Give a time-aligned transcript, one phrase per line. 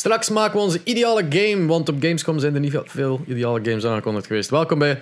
[0.00, 3.84] Straks maken we onze ideale game, want op Gamescom zijn er niet veel, ideale games
[3.84, 4.50] aangekondigd geweest.
[4.50, 5.00] Welkom bij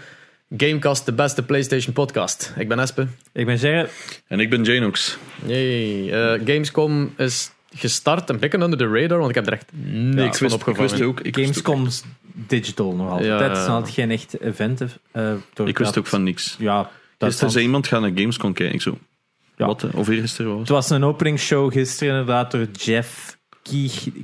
[0.57, 2.53] Gamecast, de beste PlayStation podcast.
[2.57, 3.07] Ik ben Espe.
[3.33, 4.23] Ik ben Gerrit.
[4.27, 5.19] En ik ben Janox.
[5.47, 6.11] Yay.
[6.13, 10.27] Eh, Gamescom is gestart, een beetje under the radar, want ik heb er echt niks
[10.27, 10.91] ik van ik opgevangen.
[10.91, 11.21] wist ook.
[11.21, 12.03] Ik ook, Gamescom's
[12.33, 13.27] digital nog altijd.
[13.27, 13.67] Ja, dat is ja.
[13.67, 14.81] nog altijd geen echt event.
[14.81, 16.57] eh, door ik wist dat- ook van niks.
[16.59, 18.75] Ja, dat Gisteren is zei iemand gaan naar Gamescom kijken.
[18.75, 18.99] Ik zo,
[19.57, 19.67] Ja.
[19.67, 19.83] wat?
[19.83, 23.38] eh, Of eergisteren was Het was een openingsshow gisteren inderdaad door Jeff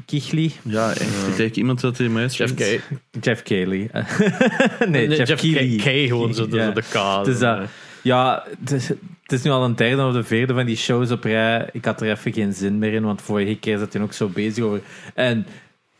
[0.06, 0.52] Kichli.
[0.62, 1.00] Ja, echt.
[1.00, 2.80] Ik denk eigenlijk iemand dat hij mij Jeff K.
[3.20, 3.90] Jeff Kelly.
[4.88, 5.76] nee, Jeff, Keighley.
[5.76, 6.70] K, gewoon zo, de, Ja.
[6.70, 7.24] de K.
[7.24, 7.60] Dus dat-
[8.02, 11.10] Ja, het is, het is nu al een derde of de vierde van die shows
[11.10, 11.68] op rij.
[11.72, 14.28] Ik had er even geen zin meer in, want vorige keer zat hij ook zo
[14.28, 14.80] bezig over.
[15.14, 15.46] En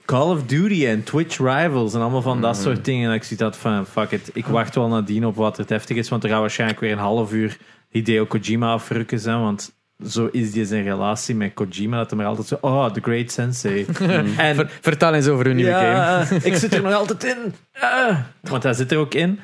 [0.05, 3.09] Call of Duty en Twitch Rivals en allemaal van dat soort dingen.
[3.09, 5.97] En ik zie dat van, fuck it, ik wacht wel nadien op wat het heftig
[5.97, 7.57] is, want er gaat waarschijnlijk weer een half uur
[7.91, 9.75] Hideo Kojima afrukken zijn, want
[10.09, 13.31] zo is die zijn relatie met Kojima, dat hij maar altijd zo, oh, the great
[13.31, 13.87] sensei.
[14.37, 15.85] en Ver- vertel eens over hun nieuwe game.
[15.85, 17.55] ja, ik zit er nog altijd in.
[17.81, 18.19] Ah.
[18.41, 19.41] want hij zit er ook in.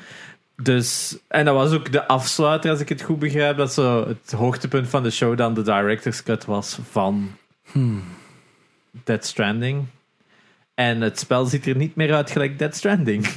[0.55, 3.57] Dus, en dat was ook de afsluiter, als ik het goed begrijp.
[3.57, 7.31] Dat zo het hoogtepunt van de show dan de director's cut was van
[9.03, 9.85] Dead Stranding.
[10.73, 13.27] En het spel ziet er niet meer uit gelijk Dead Stranding.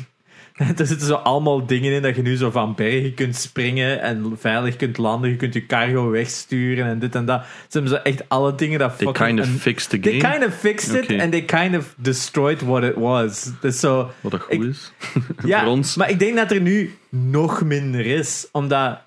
[0.79, 4.33] Er zitten zo allemaal dingen in dat je nu zo van bergen kunt springen en
[4.39, 5.31] veilig kunt landen.
[5.31, 7.43] Je kunt je cargo wegsturen en dit en dat.
[7.45, 10.33] Ze hebben zo echt alle dingen dat They kind of fixed the They game.
[10.33, 13.51] kind of fixed it and they kind of destroyed what it was.
[13.61, 14.93] Dus zo, Wat dat goed Ik- is.
[15.45, 15.97] ja, Voor ons.
[15.97, 18.49] maar ik denk dat er nu nog minder is.
[18.53, 19.01] Omdat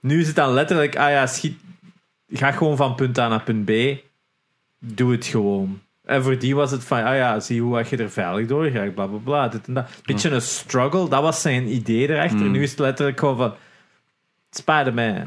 [0.00, 1.58] nu is het dan letterlijk, ah ja, schiet,
[2.32, 3.70] ga gewoon van punt A naar punt B.
[4.78, 5.80] Doe het gewoon.
[6.08, 8.94] En voor die was het van, ah ja, zie hoe je er veilig door gaat,
[8.94, 9.48] bla bla bla.
[9.48, 9.88] Dit en dat.
[10.04, 12.38] Beetje een struggle, dat was zijn idee erachter.
[12.38, 12.50] Hmm.
[12.50, 13.54] Nu is het letterlijk gewoon van,
[14.50, 15.26] Spider-Man,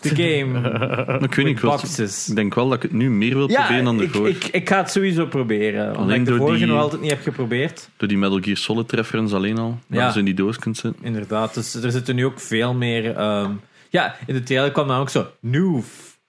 [0.00, 2.28] the game, Maar ik weet niet, ik, wil- boxes.
[2.28, 4.28] ik denk wel dat ik het nu meer wil proberen dan ik, ervoor.
[4.28, 5.86] ik, ik ga het sowieso proberen.
[5.86, 7.88] Omdat Alleen ik de vorige die- nog altijd niet heb geprobeerd.
[7.96, 9.78] Door die Metal Gear Solid reference alleen al.
[9.88, 10.10] Dat Ja.
[10.10, 11.04] zo in die doos kunt zitten.
[11.04, 13.16] Inderdaad, dus er zitten nu ook veel meer.
[13.16, 13.50] ehm,
[13.90, 15.26] ja, in de trailer kwam dan ook zo.
[15.40, 15.80] New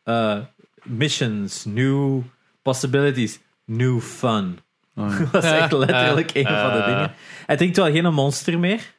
[0.03, 0.38] eh,
[0.84, 2.22] missions, new
[2.62, 4.59] possibilities, new fun.
[4.96, 5.09] Ja.
[5.31, 6.86] dat is echt letterlijk een van de ja.
[6.86, 7.14] dingen.
[7.46, 8.94] Hij drinkt wel geen monster meer.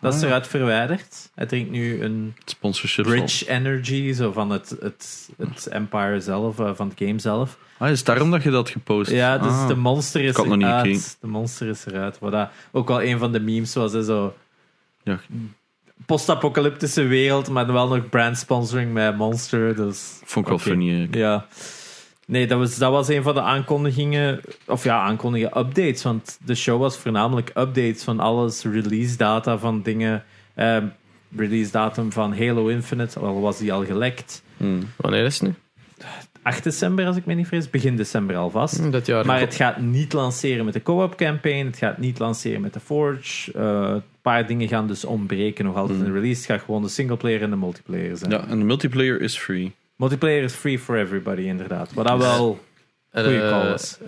[0.00, 0.26] Dat is ja.
[0.26, 1.30] eruit verwijderd.
[1.34, 3.04] Hij drinkt nu een Sponsorship.
[3.04, 7.58] Bridge Energy, zo van het, het, het Empire zelf, eh, van het game zelf.
[7.78, 9.10] Ah, is het daarom dat je dat gepost?
[9.10, 9.68] Ja, dus Ah.
[9.68, 11.16] de monster is eruit.
[11.20, 12.18] De monster is eruit.
[12.18, 13.92] Wat dat ook wel een van de memes was.
[13.92, 14.34] Hè, zo
[15.02, 15.20] Ja.
[16.06, 19.76] post-apocalyptische wereld, maar wel nog brand sponsoring met Monster.
[19.76, 21.08] Dus, Vond ik wel funny.
[21.10, 21.20] eh.
[21.20, 21.46] Ja.
[22.28, 24.40] Nee, dat was, dat was een van de aankondigingen.
[24.66, 26.02] Of ja, aankondigingen, updates.
[26.02, 28.64] Want de show was voornamelijk updates van alles.
[28.64, 30.24] Release data van dingen.
[30.54, 30.86] ehm,
[31.36, 34.42] release datum van Halo Infinite, al was die al gelekt.
[34.56, 34.80] Hmm.
[34.96, 35.54] Wanneer is het nu?
[36.42, 37.70] 8 december, als ik me niet vergis.
[37.70, 38.76] Begin december alvast.
[38.78, 39.26] Hm, Dat jaar.
[39.26, 41.66] Maar het gaat niet lanceren met de co-op campaign.
[41.66, 43.52] Het gaat niet lanceren met de Forge.
[43.52, 46.40] Eh, een paar dingen gaan dus ontbreken nog altijd in de release.
[46.40, 48.30] Het gaat gewoon de singleplayer en de multiplayer zijn.
[48.30, 49.72] Ja, en de multiplayer is free.
[50.02, 51.92] Multiplayer is free for everybody, inderdaad.
[51.92, 52.60] Wat dat wel...
[53.10, 53.98] Er, eh, call is.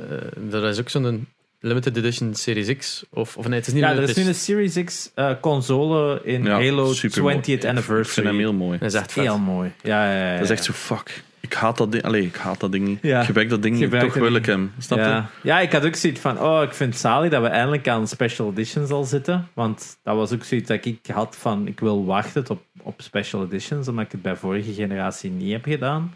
[0.51, 1.27] eh, er is ook zo'n
[1.61, 3.05] limited edition Series X.
[3.11, 6.21] Of, of nee, het is niet Ja, er is nu een Series X eh, console
[6.25, 7.34] in Ja, Halo supermooi.
[7.34, 8.27] 20th Ik vind Anniversary.
[8.27, 8.78] hem heel mooi.
[8.78, 9.23] Dat is echt vet.
[9.25, 9.73] Heel mooi.
[9.83, 11.23] Ja, ja, ja, Dat is echt zo, fuck.
[11.41, 12.03] Ik haat dat ding.
[12.05, 12.99] Allee, ik haat dat ding niet.
[13.03, 13.28] Ja.
[13.28, 14.73] Ik dat ding niet, toch wil ik hem.
[14.78, 15.05] Snap je?
[15.05, 15.31] ja.
[15.43, 18.09] ja, ik had ook zoiets van, oh, ik vind het zalig dat we eindelijk aan
[18.09, 19.49] special editions al zitten.
[19.55, 23.45] Want dat was ook zoiets dat ik had van, ik wil wachten op, op special
[23.45, 26.15] editions, omdat ik het bij vorige generatie niet heb gedaan.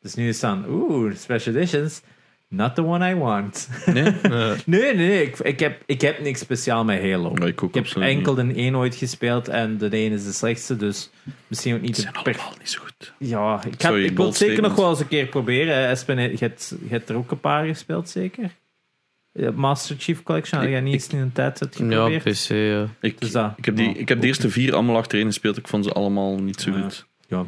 [0.00, 2.02] Dus nu is het dan, oeh, special editions,
[2.48, 3.68] not the one I want.
[3.86, 4.04] Nee?
[4.22, 7.32] Eh, nee, nee, nee, ik, ik, heb, ik heb niks speciaal met Halo.
[7.32, 10.32] Nee, ik ook Ik heb enkel de één ooit gespeeld en de één is de
[10.32, 11.10] slechtste, dus
[11.46, 13.12] misschien ook niet de zijn allemaal niet zo goed.
[13.18, 15.74] Ja, ik, ga, Sorry, ik wil het zeker nog wel eens een keer proberen.
[15.74, 15.86] hè.
[15.86, 18.50] Espen, je hebt, je hebt er ook een paar gespeeld, zeker?
[19.32, 22.22] Ja, Master Chief Collection, had jij niet eens in een tijd ja, geprobeerd?
[22.22, 22.48] PC.
[22.48, 22.86] ja.
[23.00, 25.56] Ik, Dus dat- ik, heb die, ja, ik heb de eerste vier allemaal achterin gespeeld.
[25.56, 26.80] Ik vond ze allemaal niet zo Ja.
[26.82, 27.06] goed.
[27.28, 27.46] Ja.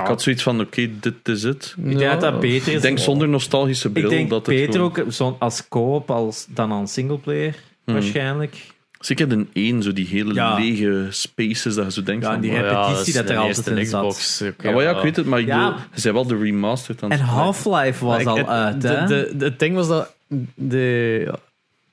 [0.00, 1.74] Ik had zoiets van, oké, dit is het.
[1.84, 2.74] Ik denk dat dat beter is.
[2.74, 6.10] Ik denk zonder nostalgische bril Ik denk dat het beter gewoon- ook zo- als co-op
[6.10, 7.54] als, dan als singleplayer,
[7.84, 7.94] Hmm.
[7.94, 8.74] waarschijnlijk.
[9.00, 10.54] Zeker de één, zo die hele Ja.
[10.58, 12.40] lege spaces dat je zo denkt Ja, van...
[12.40, 14.00] die repetitie dat er altijd eerste in zat.
[14.06, 14.42] Xbox.
[14.42, 15.76] ook, Ja, maar ja, ik weet het, maar ik Ja.
[15.94, 17.26] ze zijn wel de remastered aan het En.
[17.26, 19.06] Half-Life was Ik- al het, uit, de, hè?
[19.06, 20.14] de, de- het ding was dat...
[20.54, 21.36] De, ja,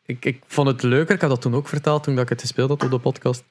[0.05, 2.41] ik, ik vond het leuker, ik had dat toen ook verteld toen dat ik het
[2.41, 3.43] gespeeld had op de podcast,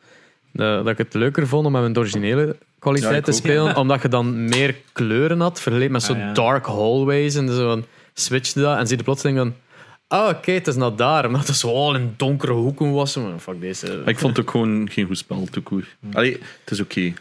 [0.54, 3.36] eh, dat ik het leuker vond om met mijn originele kwaliteit Ja, te ook.
[3.36, 6.32] spelen, omdat je dan meer kleuren had, vergeleken met Ah, zo'n ja.
[6.32, 7.84] dark hallways en zo van,
[8.54, 9.54] dat en zie je plotseling dan
[10.08, 13.16] ah oké, het is naar daar, omdat het zo al in donkere hoeken was.
[13.16, 13.86] Maar fuck deze.
[13.98, 15.84] Maar ik vond het ook gewoon geen goed spel, te koer.
[16.12, 17.12] Allee, het is oké.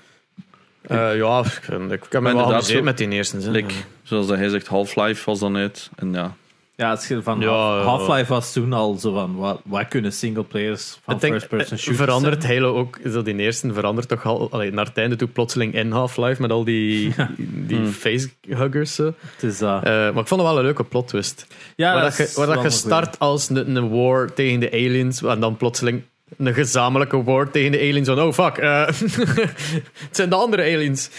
[0.82, 3.42] Eh, ja, ik, ik heb me wel zo- met die eerste.
[3.42, 3.52] Zin.
[3.52, 3.74] Like,
[4.04, 5.90] zoals dat hij zegt, Half-Life was dan uit.
[5.96, 6.36] En ja,
[6.82, 7.84] Ja, als je van Ja, Half- ja.
[7.84, 12.42] Half-Life was toen al zo van, wat, wat kunnen singleplayers van first-person eh, shooters verandert
[12.44, 12.54] zijn?
[12.62, 15.74] Halo ook, is dat in eerste verandert toch al, allee, naar het einde toe plotseling
[15.74, 17.14] in Half-Life met al die,
[17.68, 17.88] die Hmm.
[17.92, 18.96] facehuggers.
[18.96, 19.14] zo.
[19.36, 21.48] Het is, uh, Eh, maar ik vond het wel een leuke plot twist.
[21.76, 23.90] ja, waar dat dat is je, waar dat wel je een start als een, een
[23.90, 26.02] war tegen de aliens en dan plotseling
[26.38, 28.08] een gezamenlijke war tegen de aliens.
[28.08, 28.86] Van, oh fuck, eh,
[30.08, 31.10] het zijn de andere aliens.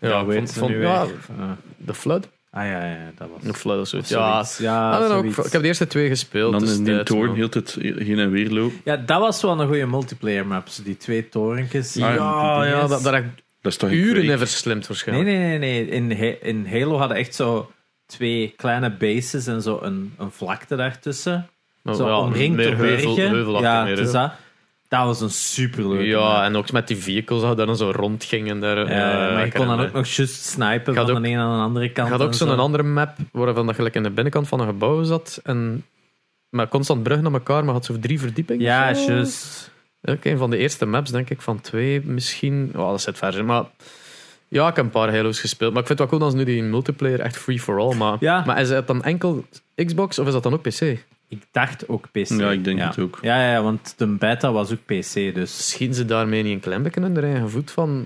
[0.00, 1.06] Ja, ik weet vond- vond- nu ja,
[1.76, 2.28] de Flood?
[2.50, 3.50] Ah ja, ja, dat was
[3.80, 4.12] of zoiets.
[4.12, 5.38] of Ja, ja, I don't know, zoiets.
[5.38, 6.52] ik, ik heb de eerste twee gespeeld.
[6.52, 8.80] dan dus in die toren heel het heen en weer lopen.
[8.84, 10.68] Ja, dat was wel een goede multiplayer map.
[10.68, 12.00] zo Die twee torentjes.
[12.00, 13.12] Ah, Ja, ja, dat, dat
[13.60, 14.38] Dat is toch uren in kweek?
[14.38, 15.28] verslimd Nee, waarschijnlijk.
[15.28, 15.86] nee, nee.
[15.86, 15.88] nee.
[15.88, 17.70] In, in Halo hadden echt zo
[18.06, 21.48] twee kleine bases en zo een, een vlakte daartussen.
[21.82, 23.30] Maar zo ja, omringd door heuvel, bergen.
[23.34, 24.12] heuvelachtig ja, meer, dus.
[24.90, 28.60] Dat, was een superleuke Ja, en ook met die vehicles dat dan zo rondgingen.
[28.60, 31.38] Daar, Ja, eh, maar je kon dan ook nog just snipen van ook- de een
[31.38, 32.08] aan de andere Je kant.
[32.10, 32.54] had ook zo'n zo.
[32.54, 35.40] andere map waarvan dat gelijk in de binnenkant van een gebouw zat.
[35.44, 35.84] En
[36.48, 38.62] met constant bruggen naar elkaar, maar had zo drie verdiepingen.
[38.64, 39.12] Ja, zo.
[39.12, 39.70] just.
[40.02, 42.72] Ook een van de eerste maps, denk ik, van twee misschien.
[42.76, 43.64] Oh, dat zit ver maar...
[44.48, 45.72] Ja, ik heb een paar Halo's gespeeld.
[45.72, 47.94] Maar ik vind het wel cool dat ze nu die multiplayer echt free for all.
[47.96, 48.42] Maar, Ja.
[48.46, 49.44] maar is dat dan enkel
[49.74, 50.80] Xbox of is dat dan ook PC?
[51.30, 52.28] Ik dacht ook PC.
[52.28, 52.86] Ja, ik denk ja.
[52.86, 53.18] het ook.
[53.22, 55.68] Ja, ja, want de beta was ook PC, dus...
[55.68, 58.04] Schieten ze daarmee niet een beetje in de eigen voet van...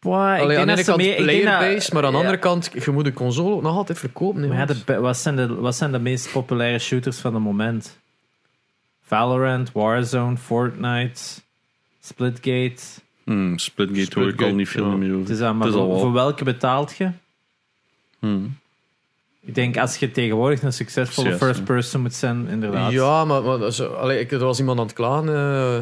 [0.00, 2.22] Boah, ik Allee, aan de ene kant playerbase, maar aan de ja.
[2.24, 4.42] andere kant, je moet de console ook nog altijd verkopen.
[4.42, 7.42] hè, Maar ja, de, wat, zijn de, wat zijn de meest populaire shooters van het
[7.42, 7.98] moment?
[9.02, 11.22] Valorant, Warzone, Fortnite,
[12.00, 12.82] Splitgate.
[13.24, 14.96] Hmm, Splitgate hoor ik al niet veel ja.
[14.96, 15.34] meer Het over.
[15.34, 17.10] is aan, maar Het is al voor, voor welke betaalt je?
[18.18, 18.56] Hmm.
[19.44, 22.92] Ik denk als je tegenwoordig een succesvolle first person moet zijn, inderdaad.
[22.92, 25.76] Ja, maar, maar zo, allee, ik, er was iemand aan het klagen eh,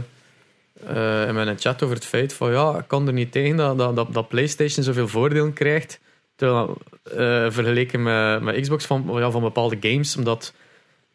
[1.22, 3.78] eh, in mijn chat over het feit van ja, ik kan er niet tegen dat,
[3.78, 6.00] dat, dat, dat PlayStation zoveel voordelen krijgt.
[6.36, 7.16] Terwijl, eh,
[7.50, 10.16] vergeleken met, met Xbox van, ja, van bepaalde games.
[10.16, 10.52] Omdat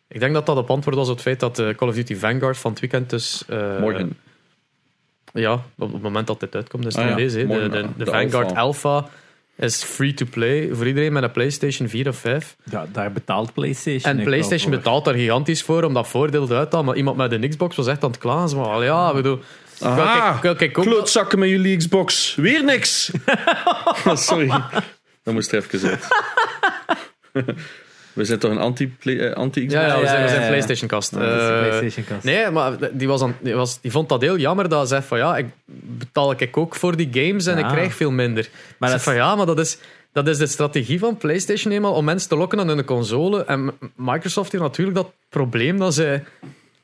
[0.07, 2.15] ik denk dat dat op antwoord was op het feit dat eh, Call of Duty
[2.15, 3.43] Vanguard van het weekend dus.
[3.47, 4.17] eh, Morgen.
[5.33, 7.15] Ja, op het moment dat dit uitkomt, is het Ah, ja.
[7.15, 7.37] deze.
[7.37, 7.69] De, de, ja.
[7.69, 8.89] de De Vanguard alpha.
[8.89, 9.09] Alpha
[9.57, 12.55] is free to play voor iedereen met een PlayStation 4 of 5.
[12.63, 14.17] Ja, daar betaalt PlayStation.
[14.17, 16.85] En PlayStation betaalt daar gigantisch voor om dat voordeel uit te halen.
[16.85, 18.57] Maar iemand met een Xbox was echt aan het klagen.
[18.57, 19.39] Al ja, ik bedoel...
[19.81, 22.35] Ook- klootzakken met jullie Xbox.
[22.35, 23.11] Weer niks.
[24.13, 24.47] Sorry.
[25.23, 26.07] Dat moest er even uit.
[28.17, 29.73] We zijn toch een anti-play- eh, anti-Xbox?
[29.85, 30.47] Ja, ja, we zijn, we zijn.
[30.47, 31.15] PlayStation-kast.
[31.15, 32.23] Ja, Eh, PlayStation kast.
[32.23, 35.01] nee, maar die, was aan, die, was, die vond dat heel jammer dat hij zei
[35.01, 35.45] van ja, ik
[35.97, 37.65] betaal ik ook voor die games en Ja.
[37.67, 38.49] ik krijg veel minder.
[38.77, 39.77] Maar dat van ja, maar dat is,
[40.11, 43.43] dat is de strategie van PlayStation eenmaal om mensen te lokken aan hun console.
[43.45, 46.21] En Microsoft heeft natuurlijk dat probleem dat ze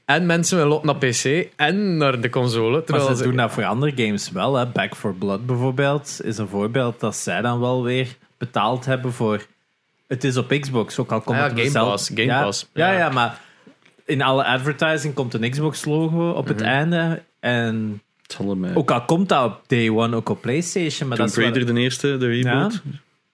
[0.06, 2.72] en mensen willen lokken naar PC en naar de console.
[2.72, 4.56] Maar Terwijl ze doen dat voor andere games wel.
[4.56, 4.66] Hè.
[4.66, 8.08] Back for Blood bijvoorbeeld is een voorbeeld dat zij dan wel weer
[8.38, 9.46] betaald hebben voor.
[10.08, 12.44] Het is op Xbox, ook al komt Ah ja, het Game zelf- Pass, Game ja,
[12.44, 12.70] Pass.
[12.74, 12.98] Ja, Ja.
[12.98, 13.40] ja, maar
[14.06, 16.54] in alle advertising komt een Xbox-logo op Mhm.
[16.54, 17.24] het einde.
[17.40, 18.02] En
[18.74, 21.08] ook al komt dat op day one ook op PlayStation.
[21.08, 22.82] Maar Tomb dat is wel- Raider de eerste, de reboot.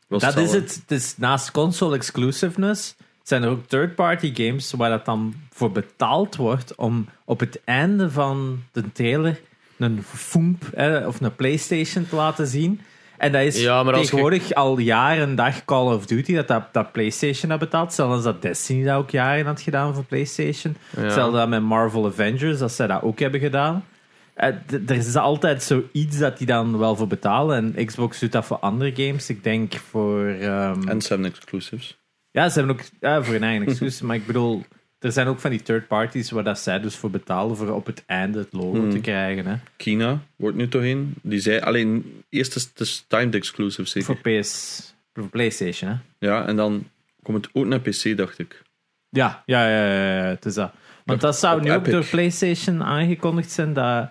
[0.08, 0.84] Dat is het.
[0.88, 6.76] Is naast console exclusiveness zijn er ook third-party games waar dat dan voor betaald wordt
[6.76, 9.40] om op het einde van de trailer
[9.78, 12.82] een foomp hè, of een PlayStation te laten zien.
[13.20, 16.48] En dat is Ja, maar je- tegenwoordig al jaren en dag Call of Duty dat,
[16.48, 17.94] dat, dat PlayStation dat betaalt.
[17.94, 20.76] Zelfs dat Destiny dat ook jaren had gedaan voor PlayStation.
[20.96, 21.02] Ja.
[21.02, 23.86] Hetzelfde dat met Marvel Avengers, dat zij dat ook hebben gedaan.
[24.34, 24.48] Eh,
[24.88, 27.76] er is altijd zoiets dat die dan wel voor betalen.
[27.76, 29.30] En Xbox doet dat voor andere games.
[29.30, 30.26] Ik denk voor.
[30.28, 31.98] ehm, En Seven Exclusives.
[32.32, 34.02] ja, ze hebben ook ja, voor hun eigen excuus.
[34.02, 34.64] maar ik bedoel,
[35.00, 37.86] er zijn ook van die third parties waar dat zij dus voor betalen voor op
[37.86, 38.90] het einde het logo Hmm.
[38.90, 39.46] te krijgen.
[39.46, 39.56] Hè.
[39.78, 41.14] Kina wordt nu toch in.
[41.22, 44.06] Die zei alleen eerst is het is timed exclusive zeker.
[44.24, 45.90] Voor PS, voor PlayStation.
[45.90, 46.28] Hè.
[46.28, 46.88] Ja, en dan
[47.24, 48.62] komt het ook naar PC, dacht ik.
[49.10, 50.72] Ja, ja, ja, ja, ja, het is dat.
[51.06, 51.92] Want dat zou nu ook Epic.
[51.92, 54.10] door PlayStation aangekondigd zijn dat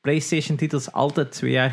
[0.00, 1.72] PlayStation-titels altijd twee jaar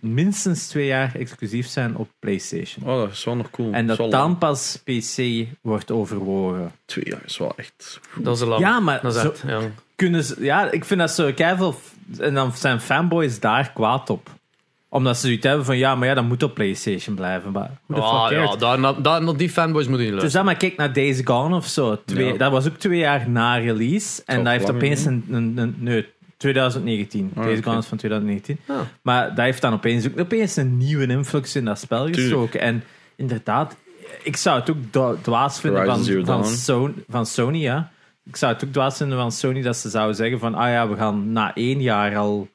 [0.00, 2.88] minstens twee jaar exclusief zijn op PlayStation.
[2.88, 3.72] Oh, dat is wel nog cool.
[3.72, 4.38] En dat dan lang.
[4.38, 6.72] pas PC wordt overwogen.
[6.84, 8.00] Twee jaar is wel echt...
[8.16, 8.60] Dat is lang.
[8.60, 9.60] Ja, maar dat is zo- echt, ja.
[9.96, 11.74] kunnen ze, ja, ik vind dat zo keiveel.
[12.18, 14.30] En dan zijn fanboys daar kwaad op.
[14.88, 17.52] Omdat ze zoiets hebben van ja, maar ja, dat moet op PlayStation blijven.
[17.52, 20.32] Maar fuck ja, daar, daar, die fanboys moeten niet is luisteren.
[20.32, 22.02] dat, maar kijk naar Days Gone of zo.
[22.04, 22.38] Twee, Ja.
[22.38, 24.22] Dat was ook twee jaar na release.
[24.26, 26.06] En dat heeft opeens een, een, een- Nee,
[26.48, 27.30] 2019.
[27.34, 27.66] Ah, Days oké.
[27.68, 28.58] Gone is van 2019.
[28.66, 28.80] Ah.
[29.02, 32.60] Maar dat heeft dan opeens ook opeens een nieuwe influx in dat spel gestoken.
[32.60, 32.84] En
[33.16, 33.76] inderdaad,
[34.22, 36.44] ik zou het ook dwa- dwaas vinden van, van.
[36.44, 37.90] Sony, van Sony, ja.
[38.24, 40.88] Ik zou het ook dwaas vinden van Sony dat ze zouden zeggen van ah ja,
[40.88, 42.48] we gaan na één jaar al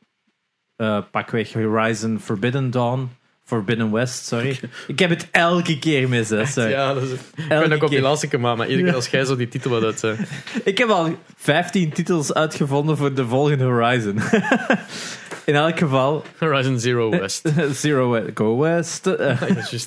[0.76, 3.10] eh pakweg Horizon Forbidden Dawn
[3.50, 4.60] Forbidden West, sorry.
[4.88, 6.70] Ik heb het elke keer mis, hè, sorry.
[6.70, 9.26] Ja, dat is, ik ben ook op die laatste keer, maar iedere keer als jij
[9.26, 10.04] zo die titel wat uit...
[10.04, 10.20] eh,
[10.64, 14.20] Ik heb al 15 titels uitgevonden voor de volgende Horizon.
[15.46, 17.52] In elk geval, Horizon Zero West.
[17.74, 19.08] Zero West, Go West.
[19.08, 19.42] eh.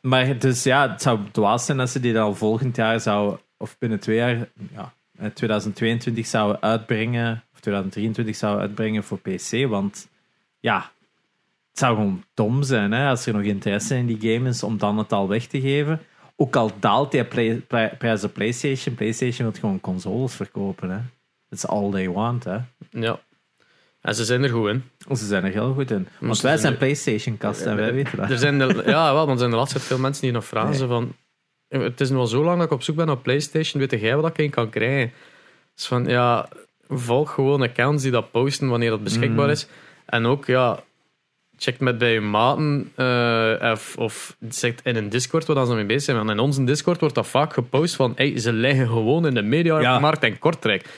[0.00, 3.78] Maar dus ja, het zou dwaas zijn als ze die dan volgend jaar zou, of
[3.78, 9.66] binnen twee jaar, ja, eh, 2022 zouden uitbrengen, of 2023 zouden uitbrengen voor PC.
[9.68, 10.08] Want
[10.60, 10.90] ja,
[11.80, 14.98] zou gewoon dom zijn hè, als er nog interesse in die game is om dan
[14.98, 16.00] het al weg te geven.
[16.36, 17.24] Ook al daalt die
[17.98, 20.90] prijs op PlayStation, PlayStation wil gewoon consoles verkopen.
[20.90, 20.98] Hè.
[21.48, 22.44] That's all they want.
[22.44, 22.58] Hè.
[22.90, 23.20] Ja.
[24.00, 24.84] En ze zijn er goed in.
[25.16, 26.08] Ze zijn er heel goed in.
[26.20, 28.30] Want wij zijn nu- PlayStation-kast en wij weten dat.
[28.30, 30.44] Er zijn de, ja, wel, want er zijn de laatste tijd veel mensen die nog
[30.44, 31.14] vragen van...
[31.68, 33.80] Het is nu al zo lang dat ik op zoek ben naar PlayStation.
[33.86, 35.12] Weet jij wat ik in kan krijgen?
[35.74, 36.48] Dus van, ja,
[36.88, 39.50] volg gewoon accounts die dat posten wanneer dat beschikbaar Mhm.
[39.54, 39.66] is.
[40.06, 40.82] En ook, ja,
[41.62, 45.84] check met bij je maten eh, of, of zegt in een Discord waar ze mee
[45.86, 46.16] bezig zijn.
[46.16, 49.42] Want in onze Discord wordt dat vaak gepost van hey, ze liggen gewoon in de
[49.42, 50.88] mediamarkt en Kortrijk.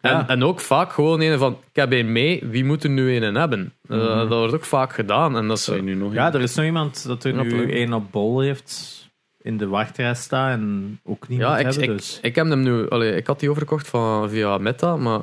[0.00, 0.28] En, Ja.
[0.28, 3.34] en ook vaak gewoon een van, ik heb een mee, wie moet er nu een
[3.34, 3.72] hebben?
[3.88, 5.36] Eh, dat wordt ook vaak gedaan.
[5.36, 7.92] En dat is, nu nog Ja, er is nog iemand dat er Ja, nu één
[7.92, 9.02] op bol heeft
[9.42, 11.82] in de wachtrij staan en ook niet Ja, ik, hebben.
[11.82, 12.18] ik, dus.
[12.22, 12.88] ik heb hem nu...
[12.88, 15.20] Allee, ik had die overgekocht van, via Meta, maar...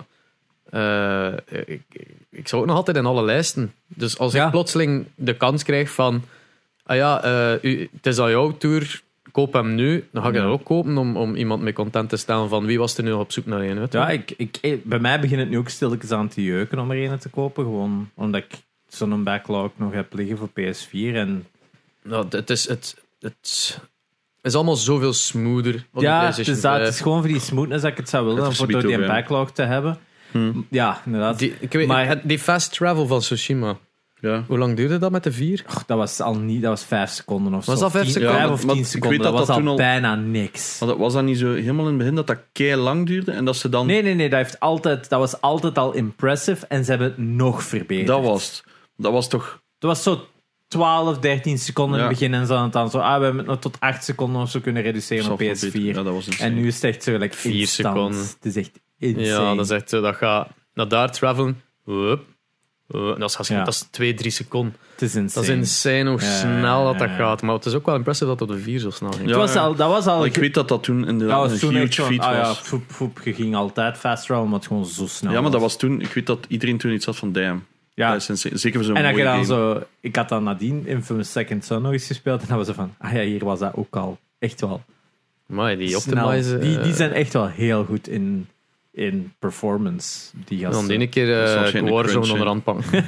[0.71, 1.33] eh,
[1.65, 1.81] ik,
[2.29, 3.73] ik zou ook nog altijd in alle lijsten.
[3.87, 4.45] Dus als Ja.
[4.45, 6.23] ik plotseling de kans krijg van...
[6.85, 9.01] Ah ja, eh, u, het is al jouw tour,
[9.31, 10.07] koop hem nu.
[10.11, 10.41] Dan ga ik Ja.
[10.41, 13.11] dat ook kopen om, om iemand mee content te stellen van wie was er nu
[13.11, 13.79] op zoek naar een.
[13.79, 13.97] Weet je?
[13.97, 16.91] ja, ik, ik, eh, bij mij begint het nu ook stilletjes aan te jeuken om
[16.91, 17.63] er een te kopen.
[17.63, 21.15] Gewoon omdat ik zo'n backlog nog heb liggen voor PS4.
[21.15, 21.45] En
[22.03, 23.79] Nou, het, is, het, het
[24.41, 25.85] is allemaal zoveel smoother.
[25.97, 26.87] ja, het is, dat, het 5.
[26.87, 28.43] is gewoon voor die smoothness dat ik het zou willen.
[28.43, 29.07] Het Voor door die ook, ja.
[29.07, 29.97] backlog te hebben.
[30.31, 30.65] Hmm.
[30.69, 31.39] Ja, inderdaad.
[31.39, 33.77] Die, ik weet, Maar- het- die fast travel van Tsushima.
[34.19, 34.43] Ja.
[34.47, 35.63] Hoe lang duurde dat met de vier?
[35.67, 37.81] Och, dat was al niet, dat was vijf seconden of Was zo.
[37.83, 38.35] dat vijf seconden?
[38.37, 39.09] Ja, of maar tien ik seconden.
[39.09, 40.79] weet Dat, dat was dat al toen al- bijna niks.
[40.79, 43.31] Maar dat was dat niet zo helemaal in het begin dat dat kei lang duurde
[43.31, 43.85] en dat ze dan.
[43.85, 44.29] Nee, nee, nee.
[44.29, 48.07] Dat, heeft altijd, dat was altijd al impressive en ze hebben het nog verbeterd.
[48.07, 48.63] dat was het.
[48.97, 49.61] Dat was toch.
[49.75, 50.25] Het was zo
[50.67, 52.63] 12, 13 seconden in het begin en zo.
[52.63, 55.31] En dan zo, ah, we hebben het nog tot 8 seconden of zo kunnen reduceren
[55.31, 55.59] op Zal wel PS4.
[55.71, 55.81] beter.
[55.97, 56.49] Ja, dat was insane.
[56.49, 57.95] en nu is het echt zo, like, Vier instant.
[57.95, 58.19] seconden.
[58.21, 59.25] Het is echt insane.
[59.25, 60.01] Ja, dat is echt zo.
[60.01, 61.61] Dat gaat naar daar travelen.
[61.85, 62.23] Hup.
[62.87, 63.63] Dat, is, Ja.
[63.63, 64.75] dat is twee, drie seconden.
[64.91, 65.45] Het is insane.
[65.47, 67.15] Dat is insane hoe Ja, snel dat, dat ja.
[67.15, 67.41] gaat.
[67.41, 69.21] Maar het is ook wel impressive dat dat de vier zo snel ging.
[69.21, 69.27] Ja.
[69.27, 70.25] Het was al, dat was al...
[70.25, 72.57] Ik weet dat dat toen dat inderdaad was een huge feat ah ja, was.
[72.57, 75.61] foep, foep, je ging altijd fast travel, maar het gewoon zo snel Ja, maar dat
[75.61, 76.01] was toen.
[76.01, 77.65] Ik weet dat iedereen toen iets had van damn.
[77.93, 78.11] Ja.
[78.11, 78.41] Dat is.
[78.41, 79.79] Zeker voor zo'n En dat je mooie dan game.
[79.79, 79.83] zo...
[79.99, 82.93] Ik had dan nadien Infamous Second Son nog eens gespeeld en dan was ze van,
[82.97, 84.19] ah ja, hier was dat ook al.
[84.39, 84.83] Echt wel.
[85.45, 86.59] Maar die optimizen...
[86.59, 88.47] Die, die eh, zijn echt wel heel goed in,
[88.91, 90.29] in performance.
[90.45, 93.05] Die Dan de ene keer uh, Warzone onder aanpakken.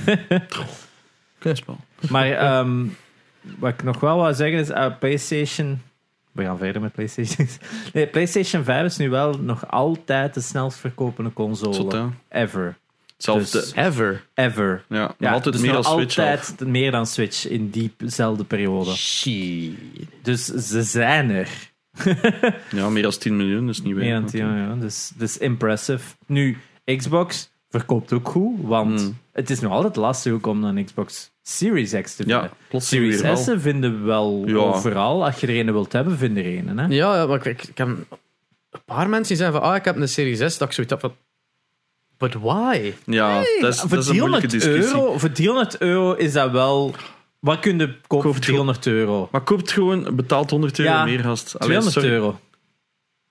[2.09, 2.85] Maar ehm,
[3.59, 5.81] wat ik nog wel wou zeggen is, eh, PlayStation...
[6.31, 7.47] We gaan verder met PlayStation.
[7.93, 11.95] Nee, PlayStation 5 is nu wel nog altijd de snelst verkopende console Zot,
[12.29, 12.77] ever.
[13.15, 13.59] Hetzelfde.
[13.59, 14.25] Dus- Ever.
[14.33, 14.83] Ever.
[14.89, 16.17] ja, nog Ja, altijd dus meer dan Switch.
[16.17, 18.95] altijd meer dan Switch in diezelfde periode.
[18.95, 19.75] Shit.
[20.21, 21.49] Dus ze zijn er.
[22.71, 24.29] Ja, meer dan 10 miljoen, is niet Meer weinig.
[24.29, 24.75] tien, ja.
[24.75, 26.15] Dus, dus impressive.
[26.25, 29.17] Nu, Xbox verkoopt ook goed, want Hmm.
[29.33, 32.41] het is nog altijd lastig ook om een Xbox Series X te vinden.
[32.43, 33.19] Ja, plots Series.
[33.43, 34.55] S vinden we wel Ja.
[34.55, 35.25] overal.
[35.25, 36.77] Als je er een wilt hebben, vind er een.
[36.77, 36.85] Hè?
[36.85, 38.05] Ja, ja, maar ik, ik, ik heb een
[38.85, 41.01] paar mensen die zeggen van, ah, ik heb een Serie 6, dat ik zoiets heb
[41.01, 41.13] van,
[42.17, 42.93] but why?
[43.05, 44.95] Ja, dat is, voor, dat is een moeilijke 300 discussie.
[45.01, 46.95] euro, voor 300 euro is dat wel...
[47.43, 49.27] Wat kun je kopen voor Koopt 300 euro?
[49.31, 51.47] Maar koopt gewoon, betaalt 100 euro Ja, meer, gast.
[51.59, 52.09] Allee, 200 sorry.
[52.09, 52.39] euro.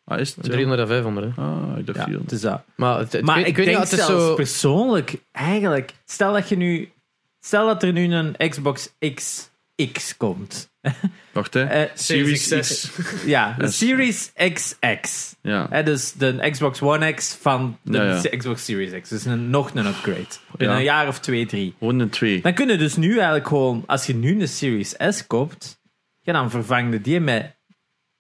[0.05, 0.45] Ah, is het?
[0.45, 1.43] 300 en 500, hè.
[1.43, 2.23] Ah, ik dacht Ja, 400.
[2.23, 2.63] het is dat.
[2.77, 4.35] Maar, het, het- Maar ik, weet niet, denk het is zelfs zo...
[4.35, 6.93] persoonlijk, eigenlijk, stel dat je nu,
[7.41, 9.51] stel dat er nu een Xbox X
[9.93, 10.71] X komt.
[11.33, 11.63] Wacht, hè.
[11.65, 13.25] Eh, Series Series X.
[13.27, 13.69] ja, de.
[13.71, 15.35] Series XX.
[15.43, 15.67] Ja.
[15.71, 18.37] Hè, dus de Xbox One X van de Ja, ja.
[18.37, 19.09] Xbox Series X.
[19.09, 20.27] Dus een, nog een upgrade.
[20.57, 20.83] Binnen Ja.
[20.83, 21.75] een jaar of twee, drie.
[21.79, 22.41] Gewoon een 2.
[22.41, 25.81] Dan kun je dus nu eigenlijk gewoon, als je nu een Series S koopt,
[26.21, 27.57] ja, dan vervang je die met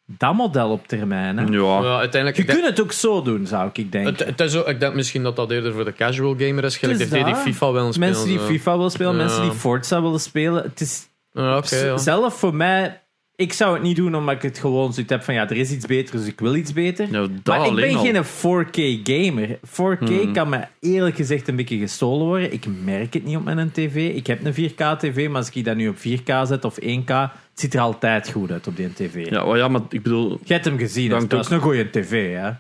[0.07, 1.37] dat model op termijn.
[1.39, 1.45] Hè.
[1.45, 1.83] Ja.
[1.83, 2.37] Ja, uiteindelijk...
[2.37, 4.15] Je kunt het ook zo doen, zou ik denken.
[4.15, 6.77] het, het is zo, ik denk misschien dat dat eerder voor de casual gamer is.
[6.77, 7.35] Gelijk die.
[7.35, 8.09] FIFA willen spelen.
[8.11, 8.39] mensen die.
[8.39, 9.19] FIFA willen spelen, Ja.
[9.19, 10.63] mensen die Forza willen spelen.
[10.63, 11.97] Het is Ja, ja.
[11.97, 12.97] zelf voor mij...
[13.37, 15.71] Ik zou het niet doen omdat ik het gewoon zoiets heb van ja, er is
[15.71, 17.13] iets beter, dus ik wil iets beter.
[17.13, 18.03] Dat maar ik ben al.
[18.05, 19.59] geen 4K gamer.
[19.67, 22.53] 4K kan me eerlijk gezegd een beetje gestolen worden.
[22.53, 24.15] Ik merk het niet op mijn tv.
[24.15, 27.05] Ik heb een 4K tv, maar als ik dat nu op 4K zet of 1K,
[27.07, 29.31] het ziet er altijd goed uit op die tv.
[29.31, 31.51] Ja, maar ja, maar ik bedoel, Je hebt hem gezien, dat is ook.
[31.51, 32.35] een goede tv.
[32.37, 32.51] Hè?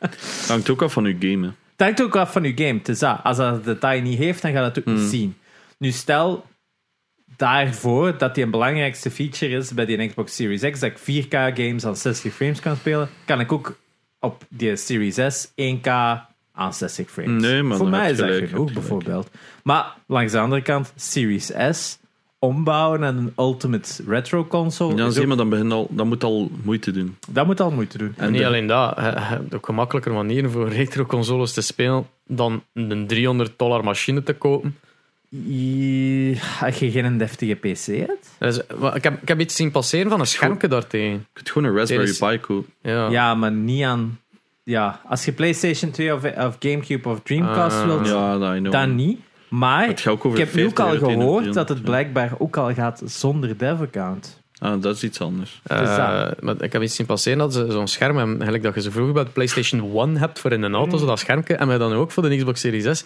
[0.00, 1.46] het hangt ook af van uw game.
[1.46, 1.52] hè.
[1.76, 2.78] Het hangt ook af van je game.
[2.78, 3.20] Het is dat.
[3.22, 5.36] Als dat detail niet heeft, dan gaat het ook niet zien.
[5.78, 6.44] Nu stel,
[7.46, 11.28] daarvoor dat die een belangrijkste feature is bij die Xbox Series X, dat ik 4K
[11.30, 13.78] games aan 60 frames kan spelen, kan ik ook
[14.20, 15.86] op die Series S 1K
[16.52, 17.42] aan 60 frames.
[17.42, 19.30] Nee, maar Voor dan mij is dat gelijk, genoeg, bijvoorbeeld.
[19.62, 21.98] Maar langs de andere kant, Series S
[22.38, 26.50] ombouwen naar een Ultimate Retro console, Ja, zie maar, dan begint al, dat moet al
[26.62, 27.16] moeite doen.
[27.30, 28.14] dat moet al moeite doen.
[28.16, 32.06] En niet de- alleen dat, je je hebt ook gemakkelijker manieren voor retro-consoles te spelen
[32.26, 34.76] dan een 300 dollar machine te kopen.
[36.60, 38.28] Als je geen deftige PC hebt?
[38.38, 41.10] Dus, maar ik, heb, ik heb iets zien passeren van een schermpje daartegen.
[41.12, 42.72] Je kunt gewoon een Raspberry is- Pi kopen.
[42.82, 43.08] Ja.
[43.08, 44.20] Ja, maar niet aan.
[44.64, 48.38] Ja, als je PlayStation 2 of, of GameCube of Dreamcast Ah, wilt, Ja,
[48.70, 49.20] dan niet.
[49.48, 51.82] Maar Het gaat ook over ik heb nu ook 50 al gehoord 300, dat het
[51.82, 54.40] blijkbaar ook al gaat zonder dev-account.
[54.58, 55.60] Ah, dat is iets anders.
[55.64, 58.74] Eh, Dus maar ik heb iets zien passeren dat ze zo'n scherm hebben, eigenlijk dat
[58.74, 61.54] je ze vroeger bij de PlayStation 1 hebt voor in een auto, zo dat schermpje,
[61.54, 63.04] en wij dan ook voor de Xbox Series S.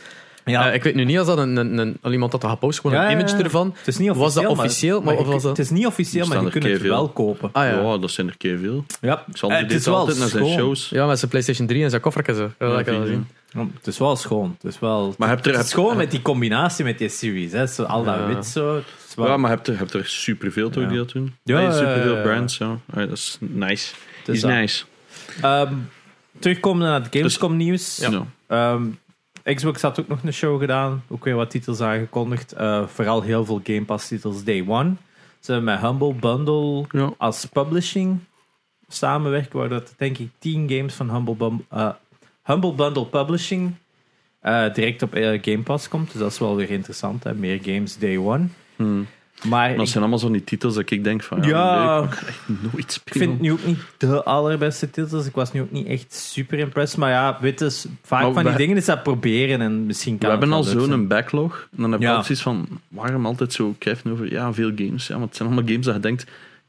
[0.50, 0.68] Ja.
[0.68, 2.80] Eh, ik weet nu niet als dat een, een, een, al iemand dat had gepost,
[2.80, 3.74] gewoon Ja, een image ervan.
[3.78, 4.50] Het is niet Was dat officieel.
[4.66, 5.00] officieel?
[5.02, 7.48] Maar Maar, of was dat- Het is niet officieel, maar je kunt het wel kopen.
[7.52, 7.80] Ah ja.
[7.80, 8.84] Ja, dat zijn er keer veel.
[9.00, 9.24] Ja.
[9.26, 10.58] Het deed is wel altijd naar zijn schoon.
[10.58, 10.88] shows.
[10.88, 12.50] Ja, met zijn PlayStation 3 en zijn koffertje zo.
[12.58, 13.26] Ja, dat kan je zien.
[13.52, 13.58] je.
[13.58, 14.56] Ja, Het is wel schoon.
[14.62, 15.14] Het is wel.
[15.18, 17.66] Maar heb er, gewoon met die combinatie met die series, hè?
[17.66, 18.26] Zo, al dat Ja.
[18.26, 18.80] wit zo.
[19.16, 20.88] Wel- ja, maar heb er, heb er superveel toch Ja.
[20.88, 21.34] die dat doen?
[21.42, 22.58] Ja, superveel brands.
[22.58, 22.66] Ja.
[22.90, 23.94] Ah, dat is nice.
[24.26, 24.84] is nice.
[25.42, 25.72] Ehm,
[26.38, 27.96] terugkomen naar het Gamescom nieuws.
[28.48, 28.86] Ja.
[29.54, 31.02] Xbox had ook nog een show gedaan.
[31.08, 32.52] Ook weer wat titels aangekondigd.
[32.52, 34.94] Eh, vooral heel veel Game Pass titels Day One.
[35.40, 37.12] Ze hebben met Humble Bundle Ja.
[37.18, 38.18] als publishing
[38.88, 39.58] samenwerken.
[39.58, 41.90] Waar dat denk ik 10 games van Humble, Bum- eh,
[42.42, 43.74] Humble Bundle Publishing
[44.40, 46.10] eh, direct op Game Pass komt.
[46.12, 47.24] Dus dat is wel weer interessant.
[47.24, 47.34] Hè?
[47.34, 48.46] Meer games Day One.
[48.76, 49.06] Hmm.
[49.48, 51.42] Maar ik, dat zijn allemaal zo die titels dat ik denk van...
[51.42, 52.02] Ja, Ja.
[52.02, 53.18] ik ga echt nooit ik spelen.
[53.18, 55.26] vind het nu ook niet de allerbeste titels.
[55.26, 56.98] Ik was nu ook niet echt super impressed.
[56.98, 60.12] Maar ja, weet dus, vaak Maar van die we- dingen is dat proberen en misschien
[60.14, 61.68] We kan hebben het al zo'n backlog.
[61.76, 62.22] En dan heb je Ja.
[62.22, 62.68] zoiets van...
[62.88, 64.32] Waarom altijd zo kijken over...
[64.32, 65.06] Ja, veel games.
[65.06, 66.26] Ja, want het zijn allemaal games dat je denkt...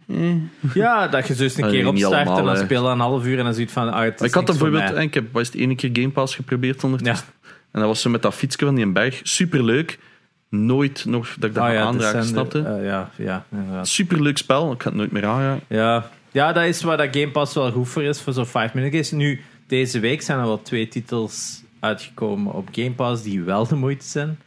[0.08, 0.74] Eh.
[0.74, 3.38] Ja, dat je zo eens een keer opstart en dan speel je een half uur
[3.38, 3.92] en dan zoiets van...
[3.94, 4.94] Ah, het is Ik had bijvoorbeeld...
[4.94, 5.04] mij.
[5.04, 7.26] Ik heb was het ene keer Game Pass geprobeerd ondertussen.
[7.42, 7.50] Ja.
[7.72, 9.20] En dat was zo met dat fietsje van die berg.
[9.24, 10.00] Superleuk.
[10.50, 12.60] Nooit nog dat ik dat Ah, ja, de- snapte?
[12.64, 13.88] eh, ja, ja, inderdaad.
[13.88, 14.72] Superleuk spel.
[14.72, 15.66] Ik ga het nooit meer aanraken.
[15.68, 16.10] Ja.
[16.31, 18.92] ja, dat is waar dat Game Pass wel goed voor is, voor zo'n 5 minute
[18.92, 19.12] games.
[19.12, 23.75] Nu, deze week zijn er wel twee titels uitgekomen op Game Pass die wel de
[23.75, 24.40] moeite zijn.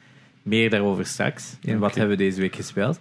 [0.43, 1.57] Meer daarover straks.
[1.63, 3.01] En wat hebben we deze week gespeeld.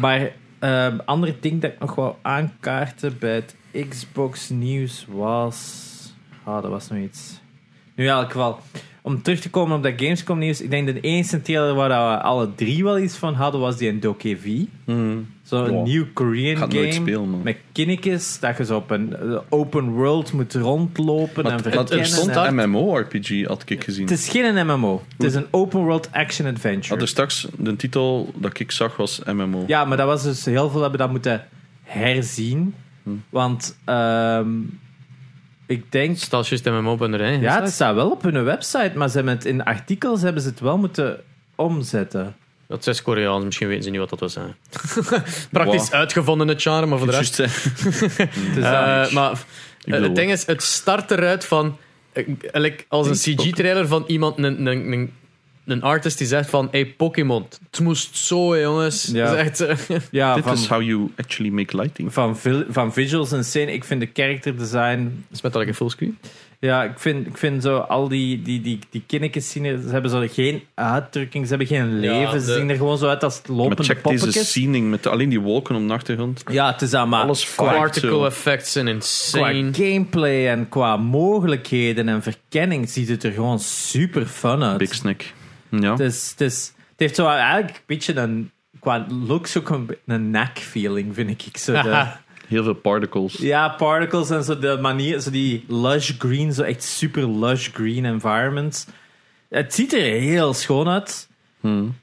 [0.00, 0.20] Maar
[0.60, 3.54] um, andere ding dat ik nog wou aankaarten bij het
[3.88, 5.82] Xbox nieuws was...
[6.44, 7.40] Ah, dat was nog iets.
[7.96, 8.58] Nu, elk geval,
[9.02, 10.60] om terug te komen op dat Gamescom nieuws.
[10.60, 13.88] Ik denk de enige trailer waar we alle drie wel iets van hadden, was die
[13.88, 14.44] in Dokev.
[15.42, 15.84] Zo'n Wow.
[15.86, 16.82] nieuw Korean Ik ga het game.
[16.84, 17.40] nooit spelen, man.
[17.42, 21.98] Met kinnetjes, dat je zo op een eh, open world moet rondlopen Maar en verkennen.
[21.98, 24.02] er stond en- daar- MMO-RPG, had ik gezien.
[24.06, 25.02] Het is geen MMO.
[25.16, 27.00] Het is een open world action Had adventure.
[27.00, 29.64] er straks de titel dat ik zag was MMO.
[29.66, 31.44] Ja, maar dat was dus heel veel hebben dat moeten
[31.82, 32.74] herzien.
[33.02, 33.10] Hm.
[33.30, 34.48] Want ehm,
[35.66, 36.18] ik denk.
[36.18, 37.38] Stel juist MMO op hun rij.
[37.38, 40.48] Ja, het staat wel op hun website, maar ze hebben het in artikels hebben ze
[40.48, 41.20] het wel moeten
[41.54, 42.36] omzetten.
[42.66, 44.34] Dat is Koreaans, misschien weten ze niet wat dat was.
[44.40, 44.42] Hè.
[45.50, 45.92] Praktisch Wow.
[45.94, 47.64] uitgevonden het genre, maar voor de Juist, rest...
[47.64, 49.12] Het Eh, dat.
[49.12, 49.38] maar eh,
[49.84, 51.76] bedoel- het ding is, het start eruit van...
[52.12, 55.12] eh, like, als een CG-trailer van iemand, een, een, een,
[55.66, 56.68] een artist die zegt van...
[56.70, 59.10] Hey, Pokémon, het moest zo, jongens.
[59.12, 59.24] Ja.
[59.24, 59.60] Dat is echt...
[59.60, 62.12] eh, ja, Dit van, is how you actually make lighting.
[62.12, 62.36] van,
[62.68, 63.72] van visuals en scene.
[63.72, 66.18] Ik vind de character design is met dat een fullscreen.
[66.58, 69.88] Ja, ik vind, ik vind zo al die, die, die, die kinnetjes zien er, ze
[69.88, 73.24] hebben zo geen uitdrukking, ze hebben geen leven, ze de- zien er gewoon zo uit
[73.24, 74.48] als Maar lopende check deze poppetjes.
[74.48, 76.42] scening met alleen die wolken op de achtergrond.
[76.50, 79.68] Ja, het is maar Alles qua, Particle effects zijn qua insane.
[79.72, 84.78] gameplay en qua mogelijkheden en verkenning ziet het er gewoon super fun uit.
[84.78, 85.22] Big Snack.
[85.80, 85.90] Ja.
[85.90, 90.58] Het, is, het, heeft zo eigenlijk een beetje een, qua looks ook een, een knack
[90.58, 91.56] feeling, vind ik.
[91.56, 92.06] Zo de,
[92.48, 93.36] Heel veel particles.
[93.36, 98.04] Ja, particles en zo de manier, zo die lush green, zo echt super lush green
[98.04, 98.86] environments.
[99.48, 101.28] Het ziet er heel schoon uit.
[101.60, 101.94] Hmm.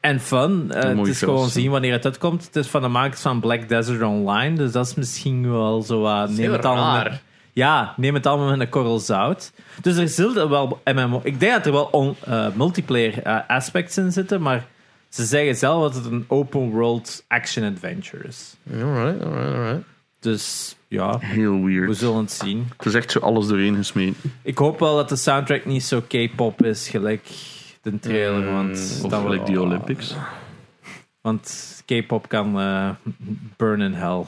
[0.00, 0.70] En fun.
[0.70, 2.44] Eh, het mooie is gewoon zien wanneer het uitkomt.
[2.44, 6.00] Het is van de makers van Black Desert Online, dus dat is misschien wel zo
[6.00, 6.28] wat.
[6.28, 7.06] neem heel het allemaal
[7.52, 9.52] ja, neem het allemaal met een korrel zout.
[9.82, 11.20] Dus er zullen wel MMO.
[11.24, 14.66] Ik denk dat er wel on- eh, multiplayer eh, aspects in zitten, maar
[15.08, 18.56] ze zeggen zelf dat het een open world action adventure is.
[18.72, 19.82] Alright, alright, alright.
[20.20, 21.96] Dus ja, Heel we weird.
[21.96, 22.68] zullen het zien.
[22.76, 24.32] Het is echt zo alles doorheen gesmeten.
[24.42, 27.26] Ik hoop wel dat de soundtrack niet zo K-pop is, gelijk
[27.82, 28.40] de trailer.
[28.48, 30.14] Mm, Want, Of gelijk die oh, Olympics.
[31.20, 32.88] Want K-pop kan eh,
[33.56, 34.20] burn in hell.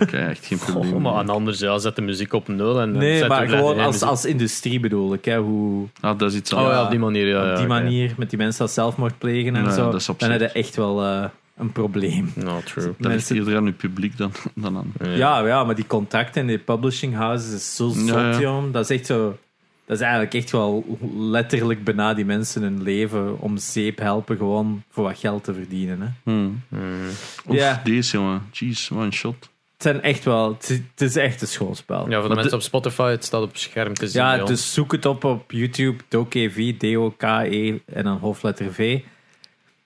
[0.00, 0.92] Ik heb echt geen probleem.
[0.94, 3.92] Oh, maar anders, ja, zet de muziek op nul en Nee, zet maar gewoon als,
[3.92, 4.08] muziek.
[4.08, 5.24] als industrie bedoel ik.
[5.24, 6.76] Hè, hoe Ah, dat is iets Oh anders.
[6.76, 7.38] ja, op die manier, ja.
[7.40, 7.66] op ja, die oké.
[7.74, 9.84] manier met die mensen dat zelfmoord plegen en zo.
[9.90, 10.40] dat is dan absurd.
[10.40, 11.02] heb je echt wel.
[11.04, 11.24] eh,
[11.58, 12.32] een probleem.
[12.34, 12.84] No, true.
[12.84, 14.92] Dat ligt Mensen- eerder aan uw publiek dan, dan aan...
[15.16, 18.40] Ja, ja, maar die contacten in die publishing houses is zo zot, Ja, ja.
[18.40, 18.72] joh.
[18.72, 19.36] Dat is echt zo...
[19.86, 24.82] Dat is eigenlijk echt wel letterlijk bijna die mensen hun leven om zeep helpen gewoon
[24.90, 26.00] voor wat geld te verdienen.
[26.00, 26.08] Hè.
[26.32, 26.62] Hmm.
[26.68, 27.08] Mm.
[27.46, 27.80] Of Ja.
[27.84, 28.42] deze, jongen.
[28.52, 29.36] Jeez, een shot.
[29.72, 30.52] Het zijn echt wel...
[30.52, 32.08] Het is, het is echt een schoolspel.
[32.08, 34.22] Ja, voor de Maar mensen op Spotify, het staat op scherm te zien.
[34.22, 34.46] Ja, joh.
[34.46, 36.02] dus zoek het op op YouTube.
[36.08, 39.00] DokeV, D-O-K-E en dan hoofdletter V.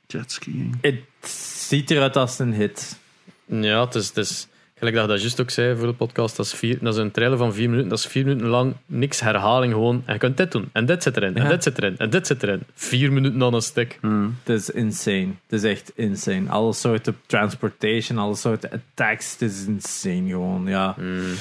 [0.06, 0.78] Jetskiing.
[0.80, 1.28] Het
[1.68, 2.98] ziet eruit als een hit.
[3.44, 4.48] Ja, het is, het is
[4.78, 6.36] gelijk dat je dat juist ook zei voor de podcast.
[6.36, 7.88] Dat is, vier, dat is een trailer van vier minuten.
[7.88, 9.72] Dat is vier minuten lang niks herhaling.
[9.72, 10.68] Gewoon, en je kunt dit doen.
[10.72, 11.36] En dit zit erin.
[11.36, 11.48] En Ja.
[11.48, 11.94] dit zit erin.
[11.98, 12.62] En dit zit erin.
[12.74, 13.98] Vier minuten aan een stuk.
[14.00, 14.36] Hmm.
[14.44, 15.28] Het is insane.
[15.46, 16.48] Het is echt insane.
[16.48, 19.32] Alle soorten transportation, alle soorten attacks.
[19.32, 20.94] Het is insane gewoon, ja.
[20.98, 21.34] Mm.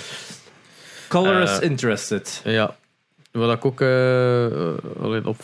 [1.07, 2.41] Color is Eh, interested.
[2.43, 2.75] Ja.
[3.31, 4.47] Wat ik ook eh,
[5.03, 5.37] alleen op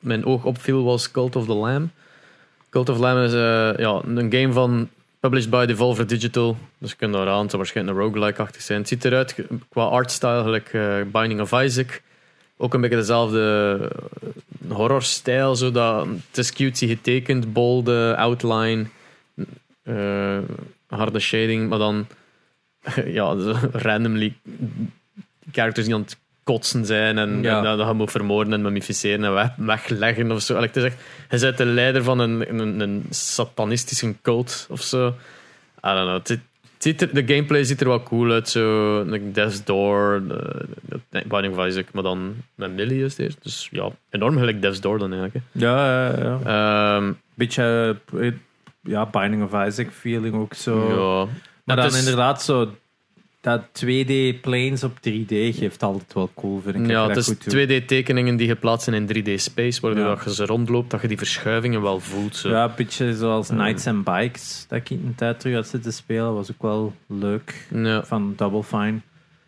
[0.00, 1.90] mijn oog opviel was Cult of the Lamb.
[2.70, 4.88] Cult of the Lamb is eh, ja, een game van
[5.20, 6.56] published by Devolver Digital.
[6.78, 8.78] Dus je kunt daar aan, het zal waarschijnlijk een roguelike-achtig zijn.
[8.78, 9.34] Het ziet eruit
[9.68, 12.02] qua artstyle gelijk eh, Binding of Isaac.
[12.56, 15.56] Ook een beetje dezelfde eh, horrorstijl.
[15.56, 18.86] Zo dat, het is cutesy getekend, bold eh, outline,
[19.82, 20.38] eh,
[20.86, 22.06] harde shading, maar dan
[23.04, 23.34] ja,
[23.72, 24.34] randomly
[25.52, 26.18] characters die aan het
[26.52, 27.56] kotsen zijn en, Ja.
[27.58, 30.54] en dat, je moet vermoorden en mummificeren en weg- wegleggen of zo.
[30.54, 30.96] Allee, Het is echt,
[31.30, 35.06] je bent de leider van een, een, een satanistische cult of zo.
[35.08, 35.12] I
[35.94, 36.14] don't know.
[36.26, 36.38] Het,
[36.78, 38.48] ziet- er, de gameplay ziet er wel cool uit.
[38.48, 40.22] Zo, like Death's Door,
[41.26, 43.36] Binding of Isaac, maar dan met Millie is het.
[43.42, 45.44] Dus ja, enorm gelijk Death's Door dan eigenlijk.
[45.52, 45.66] hè.
[45.66, 46.96] Ja, ja, ja.
[46.96, 48.32] Ehm, Beetje, eh,
[48.82, 50.88] ja, Binding of Isaac feeling ook zo.
[51.24, 51.32] ja.
[51.64, 52.74] Maar dan is- inderdaad zo...
[53.40, 56.86] Dat 2D planes op 3D geeft altijd wel cool, vind ik.
[56.86, 57.82] Ja, dat het is doet.
[57.82, 60.14] 2D-tekeningen die geplaatst zijn in 3D-space, waardoor Ja.
[60.14, 62.36] dat je ze rondloopt, dat je die verschuivingen wel voelt.
[62.36, 62.48] Zo.
[62.48, 63.48] Ja, een beetje zoals.
[63.48, 66.94] Knights and Bikes, dat ik in een tijd terug had zitten spelen, was ook wel
[67.06, 67.66] leuk.
[67.74, 68.04] Ja.
[68.04, 69.00] Van Double Fine.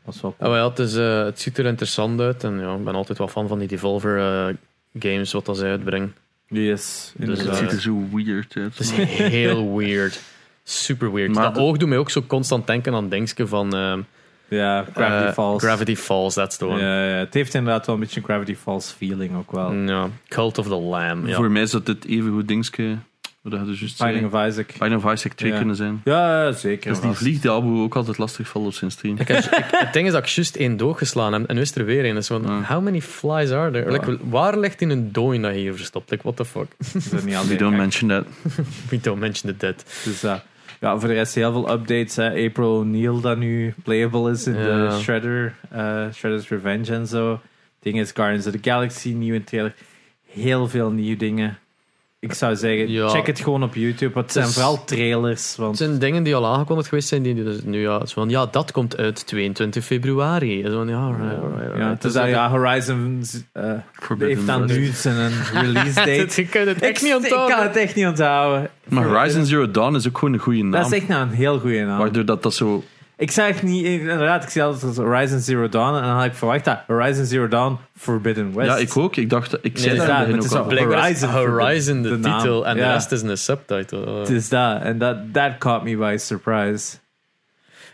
[0.05, 0.51] Was wel Ah, cool.
[0.51, 2.45] maar ja, het, is, eh, het ziet er interessant uit.
[2.45, 4.55] En ja, ik ben altijd wel fan van die Devolver eh,
[4.99, 6.15] games, wat dat ze uitbrengen.
[6.49, 7.57] Yes, Dus, Het eh, inderdaad.
[7.59, 8.79] ziet er zo weird uit.
[8.79, 10.21] Het is heel weird.
[10.65, 11.35] Super weird.
[11.35, 14.01] Maar dat de- oog doet mij ook zo constant denken aan Denkske van ehm,
[14.49, 15.63] ja, Gravity eh, Falls.
[15.63, 16.81] Gravity Falls, that's the one.
[16.81, 19.73] Ja, ja, het heeft inderdaad wel een beetje een Gravity Falls feeling ook wel.
[19.75, 21.27] Ja, Cult of the Lamb.
[21.27, 21.35] Ja.
[21.37, 22.97] Voor mij is dat dit even goed dingske.
[23.41, 23.99] Wat dus juist.
[24.03, 24.67] Binding of Isaac.
[24.79, 25.57] Binding of Isaac 2 Ja.
[25.57, 26.01] kunnen zijn.
[26.05, 26.91] Ja, ja, zeker.
[26.91, 29.17] Dus die vliegt de Abu ook altijd lastig valt op zijn stream.
[29.19, 31.75] Ik heb, ik- het ding is dat ik juist één doodgeslaan heb en nu is
[31.75, 32.15] er weer één.
[32.15, 32.63] Dus van, Ja.
[32.75, 33.93] how many flies are there?
[33.93, 36.11] Like, waar ligt in een dooi dat je hier verstopt?
[36.11, 36.67] Like, what the fuck?
[36.93, 38.25] Dat is niet We don't mention that.
[38.91, 39.85] We don't mention the dead.
[40.05, 40.35] Dus, eh,
[40.83, 42.17] ja, voor de rest heel veel updates.
[42.17, 42.29] Hè.
[42.47, 44.89] April O'Neil dat nu playable is in Ja.
[44.89, 47.41] de Shredder, eh, Shredder's Revenge en zo.
[47.81, 49.75] Ding is Guardians of the Galaxy, nieuwe trailer.
[50.27, 51.59] Heel veel nieuwe dingen.
[52.25, 53.09] Ik zou zeggen, Ja.
[53.09, 54.13] check het gewoon op YouTube.
[54.15, 55.49] want Het zijn Dus- vooral trailers.
[55.49, 57.23] Het Want zijn dingen die al aangekondigd geweest zijn.
[57.23, 60.63] Die, dus nu, ja, het is van, ja, dat komt uit 22 februari.
[60.71, 61.17] Van, ja,
[61.77, 65.33] ja, het is dat, ja, Horizon eh, Forbidden heeft dan nu zijn
[65.63, 66.41] release date.
[66.43, 67.57] Je kunt het echt niet ik onthouden.
[67.57, 68.71] kan het echt niet onthouden.
[68.89, 70.71] Maar Horizon Zero Dawn is ook gewoon een goede naam.
[70.83, 71.99] Dat is echt nou een heel goede naam.
[71.99, 72.85] Waardoor dat, dat zo...
[73.17, 76.35] Ik zeg niet, inderdaad, ik zie altijd als Horizon Zero Dawn en dan had ik
[76.35, 78.69] verwacht dat Horizon Zero Dawn Forbidden West.
[78.69, 79.17] Ja, ik ook.
[79.17, 79.59] Ik dacht...
[79.63, 82.75] Ik zei Nee, dat ja, in het is ook Horizon Horizon de, de titel en
[82.77, 82.93] de Ja.
[82.93, 84.19] rest is een subtitle.
[84.19, 84.83] Het is dat.
[84.83, 86.97] En dat that caught me by surprise.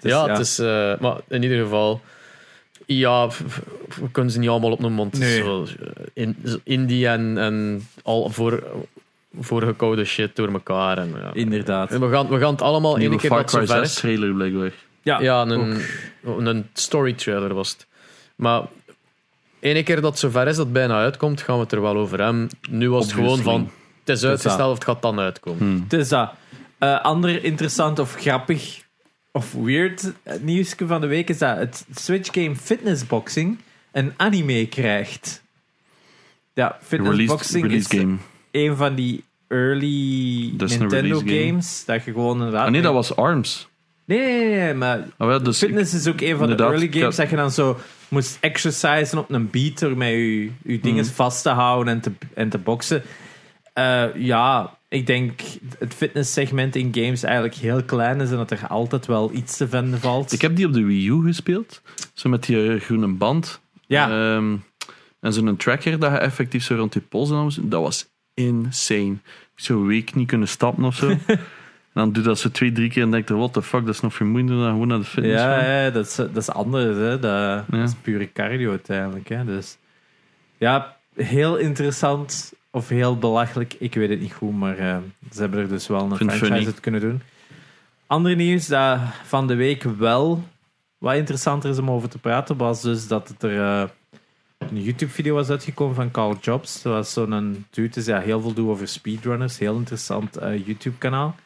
[0.00, 0.58] Dus ja, het is...
[0.58, 2.00] eh, maar in ieder geval...
[2.86, 3.28] Ja,
[4.00, 5.18] we kunnen ze niet allemaal op een mond.
[5.18, 5.42] Nee.
[5.42, 8.62] Zo, eh, in, zo indie en, en al voor,
[9.40, 10.98] voorgekoude shit door elkaar.
[10.98, 11.30] En, ja.
[11.32, 11.90] Inderdaad.
[11.90, 13.94] En we, gaan, we gaan het allemaal één keer dat 6 is.
[13.94, 14.72] trailer blijkbaar.
[15.02, 15.82] Ja, Ja, een,
[16.22, 17.86] een story trailer was het.
[18.36, 18.62] Maar
[19.60, 21.96] ene keer dat het zover is dat het bijna uitkomt, gaan we het er wel
[21.96, 22.48] over hebben.
[22.70, 23.70] Nu was het gewoon van,
[24.04, 25.58] het is uitgesteld of het gaat dan uitkomen.
[25.58, 25.82] Hmm.
[25.82, 26.32] Het is dat.
[26.78, 28.82] Eh, ander interessant of grappig
[29.32, 33.58] of weird eh, nieuwsje van de week is dat het Switch game Fitnessboxing
[33.92, 35.42] een anime krijgt.
[36.54, 38.16] Ja, Released, Fitnessboxing release is game.
[38.50, 41.46] een van die early Nintendo game.
[41.46, 42.66] games dat je gewoon inderdaad...
[42.66, 43.67] Ah nee, dat was ARMS.
[44.08, 46.82] Nee, nee, nee, nee, maar Ah, wel, dus Fitness is ook een van de early
[46.84, 50.80] ik games dat je dan zo moest exercisen op een beat door met je, je
[50.80, 51.12] dingen Mhm.
[51.14, 53.02] vast te houden en te, en te boksen.
[53.72, 55.40] Eh, ja, ik denk
[55.78, 59.68] het fitnesssegment in games eigenlijk heel klein is en dat er altijd wel iets te
[59.68, 60.32] vinden valt.
[60.32, 61.82] Ik heb die op de Wii U gespeeld.
[62.14, 63.60] Zo met die eh, groene band.
[63.86, 64.56] ja, Ehm,
[65.20, 69.16] en zo'n tracker dat je effectief zo rond je pols alles- Dat was insane.
[69.54, 71.14] Zo'n week niet kunnen stappen of zo.
[71.98, 73.94] dan doe je dat zo twee, drie keer en denk je, what the fuck, dat
[73.94, 75.64] is nog vermoeiender dan gewoon naar de fitness gaan.
[75.64, 76.96] ja, ja, dat, is, dat is anders.
[76.96, 77.18] Hè.
[77.18, 79.28] Dat, dat is pure cardio uiteindelijk.
[79.28, 79.44] Hè.
[79.44, 79.78] Dus
[80.58, 83.76] ja, heel interessant of heel belachelijk.
[83.78, 84.96] Ik weet het niet goed, maar eh,
[85.32, 87.22] ze hebben er dus wel een Vind franchise uit kunnen doen.
[88.06, 90.44] Ander nieuws dat van de week wel
[90.98, 93.88] wat interessanter is om over te praten, was dus dat het er eh,
[94.58, 96.82] een YouTube-video was uitgekomen van Carl Jobs.
[96.82, 99.58] Dat was zo'n dude die ja, heel veel doet over speedrunners.
[99.58, 101.36] Heel interessant eh, YouTube-kanaal.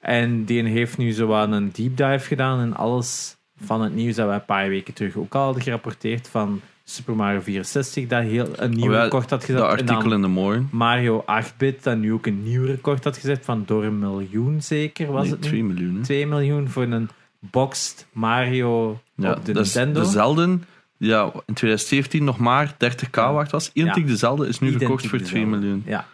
[0.00, 4.14] En die heeft nu zo wat een deep dive gedaan in alles van het nieuws
[4.14, 8.22] dat wij een paar weken terug ook al hadden gerapporteerd van Super Mario 64, dat
[8.22, 9.56] heel een nieuw Oh ja, record had gezet.
[9.60, 10.68] Dat En artikel in de morgen.
[10.72, 15.12] Mario 8-bit, dat nu ook een nieuw record had gezet van door een miljoen zeker,
[15.12, 15.48] was Nee, het nu?
[15.48, 15.94] 2 miljoen.
[15.96, 16.02] hè.
[16.02, 17.08] 2 miljoen voor een
[17.38, 20.00] boxed Mario Ja, op de dat is Nintendo.
[20.00, 20.58] dezelfde.
[20.96, 23.70] Ja, in 2017 nog maar 30k waard was.
[23.72, 24.10] Identiek Ja.
[24.10, 25.56] dezelfde is nu Identiek verkocht voor 2 dezelfde.
[25.58, 25.82] miljoen.
[25.86, 26.06] Ja.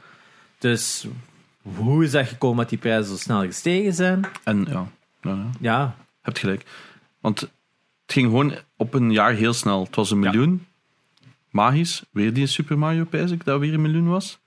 [0.58, 1.06] Dus
[1.76, 4.24] hoe is dat gekomen dat die prijzen zo snel gestegen zijn?
[4.44, 4.86] En ja,
[5.22, 6.64] ja, ja, Ja, hebt gelijk.
[7.20, 7.50] Want het
[8.06, 9.84] ging gewoon op een jaar heel snel.
[9.84, 10.30] Het was een Ja.
[10.30, 10.66] miljoen.
[11.50, 12.04] Magisch.
[12.10, 14.38] Weer die Super Mario, pijs ik, dat weer een miljoen was.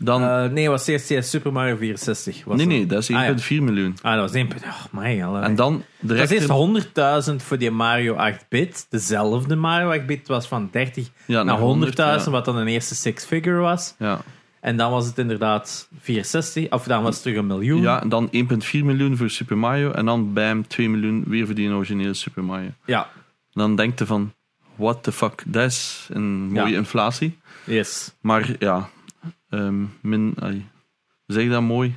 [0.00, 2.44] Dan, Eh, nee, het was eerst ja, Super Mario 64.
[2.44, 2.74] Was nee, dat.
[2.76, 3.26] nee, dat is Ah, ja.
[3.28, 3.96] 1,4 miljoen.
[4.02, 4.62] Ah, dat was één punt.
[4.64, 6.30] Oh, my, alle- En dan Dat direct...
[6.30, 8.86] is eerst in- 100.000 voor die Mario 8-bit.
[8.90, 12.30] Dezelfde Mario 8-bit was van 30 ja, naar 100.000, ja.
[12.30, 13.94] wat dan een eerste six-figure was.
[13.98, 14.20] Ja.
[14.60, 17.80] En dan was het inderdaad 64, of dan was het terug een miljoen.
[17.80, 19.90] ja, en dan 1,4 miljoen voor Super Mario.
[19.90, 22.70] En dan bam, 2 miljoen weer voor die originele Super Mario.
[22.84, 23.08] Ja,
[23.52, 24.32] Dan denk je van,
[24.76, 26.76] what the fuck, dat is een mooie Ja.
[26.78, 27.38] inflatie.
[27.64, 28.14] yes.
[28.20, 28.88] Maar ja,
[29.50, 30.34] ehm, min,
[31.26, 31.96] zeg dat mooi?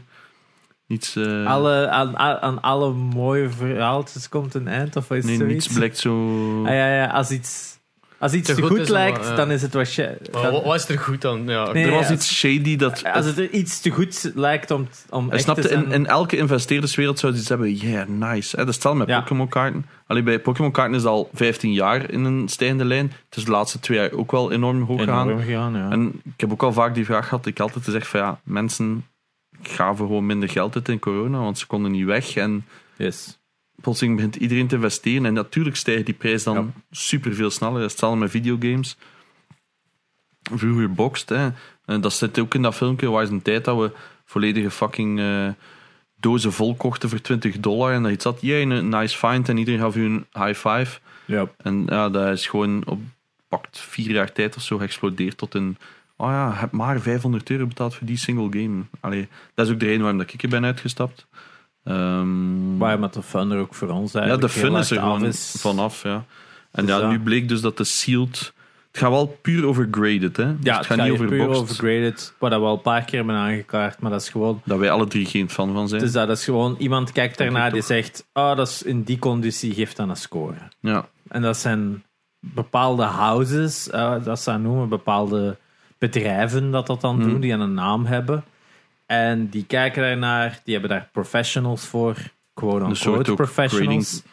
[0.87, 5.67] Niets, eh, Alle, aan, aan alle mooie verhaaltjes komt een eind, of is nee, niets
[5.67, 6.63] blijkt zo...
[6.65, 7.79] Ah, ja, ja, als iets,
[8.21, 9.95] als iets Te goed goed, is, dan lijkt, dan is het wat
[10.31, 11.47] wat, wat is er goed aan?
[11.47, 12.13] Ja, Nee, er was ja.
[12.13, 13.03] iets shady dat...
[13.03, 15.85] Als het er iets te goed lijkt om, om echt snapte, te zijn...
[15.85, 18.55] in, in elke investeerderswereld zou ze iets hebben, yeah, nice.
[18.55, 19.19] Hè, dat stel met Ja.
[19.19, 19.85] Pokémon-kaarten.
[20.07, 23.05] Alleen bij Pokémon-kaarten is het al 15 jaar in een stijgende lijn.
[23.25, 25.27] Het is de laatste twee jaar ook wel enorm hoog gegaan.
[25.27, 25.89] enorm gegaan, ja.
[25.89, 29.05] En ik heb ook al vaak die vraag gehad, ik altijd gezegd van ja, mensen
[29.61, 32.35] gaven gewoon minder geld uit in corona, want ze konden niet weg.
[32.35, 33.39] En yes.
[33.81, 35.25] Plotseling begint iedereen te investeren.
[35.25, 36.65] En natuurlijk stijgt die prijs dan Ja.
[36.91, 37.81] super veel sneller.
[37.81, 38.97] Hetzelfde met videogames.
[40.53, 41.49] Vroeger boxed, hè.
[41.85, 43.09] En dat zit ook in dat filmpje.
[43.09, 43.91] Waar is een tijd dat we
[44.25, 45.47] volledige fucking eh,
[46.19, 47.93] dozen vol kochten voor 20 dollar.
[47.93, 49.49] En dat iets had, jij een nice find.
[49.49, 50.99] En iedereen gaf u een high five.
[51.25, 51.47] Ja.
[51.57, 52.99] En ja, dat is gewoon op
[53.47, 55.77] pakt vier jaar tijd of zo geëxplodeerd tot een.
[56.17, 58.83] Oh ja, je hebt maar 500 euro betaald voor die single game.
[58.99, 61.27] Allee, dat is ook de reden waarom dat ik er ben uitgestapt.
[61.83, 64.99] Ehm, Waar met de fun er ook voor ons ja, eigenlijk de fun is er
[64.99, 65.55] gewoon is.
[65.59, 66.03] vanaf.
[66.03, 66.23] Ja.
[66.71, 67.09] En Dus ja, ja.
[67.09, 68.53] nu bleek dus dat de sealed.
[68.91, 70.45] Het gaat wel puur over graded, hè?
[70.45, 71.61] Dus Ja, het gaat niet over puur boxed.
[71.61, 74.61] overgraded, wat we al een paar keer hebben aangekaart, maar dat is gewoon...
[74.65, 76.01] Dat wij alle drie geen fan van zijn.
[76.01, 77.85] Dus dat is gewoon, iemand kijkt daarna die toch.
[77.87, 80.55] zegt, oh, dat is in die conditie, geeft dan een score.
[80.79, 82.03] Ja, En dat zijn
[82.39, 85.57] bepaalde houses, eh, dat ze dat noemen, bepaalde
[85.97, 87.29] bedrijven dat dat dan Hmm.
[87.29, 88.43] doen, die een naam hebben.
[89.11, 94.23] En die kijken daarnaar, die hebben daar professionals voor, soort quote-unquote ook professionals.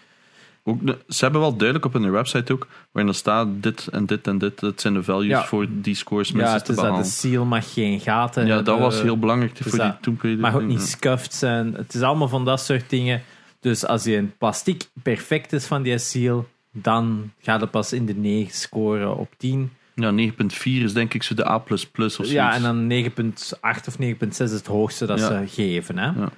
[0.64, 4.27] ook ze hebben wel duidelijk op hun website ook, waarin er staat dit en dit
[4.27, 4.59] en dit.
[4.61, 5.45] Dat zijn de values Ja.
[5.45, 7.11] voor die scores Ja, mensen het te is dat de behalen.
[7.12, 10.41] seal mag geen gaten Ja, dat was heel belangrijk dus voor die dat Raider.
[10.43, 10.87] mag ook niet Ja.
[10.87, 11.75] scuffed zijn.
[11.75, 13.23] Het is allemaal van dat soort dingen.
[13.61, 18.07] Dus als je een plastic perfect is van die seal, dan gaat het pas in
[18.07, 19.71] de 9 scoren op 10.
[20.01, 22.31] Ja, 9.4 is denk ik zo de A++ of zoiets.
[22.31, 25.99] Ja, en dan 9.8 of 9.6 is het hoogste dat ze geven.
[25.99, 26.07] Hè?
[26.07, 26.29] Ja.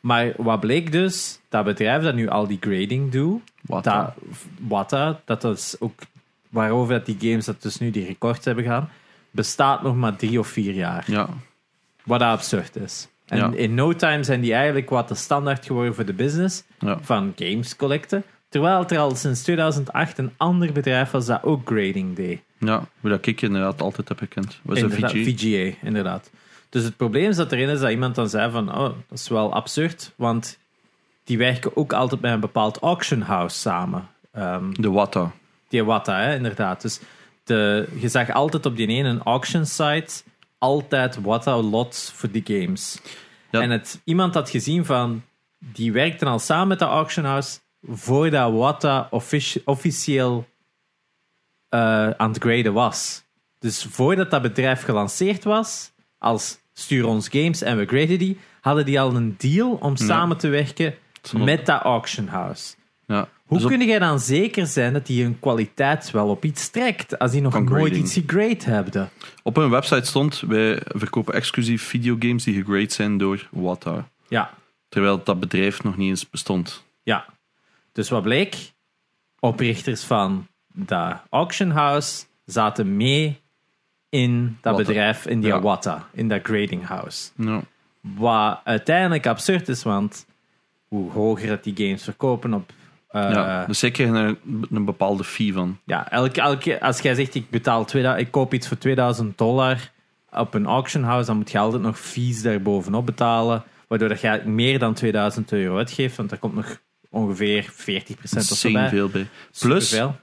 [0.00, 4.14] Maar wat bleek dus, dat bedrijf dat nu al die grading doet, Wat dat?
[4.58, 6.00] Wata, dat is ook
[6.48, 8.88] waarover dat die games dat dus nu die records hebben gaan,
[9.30, 11.04] bestaat nog maar drie of vier jaar.
[11.06, 11.28] Ja,
[12.04, 13.08] Wat dat absurd is.
[13.26, 13.52] En Ja.
[13.54, 16.98] in no time zijn die eigenlijk wat de standaard geworden voor de business ja.
[17.02, 18.24] van games collecten.
[18.48, 22.40] Terwijl er al sinds 2008 een ander bedrijf was dat ook grading deed.
[22.58, 24.58] Ja, hoe dat ik inderdaad altijd heb gekend.
[24.62, 25.38] Was dat Inderdaad, VG?
[25.40, 26.30] VGA, inderdaad.
[26.68, 29.28] Dus het probleem is dat erin is dat iemand dan zei van, oh, dat is
[29.28, 30.58] wel absurd, want
[31.24, 34.08] die werken ook altijd met een bepaald auction house samen.
[34.32, 35.32] Ehm, De Wata.
[35.68, 36.82] die Wata, hè, inderdaad.
[36.82, 37.00] Dus
[37.44, 40.22] de, je zag altijd op die ene auction site
[40.58, 42.98] altijd Wata lots voor die games.
[43.50, 43.60] Ja.
[43.60, 45.22] En het, iemand had gezien van,
[45.58, 50.46] die werkten al samen met de auction house voordat Wata offici- officieel
[51.76, 53.24] eh, aan het graden was.
[53.58, 58.84] Dus voordat dat bedrijf gelanceerd was, als stuur ons games en we graden die, hadden
[58.84, 60.94] die al een deal om samen te werken
[61.36, 62.74] met dat auction house.
[63.06, 63.28] Ja.
[63.46, 67.18] Hoe Dus kun jij dan zeker zijn dat die hun kwaliteit wel op iets trekt
[67.18, 67.96] als die nog nooit grading.
[67.96, 69.10] iets gegrade hebben?
[69.42, 74.08] Op hun website stond, wij verkopen exclusief videogames die gegrade zijn door Wata.
[74.28, 74.50] Ja,
[74.88, 76.84] Terwijl dat bedrijf nog niet eens bestond.
[77.02, 77.24] ja.
[77.92, 78.56] Dus wat bleek?
[79.40, 83.40] Oprichters van dat auction house zaten mee
[84.08, 85.60] in dat bedrijf, in die Ja.
[85.60, 87.30] Watta, in dat grading house.
[87.36, 87.60] Ja.
[88.00, 90.26] Wat uiteindelijk absurd is, want
[90.88, 92.70] hoe hoger dat die games verkopen op.
[93.08, 93.30] eh, ja.
[93.30, 93.64] ja.
[93.66, 95.78] Dus zij krijgen er een, een bepaalde fee van.
[96.10, 99.90] elke, elke, als jij zegt ik betaal 2000, ik koop iets voor 2000 dollar
[100.30, 104.42] op een auction house, dan moet je altijd nog fees daarbovenop betalen, waardoor dat je
[104.44, 107.72] meer dan 2000 euro uitgeeft, want er komt nog ongeveer 40%
[108.32, 108.88] of zo bij.
[108.88, 109.26] veel bij.
[109.58, 110.16] Plus, Superveel.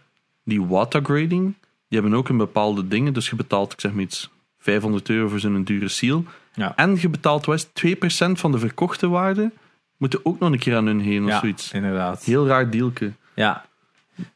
[0.43, 1.53] Die water grading,
[1.87, 3.13] die hebben ook een bepaalde dingen.
[3.13, 6.23] Dus je betaalt, ik zeg maar iets, 500 euro voor zo'n dure seal.
[6.53, 6.75] Ja.
[6.75, 7.97] En je betaalt wel eens
[8.35, 9.51] 2% van de verkochte waarde.
[9.97, 11.71] Moeten ook nog een keer aan hun heen of ja, zoiets.
[11.71, 12.23] inderdaad.
[12.23, 13.11] Heel raar dealke.
[13.35, 13.65] Ja.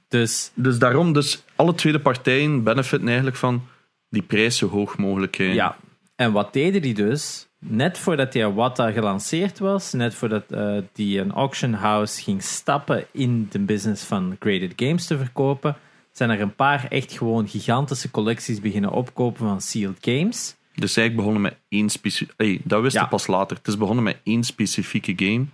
[0.07, 3.67] Dus Dus daarom, dus alle tweede partijen benefiten eigenlijk van
[4.09, 5.55] die prijs zo hoog mogelijk krijgen.
[5.55, 5.77] Ja,
[6.15, 7.47] en wat deden die dus?
[7.59, 13.05] Net voordat die Watta gelanceerd was, net voordat eh, die een auction house ging stappen
[13.11, 15.75] in de business van graded games te verkopen,
[16.17, 20.55] zijn er een paar echt gewoon gigantische collecties beginnen opkopen van sealed games.
[20.73, 22.33] Dus eigenlijk begonnen met één specifieke...
[22.37, 23.05] Hey, dat wist Ja.
[23.05, 23.57] pas later.
[23.57, 25.45] Het is begonnen met één specifieke game.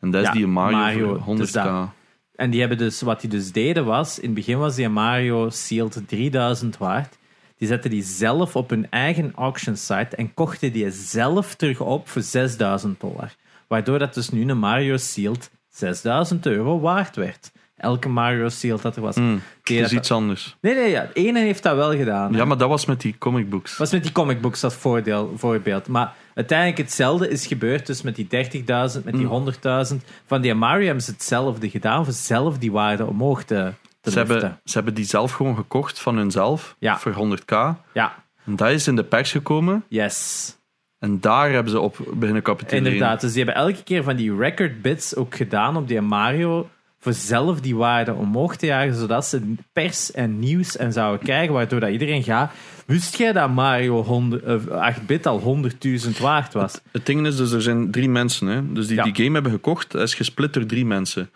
[0.00, 1.52] En dat is Ja, die Mario, Mario, voor dus 100k.
[1.52, 1.88] dat.
[2.34, 5.50] En die hebben dus, wat die dus deden was, in het begin was die Mario
[5.50, 7.18] sealed 3000 waard.
[7.56, 12.08] Die zetten die zelf op hun eigen auction site en kochten die zelf terug op
[12.08, 13.34] voor 6000 dollar.
[13.68, 17.52] Waardoor dat dus nu een Mario sealed 6000 euro waard werd.
[17.84, 19.14] Elke Mario sealed dat er was.
[19.14, 20.56] Hmm, Die Het is dat- iets anders.
[20.60, 21.08] Nee, nee, ja.
[21.14, 22.32] De ene heeft dat wel gedaan.
[22.32, 22.38] hè.
[22.38, 23.76] Ja, maar dat was met die comic books.
[23.76, 25.88] was met die comic books als voordeel, voorbeeld.
[25.88, 30.04] Maar uiteindelijk hetzelfde is gebeurd dus met die 30.000, met die 100.000.
[30.26, 34.16] Van die Mario hebben ze hetzelfde gedaan, voor zelf die waarde omhoog te, te Ze
[34.18, 34.38] liften.
[34.40, 36.98] hebben, ze hebben die zelf gewoon gekocht van hunzelf Ja.
[36.98, 37.74] voor 100k.
[37.92, 38.14] Ja,
[38.46, 39.84] En dat is in de pers gekomen.
[39.88, 40.56] yes.
[40.98, 42.92] En daar hebben ze op beginnen capituleren.
[42.92, 46.68] Inderdaad, dus die hebben elke keer van die record bits ook gedaan op die Mario
[47.04, 51.54] voor zelf die waarde omhoog te jagen, zodat ze pers en nieuws en zouden krijgen,
[51.54, 52.52] waardoor dat iedereen gaat.
[52.86, 55.62] Wist jij dat Mario 100 eh, 8-bit al
[56.06, 56.80] 100.000 waard was?
[56.92, 58.46] Het ding is, dus er zijn drie mensen.
[58.46, 58.72] Hè?
[58.72, 59.02] Dus die Ja.
[59.02, 61.30] die game hebben gekocht, dat is gesplit door drie mensen.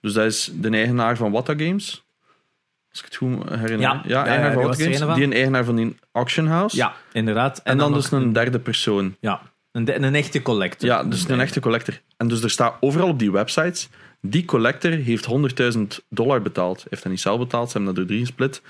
[0.00, 2.04] Dus dat is de eigenaar van Watta Games.
[2.90, 3.80] Als ik het goed herinner.
[3.80, 4.02] Ja.
[4.06, 4.98] Ja, eigenaar ja, van Games.
[4.98, 5.14] van.
[5.14, 6.76] Die een eigenaar van die auction house.
[6.76, 7.60] Ja, inderdaad.
[7.64, 9.16] En, dan, dus een derde persoon.
[9.20, 9.40] Ja,
[9.72, 10.88] een, de- een echte collector.
[10.88, 12.00] Ja, dus een echte collector.
[12.16, 13.88] En dus er staat overal op die websites,
[14.20, 15.28] die collector heeft
[15.76, 16.86] 100.000 dollar betaald.
[16.90, 18.62] Heeft dat niet zelf betaald, ze hebben dat door drie gesplit.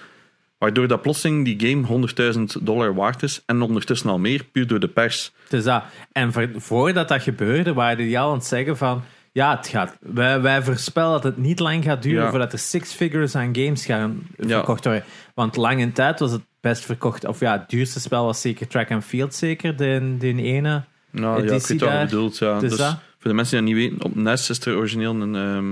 [0.59, 3.43] Waardoor dat plotseling die game 100.000 dollar waard is.
[3.47, 5.33] En ondertussen al meer, puur door de pers.
[5.49, 5.83] Dus dat,
[6.13, 9.03] en voor- voordat dat gebeurde, waren die al aan het zeggen van...
[9.33, 12.31] Ja, het gaat, wij, wij voorspellen dat het niet lang gaat duren Ja.
[12.31, 15.05] voordat er six figures aan games gaan verkocht worden.
[15.35, 17.25] Want lang in tijd was het best verkocht.
[17.27, 19.77] Of ja, het duurste spel was zeker Track and Field, zeker.
[19.77, 20.83] De, de ene.
[21.11, 22.39] Nou ja, ik weet wat je bedoelt.
[22.39, 22.59] Ja.
[22.59, 22.99] Dus Dus dat.
[23.21, 25.71] Voor de mensen die dat niet weten, op NES is er origineel een, ehm,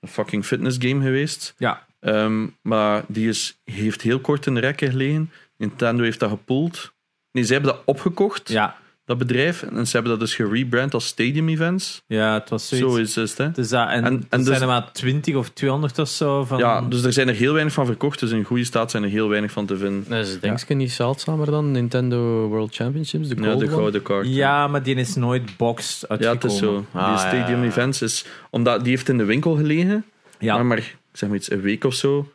[0.00, 1.54] een fucking fitness game geweest.
[1.58, 5.30] Ja, Ehm, maar die is, heeft heel kort in de rekken gelegen.
[5.56, 6.92] Nintendo heeft dat gepoeld.
[7.32, 9.62] Nee, ze hebben dat opgekocht, ja, dat bedrijf.
[9.62, 12.02] En ze hebben dat dus gerebrand als Stadium Events.
[12.06, 13.12] ja, het was zoiets.
[13.12, 13.50] Zo is het, hè.
[13.50, 16.44] Dus dat, en, En- er en dus- zijn er maar 20 of 200 of zo
[16.44, 16.58] van.
[16.58, 18.20] Ja, dus er zijn er heel weinig van verkocht.
[18.20, 20.04] Dus in goede staat zijn er heel weinig van te vinden.
[20.08, 24.26] Dat is denk ik niet zeldzamer dan Nintendo World Championships, de Ja, de gouden kaart.
[24.28, 26.42] Ja, maar die is nooit boxed Ja, uitgekomen.
[26.42, 26.86] het is zo.
[26.92, 27.70] Ah, die ja, Stadium ja, ja.
[27.70, 28.24] Events is...
[28.50, 30.04] Omdat die heeft in de winkel gelegen.
[30.38, 30.62] Ja.
[30.62, 32.28] Maar, zeg maar iets, een week of zo.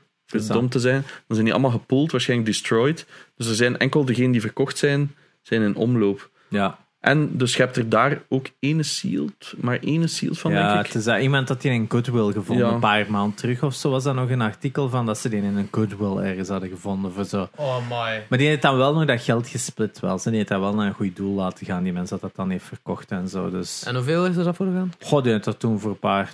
[0.48, 1.02] Dom te zijn.
[1.02, 3.06] Dan zijn die allemaal gepoeld, waarschijnlijk destroyed.
[3.38, 6.30] Dus er zijn enkel degenen die verkocht zijn, zijn in omloop.
[6.50, 6.78] Ja.
[7.00, 10.80] En dus je hebt er daar ook ene sealed, maar ene sealed van, ja, denk
[10.80, 10.86] ik.
[10.86, 12.74] het is dat iemand dat die in Goodwill gevonden, Ja.
[12.74, 15.42] een paar maanden terug of zo was dat nog een artikel van dat ze die
[15.42, 17.48] in een Goodwill ergens hadden gevonden voor zo.
[17.56, 18.26] Oh my.
[18.30, 20.18] Maar die heeft dan wel nog dat geld gesplit wel.
[20.20, 22.36] Ze die heeft dat wel naar een goed doel laten gaan, die mensen dat dat
[22.36, 23.50] dan heeft verkocht en zo.
[23.50, 24.92] Dus, En hoeveel is er dat voor gegaan?
[25.00, 26.32] goh, die heeft dat toen voor een paar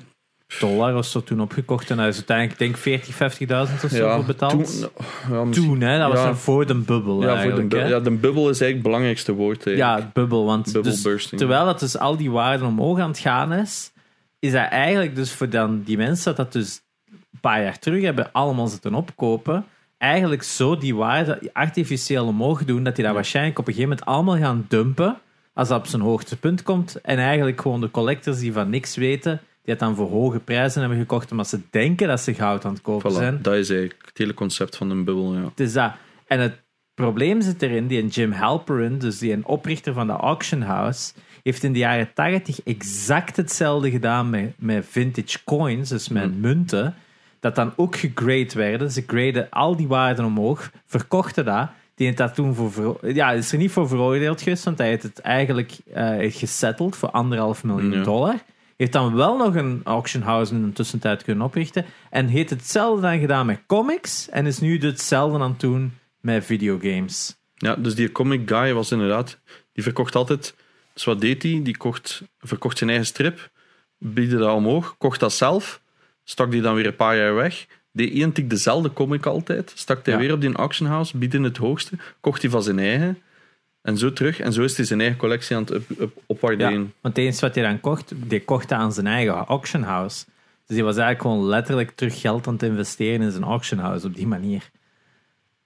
[0.60, 4.16] dollar of zo toen opgekocht en hij is uiteindelijk denk ik 40, 50.000 of zo
[4.16, 4.80] voor betaald.
[4.82, 4.90] Toen,
[5.32, 6.36] ja, Toen, hè, dat was Ja.
[6.36, 7.70] voor de bubbel ja, voor de, eigenlijk.
[7.70, 7.88] bu- hè.
[7.88, 9.64] ja, de bubbel is eigenlijk het belangrijkste woord.
[9.64, 10.04] Ja, eigenlijk.
[10.06, 10.46] het bubbel.
[10.46, 11.40] Want Bubble dus, bursting.
[11.42, 13.92] terwijl dat dus al die waarden omhoog aan het gaan is,
[14.40, 16.82] is dat eigenlijk dus voor dan die mensen dat dat dus
[17.12, 19.66] een paar jaar terug hebben allemaal zitten opkopen,
[19.98, 24.10] eigenlijk zo die waarde artificieel omhoog doen, dat die dat waarschijnlijk op een gegeven moment
[24.16, 25.18] allemaal gaan dumpen
[25.54, 27.02] als dat op zijn hoogtepunt komt.
[27.02, 30.80] En eigenlijk gewoon de collectors die van niks weten, die het dan voor hoge prijzen
[30.82, 33.40] hebben gekocht, omdat ze denken dat ze goud aan het kopen Voilà, zijn.
[33.42, 35.34] dat is eigenlijk het hele concept van een bubbel.
[35.36, 35.44] Ja.
[35.44, 35.92] Het is dat.
[36.28, 36.62] En het
[36.94, 41.14] probleem zit erin, die Jim Halperin, dus die een oprichter van de auction house,
[41.44, 46.96] heeft in de jaren 80 exact hetzelfde gedaan met, met vintage coins, dus met munten,
[47.40, 48.92] dat dan ook gegrade werden.
[48.92, 51.70] Ze graden al die waarden omhoog, verkochten dat.
[51.96, 55.04] Die heeft dat toen voor, ja, is er niet voor veroordeeld geweest, want hij heeft
[55.04, 58.04] het eigenlijk eh gesetteld voor anderhalf miljoen Ja.
[58.04, 58.36] dollar.
[58.76, 61.86] Heeft dan wel nog een auction house in de tussentijd kunnen oprichten.
[62.10, 64.30] En heeft hetzelfde dan gedaan met comics.
[64.30, 67.38] En is nu hetzelfde aan het doen met videogames.
[67.56, 69.40] Ja, dus die comic guy was inderdaad...
[69.74, 70.56] Die verkocht altijd...
[70.94, 71.60] Dus wat deed hij?
[71.64, 73.52] Die kocht, verkocht zijn eigen strip,
[73.98, 75.82] biedde dat omhoog, kocht dat zelf,
[76.24, 80.14] stak die dan weer een paar jaar weg, deed identiek dezelfde comic altijd, stak hij
[80.14, 80.20] Ja.
[80.20, 83.22] weer op die auction house, biedde het hoogste, kocht hij van zijn eigen,
[83.86, 84.40] en zo terug.
[84.40, 86.94] En zo is hij zijn eigen collectie aan het Ja, opwaarderen.
[87.02, 90.26] want enige wat hij dan kocht, die kocht hij aan zijn eigen auction house.
[90.66, 94.08] Dus die was eigenlijk gewoon letterlijk terug geld aan het investeren in zijn auction house
[94.08, 94.70] op die manier.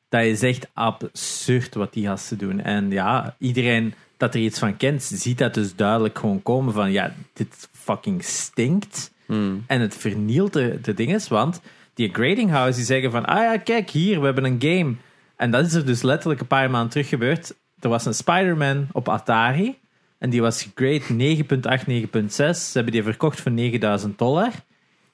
[0.10, 2.62] Dat is echt absurd wat die gasten doen.
[2.62, 6.92] En ja, iedereen dat er iets van kent, ziet dat dus duidelijk gewoon komen van
[6.92, 9.12] ja, dit fucking stinkt.
[9.26, 9.64] Hmm.
[9.68, 11.62] En het vernielt de, de dinges, want
[11.94, 14.96] die grading house die zeggen van, ah ja, kijk hier, we hebben een game.
[15.36, 17.54] En dat is er dus letterlijk een paar maanden terug gebeurd.
[17.80, 19.78] Er was een Spider-Man op Atari
[20.18, 21.38] en die was gegrade
[21.82, 22.30] 9.8, 9.6.
[22.30, 24.52] Ze hebben die verkocht voor 9000 dollar.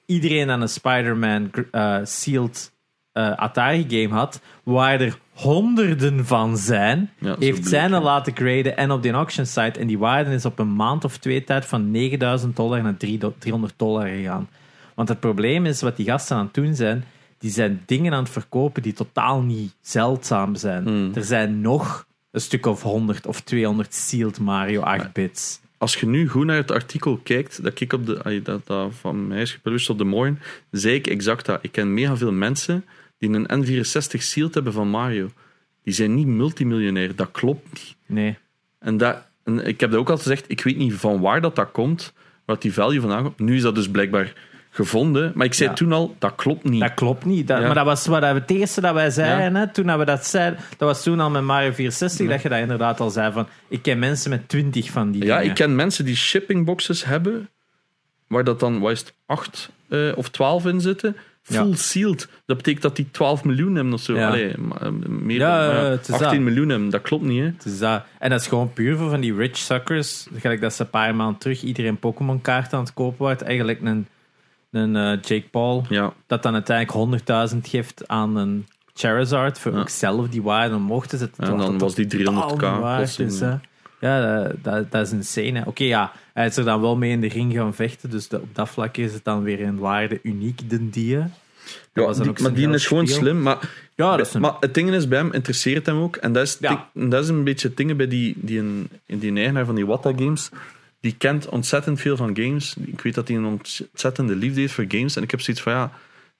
[0.06, 2.72] Iedereen aan een Spider-Man eh, sealed
[3.12, 8.00] eh, Atari game had, waar er honderden van zijn, Ja, heeft zijn hè.
[8.00, 9.80] laten graden en op die auction site.
[9.80, 13.74] En die waarde is op een maand of twee tijd van 9000 dollar naar 300
[13.76, 14.48] dollar gegaan.
[14.94, 17.04] Want het probleem is, wat die gasten aan het doen zijn,
[17.38, 20.82] die zijn dingen aan het verkopen die totaal niet zeldzaam zijn.
[20.84, 21.10] Hmm.
[21.14, 22.05] Er zijn nog
[22.36, 25.60] een stuk of 100 of 200 sealed Mario 8-bits.
[25.78, 29.26] Als je nu goed naar het artikel kijkt, dat ik op de, dat, dat van
[29.26, 30.38] mij is gepubliceerd op de morgen,
[30.70, 31.58] zei ik exact dat.
[31.62, 32.84] Ik ken mega veel mensen
[33.18, 35.30] die een N64 sealed hebben van Mario.
[35.82, 37.16] Die zijn niet multimiljonair.
[37.16, 37.96] Dat klopt niet.
[38.06, 38.38] Nee.
[38.78, 41.56] En, dat, en ik heb dat ook al gezegd, ik weet niet van waar dat,
[41.56, 42.12] dat komt,
[42.44, 43.38] waar die value vandaan komt.
[43.38, 44.32] Nu is dat dus blijkbaar
[44.76, 45.32] gevonden.
[45.34, 45.74] Maar ik zei Ja.
[45.74, 46.80] toen al, dat klopt niet.
[46.80, 47.48] Dat klopt niet.
[47.48, 47.64] Dat, Ja.
[47.66, 49.54] Maar dat was wat we, het eerste dat wij zeiden.
[49.60, 50.58] Hè, toen dat we dat zeiden.
[50.76, 52.28] Dat was toen al met Mario 64.
[52.28, 53.32] Dat je dat inderdaad al zei.
[53.32, 55.50] Van, ik ken mensen met 20 van die ja, dingen.
[55.50, 57.48] ik ken mensen die shippingboxes hebben,
[58.26, 59.70] waar dat dan, wat is het, 8
[60.14, 61.16] of 12 in zitten.
[61.42, 62.28] Full sealed.
[62.46, 64.14] Dat betekent dat die 12 miljoen hebben of zo.
[64.14, 64.28] Ja.
[64.28, 64.50] Allee,
[64.80, 66.40] eh, meer Ja, dan, maar eh, het is 18 dat.
[66.40, 66.90] miljoen hebben.
[66.90, 67.52] Dat klopt niet, hè?
[67.78, 70.26] Dat, en dat is gewoon puur voor van die rich suckers.
[70.36, 73.42] Gelijk dat ze een paar maanden terug iedereen Pokémon kaarten aan het kopen wordt.
[73.42, 74.06] Eigenlijk een,
[74.70, 75.84] een eh, Jake Paul.
[75.88, 76.12] Ja.
[76.26, 79.58] Dat dan uiteindelijk 100.000 geeft aan een Charizard.
[79.58, 79.78] Voor Ja.
[79.78, 81.44] ook zelf die waarde omhoog te zetten.
[81.44, 83.38] En dan was die totaal 300k niet waard plotseling, is,
[84.00, 84.42] ja.
[84.44, 85.62] dat, dat, dat is insane.
[85.66, 86.12] Oké, ja.
[86.34, 88.10] Hij is er dan wel mee in de ring gaan vechten.
[88.10, 91.08] Dus op dat vlak is het dan weer in waarde uniek, de die.
[91.92, 93.42] Ja, die- maar die is gewoon slim.
[93.42, 93.58] Maar,
[93.94, 94.40] Ja, dat is een...
[94.40, 96.16] maar het ding is, bij hem interesseert hem ook.
[96.16, 96.88] En dat is, Ja.
[96.94, 100.12] dat is een beetje het ding bij die, die, een, die eigenaar van die Watta
[100.16, 100.50] Games.
[101.00, 102.76] Die kent ontzettend veel van games.
[102.76, 105.16] Ik weet dat hij een ontzettende liefde heeft voor games.
[105.16, 105.84] En ik heb zoiets van, ja,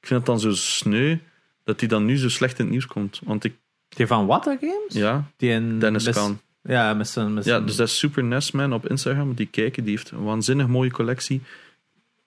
[0.00, 1.16] ik vind het dan zo sneu
[1.64, 3.20] dat hij dan nu zo slecht in het nieuws komt.
[3.24, 3.54] Want ik,
[3.88, 4.94] Die van Watta Games?
[4.94, 6.40] ja, Die in, Dennis Kaan.
[6.62, 7.34] Ja, met zijn...
[7.34, 9.34] Met Ja, dus dat is Super Nestman op Instagram.
[9.34, 11.42] Die kijken, die heeft een waanzinnig mooie collectie.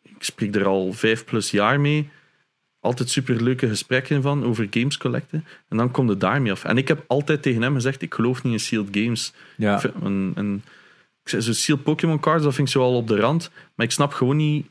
[0.03, 2.09] Ik spreek er al vijf plus jaar mee.
[2.79, 5.45] Altijd super leuke gesprekken van over games collecten.
[5.69, 6.63] En dan komt het daarmee af.
[6.63, 9.33] En ik heb altijd tegen hem gezegd: ik geloof niet in sealed games.
[9.57, 9.81] ja.
[10.03, 10.63] En, en,
[11.29, 13.51] zo sealed Pokémon cards, dat vind ik zo al op de rand.
[13.75, 14.67] Maar ik snap gewoon niet.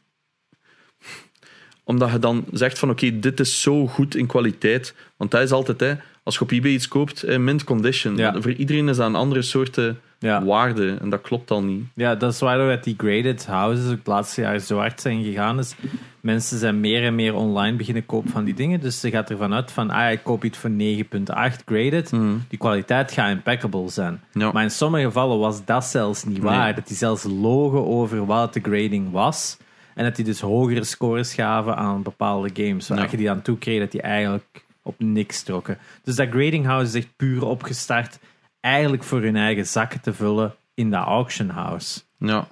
[1.85, 4.95] Omdat je dan zegt van oké, dit is zo goed in kwaliteit.
[5.17, 5.95] Want dat is altijd, hè,
[6.29, 8.17] als je op eBay iets koopt, eh, mint condition.
[8.17, 8.41] Ja.
[8.41, 9.79] Voor iedereen is dat een andere soort
[10.21, 10.45] Ja.
[10.45, 10.97] waarde.
[11.01, 11.85] En dat klopt al niet.
[11.95, 15.25] Ja, dat is waardoor dat die graded houses ook het laatste jaar zo hard zijn
[15.25, 15.57] gegaan.
[15.57, 15.75] Dus
[16.21, 18.81] mensen zijn meer en meer online beginnen kopen van die dingen.
[18.81, 22.11] Dus ze gaat ervan uit van, ah, ik koop iets voor 9.8 graded.
[22.49, 24.21] Die kwaliteit gaat impeccable zijn.
[24.33, 24.53] Ja.
[24.53, 26.65] Maar in sommige gevallen was dat zelfs niet waar.
[26.65, 26.75] Nee.
[26.75, 29.57] Dat die zelfs logen over wat de grading was.
[29.95, 32.89] En dat die dus hogere scores gaven aan bepaalde games.
[32.89, 33.07] Waar Ja.
[33.11, 35.79] je die aan toe kreeg dat die eigenlijk op niks trokken.
[36.03, 38.19] Dus dat grading house is echt puur opgestart.
[38.61, 42.01] Eigenlijk voor hun eigen zakken te vullen in dat auction house.
[42.19, 42.49] Ja,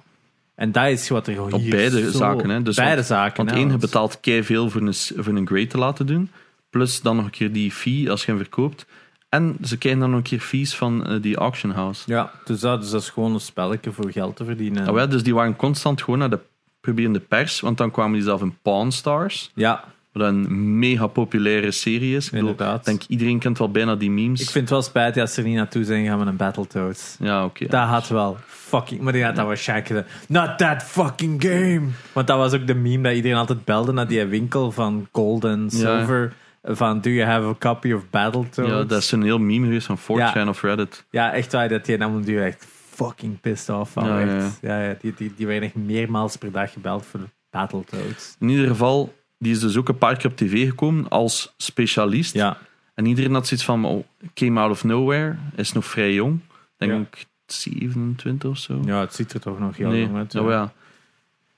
[0.55, 2.49] En dat is wat er op beide zo- zaken.
[2.49, 2.61] Hè.
[2.61, 3.45] Dus beide want, zaken.
[3.45, 6.31] Want één, je betaalt kei veel voor een, voor een grade te laten doen.
[6.69, 8.85] Plus dan nog een keer die fee als je hem verkoopt.
[9.29, 12.03] En ze krijgen dan nog een keer fees van eh, die auction house.
[12.05, 14.87] Ja, dus dat, dus dat is gewoon een spelletje voor geld te verdienen.
[14.87, 16.39] Ah, wel, dus die waren constant gewoon naar de
[16.79, 17.59] probeerde pers.
[17.59, 19.51] Want dan kwamen die zelf in Pawn Stars.
[19.53, 19.83] Ja,
[20.17, 22.25] Wat een mega populaire serie is.
[22.25, 22.85] Ik bedoel, inderdaad.
[22.85, 24.41] denk iedereen kent wel bijna die memes.
[24.41, 27.15] Ik vind het wel spijtig als ze er niet naartoe zijn gegaan met een Battletoads.
[27.19, 27.67] Ja, oké.
[27.67, 29.01] Dat had wel fucking...
[29.01, 30.05] Maar die had dat waarschijnlijk gedaan.
[30.27, 31.87] Not that fucking game!
[32.13, 35.43] Want dat was ook de meme dat iedereen altijd belde naar die winkel van gold
[35.43, 36.33] en silver.
[36.63, 38.71] Van, do you have a copy of Battletoads?
[38.71, 41.05] Ja, dat is een heel meme geweest van 4chan of Reddit.
[41.09, 44.07] Ja, echt waar, dat die nam duur echt fucking pissed off van.
[44.07, 44.57] Ja, ja, echt.
[44.61, 48.35] Ja, ja, die, die, die werden echt meermaals per dag gebeld voor Battletoads.
[48.39, 52.33] In ieder geval, die is dus ook een paar keer op tv gekomen als specialist.
[52.33, 52.57] Ja,
[52.93, 56.39] En iedereen had zoiets van, oh, came out of nowhere, is nog vrij jong.
[56.77, 56.97] Denk Ja.
[56.99, 58.81] ik 27 of zo.
[58.85, 60.35] ja, het ziet er toch nog heel nee, jong uit.
[60.35, 60.71] oh, ja.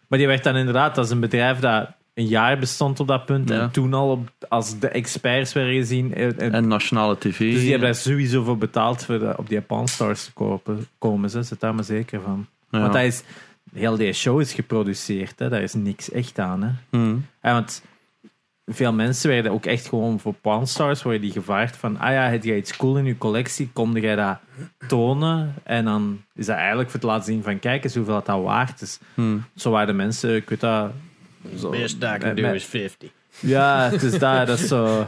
[0.08, 3.50] Maar die werd dan inderdaad, is een bedrijf dat een jaar bestond op dat punt.
[3.50, 3.62] Ja.
[3.62, 6.14] En toen al op, als de experts werden gezien.
[6.14, 7.38] En nationale tv.
[7.52, 10.88] dus die hebben daar sowieso voor betaald voor de- op die Pawn Stars te kopen,
[10.98, 11.30] komen.
[11.30, 12.48] Ze zit daar maar zeker van.
[12.72, 12.80] Ja.
[12.80, 13.24] Want dat is,
[13.74, 15.40] heel die show is geproduceerd.
[15.40, 15.50] Hè.
[15.50, 16.64] Daar is niks echt aan.
[16.64, 16.70] Hè.
[16.90, 17.26] Hmm.
[17.42, 17.84] Ja, want
[18.66, 22.30] veel mensen werden ook echt gewoon voor Pawn Stars worden die gevraagd van ah ja,
[22.30, 24.38] heb jij iets cool in je collectie, komde jij dat
[24.88, 25.54] tonen?
[25.64, 28.42] En dan is dat eigenlijk voor het laten zien van kijk eens hoeveel dat, dat
[28.44, 29.00] waard is.
[29.14, 29.44] Hmm.
[29.56, 30.92] Zo waren de mensen, ik weet dat...
[31.58, 33.10] Zo, Best I can do met- is 50.
[33.40, 35.08] Ja, het is dat, dat is zo...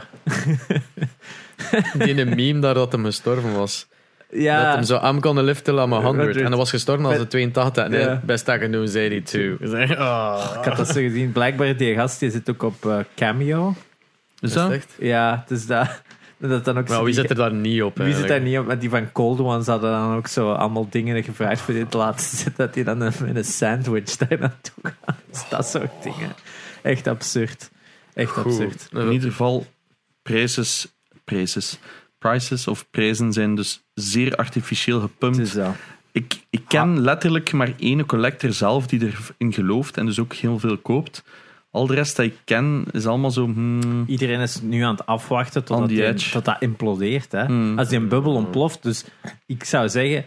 [1.98, 3.86] Die ene meme daar dat hem gestorven was.
[4.32, 6.04] Dat Ja, hem zo, I'm gonna live till I'm 100.
[6.04, 6.36] 100.
[6.36, 7.88] En hij was gestorven als de 82.
[7.88, 8.20] Nee, Ja.
[8.24, 9.98] best I can do is 82.
[9.98, 10.52] Oh.
[10.58, 11.32] ik had dat zo gezien.
[11.32, 13.74] Blijkbaar, die gast die zit ook op eh, Cameo.
[14.40, 14.70] Is dat?
[14.70, 14.94] echt?
[14.98, 15.88] Ja, het is dat...
[16.38, 17.96] Dat dan ook Maar wie zit er daar niet op?
[17.98, 18.66] Wie zit daar niet op?
[18.66, 21.96] Met die van Cold Ones hadden dan ook zo allemaal dingen gevraagd voor dit te
[21.96, 22.52] laten zitten.
[22.66, 25.16] Dat hij dan met een sandwich daar naartoe gaat.
[25.30, 26.32] Dus dat soort dingen.
[26.82, 27.70] Echt absurd.
[28.14, 28.88] Echt absurd.
[28.92, 29.66] In ieder geval,
[30.22, 30.92] prijses,
[31.24, 31.78] prijses,
[32.18, 35.36] prices of prijzen zijn dus zeer artificieel gepumpt.
[35.36, 35.74] Het is dat.
[36.12, 40.58] Ik, ik ken letterlijk maar één collector zelf die erin gelooft en dus ook heel
[40.58, 41.22] veel koopt.
[41.70, 43.44] Al de rest dat ik ken is allemaal zo.
[43.44, 47.32] hmm, Iedereen is nu aan het afwachten totdat, die, tot dat implodeert.
[47.32, 47.44] Hè.
[47.44, 47.78] Hmm.
[47.78, 48.82] Als die een bubbel ontploft.
[48.82, 49.04] Dus
[49.46, 50.24] ik zou zeggen,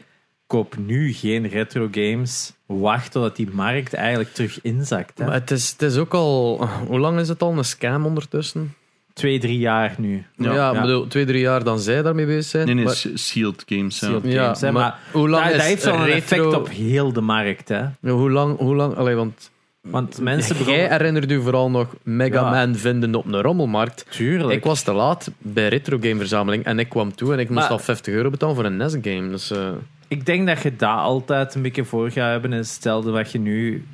[0.47, 2.53] koop nu geen retro games.
[2.65, 5.17] Wacht totdat die markt eigenlijk terug inzakt.
[5.17, 5.25] Hè.
[5.25, 6.65] Maar het is, het is ook al...
[6.87, 8.73] Hoe lang is het al een scam ondertussen?
[9.15, 10.23] Twee, drie jaar nu.
[10.35, 10.53] Ja.
[10.53, 10.81] Ja, Ja.
[10.81, 12.65] bedoel, twee, drie jaar dan zij daarmee bezig zijn.
[12.65, 13.99] nee, nee, Maar- s- sealed games.
[13.99, 14.07] Ja.
[14.07, 16.17] Sealed ja, games, hè, maar, maar hoe lang Dat, is dat heeft wel een retro...
[16.37, 17.69] effect op heel de markt.
[17.69, 17.77] Hè.
[17.77, 18.57] Ja, hoe lang...
[18.57, 19.51] Hoe lang allee, want
[19.81, 20.91] Want mensen jij begonnen...
[20.91, 22.49] herinnert u vooral nog Mega Ja.
[22.49, 24.05] Man vinden op een rommelmarkt.
[24.09, 24.53] Tuurlijk.
[24.53, 27.61] Ik was te laat bij Retro Game Verzameling en ik kwam toe en ik moest
[27.61, 29.29] Maar- al 50 euro betalen voor een NES-game.
[29.29, 29.67] Dus, eh,
[30.07, 32.53] Ik denk dat je daar altijd een beetje voor gaat hebben.
[32.53, 33.85] En Stel dat je nu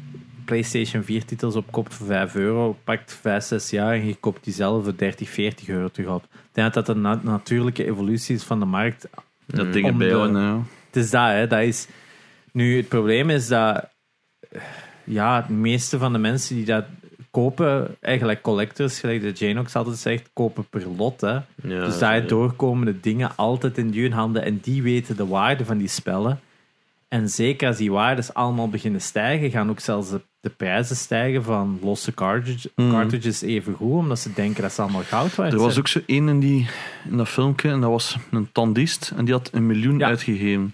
[0.45, 4.53] PlayStation 4 titels opkoopt voor 5 euro, pakt 5, 6 jaar en je koopt die
[4.53, 6.23] zelf voor 30, 40 euro terug op.
[6.23, 9.07] Ik denk dat dat een na- natuurlijke evolutie is van de markt.
[9.45, 9.71] Dat Mm.
[9.71, 10.41] dingen bijhouden.
[10.41, 10.59] Ja.
[10.85, 11.47] Het is dat, hè.
[11.47, 11.87] Dat is...
[12.51, 13.89] Nu, het probleem is dat...
[15.03, 16.85] Ja, de meeste van de mensen die dat
[17.31, 21.31] kopen, eigenlijk collectors, gelijk de Janox altijd zegt, kopen per lot, hè.
[21.33, 25.27] ja, Dus zo, daardoor komen de dingen altijd in hun handen en die weten de
[25.27, 26.39] waarde van die spellen.
[27.07, 31.43] En zeker als die waardes allemaal beginnen stijgen, gaan ook zelfs de, de prijzen stijgen
[31.43, 32.91] van losse cartridge, Mhm.
[32.91, 35.79] cartridges even goed, omdat ze denken dat ze allemaal goud waard Er was zijn.
[35.79, 36.69] ook zo één in, die,
[37.09, 40.07] in dat filmpje en dat was een tandist en die had een miljoen Ja.
[40.07, 40.73] uitgegeven.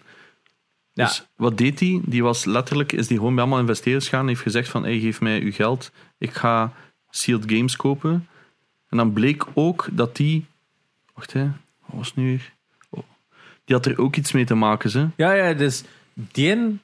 [0.93, 1.05] Ja.
[1.05, 2.01] Dus wat deed hij?
[2.05, 4.99] Die was letterlijk, is die gewoon bij allemaal investeerders gaan en heeft gezegd van, hey,
[4.99, 6.73] geef mij uw geld, ik ga
[7.09, 8.27] sealed games kopen.
[8.89, 10.45] En dan bleek ook dat die,
[11.13, 11.43] wacht hè,
[11.85, 12.53] wat was het nu weer?
[12.89, 13.03] Oh.
[13.65, 15.07] Die had er ook iets mee te maken, ze.
[15.15, 16.79] Ja, ja, dus die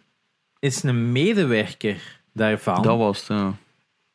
[0.59, 2.81] is een medewerker daarvan.
[2.81, 3.53] Dat was het, ja.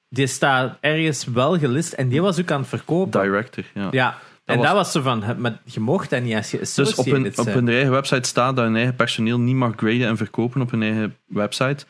[0.08, 3.20] Die staat ergens wel gelist en die was ook aan het verkopen.
[3.22, 3.88] Director, ja.
[3.90, 6.94] Ja, en was- dat was zo van, maar je mocht dat niet als je Dus
[6.94, 10.16] op hun, op hun eigen website staat dat hun eigen personeel niet mag graden en
[10.16, 11.84] verkopen op hun eigen website.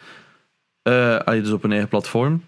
[1.25, 2.45] Allee, dus op hun eigen platform.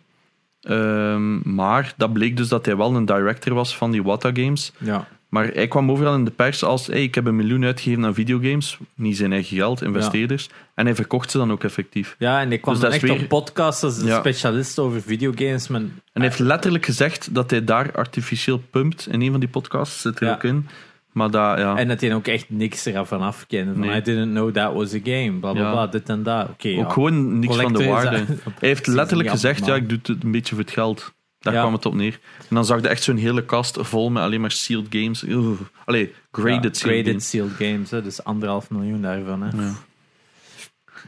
[0.61, 4.73] Ehm, maar dat bleek dus dat hij wel een director was van die Wata Games.
[4.79, 5.07] Ja.
[5.31, 8.15] Maar hij kwam overal in de pers als: hey, ik heb een miljoen uitgegeven aan
[8.15, 8.79] videogames.
[8.95, 10.49] Niet zijn eigen geld, investeerders.
[10.75, 12.17] En hij verkocht ze dan ook effectief.
[12.19, 14.19] Ja, en ik kwam Dus dan echt weer- op podcasts als een Ja.
[14.19, 15.69] specialist over videogames.
[15.69, 19.07] Maar, En hij heeft letterlijk gezegd dat hij daar artificieel pumpt.
[19.11, 20.33] In een van die podcasts zit er Ja.
[20.33, 20.69] ook in.
[21.13, 21.77] Maar dat, ja.
[21.77, 23.73] En dat hij ook echt niks ervan afkende.
[23.73, 23.97] Van, Nee.
[23.97, 25.33] I didn't know that was a game.
[25.33, 25.71] Bla bla Ja.
[25.73, 26.49] bla, dit en dat.
[26.49, 28.17] Oké, ook gewoon niks van de waarde.
[28.59, 31.13] Hij heeft letterlijk gezegd, ja, ik doe het een beetje voor het geld.
[31.41, 31.61] Daar Ja.
[31.61, 32.19] kwam het op neer.
[32.49, 35.23] En dan zag je echt zo'n hele kast vol met alleen maar sealed games.
[35.29, 35.61] Oeh.
[35.85, 37.29] Allee, graded Ja, sealed graded games.
[37.31, 37.91] sealed games.
[37.91, 39.43] Hè, dus anderhalf miljoen daarvan.
[39.43, 39.63] Hè.
[39.63, 39.73] Ja.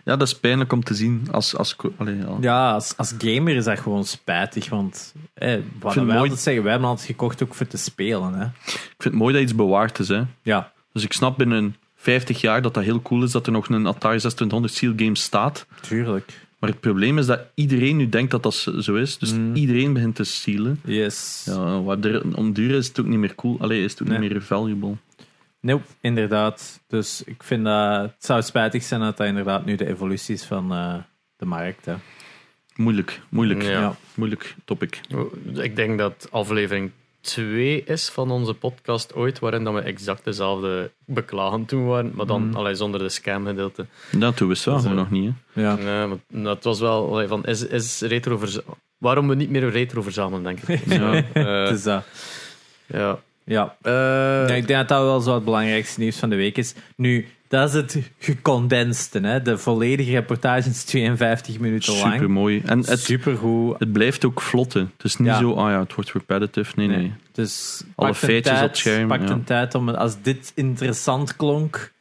[0.04, 1.28] ja, dat is pijnlijk om te zien.
[1.30, 2.36] Als, als, allee, ja.
[2.40, 4.68] Ja, als, als gamer is dat gewoon spijtig.
[4.68, 8.34] Want eh, wat wij mooi- altijd zeggen, wij hebben altijd gekocht ook voor te spelen.
[8.34, 8.44] Hè.
[8.44, 10.08] Ik vind het mooi dat iets bewaard is.
[10.08, 10.22] Hè.
[10.42, 13.68] Ja, Dus ik snap binnen 50 jaar dat dat heel cool is dat er nog
[13.68, 15.66] een Atari 2600 sealed game staat.
[15.80, 16.41] tuurlijk.
[16.62, 19.18] Maar het probleem is dat iedereen nu denkt dat dat zo is.
[19.18, 19.54] Dus Mm.
[19.54, 20.80] iedereen begint te sealen.
[20.84, 21.42] Yes.
[21.46, 23.60] Ja, wat er, om duur is het ook niet meer cool.
[23.60, 24.18] Allee, is het ook Nee.
[24.18, 24.96] niet meer valuable.
[25.60, 26.80] Nope, inderdaad.
[26.88, 30.44] Dus ik vind dat het zou spijtig zijn dat dat inderdaad nu de evolutie is
[30.44, 30.94] van eh,
[31.36, 31.84] de markt.
[31.84, 31.94] Hè.
[32.76, 33.62] Moeilijk, moeilijk.
[33.62, 33.70] Ja.
[33.70, 33.96] Ja.
[34.14, 35.00] Moeilijk topic.
[35.54, 36.90] Ik denk dat aflevering
[37.22, 42.26] 2 is van onze podcast ooit, waarin dat we exact dezelfde beklagen toen waren, maar
[42.26, 43.86] dan allee, zonder de scam-gedeelte.
[44.10, 45.32] Dat doen we zo, eh, nog niet.
[45.52, 45.62] Hè.
[45.62, 45.74] Ja.
[45.74, 48.40] Nee, maar dat was wel allee, van, is, is retro
[48.98, 50.86] waarom we niet meer retro verzamelen, denk ik.
[50.92, 51.12] Ja.
[51.32, 52.04] Eh, Het is dat.
[52.86, 53.18] ja.
[53.44, 53.76] Ja.
[53.82, 53.92] Eh,
[54.48, 56.74] Ja, ik denk dat dat wel zo het belangrijkste nieuws van de week is.
[56.96, 59.18] Nu, Dat is het gecondenste.
[59.20, 59.42] Hè?
[59.42, 62.12] De volledige reportage is 52 minuten lang.
[62.12, 62.62] Super mooi.
[62.64, 63.78] En het, Supergoed.
[63.78, 64.78] het blijft ook vlotte.
[64.78, 65.38] Het is niet Ja.
[65.38, 66.72] zo, ah ja, het wordt repetitive.
[66.76, 67.12] Nee, nee.
[67.32, 69.28] Dus Alle feitjes tijd, op het scherm, Pak ja.
[69.28, 71.92] een tijd om, als dit interessant klonk,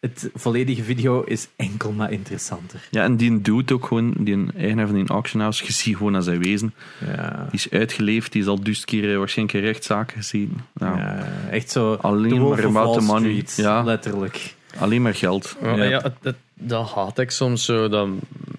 [0.00, 2.80] het volledige video is enkel maar interessanter.
[2.90, 6.14] Ja, en die doet ook gewoon, die eigenaar van die auction house, je ziet gewoon
[6.14, 6.74] aan zijn wezen.
[7.16, 7.46] Ja.
[7.50, 10.60] Die is uitgeleefd, die is al dus keer eh, waarschijnlijk rechtszaken gezien.
[10.74, 10.96] Ja.
[10.96, 11.94] Ja, echt zo.
[11.94, 13.44] Alleen maar about the money.
[13.56, 13.82] Ja.
[13.82, 14.58] letterlijk.
[14.78, 15.56] Alleen maar geld.
[15.62, 15.82] Ja, Ja.
[15.84, 16.00] ja.
[16.02, 18.08] het- het- dat haat ik soms zo, dat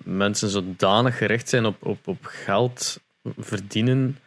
[0.03, 2.99] mensen zodanig gericht zijn op, op, op geld
[3.38, 4.18] verdienen,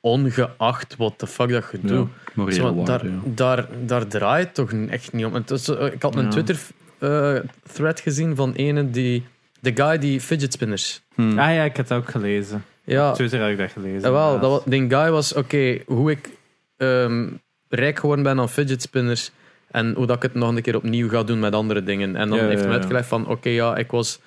[0.00, 1.88] ongeacht wat de fuck dat je Ja.
[1.88, 2.54] doet.
[2.54, 3.20] Zo, waarde, daar, ja.
[3.24, 5.58] daar, daar draait het toch echt niet om.
[5.58, 6.30] Zo- ik had een Ja.
[6.30, 9.24] Twitter-thread gezien van ene die...
[9.60, 11.02] De guy die fidget spinners...
[11.14, 11.38] Hm.
[11.38, 12.64] Ah ja, ik had het ook gelezen.
[12.84, 14.00] Ja, Op Twitter had ik dat gelezen.
[14.00, 16.28] Ja, wel, dat, die guy was, oké, hoe ik
[16.76, 17.26] ehm,
[17.68, 19.30] rijk geworden ben aan fidget spinners
[19.74, 22.16] en hoe dat ik het nog een keer opnieuw ga doen met andere dingen.
[22.16, 22.76] En dan Ja, heeft hij ja.
[22.76, 24.20] uitgelegd van, oké, ja, ik was...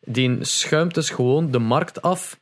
[0.00, 2.38] Die schuimt dus gewoon de markt af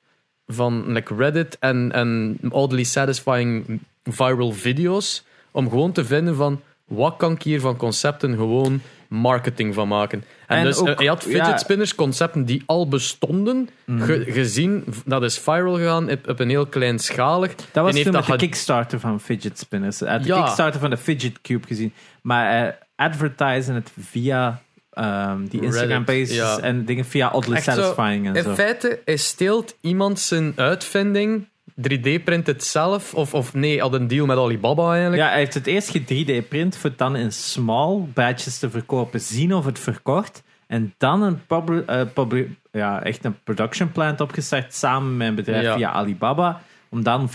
[0.47, 7.17] van like, Reddit en, en oddly satisfying viral video's om gewoon te vinden van, wat
[7.17, 8.81] kan ik hier van concepten gewoon
[9.13, 10.25] marketing van maken.
[10.47, 11.57] En, En dus ook, eh, hij had fidget ja.
[11.57, 14.03] spinners, concepten die al bestonden, Mhm.
[14.05, 17.55] ge- gezien, dat is viral gegaan op, op een heel kleinschalig.
[17.73, 19.99] Dat was toen met de Kickstarter van Fidget Spinners.
[19.99, 20.37] De Ja.
[20.43, 21.93] Kickstarter van de Fidget Cube gezien.
[22.23, 24.61] Maar eh advertisen het via
[24.93, 26.59] ehm, die Instagram Reddit, pages ja.
[26.59, 28.55] en dingen via Oddly zo, Satisfying en In zo.
[28.55, 34.27] feite, hij steelt iemand zijn uitvinding, 3D-print het zelf, of, of nee, had een deal
[34.27, 35.23] met Alibaba eigenlijk.
[35.23, 39.21] Ja, hij heeft het eerst ge 3D-print voor het dan in small batches te verkopen,
[39.21, 40.43] zien of het verkocht.
[40.67, 41.41] En dan een
[41.87, 45.77] eh, ja, echt een production plant opgestart samen met een bedrijf Ja.
[45.77, 46.63] via Alibaba.
[46.91, 47.33] Om dan 500.000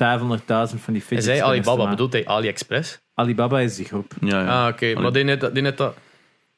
[0.79, 2.99] van die fidget te Alibaba, bedoelt hij AliExpress?
[3.13, 4.13] Alibaba is die groep.
[4.21, 4.65] Ja, ja.
[4.65, 5.95] Ah, oké, maar die net, die net dat...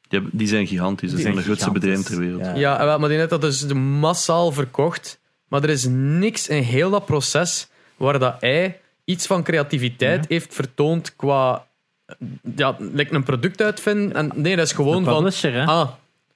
[0.07, 1.07] Die, hebben- die zijn gigantisch.
[1.09, 2.57] Dat Die zijn de grootste bedrijven ter wereld.
[2.57, 2.97] Ja.
[2.97, 7.05] Maar die net dat dus de massaal verkocht, maar er is niks in heel dat
[7.05, 11.65] proces waar dat hij iets van creativiteit heeft vertoond qua
[12.55, 14.15] ja, like een product uitvinden.
[14.15, 15.65] En nee, dat is gewoon van, hè?
[15.65, 15.89] ah,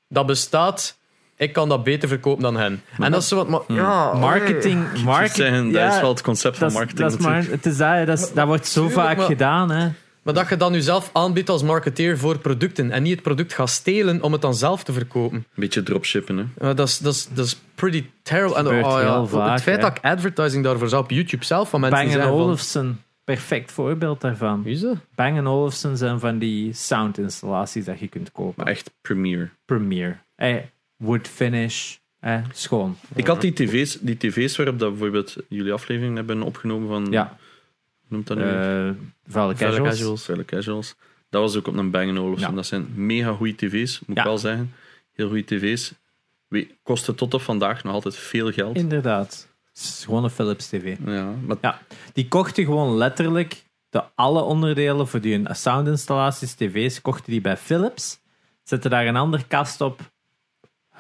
[0.10, 0.98] dat bestaat,
[1.38, 2.82] ik kan dat beter verkopen dan hen.
[3.00, 5.74] en dat is zo wat, maar, ja, Marketing, Ik marketing.
[5.74, 7.00] ja, dat is wel het concept van marketing.
[7.00, 7.64] dat is maar, natuurlijk.
[7.64, 9.72] het is dat, dat, is- dat wordt zo vaak maar- gedaan.
[9.72, 9.90] Hè.
[10.24, 13.70] Maar dat je dan jezelf aanbiedt als marketeer voor producten en niet het product gaat
[13.70, 15.38] stelen om het dan zelf te verkopen.
[15.38, 16.68] Een beetje dropshippen, hè.
[16.68, 18.58] Ja, dat, is, dat, is, dat is pretty terrible.
[18.58, 19.82] En, gebeurt oh ja, heel vaak, het feit hè.
[19.82, 22.42] dat ik advertising daarvoor zou op YouTube zelf van mensen Bang zeggen van...
[22.42, 24.64] Olufsen, perfect voorbeeld daarvan.
[24.64, 24.90] Wie?
[25.16, 28.54] Bang Olufsen zijn van die soundinstallaties dat je kunt kopen.
[28.58, 29.50] Maar echt Premiere.
[29.66, 30.18] Premiere.
[30.36, 30.56] Eh,
[30.98, 31.96] wood finish.
[32.20, 32.98] Eh, schoon.
[33.16, 37.08] Ik had die tv's, die tv's waarop dat bijvoorbeeld jullie aflevering hebben opgenomen van...
[37.12, 37.38] Ja.
[38.14, 38.44] Noemt dat nu?
[38.44, 38.90] Eh
[39.28, 39.90] vuile casuals.
[39.90, 40.24] casuals.
[40.26, 40.96] Vuile Casuals.
[41.30, 42.50] Dat was ook op een Bang Olufsen.
[42.50, 42.56] Ja.
[42.56, 44.74] Dat zijn mega goede tv's, moet ik wel zeggen.
[45.14, 45.94] Heel goede tv's.
[46.48, 48.76] We- Kosten tot op vandaag nog altijd veel geld.
[48.76, 49.48] Inderdaad.
[49.74, 50.98] Het is gewoon een Philips TV.
[51.06, 51.82] Ja, maar Ja.
[52.14, 58.20] Die kochten gewoon letterlijk de alle onderdelen voor die soundinstallaties, tv's, kochten die bij Philips.
[58.64, 60.12] Zetten daar een andere kast op.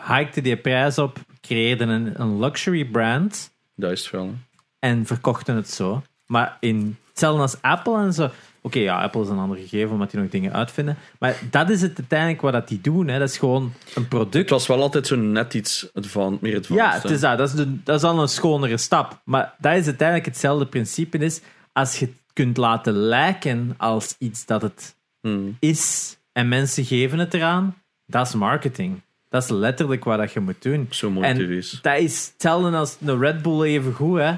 [0.07, 1.17] Hikte die prijs op.
[1.41, 3.51] Creëerden een, een luxury brand.
[3.75, 4.25] dat is wel.
[4.25, 4.31] hè.
[4.79, 6.03] En verkochten het zo.
[6.25, 8.29] Maar in, hetzelfde als Apple en zo.
[8.61, 10.97] Oké, ja, Apple is een ander gegeven omdat die nog dingen uitvinden.
[11.19, 13.07] Maar dat is het uiteindelijk wat dat die doen.
[13.07, 13.19] Hè.
[13.19, 14.49] Dat is gewoon een Het product.
[14.49, 16.85] was wel altijd zo net iets advan, meer advanced.
[16.85, 17.37] Ja, het is dat.
[17.37, 19.21] Dat is, de, dat is al een schonere stap.
[19.25, 21.17] Maar dat is uiteindelijk hetzelfde principe.
[21.17, 21.41] Is
[21.73, 25.57] als je het kunt laten lijken als iets dat het Hmm.
[25.59, 29.01] is en mensen geven het eraan, dat is marketing.
[29.29, 30.87] Dat is letterlijk wat dat je moet doen.
[30.89, 31.37] Zo mooie En
[31.81, 34.35] dat is hetzelfde als een Red Bull even goed, hè.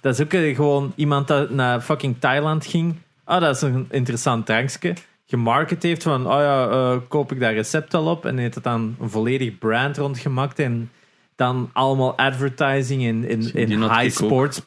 [0.00, 2.94] Dat is ook eh, gewoon iemand dat naar fucking Thailand ging.
[3.24, 4.94] Ah, dat is een interessant drankje.
[5.26, 8.26] Gemarket heeft van, oh ja, eh, koop ik daar recept al op.
[8.26, 10.58] En heeft het dan een volledig brand rondgemaakt.
[10.58, 10.90] En
[11.36, 14.10] dan allemaal advertising in, in, Die in ik high ook.
[14.10, 14.62] sports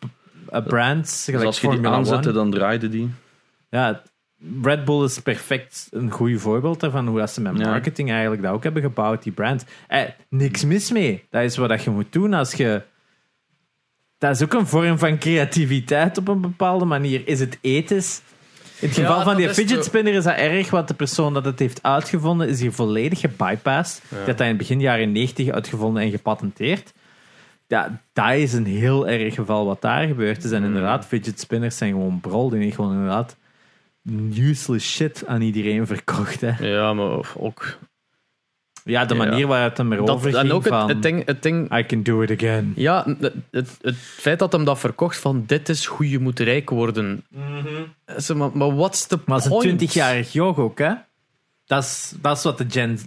[0.49, 1.11] eh, brands.
[1.11, 2.37] Dus gelijk als je die Formula aanzette, One.
[2.37, 3.09] dan draaide die.
[3.69, 4.01] Ja,
[4.61, 7.07] Red Bull is perfect een goed voorbeeld daarvan.
[7.07, 7.69] Hoe dat ze met Ja.
[7.69, 9.65] marketing eigenlijk dat ook hebben gebouwd, die brand.
[9.87, 11.23] Eh, niks mis mee.
[11.29, 12.81] Dat is wat dat je moet doen als je...
[14.23, 17.27] Dat is ook een vorm van creativiteit op een bepaalde manier.
[17.27, 18.21] Is het ethisch?
[18.79, 21.45] In het Ja, geval van die fidget spinner is dat erg, want de persoon dat
[21.45, 24.03] het heeft uitgevonden is hier volledig gebypassed.
[24.25, 26.93] Dat in het begin jaren 90 uitgevonden en gepatenteerd.
[27.67, 30.51] Ja, dat is een heel erg geval wat daar gebeurd is.
[30.51, 32.49] En inderdaad, fidget spinners zijn gewoon brol.
[32.49, 33.35] Die gewoon inderdaad
[34.33, 36.41] useless shit aan iedereen verkocht.
[36.41, 36.67] Hè.
[36.67, 37.77] Ja, maar ook...
[38.83, 40.87] Ja, de manier waar het hem erover Dat, ging en ook het, van...
[40.87, 41.25] het ding...
[41.25, 42.73] Het ding I can do it again.
[42.75, 46.39] ja, het, het, het feit dat hem dat verkocht van dit is hoe je moet
[46.39, 47.25] rijk worden.
[48.05, 49.83] Zeg Maar, maar what's the Maar point?
[49.83, 50.93] 20-jarig joch ook, hè?
[51.65, 52.99] Dat is, dat is wat de Gen...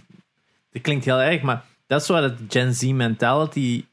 [0.71, 3.85] dat klinkt heel erg, maar dat is wat het Gen Z mentality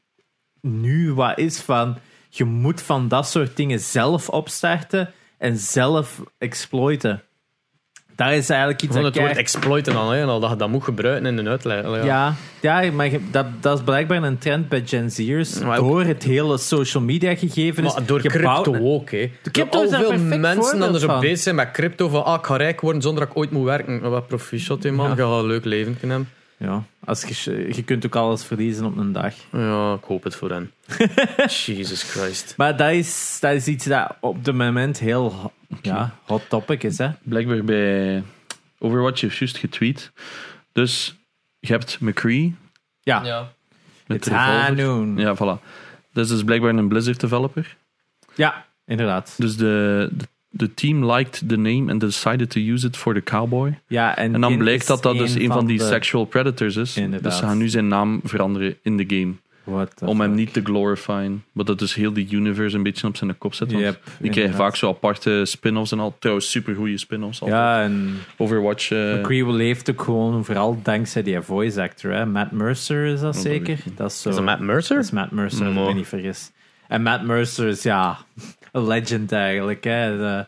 [0.61, 1.97] nu wat is van
[2.29, 7.23] je moet van dat soort dingen zelf opstarten en zelf exploiten.
[8.15, 10.83] Dat is eigenlijk iets dat het woord exploiten hè, en al dat je dat moet
[10.83, 11.83] gebruiken in een uitleg.
[11.83, 12.35] Ja.
[12.61, 15.59] Ja, ja maar dat, dat is blijkbaar een trend bij Gen Z'ers.
[15.59, 17.93] Door het hele social media gegeven is.
[17.93, 19.31] Maar door crypto ook, hè.
[19.51, 22.45] crypto Al is veel mensen dan er zo bezig zijn met crypto, van ah, ik
[22.45, 23.99] ga rijk worden zonder dat ik ooit moet werken.
[24.01, 25.09] Maar Wat proficiat, hè, man.
[25.09, 25.15] Ja.
[25.15, 26.33] Je gaat een leuk leven kunnen hebben.
[26.57, 29.33] Ja, als je, je kunt ook alles verliezen op een dag.
[29.51, 30.71] Ja, ik hoop het voor hen.
[31.65, 32.53] Jesus Christ.
[32.57, 35.51] Maar dat is, dat is iets dat op dit moment heel
[35.81, 36.97] ja, hot topic is.
[36.97, 37.09] Hè?
[37.23, 38.23] Blijkbaar bij
[38.79, 40.11] Overwatch heeft juist getweet.
[40.71, 41.15] Dus
[41.59, 42.55] je hebt McCree
[43.01, 43.51] Ja, Ja.
[44.07, 44.29] met.
[44.29, 45.17] Hanoon.
[45.17, 45.21] Ja.
[45.21, 45.61] Ja, voilà.
[46.13, 47.75] Dat is dus blijkbaar een Blizzard developer.
[48.85, 49.33] inderdaad.
[49.37, 53.23] Dus de, de, de team liked the name and decided to use it for the
[53.23, 53.79] cowboy.
[53.87, 56.97] Ja, en, En dan blijkt dat dat dus een van die de- sexual predators is.
[56.97, 57.23] Inderdaad.
[57.31, 59.33] Dus ze gaan nu zijn naam veranderen in de game.
[59.65, 60.37] Om hem fuck.
[60.39, 61.43] niet te glorifyen.
[61.51, 63.71] Maar dat dus heel die universe een beetje op zijn kop zet.
[63.71, 66.15] Want Yep, die krijgen vaak zo aparte spin-offs en al.
[66.19, 67.41] Trouwens, super goede spin-offs.
[67.41, 67.59] altijd.
[67.59, 68.91] Ja, en Overwatch.
[68.91, 72.11] eh, McCree leeft ook gewoon vooral dankzij die voice actor.
[72.11, 72.25] Hè?
[72.25, 73.79] Matt Mercer is dat Oh, zeker?
[73.95, 74.29] dat is zo.
[74.29, 74.95] Is dat Matt Mercer?
[74.95, 76.51] Dat is Matt Mercer, als ik me niet vergis.
[76.87, 78.17] En Matt Mercer is ja,
[78.71, 79.83] een legend eigenlijk.
[79.83, 80.17] Hè.
[80.17, 80.45] De-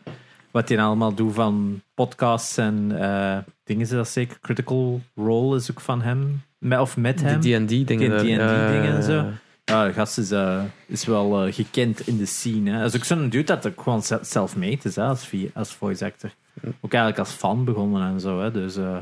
[0.50, 4.38] wat hij allemaal doet van podcasts en eh, dingen is dat zeker.
[4.40, 6.42] Critical Role is ook van hem.
[6.58, 7.40] Met, of met hem.
[7.40, 8.22] Die D&D-dingen.
[8.24, 8.68] Die daar.
[8.68, 9.12] D&D-dingen en zo.
[9.64, 9.86] Ja.
[9.86, 12.70] De gast is, eh, is wel eh, gekend in de scene.
[12.70, 12.78] Hè.
[12.80, 16.30] Dat is ook zo'n dude dat ook gewoon self-made is hè, als, als voice actor.
[16.80, 18.40] Ook eigenlijk als fan begonnen en zo.
[18.40, 18.50] Hè.
[18.50, 18.96] Dus eh,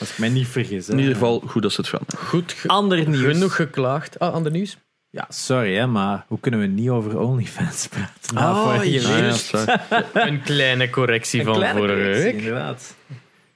[0.00, 0.86] als ik mij niet vergis.
[0.86, 0.92] Hè.
[0.92, 2.26] in ieder geval goed dat ze het veranderen.
[2.26, 3.32] Goed, ge- Ander nieuws.
[3.32, 4.18] genoeg geklaagd.
[4.18, 4.76] Ah, ander nieuws?
[5.10, 8.34] Ja, sorry, hè, maar hoe kunnen we niet over OnlyFans praten?
[8.34, 9.50] Nou, Ah, juist.
[9.50, 9.84] ja.
[10.28, 12.34] Een kleine correctie Een van kleine vorige correctie, week.
[12.34, 12.94] Inderdaad.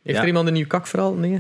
[0.03, 0.21] Heeft Ja.
[0.21, 1.15] er iemand een nieuw kakverhaal?
[1.15, 1.39] Nee.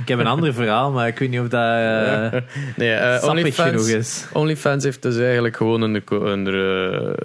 [0.00, 2.32] Ik heb een ander verhaal, maar ik weet niet of dat eh
[2.76, 4.26] Nee, eh, sappig genoeg OnlyFans, is.
[4.32, 6.02] OnlyFans heeft dus eigenlijk gewoon een...
[6.08, 7.16] een, een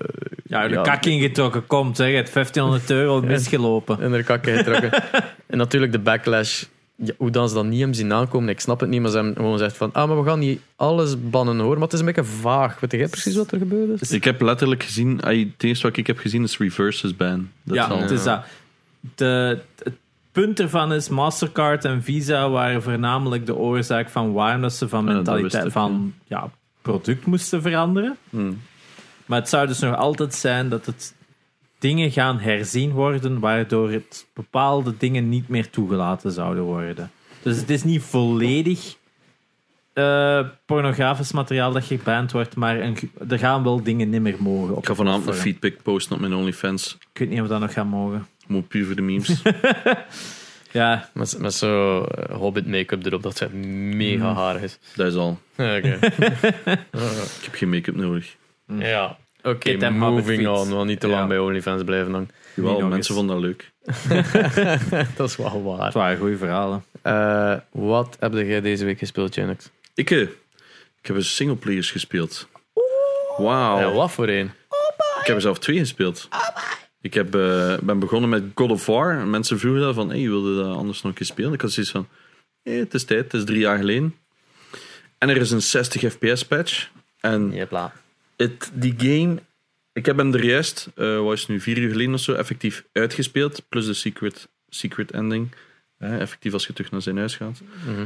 [0.43, 0.81] Ja, de Ja.
[0.81, 1.67] kak ingetrokken.
[1.67, 2.15] Komt, zeg.
[2.15, 3.99] Het 1500 euro misgelopen.
[4.01, 4.91] in de kakken getrokken.
[5.47, 6.63] en natuurlijk de backlash.
[6.95, 9.01] Ja, hoe dan ze dat niet hebben zien aankomen, ik snap het niet.
[9.01, 11.73] Maar ze hebben gewoon gezegd van, ah, maar we gaan niet alles bannen hoor.
[11.73, 12.79] Maar het is een beetje vaag.
[12.79, 14.11] Weet jij precies wat er gebeurd is?
[14.11, 17.49] Ik heb letterlijk gezien, het eerste wat ik heb gezien is reverses ban.
[17.63, 18.41] Dat ja, is al- het is dat.
[19.15, 19.59] De,
[20.39, 25.03] punt ervan is, Mastercard en Visa waren voornamelijk de oorzaak van waarom dat ze van
[25.03, 26.49] mentaliteit van ja,
[26.81, 28.17] product moesten veranderen.
[28.29, 28.61] Hmm.
[29.25, 31.15] Maar het zou dus nog altijd zijn dat het
[31.79, 37.11] dingen gaan herzien worden, waardoor het bepaalde dingen niet meer toegelaten zouden worden.
[37.41, 38.95] Dus het is niet volledig
[39.93, 42.97] eh, pornografisch materiaal dat geband wordt, maar een,
[43.29, 44.75] er gaan wel dingen niet meer mogen.
[44.75, 46.97] Op Ik ga vanavond een feedback posten op mijn OnlyFans.
[47.13, 48.27] Ik weet niet of dat nog gaat mogen.
[48.49, 49.41] Moet puur voor de memes.
[50.71, 54.79] Ja, Met, met zo eh, hobbit make-up erop, dat het mega harig is.
[54.95, 55.39] dat is al.
[55.57, 55.99] Ja, Oké.
[56.01, 58.35] Ik heb geen make-up nodig.
[58.67, 59.17] ja.
[59.43, 60.67] Oké, en moving on.
[60.69, 61.13] We gaan niet te Ja.
[61.13, 62.29] lang bij OnlyFans blijven dan.
[62.55, 63.07] Jawel, mensen eens.
[63.07, 63.71] vonden dat leuk.
[65.17, 65.77] dat is wel waar.
[65.77, 66.83] dat waren goede verhalen.
[67.01, 69.69] Eh, wat heb jij deze week gespeeld, Janex?
[69.95, 70.27] Ik, eh, ik
[71.01, 72.47] heb een singleplayers gespeeld.
[73.37, 73.79] Wauw.
[73.79, 74.51] Ja, wat voor een?
[75.21, 76.27] Ik heb er zelf twee gespeeld.
[77.01, 79.19] Ik heb, eh, ben begonnen met God of War.
[79.19, 81.53] En mensen vroegen dat van, hey, je wilde dat anders nog een keer spelen?
[81.53, 82.07] Ik had zoiets van,
[82.63, 84.15] hey, het is tijd, het is drie jaar geleden.
[85.17, 86.89] En er is een 60 fps patch.
[87.19, 87.93] En Jepla.
[88.35, 89.39] het, die game,
[89.93, 92.83] ik heb hem er juist, eh wat is nu, vier uur geleden of zo, effectief
[92.91, 93.69] uitgespeeld.
[93.69, 95.49] Plus de secret, secret ending.
[95.97, 97.61] Eh, effectief als je terug naar zijn huis gaat.
[97.85, 98.05] Mhm.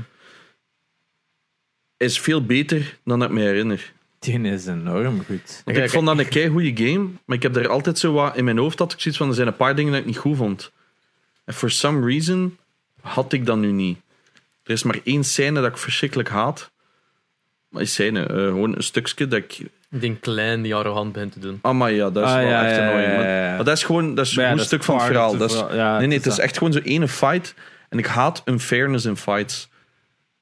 [1.98, 3.94] Is veel beter dan dat ik me herinner.
[4.24, 5.62] Die is enorm goed.
[5.66, 8.14] Want Ja, ik vond dat een kei goede game, maar ik heb er altijd zo
[8.14, 10.08] wat in mijn hoofd had ik zoiets van er zijn een paar dingen dat ik
[10.08, 10.72] niet goed vond.
[11.46, 12.58] En for some reason
[13.02, 13.98] had ik dat nu niet.
[14.64, 16.72] Er is maar één scène dat ik verschrikkelijk haat.
[17.70, 19.58] Maar die scène, eh, gewoon een stukje dat ik.
[19.90, 21.60] Die klein die arrogant begint te doen.
[21.62, 23.12] Ah, maar ja, dat is Ah, wel ja, echt ja, annoying.
[23.12, 23.56] ja, Maar, ja, ja.
[23.56, 25.38] maar dat is gewoon dat is een dat goed is stuk van het verhaal.
[25.38, 27.54] Dat is, nee, nee, het het is echt gewoon zo ene fight.
[27.90, 29.70] En ik haat unfairness in fights.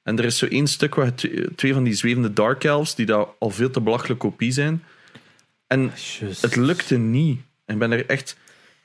[0.02, 1.14] En er is zo één stuk waar
[1.56, 4.82] twee, van die zwevende Dark Elves, die daar al veel te belachelijk kopie zijn.
[5.66, 5.92] En
[6.40, 7.40] het lukte niet.
[7.64, 8.36] En ik ben er echt.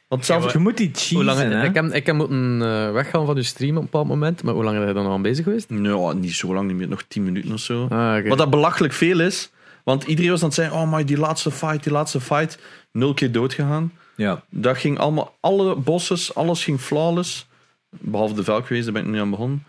[0.07, 0.53] Want zelfs.
[0.53, 1.65] Je moet die Hoe lang, cheesen, hè?
[1.65, 4.43] ik, heb, ik heb moeten eh, weggaan van je stream op een bepaald moment.
[4.43, 5.69] Maar hoe lang ben je dan al aan bezig geweest?
[5.69, 7.85] Nou, niet zo lang, niet meer, nog 10 minuten of zo.
[7.89, 8.27] Ah.
[8.27, 9.51] Wat dat belachelijk veel is.
[9.83, 12.59] Want iedereen was aan het zeggen: Oh, maar die laatste fight, die laatste fight.
[12.91, 13.93] Nul keer doodgegaan.
[14.15, 14.43] Ja.
[14.49, 17.47] Dat ging allemaal, alle bosses, alles ging flawless.
[17.89, 19.63] Behalve de velkwezen, daar ben ik nu aan begonnen.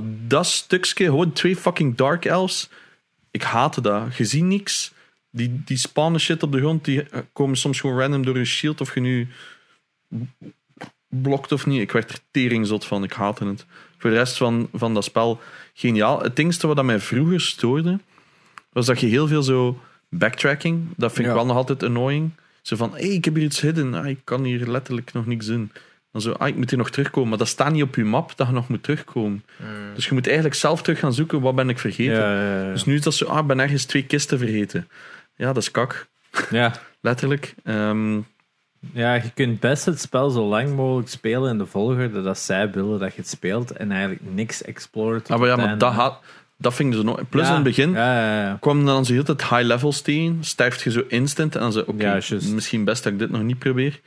[0.00, 2.68] Maar dat stukje, gewoon twee fucking Dark Elves.
[3.30, 4.16] Ik haatte dat.
[4.16, 4.92] Je ziet niks.
[5.30, 8.46] Die, die spawnen shit op de grond, die eh, komen soms gewoon random door een
[8.46, 8.80] shield.
[8.80, 9.28] Of je nu
[11.08, 11.80] blokt of niet.
[11.80, 13.04] Ik werd er teringzot van.
[13.04, 13.66] Ik haatte het.
[13.98, 15.40] Voor de rest van, van dat spel,
[15.74, 16.22] geniaal.
[16.22, 17.98] Het dingste wat mij vroeger stoorde,
[18.72, 21.38] was dat je heel veel zo backtracking, dat vind ik Ja.
[21.38, 22.30] wel nog altijd annoying.
[22.62, 23.94] Zo van, hé, hey, ik heb hier iets hidden.
[23.94, 25.70] Ah, ik kan hier letterlijk nog niks doen.
[26.14, 27.28] Dan zo, ah, ik moet hier nog terugkomen.
[27.28, 29.44] Maar dat staat niet op je map dat je nog moet terugkomen.
[29.94, 32.14] Dus je moet eigenlijk zelf terug gaan zoeken, wat ben ik vergeten.
[32.14, 32.72] Ja, ja, ja.
[32.72, 34.88] Dus nu is dat zo, ah, ik ben ergens twee kisten vergeten.
[35.36, 36.06] Ja, dat is kak,
[36.50, 36.72] ja.
[37.00, 37.54] letterlijk.
[37.64, 38.20] Ehm,
[38.92, 42.70] Ja, je kunt best het spel zo lang mogelijk spelen in de volgorde dat zij
[42.70, 45.22] willen dat je het speelt en eigenlijk niks exploren.
[45.22, 46.18] tot ah, maar ja, maar dat, ha-
[46.58, 47.28] dat vind ik dus nog...
[47.28, 47.48] Plus Ja.
[47.48, 48.56] in het begin Ja, ja, ja.
[48.60, 51.80] kwam dan zo heel het high levels tegen, sterft je zo instant en dan zo,
[51.86, 52.20] oké,
[52.52, 54.00] misschien best dat ik dit nog niet probeer.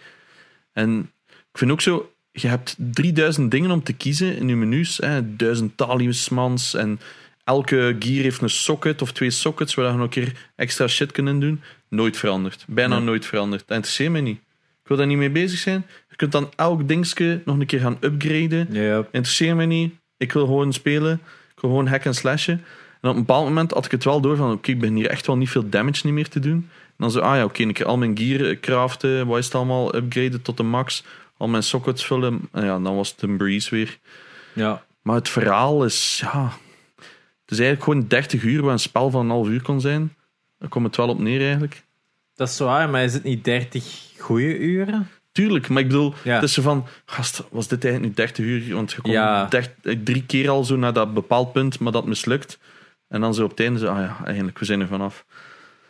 [0.73, 1.11] En
[1.57, 5.35] ik vind ook zo, je hebt 3000 dingen om te kiezen in je menus, hè,
[5.35, 6.99] duizend talismans en
[7.43, 11.11] elke gear heeft een socket of twee sockets waar je nog een keer extra shit
[11.11, 11.61] kunt doen.
[11.89, 12.65] Nooit veranderd.
[12.67, 13.05] Bijna Nee.
[13.05, 13.63] nooit veranderd.
[13.67, 14.37] Dat interesseert mij niet.
[14.81, 15.85] Ik wil daar niet mee bezig zijn.
[16.09, 18.67] Je kunt dan elk dingetje nog een keer gaan upgraden.
[18.71, 18.97] Ja.
[19.11, 19.93] Interesseert mij niet.
[20.17, 21.13] Ik wil gewoon spelen.
[21.55, 22.63] Ik wil gewoon hack en slashen.
[23.01, 24.51] En op een bepaald moment had ik het wel door van...
[24.51, 26.69] Oké, ik ben hier echt wel niet veel damage niet meer te doen.
[26.85, 29.27] En dan zo, ah ja, oké, een keer al mijn gear craften.
[29.27, 29.95] Wat is het allemaal?
[29.95, 31.03] Upgraden tot de max.
[31.37, 32.41] Al mijn sockets vullen.
[32.51, 33.99] En ja, dan was het een breeze weer.
[34.53, 34.85] ja.
[35.01, 36.51] Maar het verhaal is, ja...
[37.41, 40.15] Het is eigenlijk gewoon 30 uur, waar een spel van een half uur kon zijn.
[40.59, 41.83] Daar komt het wel op neer eigenlijk.
[42.35, 43.83] Dat is zwaar, maar is het niet 30
[44.19, 45.09] goede uren?
[45.31, 46.33] Tuurlijk, maar ik bedoel, Ja.
[46.33, 48.75] het is zo van, gast, was dit eigenlijk nu 30 uur?
[48.75, 49.49] Want je komt Ja.
[49.49, 52.59] eh, drie keer al zo naar dat bepaald punt, maar dat mislukt.
[53.07, 55.25] En dan zo op het einde zo, ah ja, eigenlijk, we zijn er vanaf.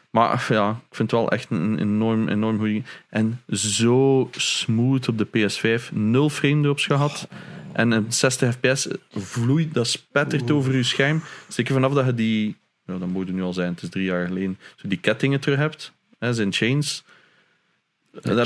[0.09, 2.83] Maar ja, ik vind het wel echt een enorm, enorm goeie.
[3.09, 5.91] En zo smooth op de PS5.
[5.93, 7.27] Nul frame drops gehad.
[7.73, 11.21] En een 60 fps vloeit, dat spettert over je scherm.
[11.47, 12.55] Zeker vanaf dat je die,
[12.85, 15.39] ja, dat moet het nu al zijn, het is drie jaar geleden, zo die kettingen
[15.39, 15.91] terug hebt.
[16.19, 17.03] Hè, zijn chains.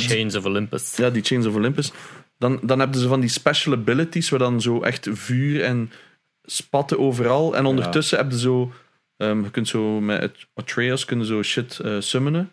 [0.02, 0.96] Je- Chains of Olympus.
[0.96, 1.92] ja, die Chains of Olympus.
[2.38, 5.92] Dan, dan hebben ze van die special abilities, waar dan zo echt vuur en
[6.46, 7.56] spatten overal.
[7.56, 8.72] En ondertussen heb je zo...
[9.22, 12.52] ehm, je kunt zo met Atreus kunnen zo shit eh, summonen.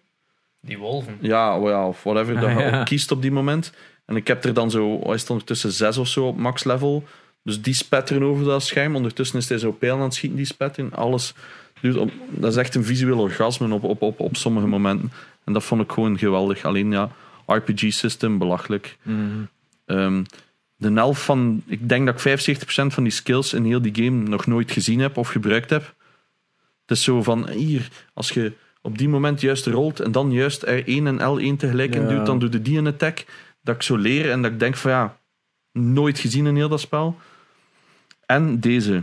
[0.61, 1.17] Die wolven.
[1.21, 2.81] Ja, well, of whatever dat je Ah, ja.
[2.81, 3.73] ook kiest op die moment.
[4.05, 7.05] En ik heb er dan zo, is het ondertussen, zes of zo op max level.
[7.43, 8.97] Dus die spetteren over dat scherm.
[8.97, 10.93] Ondertussen is hij zo pijl aan het schieten, die spetteren.
[10.95, 11.35] Alles.
[11.81, 15.13] Dus op, dat is echt een visueel orgasme op, op, op, op sommige momenten.
[15.45, 16.65] En dat vond ik gewoon geweldig.
[16.65, 17.11] Alleen ja,
[17.47, 18.97] RPG-system, belachelijk.
[19.87, 20.23] Ehm,
[20.77, 24.29] de helft van, ik denk dat ik 75% van die skills in heel die game
[24.29, 25.95] nog nooit gezien heb of gebruikt heb.
[26.89, 30.67] Het is zo van, hier, als je op die moment juist rolt en dan juist
[30.67, 32.09] R1 en L1 tegelijk in Ja.
[32.17, 33.25] doet, dan doe je die een attack.
[33.63, 35.17] Dat ik zo leer en dat ik denk van ja,
[35.73, 37.17] nooit gezien in heel dat spel.
[38.27, 39.03] En deze,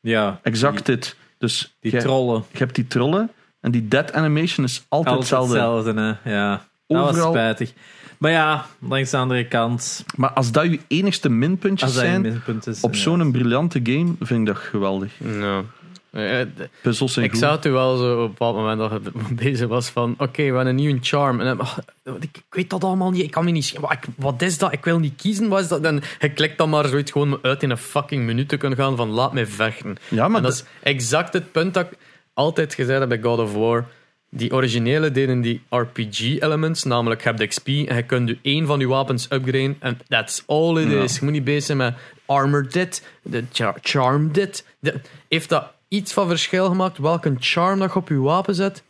[0.00, 0.40] Ja.
[0.42, 1.16] exact dit.
[1.38, 2.44] Dus Die je, trollen.
[2.52, 5.54] je hebt die trollen en die dead animation is altijd, Altijd hetzelfde.
[5.80, 6.30] hetzelfde, hè.
[6.36, 6.66] Ja.
[6.86, 7.72] Dat was Overal- spijtig.
[8.18, 12.10] Maar ja, langs de andere kant, Maar als dat je enigste minpuntjes als dat een
[12.10, 12.80] zijn minpunt is.
[12.80, 15.12] op zo'n briljante game, vind ik dat geweldig.
[15.18, 15.62] Ja.
[16.10, 17.40] Eh, d- Puzzels zijn Ik goed.
[17.40, 19.12] zag toen wel zo op een bepaald moment dat het
[19.44, 21.40] bezig was van oké, we hebben een nieuwe charm.
[21.40, 21.78] En dan, ah,
[22.20, 24.72] ik, ik weet dat allemaal niet, ik kan me niet wat, wat is dat?
[24.72, 25.82] Ik wil niet kiezen, wat is dat?
[25.82, 28.96] Dan je klikt dan maar zoiets gewoon uit in een fucking menu te kunnen gaan
[28.96, 29.96] van laat mij vechten.
[30.08, 31.98] Ja, maar en dat is exact het punt dat ik
[32.34, 33.86] altijd gezegd heb bij God of War.
[34.32, 38.80] Die originele deden die RPG-elements, namelijk je hebt XP en je kunt je één van
[38.80, 41.02] je wapens upgraden en that's all it Ja.
[41.02, 41.14] is.
[41.18, 41.94] Je moet niet bezig zijn met
[42.26, 44.66] armor dit, de char- charm dit.
[44.80, 48.82] De- heeft dat iets van verschil gemaakt welke charm dat je op je wapen zet?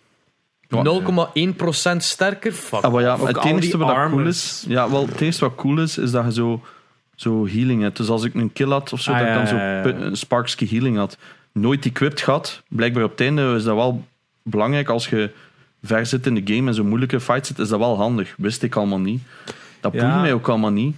[0.68, 0.82] Ja.
[0.84, 2.53] 0,1% sterker?
[2.53, 2.80] Fuck.
[2.84, 4.64] Ah, maar ja, Ook het enige wat cool is...
[4.68, 6.62] Ja, wel, het enige wat cool is, is dat je zo,
[7.14, 7.96] zo healing hebt.
[7.96, 9.76] Dus als ik een kill had of zo, Ah, dat ik dan ja, zo ja,
[9.76, 9.82] ja.
[9.82, 11.16] pu- een Sparksky healing had.
[11.53, 12.62] Nooit equipped gehad.
[12.68, 14.05] Blijkbaar op het einde is dat wel
[14.42, 14.88] belangrijk.
[14.88, 15.30] Als je
[15.82, 18.34] ver zit in de game en zo'n moeilijke fight zit, is dat wel handig.
[18.36, 19.22] Wist ik allemaal niet.
[19.80, 20.01] Dat Ja.
[20.01, 20.94] boeit mij ook allemaal niet.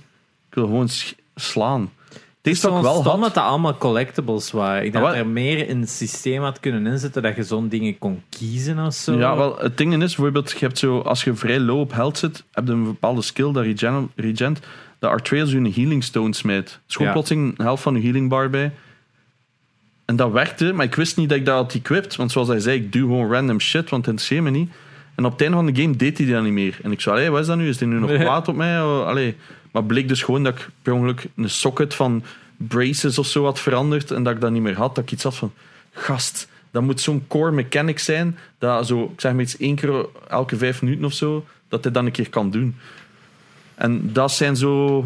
[0.48, 0.88] Ik wil gewoon
[1.34, 1.90] slaan.
[2.42, 3.20] Het is ik wel stom had...
[3.20, 4.84] dat dat allemaal collectibles waren.
[4.84, 7.98] Ik Ah, dat er meer in het systeem had kunnen inzetten dat je zo'n dingen
[7.98, 9.18] kon kiezen of zo.
[9.18, 12.18] Ja, wel, het ding is bijvoorbeeld, je hebt zo, als je vrij low op health
[12.18, 14.60] zit, heb je een bepaalde skill, dat regen, regent,
[14.98, 16.80] dat Artrails je een healing stone smijt.
[16.86, 17.12] Gewoon Ja.
[17.12, 18.72] plotseling een helft van je healing bar bij.
[20.04, 22.60] En dat werkte, maar ik wist niet dat ik dat had equipped, want zoals hij
[22.60, 24.70] zei, ik doe gewoon random shit, want het interesseert me niet.
[25.14, 26.78] En op het einde van de game deed hij dat niet meer.
[26.82, 27.68] En ik zei, allee, wat is dat nu?
[27.68, 28.82] Is hij nu nog kwaad op mij?
[28.82, 29.36] Oh, Allee.
[29.72, 32.22] Maar bleek dus gewoon dat ik per ongeluk een socket van
[32.56, 34.94] braces of zo had veranderd en dat ik dat niet meer had.
[34.94, 35.52] Dat ik iets had van,
[35.92, 40.06] gast, dat moet zo'n core mechanic zijn, dat zo, ik zeg maar iets één keer
[40.28, 42.76] elke vijf minuten of zo, dat hij dan een keer kan doen.
[43.74, 45.04] En dat zijn zo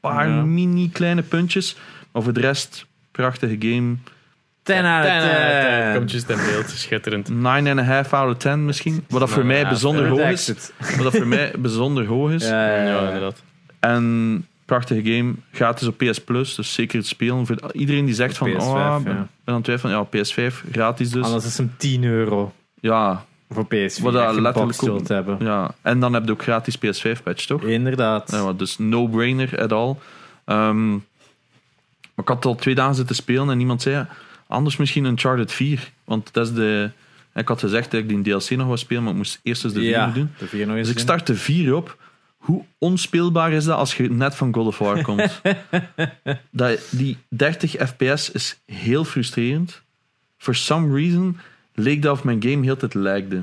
[0.00, 0.42] paar Ja.
[0.42, 1.76] mini kleine puntjes.
[2.12, 3.96] Maar voor de rest, prachtige game.
[4.62, 5.70] 10 uit Ten uit, 10.
[5.88, 7.28] eh, Komt juist in beeld, schitterend.
[7.28, 9.04] 9,5 out of 10 misschien.
[9.08, 10.52] Wat dat voor mij 9,5, bijzonder hoog is.
[10.78, 12.44] Wat dat voor mij bijzonder hoog is.
[12.48, 13.06] Ja, ja, Ja, ja.
[13.06, 13.42] inderdaad.
[13.80, 15.34] En Prachtige game.
[15.52, 17.46] Gratis op PS Plus, dus zeker het spelen.
[17.46, 19.00] Voor iedereen die zegt van, PS5, oh, ja.
[19.00, 19.92] ben, aan het twijfelen.
[19.92, 21.24] Ja, PS5, gratis dus.
[21.24, 24.02] Anders is hem 10 euro Ja, voor PS4.
[24.02, 25.36] Wat dat een letterlijk ook- hebben.
[25.40, 25.74] ja.
[25.82, 27.62] En dan heb je ook gratis PS5-patch, toch?
[27.62, 28.30] Inderdaad.
[28.30, 29.96] Ja, dus no-brainer at all.
[30.44, 31.00] Ehm, maar
[32.16, 34.06] ik had al twee dagen zitten spelen en iemand zei,
[34.46, 35.90] anders misschien Uncharted 4.
[36.04, 36.90] Want dat is de...
[37.34, 39.72] Ik had gezegd dat ik die DLC nog wou spelen, maar ik moest eerst eens
[39.72, 40.30] de 4 ja, doen.
[40.38, 41.96] de nog eens Dus ik start de 4 op.
[42.38, 45.40] Hoe onspeelbaar is dat als je net van God of War komt?
[46.50, 49.82] dat, die 30 fps is heel frustrerend.
[50.36, 51.38] For some reason
[51.74, 53.42] leek dat of mijn game heel tijd lagde.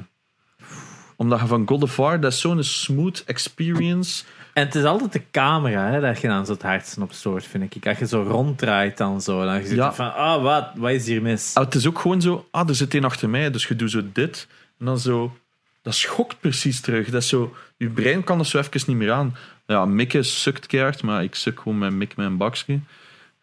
[1.15, 4.23] Omdat je van God of War, dat is zo'n smooth experience.
[4.53, 7.45] En het is altijd de camera hè, dat je dan zo het hardst op stoort,
[7.45, 7.87] vind ik.
[7.87, 9.93] Als je zo ronddraait dan zo, dan zit je Ja.
[9.93, 11.51] van, ah, wat, wat is hier mis?
[11.53, 13.91] Ah, het is ook gewoon zo, ah, er zit een achter mij, dus je doet
[13.91, 14.47] zo dit.
[14.79, 15.37] En dan zo,
[15.81, 17.09] dat schokt precies terug.
[17.09, 19.36] Dat is zo, je brein kan er zo even niet meer aan.
[19.67, 22.80] Ja, mikken sukt keihard, maar ik suk gewoon met mik met een bakje.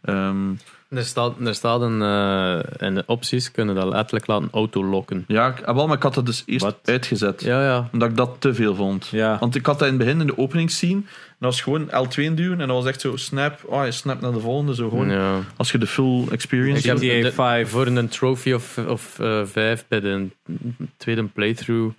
[0.03, 0.51] Ehm,
[0.89, 5.25] Er staat, er staat een, eh, in de opties kunnen dat letterlijk laten autolokken.
[5.29, 6.79] ja, ik, ah, wel, maar ik had dat dus eerst Wat?
[6.85, 7.43] uitgezet.
[7.43, 7.89] Ja, ja.
[7.93, 9.07] Omdat ik dat te veel vond.
[9.07, 9.39] Ja.
[9.39, 10.93] Want ik had dat in het begin in de openingsscene.
[10.95, 11.05] En
[11.39, 12.61] dat was gewoon L2 duwen.
[12.61, 13.61] En dat was echt zo snap.
[13.65, 14.75] Oh, je snap naar de volgende.
[14.75, 15.11] Zo gewoon.
[15.11, 15.39] ja.
[15.57, 17.69] Als je de full experience Ik heb de- 5.
[17.71, 20.27] Voor een trophy of, of eh, vijf bij de
[20.97, 21.95] tweede playthrough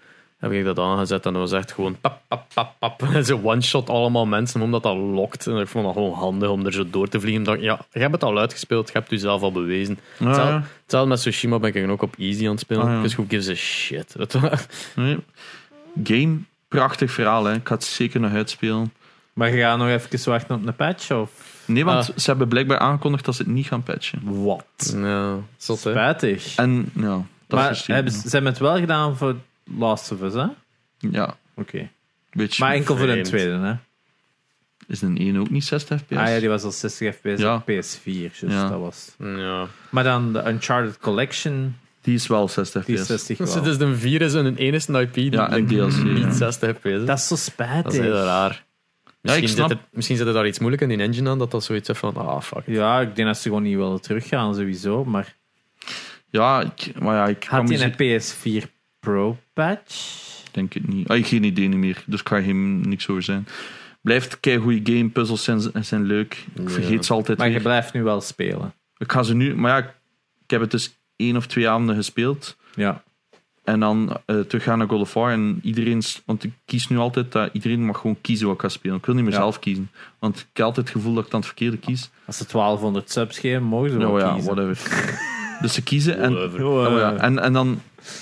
[0.51, 1.25] heb ik dat aangezet.
[1.25, 3.07] En dat was echt gewoon pap, pap, pap, pap.
[3.25, 5.47] Zo one-shot allemaal mensen, omdat dat lokt.
[5.47, 7.41] En ik vond dat gewoon handig om er zo door te vliegen.
[7.41, 9.99] Ik dacht, ja, je hebt het al uitgespeeld, je hebt het jezelf al bewezen.
[10.17, 10.63] Ja, Hetzelfde, ja.
[10.81, 12.83] hetzelfde met Tsushima ben ik ook op easy aan het spelen.
[12.83, 13.01] Ah, ja.
[13.01, 14.15] Dus who gives a shit.
[14.95, 15.17] Nee.
[16.03, 16.37] Game,
[16.67, 17.45] prachtig verhaal.
[17.45, 17.53] Hè.
[17.53, 18.93] Ik ga het zeker nog uitspelen.
[19.33, 22.17] Maar je gaat nog even wachten op een patch, of Nee, want Ah.
[22.17, 24.43] ze hebben blijkbaar aangekondigd dat ze het niet gaan patchen.
[24.43, 24.93] wat?
[24.95, 25.91] ja, zot, hè.
[25.91, 26.55] Spijtig.
[26.55, 29.35] En ja, dat is Maar hebben, ze ze hebben het wel gedaan voor
[29.77, 30.43] Last of Us, hè?
[30.43, 31.77] Oké.
[31.77, 31.87] Ja,
[32.31, 32.63] beetje.
[32.63, 33.27] Maar enkel voor de vreemd.
[33.27, 33.73] tweede, hè?
[34.87, 36.17] Is een 1 ook niet 60 fps?
[36.17, 37.55] Ah ja, die was al 60 fps Ja.
[37.55, 38.69] op PS4, dus Ja.
[38.69, 39.15] dat was...
[39.17, 39.67] Ja.
[39.89, 43.07] Maar dan de Uncharted Collection, Die is wel 60 die is fps.
[43.09, 43.63] 60 Dus wel.
[43.63, 46.03] het is een virus en een enige IP die Ja, en DLC, ja.
[46.03, 47.05] niet 60 fps is.
[47.05, 47.83] Dat is zo spijtig.
[47.83, 48.63] Dat is heel raar.
[49.21, 51.39] Misschien, ik snap- zit het, misschien zit er daar iets moeilijk in die engine aan,
[51.39, 52.67] dat dat zoiets is van, ah, fuck.
[52.67, 52.75] it.
[52.75, 55.05] Ja, ik denk dat ze gewoon niet willen teruggaan, sowieso.
[55.05, 55.35] Maar
[56.29, 58.69] Ja, ik, maar ja, ik kan had me een PS4
[59.03, 60.21] Pro patch?
[60.51, 61.07] denk het niet.
[61.07, 63.47] Ah, ik heb geen idee meer, dus ik ga geen niks over zijn.
[64.01, 66.45] Blijft kei goede game, puzzels zijn, zijn leuk.
[66.55, 66.69] Ik Ja.
[66.69, 68.73] vergeet ze altijd Maar je blijft nu wel spelen.
[68.97, 69.87] Ik ga ze nu, maar ja,
[70.43, 72.57] ik heb het dus één of twee avonden gespeeld.
[72.75, 73.03] Ja.
[73.63, 75.31] En dan eh terug gaan naar God of War.
[75.31, 78.69] En iedereen, want ik kies nu altijd dat iedereen mag gewoon kiezen wat ik ga
[78.69, 78.97] spelen.
[78.97, 79.39] Ik wil niet meer Ja.
[79.39, 79.91] zelf kiezen.
[80.19, 82.09] Want ik heb altijd het gevoel dat ik dan het verkeerde kies.
[82.25, 84.55] Als ze 1200 subs geven, mogen ze wel Nou ja, kiezen.
[84.55, 85.17] whatever.
[85.61, 86.17] dus ze kiezen.
[86.17, 86.37] En.
[86.37, 87.81] Oh, oh ja, eh, en, en dan,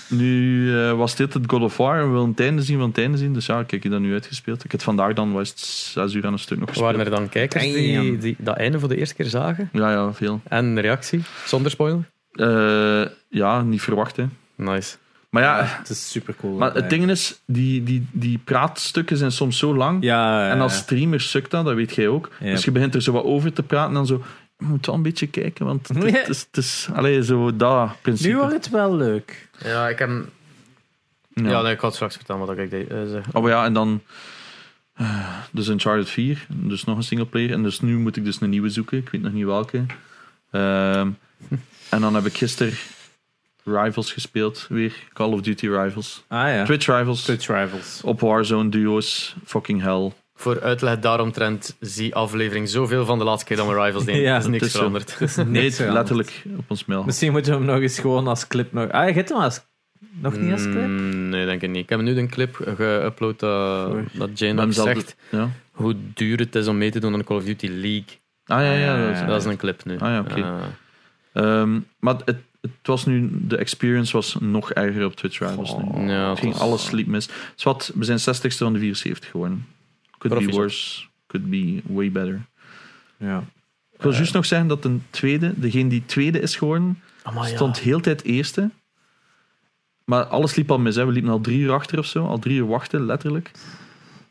[0.10, 2.00] nu eh, was dit het God of War.
[2.00, 3.34] En we willen het einde zien van het einde zien.
[3.34, 4.58] Dus ja, kijk, ik heb dat nu uitgespeeld.
[4.58, 6.92] Ik heb het vandaag dan, was het zes uur aan een stuk nog gespeeld.
[6.96, 9.70] Waren er dan kijkers die, die dat einde voor de eerste keer zagen?
[9.74, 10.42] Ja, ja, veel.
[10.48, 11.22] En een reactie?
[11.46, 12.04] Zonder spoiler?
[12.32, 14.26] Eh, ja, niet verwacht, hè.
[14.56, 14.96] Nice.
[15.30, 16.58] Maar ja, het is super cool.
[16.58, 20.04] maar het ding is, die, die, die praatstukken zijn soms zo lang.
[20.04, 22.30] Ja, En als streamer sukt dat, dat weet jij ook.
[22.40, 22.52] Ja.
[22.52, 24.22] Dus je begint er zo wat over te praten en dan zo...
[24.58, 26.12] Je moet wel een beetje kijken, want het, Ja.
[26.12, 26.40] het is...
[26.52, 28.30] Het is allee, zo dat principe.
[28.30, 29.50] nu wordt het wel leuk.
[29.64, 30.10] Ja, ik heb...
[31.34, 31.50] ja.
[31.50, 32.88] Ja, nee, ik had straks vertellen wat ik deed.
[32.90, 33.26] zeg.
[33.34, 34.02] Oh ja, en dan...
[34.94, 37.52] eh, Dus Uncharted 4, dus nog een singleplayer.
[37.52, 38.98] En dus nu moet ik dus een nieuwe zoeken.
[38.98, 39.86] Ik weet nog niet welke.
[40.52, 41.10] Ehm,
[41.90, 42.74] en dan heb ik gisteren
[43.64, 44.66] Rivals gespeeld.
[44.70, 46.24] Weer Call of Duty Rivals.
[46.28, 46.66] Ah ja.
[46.66, 47.24] Twitch Rivals.
[47.24, 48.02] Twitch Rivals.
[48.04, 49.36] Op Warzone duo's.
[49.46, 50.12] Fucking hell.
[50.42, 54.22] Voor uitleg daaromtrent, zie aflevering zoveel van de laatste keer dat we Rivals deden.
[54.22, 54.78] Ja, is niks het is zo.
[54.78, 55.18] veranderd.
[55.48, 55.94] Nee, veranderd.
[55.98, 57.04] letterlijk op ons mail.
[57.04, 58.90] Misschien moeten we hem nog eens gewoon als clip nog...
[58.90, 59.62] Ah, je hebt hem als...
[60.22, 60.88] nog niet als clip?
[60.88, 61.84] Mm, nee, denk ik niet.
[61.84, 64.06] Ik heb nu een clip geüpload dat, Sorry.
[64.14, 65.50] dat Jane ook zegt Ja.
[65.72, 68.06] hoe duur het is om mee te doen aan de Call of Duty League.
[68.46, 68.94] Ah ja, ja.
[68.96, 69.26] Ah, dat is- ja.
[69.26, 69.94] Dat is een clip nu.
[69.94, 70.36] Ah, ja, oké.
[70.42, 70.54] Eh,
[71.34, 75.84] Ehm, maar het, het was nu, de experience was nog erger op Twitch Rivals nu.
[75.84, 76.08] Oh.
[76.08, 77.30] ja, Het ging was- alles liep mis.
[77.56, 79.66] Zwat, we zijn 60ste van de 74 geworden.
[80.30, 82.42] Could be worse, could be way better.
[83.18, 83.44] Ja.
[83.92, 84.18] Ik wil Eh.
[84.18, 87.56] juist nog zeggen dat een tweede, degene die tweede is geworden, Amai, ja.
[87.56, 88.70] stond heel tijd eerste.
[90.06, 90.96] Maar alles liep al mis.
[90.96, 91.06] Hè.
[91.06, 92.26] We liepen al drie uur achter of zo.
[92.26, 93.52] Al drie uur wachten, letterlijk.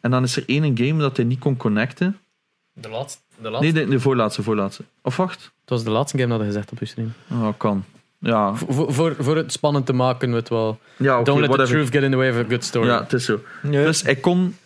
[0.00, 2.18] En dan is er één game dat hij niet kon connecten.
[2.72, 4.84] De laatste, de laatste, Nee, de, de voorlaatste, voorlaatste.
[5.02, 5.42] Of wacht.
[5.60, 7.12] Het was de laatste game dat je gezegd op je stream.
[7.30, 7.84] Oh, kan.
[8.18, 10.80] Ja, Voor, voor, voor het spannend te maken, kunnen we het wel.
[10.96, 12.86] ja oké, Don't let the truth get in the way of a good story.
[12.86, 13.40] Ja, het is zo.
[13.62, 13.70] Ja.
[13.84, 14.56] Dus hij kon,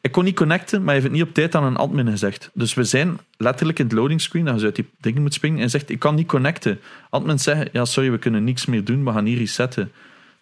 [0.00, 2.50] hij kon niet connecten, maar hij heeft het niet op tijd aan een admin gezegd.
[2.54, 5.62] Dus we zijn letterlijk in het loading screen, dat je uit die dingen moet springen,
[5.62, 6.80] en zegt, ik kan niet connecten.
[7.10, 9.92] Admin zegt, ja sorry, we kunnen niks meer doen, we gaan hier resetten.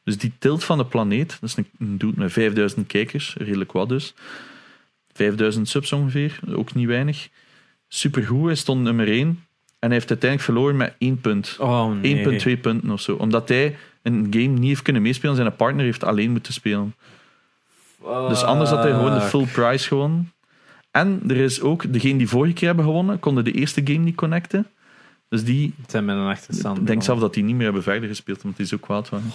[0.04, 3.72] Dus die tilt van de planeet, dat is een, een dude met 5000 kijkers, redelijk
[3.72, 4.14] wat dus.
[5.12, 7.28] 5000 subs ongeveer, ook niet weinig.
[7.88, 8.46] supergoed.
[8.46, 9.26] Hij stond nummer 1.
[9.78, 11.56] En hij heeft uiteindelijk verloren met 1 punt.
[11.60, 12.56] Oh nee.
[12.56, 13.14] 1,2 punten of zo.
[13.14, 15.36] Omdat hij een game niet heeft kunnen meespelen.
[15.36, 16.94] Zijn partner heeft alleen moeten spelen.
[18.28, 20.32] Dus anders had hij gewoon de full prize gewonnen.
[20.90, 24.14] En er is ook, degene die vorige keer hebben gewonnen, konden de eerste game niet
[24.16, 24.66] connecten.
[25.28, 26.78] Dus die, Het zijn met een achterstand.
[26.78, 29.32] ik denk zelf dat die niet meer hebben verder gespeeld, omdat die zo kwaad waren.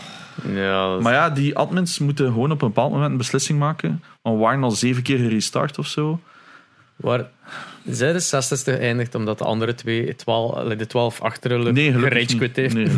[0.54, 4.04] Ja, is- Maar ja, die admins moeten gewoon op een bepaald moment een beslissing maken.
[4.22, 6.20] Want we waren al zeven keer gerestart of zo.
[6.96, 7.30] Waar
[7.86, 11.76] zij de 60ste geëindigd omdat de andere twee, 12, allee, de 12 achteren Nee, heeft.
[11.76, 12.96] Nee, gelukkig niet.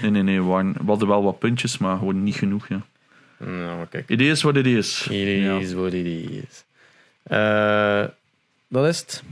[0.00, 0.40] Nee, nee, nee.
[0.40, 2.68] We, waren, we hadden wel wat puntjes, maar gewoon niet genoeg.
[2.68, 2.80] Ja.
[3.46, 4.08] Nou, kijk.
[4.08, 5.06] It is what it is.
[5.10, 5.58] It Ja.
[5.58, 6.64] is what it is.
[7.22, 8.04] Eh,
[8.68, 9.22] dat is het.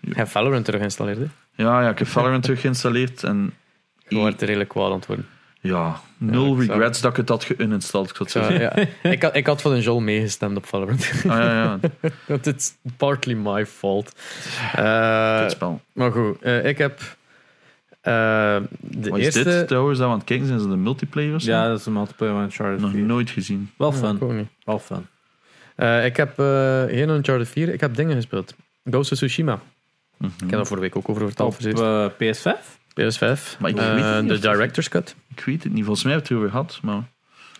[0.00, 1.18] Ik heb Valorant terug geïnstalleerd.
[1.18, 1.24] hè.
[1.54, 3.54] Ja, ja, ik heb Valorant terug geïnstalleerd en
[4.08, 5.26] Je wordt er redelijk kwaad aan het worden.
[5.60, 7.48] ja, nul zou- regrets dat ik het had.
[7.48, 7.84] Ik zou het
[8.16, 8.88] zo Zo, zeggen.
[9.02, 9.10] ja.
[9.10, 11.10] ik, had, ik had voor een Joel meegestemd op Valorant.
[11.16, 11.78] Ah, ja, ja,
[12.26, 14.12] Want it's partly my fault.
[14.76, 15.80] Het spel.
[15.92, 17.00] maar goed, eh, ik heb
[18.02, 18.68] de
[19.10, 19.44] Wat is eerste...
[19.44, 19.98] dit trouwens?
[19.98, 21.50] Dat we aan het kijken zijn, ze de multiplayer of zo?
[21.50, 23.00] Ja, dat is een multiplayer van Uncharted Nog 4.
[23.02, 23.70] nooit gezien.
[23.76, 24.36] Wel Ja, fun.
[24.36, 24.46] niet.
[24.64, 25.06] Wel fun.
[25.76, 28.54] Eh, ik heb eh, geen Uncharted 4, ik heb dingen gespeeld.
[28.84, 29.60] Ghost of Tsushima.
[30.16, 30.30] Mhm.
[30.34, 31.48] Ik heb daar vorige week ook over verteld.
[31.48, 31.80] Op voor zoiets.
[31.80, 32.78] eh, PS5?
[32.94, 33.58] PS5.
[33.58, 35.14] Maar ik Eh, weet het niet de Director's Cut.
[35.34, 35.84] Ik weet het niet.
[35.84, 36.80] Volgens mij hebben we het erover gehad.
[36.82, 37.02] Maar...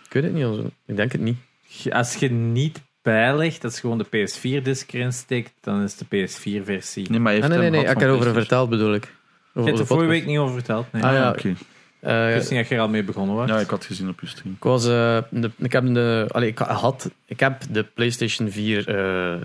[0.06, 0.44] Ik weet het niet.
[0.44, 0.70] also.
[0.86, 1.36] Ik denk het niet.
[1.66, 6.04] Je- Als je niet bijlegt, dat is gewoon de PS4-disc erin steekt, dan is de
[6.04, 7.10] PS4-versie.
[7.10, 7.80] Nee, maar hij Ah, heeft nee, nee, nee.
[7.80, 9.14] Ik heb erover verteld, bedoel ik.
[9.54, 10.92] Ik Over heb de er vorige week niet over verteld.
[10.92, 11.02] Nee.
[11.02, 11.28] Ah, ja.
[11.30, 11.54] Oké.
[12.00, 13.48] Eh, Ik wist niet dat je er al mee begonnen was.
[13.48, 14.54] Ja, ik had gezien op je stream.
[14.54, 18.88] Ik was, eh, de, ik heb de, allee, ik had, ik heb de PlayStation 4
[18.88, 19.40] eh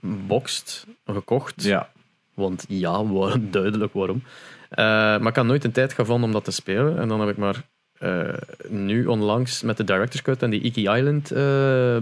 [0.00, 1.62] boxed gekocht.
[1.62, 1.88] Ja.
[2.34, 4.22] Want ja, waar- duidelijk waarom.
[4.68, 6.98] Eh, maar ik had nooit een tijd gevonden om dat te spelen.
[6.98, 7.62] En dan heb ik maar
[7.98, 8.34] eh,
[8.68, 11.96] nu onlangs met de Director's Cut en die Iki Island eh,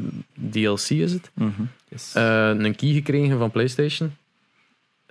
[0.50, 1.30] DLC is het.
[1.34, 1.62] Mhm.
[1.88, 2.14] Yes.
[2.14, 4.16] eh, een key gekregen van PlayStation.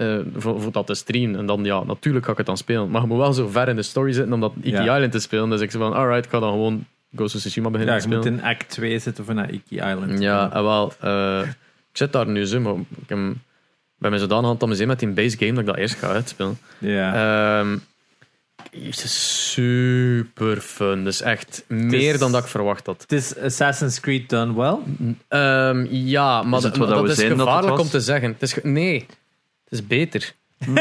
[0.03, 1.39] Eh, voor, voor dat te streamen.
[1.39, 2.89] En dan, ja, natuurlijk ga ik het dan spelen.
[2.89, 4.81] Maar je moet wel zo ver in de story zitten om dat Iki Ja.
[4.95, 5.49] Island te spelen.
[5.49, 6.85] Dus ik zei van, alright, ik ga dan gewoon
[7.15, 8.39] Ghost of Tsushima ja, beginnen je te moet spelen.
[8.39, 10.19] in act 2 zitten voor naar Iki Island.
[10.19, 10.93] Ja, en wel.
[10.99, 11.39] eh,
[11.91, 13.19] ik zit daar nu zo, maar ik heb,
[13.97, 16.07] ben me zodanig aan het amuseren met die base game dat ik dat eerst ga
[16.07, 16.57] uitspelen.
[16.79, 17.59] ja.
[17.59, 17.77] Ehm,
[18.71, 21.03] het is super fun.
[21.03, 23.01] Dus echt meer dan dat ik verwacht had.
[23.01, 24.77] Het is Assassin's Creed done well.
[25.27, 27.79] Ehm, ja, maar Is het dat, dat we is dat gevaarlijk was?
[27.81, 28.29] om te zeggen.
[28.31, 29.05] Het is nee,
[29.73, 30.33] is beter.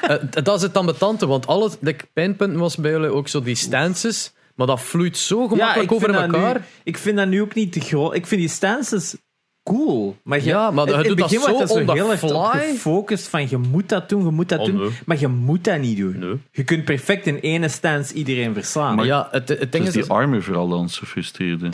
[0.00, 3.54] Eh, dat is het ambetante, want alle like, pijnpunten was bij jullie ook zo die
[3.54, 6.54] stances, maar dat vloeit zo gemakkelijk over dat elkaar.
[6.54, 8.14] Nu, ik vind dat nu ook niet te groot.
[8.14, 9.16] Ik vind die stances
[9.62, 10.16] cool.
[10.22, 13.48] Maar je, Ja, maar in doet het dat begin zo dat heel erg gefocust van
[13.48, 14.76] je moet dat doen, je moet dat Oh, doen.
[14.76, 14.90] nee.
[15.06, 16.18] Maar je moet dat niet doen.
[16.18, 16.36] Nee.
[16.50, 18.94] Je kunt perfect in ene stance iedereen verslaan.
[18.94, 20.02] Maar ja, het, het ding Dus is...
[20.02, 21.68] die armor vooral dan zo frustreerde.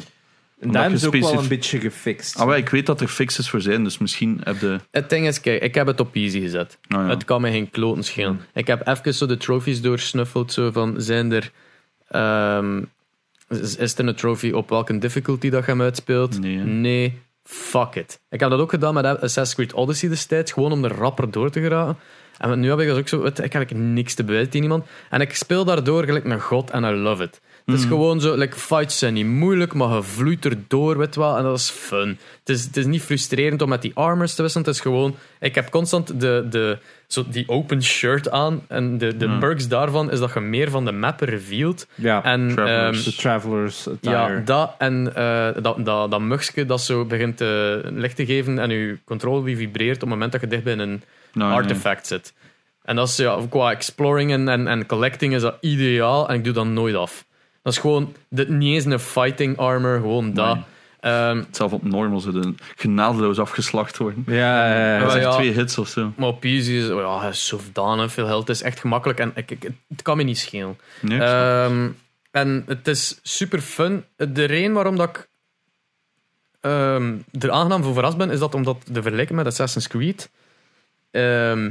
[0.70, 2.38] En je ze ook wel een beetje gefixt.
[2.38, 4.78] Ah, ik weet dat er fixes voor zijn, dus misschien heb je...
[4.90, 6.78] Het ding is, kijk, ik heb het op easy gezet.
[6.88, 7.08] Ja.
[7.08, 8.40] Het kan me geen kloten schelen.
[8.54, 11.50] Ik heb even zo de trophies doorsnuffeld, zo van, zijn er...
[12.08, 12.82] ehm,
[13.48, 16.40] is, is er een trophy op welke difficulty dat je hem uitspeelt?
[16.40, 18.20] Nee, fuck it.
[18.30, 21.50] Ik heb dat ook gedaan met Assassin's Creed Odyssey destijds, gewoon om er rapper door
[21.50, 21.96] te geraken.
[22.38, 24.86] En nu heb ik dus ook zo, ik heb niks te bewijzen tegen iemand.
[25.10, 27.40] En ik speel daardoor gelijk een god en I love it.
[27.66, 31.36] Het is gewoon zo, like, fights zijn niet moeilijk, maar je vloeit erdoor, weet wel,
[31.36, 32.18] en dat is fun.
[32.38, 35.14] Het is, het is niet frustrerend om met die armors te wisselen, het is gewoon,
[35.40, 40.10] ik heb constant de, de, zo die open shirt aan, en de, de perks daarvan
[40.10, 41.86] is dat je meer van de map revealed.
[41.94, 43.04] ja, En, Travelers.
[43.04, 44.16] de Travelers attire.
[44.16, 48.70] ja, dat en eh, dat, dat, dat dat zo begint te licht te geven en
[48.70, 51.02] je controle vibreert op het moment dat je dicht bij een
[51.32, 51.58] Nou, nee.
[51.58, 52.32] artefact zit.
[52.82, 56.44] En dat is ja, qua exploring en, en, en collecting is dat ideaal en ik
[56.44, 57.24] doe dat nooit af.
[57.62, 60.58] Dat is gewoon de, niet eens een fighting armor, gewoon dat.
[61.50, 64.24] Zelf op normal zullen genadeloos afgeslacht worden.
[64.26, 64.98] Ja, ja, ja.
[64.98, 65.32] Dat is echt ja.
[65.34, 66.12] twee hits of zo.
[66.16, 68.48] maar op easy is ja, hij is zodanig veel geld.
[68.48, 70.78] Het is echt gemakkelijk en ik, ik- het kan me niet schelen.
[71.00, 71.20] Nee.
[71.22, 71.88] Ehm,
[72.30, 74.04] en het is super fun.
[74.16, 75.28] De reden waarom dat ik
[76.60, 80.30] ehm, er aangenaam voor verrast ben, is dat omdat de vergelijking met Assassin's Creed.
[81.10, 81.70] ehm,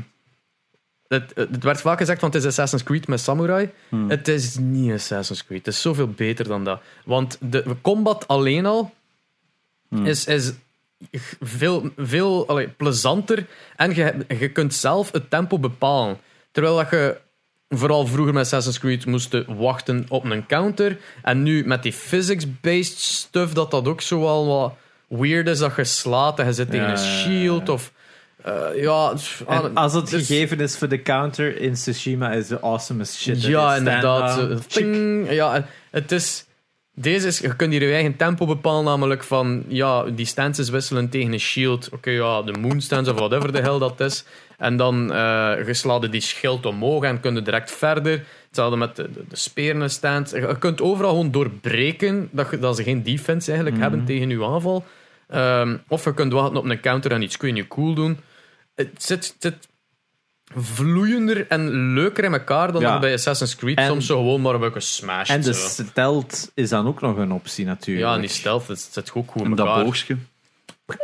[1.12, 3.70] het, het werd vaak gezegd, want het is Assassin's Creed met Samurai.
[3.90, 4.10] Hmm.
[4.10, 5.66] Het is niet Assassin's Creed.
[5.66, 6.82] Het is zoveel beter dan dat.
[7.06, 8.94] Want de combat alleen al
[9.90, 10.06] Hmm.
[10.06, 10.52] is, is
[11.42, 13.46] veel, veel allee, plezanter.
[13.76, 16.18] En je, je kunt zelf het tempo bepalen.
[16.52, 17.18] Terwijl dat je
[17.70, 20.98] vooral vroeger met Assassin's Creed moest wachten op een counter.
[21.22, 24.74] En nu met die physics-based stuff, dat dat ook zo wel wat
[25.08, 25.60] weird is.
[25.60, 27.70] Dat je slaat en je zit tegen Ja, een shield.
[27.70, 27.92] Of,
[28.44, 29.14] eh, ja,
[29.48, 33.44] En als het dus- gegeven is voor de counter in Tsushima, is de awesomest shit.
[33.44, 34.32] Ja, inderdaad.
[34.32, 34.62] stand-down.
[34.62, 35.32] zo, ting.
[35.32, 36.46] ja, het is.
[36.94, 41.10] Deze is, je kunt hier je eigen tempo bepalen, namelijk van ja, die stances wisselen
[41.10, 41.90] tegen een shield.
[41.92, 44.26] Oké, ja, de moon stance of whatever de hell dat is.
[44.58, 48.24] En dan eh je die schild omhoog en kun je direct verder.
[48.48, 50.40] Hetzelfde met de, de, de speren stance.
[50.40, 54.46] Je kunt overal gewoon doorbreken dat, je, dat ze geen defense eigenlijk hebben tegen je
[54.46, 54.86] aanval.
[55.28, 58.20] Ehm, of je kunt wachten op een counter en iets kun je cool doen.
[58.76, 59.36] Het zit,
[60.56, 63.00] vloeiender en leuker in elkaar dan Ja.
[63.00, 63.78] bij Assassin's Creed.
[63.78, 65.30] En- Soms zo gewoon maar een beetje smash.
[65.30, 65.68] En de zo.
[65.84, 68.08] stealth is dan ook nog een optie natuurlijk.
[68.08, 69.84] Ja, en die stealth, het zit ook goed in En dat elkaar.
[69.84, 70.18] boogstje.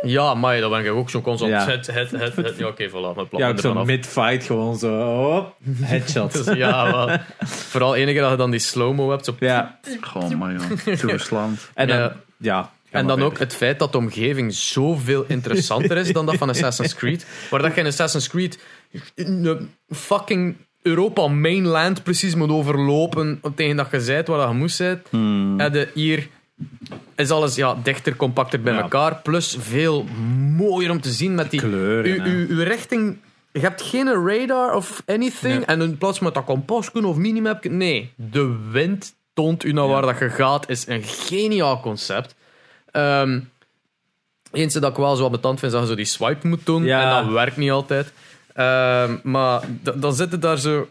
[0.02, 1.52] Ja, maar dat ben ik ook zo constant.
[1.52, 1.66] Ja.
[1.66, 2.56] Het, het, het, het.
[2.58, 3.14] Ja, oké, voilà.
[3.16, 5.02] Mijn plan Ja, zo mid-fight gewoon zo.
[5.32, 6.32] Hop, headshot.
[6.44, 9.24] Dus ja, maar vooral enige dat je dan die slow-mo hebt.
[9.24, 9.36] Zo.
[9.38, 10.54] ja, Gewoon, maar
[10.86, 11.70] verslaand.
[11.74, 12.72] en dan, Ja.
[12.90, 16.94] En dan ook het feit dat de omgeving zoveel interessanter is dan dat van Assassin's
[16.94, 17.26] Creed.
[17.50, 18.58] Waar dat je in Assassin's Creed
[19.14, 24.76] een fucking Europa mainland precies moet overlopen tegen dat je zijt waar dat je moest
[24.76, 25.02] zijn.
[25.10, 25.60] Hmm.
[25.60, 26.28] En de, hier
[27.16, 28.80] is alles ja, dichter, compacter bij Ja.
[28.80, 29.16] elkaar.
[29.22, 30.04] Plus veel
[30.56, 31.60] mooier om te zien met die...
[31.60, 32.12] kleuren.
[32.12, 32.30] uw, hè.
[32.30, 33.18] uw, uw richting...
[33.52, 35.56] Je hebt geen radar of anything.
[35.56, 35.64] Nee.
[35.64, 37.64] En in plaats van met dat kompasje of minimap...
[37.64, 39.90] Nee, de wind toont u naar Ja.
[39.90, 40.68] waar dat je gaat.
[40.68, 42.34] Is een geniaal concept.
[42.90, 43.40] Ehm
[44.52, 46.66] eens dat ik wel zo de tand vind, is dat je zo die swipe moet
[46.66, 46.84] doen.
[46.84, 47.18] Ja.
[47.18, 48.12] En dat werkt niet altijd.
[48.54, 49.62] Ehm, maar
[49.94, 50.88] dan zit het daar zo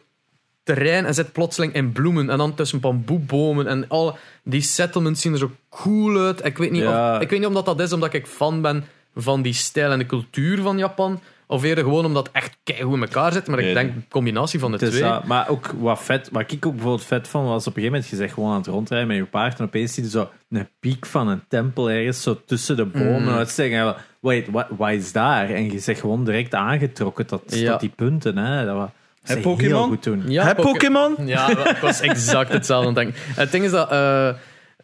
[0.63, 2.29] terrein en zit plotseling in bloemen.
[2.29, 3.67] En dan tussen bamboebomen.
[3.67, 6.45] En alle, die settlements zien er zo cool uit.
[6.45, 7.15] Ik weet niet, Ja.
[7.15, 9.99] of, ik weet niet omdat dat is omdat ik fan ben van die stijl en
[9.99, 11.21] de cultuur van Japan.
[11.49, 13.47] Of eerder gewoon omdat het echt keigoed in elkaar zit.
[13.47, 15.09] Maar ik Nee, denk een combinatie van de Het is twee.
[15.09, 17.91] dat, maar ook wat vet, wat ik ook bijvoorbeeld vet vond, was op een gegeven
[17.91, 20.69] moment gezegd gewoon aan het rondrijden met je paard en opeens zie je zo een
[20.79, 23.29] piek van een tempel ergens zo tussen de bomen Mm.
[23.29, 23.77] uitsteken.
[23.77, 25.49] En je, Wait, wat, wat is daar?
[25.49, 27.71] En je zegt gewoon direct aangetrokken tot, Ja.
[27.71, 28.37] tot die punten.
[28.37, 28.65] Hè.
[28.65, 28.89] Dat was
[29.23, 29.87] heel Pokémon?
[29.87, 30.23] goed doen.
[30.27, 31.15] Ja, Hè, Poké- Pokémon?
[31.25, 33.21] Ja, wel, ik was exact hetzelfde aan het denken.
[33.35, 34.29] Het ding is dat, eh,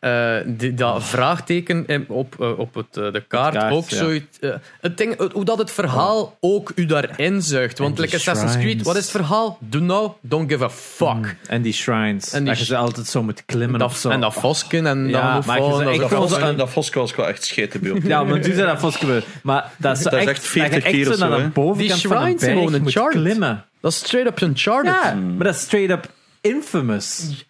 [0.03, 3.95] eh, die, dat vraagteken in- op, eh, op het, eh, de kaart, kaart, ook ja.
[3.97, 4.39] zoiets.
[4.39, 7.77] eh, het ding, hoe dat het verhaal ook u daarin zuigt.
[7.79, 9.57] Want En like Assassin's Creed, wat is het verhaal?
[9.61, 11.35] Do now, don't give a fuck.
[11.47, 12.31] En die shrines.
[12.33, 14.09] En die dat je ze altijd zo moet klimmen Dat, of zo.
[14.09, 18.03] en dat vosken en Ja, dat wel- zo een- dat was gewoon echt schetenbeeld.
[18.03, 19.25] Ja, maar toen zei dat gebeurd.
[19.43, 21.43] Maar dat is, Dat echt, echt 40 dat je keer of zo zo, naar hè?
[21.45, 23.21] de bovenkant Die van een shrines zijn berg gewoon moet Uncharted.
[23.21, 23.65] klimmen.
[23.81, 24.93] Dat is straight up Uncharted.
[25.03, 26.11] Ja, maar dat is straight up
[26.41, 27.45] infamous.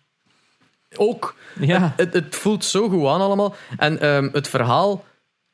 [0.97, 1.35] Ook.
[1.59, 1.93] Ja.
[1.97, 3.55] Het, het voelt zo goed aan allemaal.
[3.77, 5.05] En ehm, het verhaal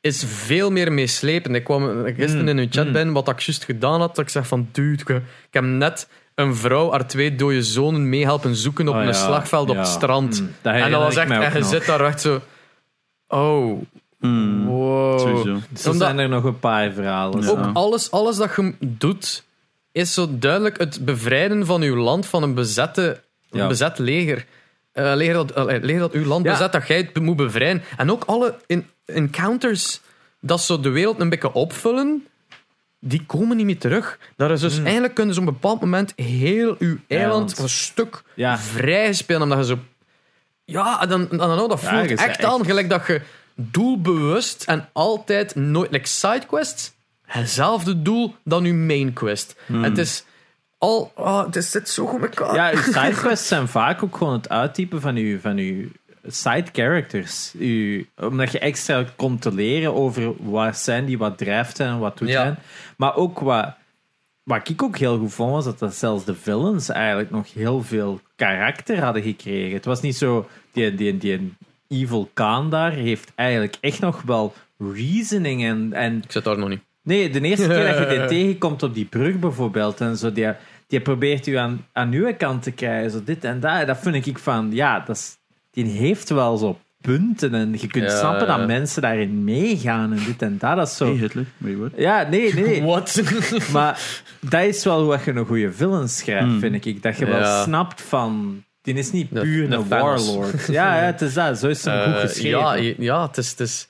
[0.01, 1.55] is veel meer meeslepend.
[1.55, 2.93] Ik kwam gisteren in uw chat mm.
[2.93, 4.15] binnen, wat ik juist gedaan had.
[4.15, 8.09] Dat ik zeg van, dude, ik, ik heb net een vrouw haar twee dode zonen
[8.09, 10.41] meehelpen zoeken op Oh een ja, slagveld op het strand.
[10.41, 12.41] Mm, dat en dat was echt, en je zit daar echt zo...
[13.27, 13.81] Oh,
[14.19, 15.19] Mm, wow.
[15.19, 15.59] Sowieso.
[15.75, 17.41] Zo Omdat- zijn er nog een paar verhalen.
[17.41, 17.49] Ja.
[17.49, 19.43] Ook alles, alles dat je doet,
[19.91, 24.45] is zo duidelijk het bevrijden van uw land van een, bezette, een bezet leger.
[24.91, 26.51] Eh, leger, dat, leger dat uw land Ja.
[26.51, 27.83] bezet, dat jij het moet bevrijden.
[27.97, 30.01] En ook alle in, encounters
[30.41, 32.27] dat zo de wereld een beetje opvullen,
[32.99, 34.19] die komen niet meer terug.
[34.35, 34.83] Dat is dus Hmm.
[34.83, 38.57] eigenlijk kunnen ze op een bepaald moment heel uw eiland een stuk Ja.
[38.57, 39.79] vrij spelen, omdat je zo...
[40.65, 43.21] Ja, dan, dan, dan, dat voelt echt echt- aan, gelijk dat je
[43.55, 45.91] doelbewust en altijd nooit...
[45.91, 46.91] Like sidequests,
[47.25, 49.55] hetzelfde doel dan uw main quest.
[49.71, 50.23] Het is
[50.79, 51.11] al...
[51.15, 52.55] Oh, het is- zit zo goed met elkaar.
[52.55, 55.87] Ja, uw sidequests zijn vaak ook gewoon het uittypen van uw, van uw
[56.27, 57.53] side characters.
[57.59, 61.99] Uw, omdat je extra komt te leren over wat zijn die, wat drijft hen en
[61.99, 62.43] wat doet Ja.
[62.43, 62.57] hen.
[62.97, 63.73] Maar ook wat,
[64.43, 67.83] wat ik ook heel goed vond, was dat, dat zelfs de villains eigenlijk nog heel
[67.83, 69.73] veel karakter hadden gekregen.
[69.73, 71.53] Het was niet zo, die, die, die
[71.87, 74.53] evil Khan daar heeft eigenlijk echt nog wel
[74.93, 76.81] reasoning en, en Ik zit daar nog niet.
[77.03, 80.47] Nee, de eerste keer dat je dit tegenkomt op die brug bijvoorbeeld en zo, die,
[80.89, 83.87] die probeert u aan, aan uw kant te krijgen, zo dit en dat.
[83.87, 85.37] Dat vind ik van, ja, dat is,
[85.71, 88.57] die heeft wel zo punten en je kunt Ja, snappen ja.
[88.57, 90.75] dat mensen daarin meegaan en dit en dat.
[90.75, 91.05] Dat is zo...
[91.05, 91.91] Hey Hitler, je wat?
[91.95, 92.83] Ja, nee, nee.
[92.89, 93.21] What?
[93.73, 97.03] Maar dat is wel hoe je een goede villain schrijft, vind ik.
[97.03, 97.63] Dat je wel Ja.
[97.63, 98.63] snapt van...
[98.81, 100.67] Die is niet puur de een warlord.
[100.67, 101.59] Ja, ja, het is dat.
[101.59, 102.59] Zo is het goed Eh, geschreven.
[102.59, 103.87] ja, ja, het is, het is,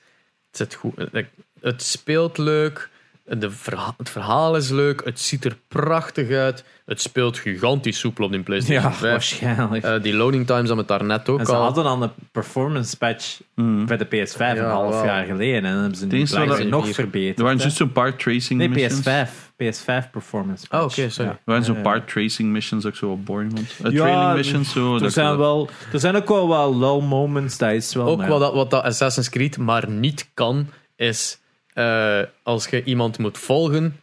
[0.48, 0.92] het zit goed.
[0.96, 1.26] Het-
[1.60, 2.90] Het speelt leuk.
[3.38, 5.04] De verha- het verhaal is leuk.
[5.04, 6.64] Het ziet er prachtig uit.
[6.86, 9.10] Het speelt gigantisch soepel op die PlayStation Ja, 5.
[9.10, 9.84] waarschijnlijk.
[9.84, 11.62] Eh, die loading times hebben we het daar net ook en ze al.
[11.62, 13.86] hadden al een performance patch Mm.
[13.86, 15.04] bij de PS5 een half wel.
[15.04, 15.54] jaar geleden.
[15.64, 17.38] En dan hebben ze nog verbeterd.
[17.38, 19.00] Er waren juist zo'n paar tracing Nee, missions.
[19.00, 19.52] PS5.
[19.56, 20.98] PS5 performance Oh, patch.
[20.98, 21.30] oké, sorry.
[21.30, 23.86] Er waren zo'n paar tracing missions ook zo wat boring vond.
[23.86, 24.98] Uh, Ja, trailing missions zo.
[24.98, 28.06] Er zijn, wel, er zijn ook wel wel low moments, dat is wel...
[28.06, 30.66] Ook dat, wat dat Assassin's Creed maar niet kan,
[30.96, 31.39] is
[31.80, 34.00] eh, als je iemand moet volgen,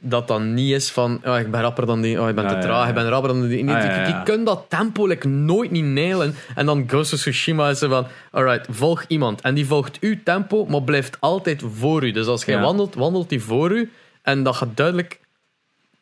[0.00, 2.54] dat dat niet is van oh, ik ben rapper dan die, oh, ik ben te
[2.54, 3.64] ja, traag, ik ben rapper dan die.
[3.64, 4.06] Nee, Ah.
[4.06, 6.34] Je kunt dat tempo like, nooit niet nailen.
[6.54, 9.40] En dan Ghost of Tsushima is er van, alright, volg iemand.
[9.40, 12.10] En die volgt uw tempo, maar blijft altijd voor u.
[12.10, 13.90] Dus als jij wandelt, wandelt die voor u.
[14.22, 15.20] En dat je duidelijk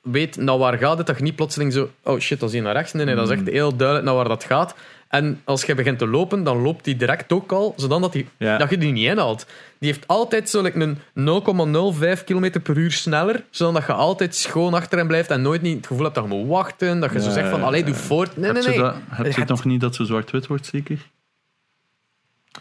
[0.02, 2.64] weet naar waar gaat het, dat je niet plotseling zo, oh shit, dat is hier
[2.64, 2.92] naar rechts.
[2.92, 4.74] Nee, nee, dat is echt heel duidelijk naar waar dat gaat.
[5.12, 8.58] En als je begint te lopen, dan loopt die direct ook al, zodat die, Ja.
[8.58, 9.46] dat je die niet inhaalt.
[9.78, 14.74] Die heeft altijd zo like, een 0,05 km per uur sneller, zodat je altijd schoon
[14.74, 17.20] achter hem blijft en nooit niet het gevoel hebt dat je moet wachten, dat je
[17.20, 18.36] zo zegt van, allee, doe voort.
[18.36, 18.78] Nee, heb nee, je, nee.
[18.78, 20.98] dat, heb je het nog niet dat ze zwart-wit wordt, zeker?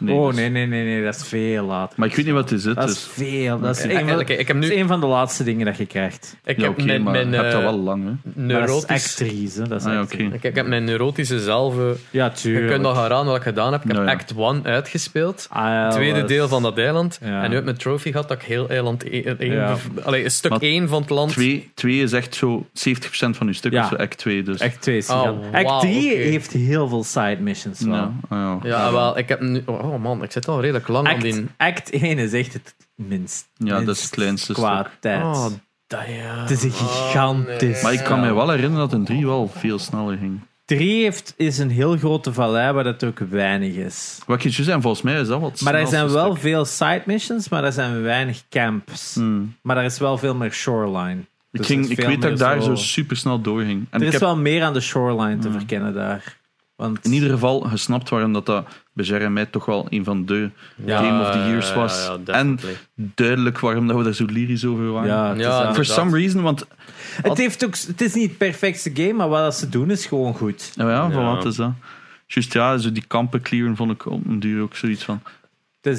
[0.00, 1.94] Nee, oh dus- nee, nee, nee, nee, dat is veel later.
[1.98, 2.64] Maar ik weet niet wat het is.
[2.64, 3.60] Dat is Dus, veel.
[3.60, 3.94] Dat is, Oké.
[3.94, 5.86] een van, Oké, ik heb dat nu- is een van de laatste dingen dat je
[5.86, 6.36] krijgt.
[6.44, 8.08] Ik ja, heb mijn, mijn je hebt dat eh, wel lang, hè.
[8.10, 8.88] Maar dat is neurotisch...
[9.20, 9.62] actrice.
[9.68, 10.24] Dat is Ah, ja, actrice.
[10.26, 10.34] oké.
[10.34, 11.78] Ik, ik heb mijn neurotische zelf...
[11.78, 12.66] eh, Ja, je tuurlijk.
[12.66, 13.82] kunt nog herhalen wat ik gedaan heb.
[13.82, 14.10] Ik heb Ja, ja.
[14.10, 15.46] Act 1 uitgespeeld.
[15.50, 17.18] Ah, tweede deel van dat eiland.
[17.22, 17.26] Ja.
[17.42, 19.04] En nu heb ik mijn trophy gehad dat ik heel eiland...
[19.08, 19.76] één- één- Ja.
[20.02, 21.30] allee, een stuk Maar 1 van het land...
[21.30, 23.82] Twee, twee is echt zo 70% van uw stuk, Ja.
[23.82, 24.42] of zo, act 2.
[24.42, 24.60] Dus.
[24.60, 25.52] Act 2 is Oh, gigantisch.
[25.52, 26.20] Act wauw, 3 oké.
[26.20, 27.80] heeft heel veel side missions.
[27.80, 27.94] wel.
[27.94, 28.68] Ja, ah, ja.
[28.68, 29.62] Ja, wel, ik heb nu...
[29.82, 31.46] Oh man, ik zit al redelijk lang aan Act, die...
[31.56, 33.48] act 1 is echt het minst.
[33.56, 34.92] Ja, dat is het kleinste Qua stuk.
[35.00, 35.22] tijd.
[35.22, 35.46] Oh.
[35.96, 39.78] Het is een gigantisch Maar ik kan me wel herinneren dat een 3 wel veel
[39.78, 40.40] sneller ging.
[40.64, 44.18] 3 heeft, is een heel grote vallei waar dat ook weinig is.
[44.26, 46.40] Wat je zei, volgens mij is dat wat Maar er zijn wel stuk.
[46.42, 49.14] veel side missions, maar er zijn weinig camps.
[49.14, 49.56] Hmm.
[49.62, 51.20] Maar er is wel veel meer shoreline.
[51.20, 53.86] Ik, Dus ging, ik weet dat ik daar zo super snel doorging.
[53.90, 56.36] En Er ik is heb wel meer aan de shoreline te verkennen daar.
[56.82, 60.50] Want in ieder geval gesnapt waarom dat, dat en mij toch wel een van de
[60.84, 62.10] Ja, Game of the Years ja, was.
[62.24, 62.58] ja, en
[62.94, 65.38] duidelijk waarom dat we daar zo lyrisch over waren.
[65.38, 66.66] ja, For some reason, want
[67.22, 70.34] het, heeft ook, het is niet het perfectste game, maar wat ze doen is gewoon
[70.34, 70.72] goed.
[70.74, 71.10] ja, ja, Ja.
[71.10, 71.72] voilà, het is dat.
[72.26, 75.22] Juist ja, zo die kampen clearen vond ik op een duur ook zoiets van.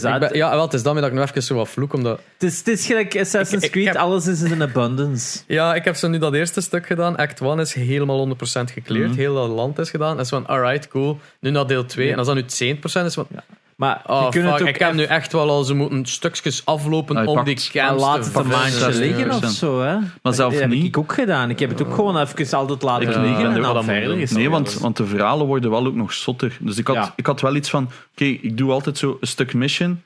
[0.02, 0.20] Dat.
[0.20, 2.20] ben- ja, wel, het is daarmee dat ik nog even zo wat vloek, omdat...
[2.34, 5.40] het is, het is gelijk Assassin's Ik- ik Creed, heb- alles is in abundance.
[5.48, 7.16] Ja, ik heb zo nu dat eerste stuk gedaan.
[7.16, 9.10] Act 1 is helemaal 100% gecleared.
[9.10, 9.20] Mhm.
[9.20, 10.16] Heel dat land is gedaan.
[10.16, 11.20] En is van, alright, cool.
[11.40, 12.12] Nu naar deel 2.
[12.12, 13.28] En als dat nu 70% is van...
[13.76, 16.06] Maar Oh, je kunt fuck, het ook ik heb nu echt wel al zo moeten
[16.06, 18.52] stukjes aflopen Ah, om die te vinden.
[18.52, 18.98] maandje 65%.
[19.00, 19.98] liggen of zo, hè?
[20.22, 20.84] Maar zelf dat heb niet.
[20.86, 21.50] ik ook gedaan.
[21.50, 23.86] Ik heb het ook gewoon even altijd laten Ik- liggen en dan
[24.18, 24.32] is.
[24.32, 26.58] Nee, want, want de verhalen worden wel ook nog zotter.
[26.60, 27.14] Dus ik had, Ja.
[27.16, 30.02] ik had wel iets van: oké, ik doe altijd zo een stuk mission,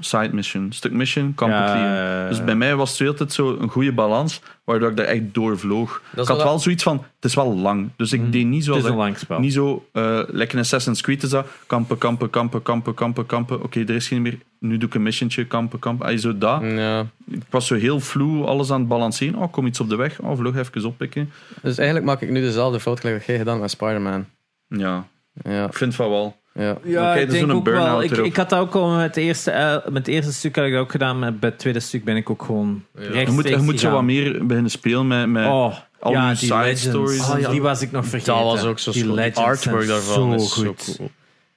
[0.00, 2.28] side mission, stuk mission, kampen Ja, ja.
[2.28, 6.02] Dus bij mij was het altijd zo een goede balans, waardoor ik daar echt doorvloog.
[6.12, 7.88] Ik had wel- wel zoiets van: het is wel lang.
[7.96, 9.40] Dus ik deed niet Het zoals is een lang spel.
[9.40, 11.46] Niet zo, eh lekker een Assassin's Creed is dat.
[11.66, 13.62] Kampen, kampen, kampen, kampen, kampen, kampen.
[13.62, 14.38] Oké, er is geen meer.
[14.58, 16.06] Nu doe ik een missiontje, kampen, kampen.
[16.06, 16.62] Ay, zo dat.
[16.62, 17.06] Ja.
[17.30, 19.38] Ik was zo heel vloe alles aan het balanceren.
[19.38, 20.20] Oh, kom iets op de weg.
[20.20, 21.30] Oh, vlug even oppikken.
[21.62, 24.24] Dus eigenlijk maak ik nu dezelfde fout gelijk dat jij gedaan met Spider-Man.
[24.68, 25.06] Ja,
[25.44, 26.40] Ja, ik vind van wel.
[26.54, 27.14] Ja.
[27.14, 27.74] Ik dus denk zo'n ook wel.
[27.74, 30.64] burn-out Ik, had dat ook al met het eerste, eh, met het eerste stuk had
[30.64, 33.00] ik dat ook gedaan, maar bij het tweede stuk ben ik ook gewoon Ja.
[33.00, 36.28] rechtstreeks Je moet, je moet zo wat meer beginnen spelen met, met Oh, al ja,
[36.28, 36.82] die side Legends.
[36.82, 37.20] stories.
[37.30, 37.50] Oh, ja, zo.
[37.50, 38.34] die was ik nog vergeten.
[38.34, 40.94] Dat was ook zo Die Legends artwork daarvan zo is zo goed.
[40.96, 41.10] cool.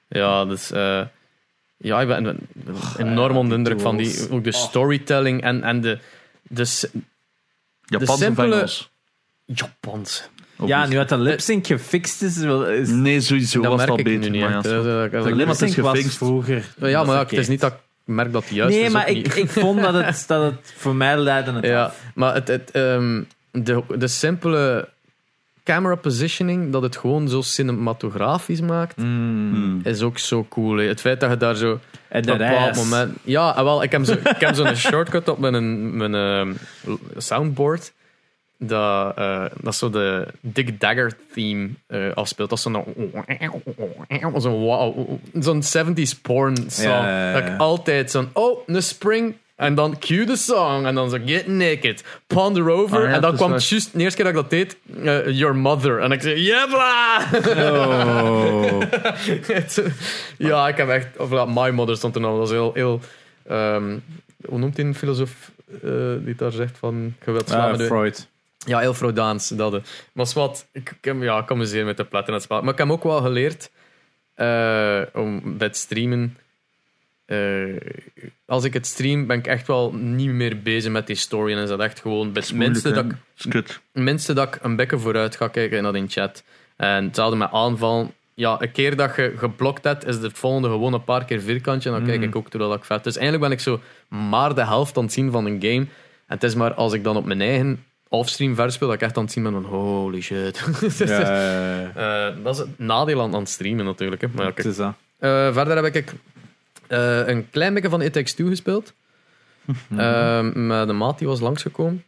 [0.08, 0.70] Ja, dus...
[0.70, 1.00] eh,
[1.76, 2.38] ja, ik ben, ben
[2.98, 4.56] enorm onder de indruk van die, ook de Oh.
[4.56, 5.98] storytelling en, en de,
[6.42, 6.86] de, s-
[7.84, 8.90] Japanse simpele- Engels.
[9.44, 10.28] Japans.
[10.64, 14.06] Ja, nu dat de lipsync gefixt is, wel- is Nee, sowieso dat was merk het
[14.06, 14.30] al ik beter.
[14.30, 14.82] nu niet maar ja, zo.
[14.82, 16.16] Dat- dat- Alleen maar het is lipsync was gefixt.
[16.16, 16.64] vroeger.
[16.80, 18.92] Ja, maar ja, het is niet dat ik merk dat het juist Nee, is.
[18.92, 22.02] maar ook ik, ik vond dat het, dat het voor mij leidde het Ja, af.
[22.14, 24.88] maar het, het, ehm, de, de simpele
[25.64, 29.80] camera positioning, dat het gewoon zo cinematografisch maakt, Mm.
[29.84, 30.76] Is ook zo cool.
[30.76, 33.16] Het feit dat je daar zo En op een bepaald moment...
[33.24, 36.52] Ja, ah, wel, ik heb zo- ik heb zo'n shortcut op mijn, mijn ehm,
[37.16, 37.92] soundboard.
[38.58, 42.48] Dat, eh, dat zo de Dick Dagger theme eh, afspeelt.
[42.48, 42.84] Dat is zo'n
[44.36, 45.08] zo'n wow,
[45.40, 46.86] zo'n 70s porn song.
[46.88, 47.40] Ja, ja, ja.
[47.40, 49.34] Dat ik altijd zo'n oh, een spring.
[49.56, 50.84] En dan cue the song.
[50.86, 52.04] En dan zo get naked.
[52.26, 53.06] Ponder over.
[53.06, 54.76] Ah, en dan is kwam juist de eerste keer dat ik dat deed.
[55.04, 56.00] eh, your mother.
[56.00, 57.26] En ik zei, jebla!
[58.22, 58.82] Oh.
[60.38, 61.16] Ja, ik heb echt...
[61.16, 62.30] Of ja, My Mother stond er nog.
[62.30, 62.70] Dat was heel...
[62.74, 63.00] heel
[63.46, 63.98] ehm,
[64.48, 65.50] hoe noemt hij een filosoof
[66.24, 67.14] die daar zegt van...
[67.44, 68.28] Slaan Ah, Freud.
[68.66, 69.48] Ja, heel Freudaans.
[69.48, 69.72] Dat,
[70.12, 72.42] maar wat, ik, ik, heb- ja, ik kan me zeer met de platten en het
[72.42, 72.62] spel.
[72.62, 73.70] Maar ik heb ook wel geleerd
[74.34, 76.36] eh, om bij het streamen...
[77.24, 77.76] eh,
[78.46, 81.52] als ik het stream, ben ik echt wel niet meer bezig met die story.
[81.52, 83.12] En is dat echt gewoon het minste dat, ik,
[83.92, 86.42] minste dat ik een bekken vooruit ga kijken en dat in chat.
[86.76, 88.14] En hetzelfde met aanvallen.
[88.34, 91.88] Ja, een keer dat je geblokt hebt, is het volgende gewoon een paar keer vierkantje.
[91.90, 93.04] En dan kijk ik ook terwijl ik vet.
[93.04, 95.86] Dus eigenlijk ben ik zo maar de helft aan het zien van een game.
[96.26, 99.16] En het is maar als ik dan op mijn eigen offstream verspeel, dat ik echt
[99.16, 100.64] aan het zien ben van holy shit.
[100.98, 102.28] Ja, ja, ja.
[102.28, 104.20] Eh, dat is het nadeel aan, aan het streamen natuurlijk.
[104.20, 104.28] Hè.
[104.34, 104.68] Maar kijk.
[104.68, 104.94] is dat.
[105.18, 106.14] Eh, verder heb ik
[106.86, 108.92] eh, een klein beetje van It Takes Two gespeeld.
[109.88, 110.66] Mhm.
[110.66, 112.04] Met de maat die was langsgekomen.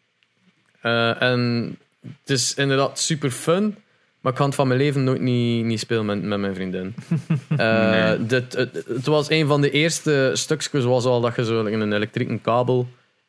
[0.80, 3.76] En het is inderdaad super fun.
[4.20, 6.94] Maar ik kan het van mijn leven nooit niet, niet spelen met, met mijn vriendin.
[7.48, 8.26] Nee.
[8.26, 11.80] dit, het, het was een van de eerste stukjes, zoals al dat je zo in
[11.80, 12.88] een elektrieke kabel.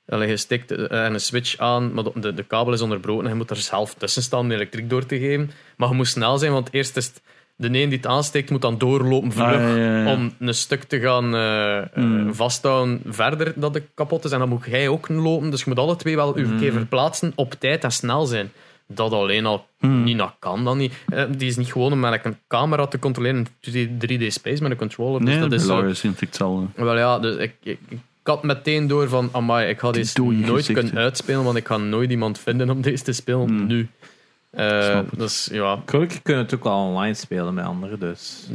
[0.09, 3.29] Je stikt eh, en een switch aan, maar de, de, de kabel is onderbroken en
[3.31, 5.51] je moet er zelf tussen staan om de elektriek door te geven.
[5.77, 7.21] Maar je moet snel zijn, want eerst is het,
[7.55, 10.13] de een die het aansteekt, moet dan doorlopen vlug Ah, ja, ja, ja.
[10.13, 12.33] om een stuk te gaan eh, eh, Mm.
[12.35, 14.31] vasthouden verder dat het kapot is.
[14.31, 15.49] En dan moet jij ook lopen.
[15.49, 16.59] Dus je moet alle twee wel een Mm.
[16.59, 18.51] keer verplaatsen op tijd en snel zijn.
[18.87, 20.03] Dat alleen al Hmm.
[20.03, 20.93] niet dat kan dan niet.
[21.37, 24.77] Die is niet gewoon om met een camera te controleren in 3D space met een
[24.77, 25.19] controller.
[25.19, 26.65] Dus Nee, dat is zo, Belarus is hetzelfde.
[26.75, 27.99] wel ja, dus ik, ik, ik
[28.29, 30.73] had meteen door van, amai, ik ga deze dode nooit gezichten.
[30.83, 33.67] kunnen uitspelen, want ik ga nooit iemand vinden om deze te spelen Hmm.
[33.67, 33.87] nu.
[34.49, 35.05] Eh, het.
[35.17, 38.47] dus ja, Gelukkig kunnen het ook wel online spelen met anderen, dus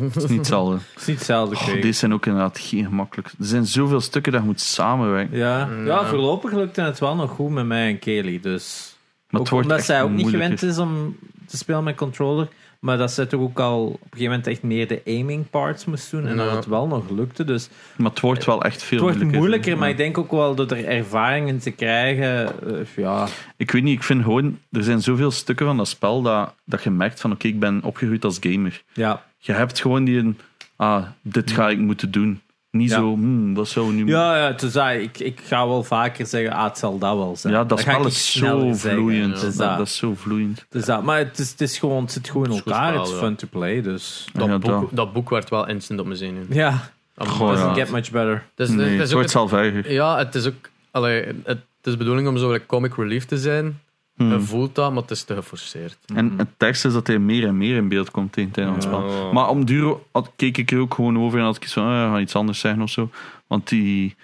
[0.00, 0.74] Het is niet hetzelfde.
[0.92, 1.54] het is niet hetzelfde.
[1.56, 3.28] Oh, deze zijn ook inderdaad geen gemakkelijk.
[3.28, 5.36] Er zijn zoveel stukken dat je moet samenwerken.
[5.38, 5.58] Ja.
[5.58, 6.04] Ja, ja.
[6.06, 8.40] voorlopig lukt het wel nog goed met mij en Kelly.
[8.40, 8.96] Dus
[9.28, 10.58] Maar ook het wordt omdat zij ook niet moeilijker.
[10.58, 11.16] gewend is om
[11.46, 12.48] te spelen met controller.
[12.78, 15.84] Maar dat zij toch ook al op een gegeven moment echt meer de aiming parts
[15.84, 16.26] moest doen.
[16.26, 16.44] En Ja.
[16.44, 17.44] dat het wel nog lukte.
[17.44, 19.92] Dus Maar het wordt wel echt veel het wordt moeilijker, maar Ja.
[19.92, 22.46] ik denk ook wel door er ervaringen te krijgen.
[22.66, 23.26] eh, ja,
[23.56, 24.58] Ik weet niet, ik vind gewoon...
[24.70, 27.32] Er zijn zoveel stukken van dat spel dat, dat je merkt van...
[27.32, 28.82] Oké, ik ben opgegroeid als gamer.
[28.92, 29.26] ja.
[29.40, 30.18] Je hebt gewoon die...
[30.18, 30.38] een,
[30.76, 32.40] Ah, dit ga ik moeten doen.
[32.78, 32.96] Niet Ja.
[32.96, 33.12] zo...
[33.14, 34.06] Hmm, wat zou nu...
[34.06, 37.36] Ja, ja dus dat, ik, ik ga wel vaker zeggen, ah, het zal dat wel
[37.36, 37.52] zijn.
[37.52, 39.40] Ja, dat spel is zo vloeiend.
[39.40, 39.78] Dus dat, dat.
[39.78, 40.66] dat is zo vloeiend.
[40.68, 41.02] Dus dat.
[41.02, 42.94] Maar het, is, het, is gewoon, het zit goed in Het is elkaar.
[42.94, 43.18] Het is ja.
[43.18, 44.26] fun to play, dus...
[44.32, 44.84] dat, Ja, boek, dat.
[44.90, 46.46] dat boek werd wel instant op mijn zenuwen.
[46.50, 48.44] Ja, Dat Goh, doesn't get much better.
[48.54, 49.92] Dus, nee, het het is ook wordt zelf erger.
[49.92, 50.68] Ja, het is ook.
[50.90, 53.80] Allee, het, het is de bedoeling om zo like, comic relief te zijn.
[54.18, 54.30] Hmm.
[54.32, 55.98] Je voelt dat, maar het is te geforceerd.
[56.14, 58.80] En het tekst is dat hij meer en meer in beeld komt tegen het einde
[58.80, 59.16] van het Ja.
[59.18, 59.32] spel.
[59.32, 61.84] Maar om duur had- keek ik er ook gewoon over en had ik iets van,
[61.84, 63.10] ah, ga iets anders zeggen of zo.
[63.46, 64.16] Want die,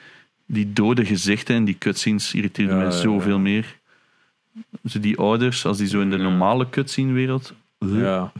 [0.46, 3.38] die dode gezichten en die cutscenes irriteerden Ja, mij zoveel ja.
[3.42, 3.78] meer.
[4.84, 7.52] Zo die ouders, als die zo in de normale cutscene-wereld...
[7.78, 8.32] Ja,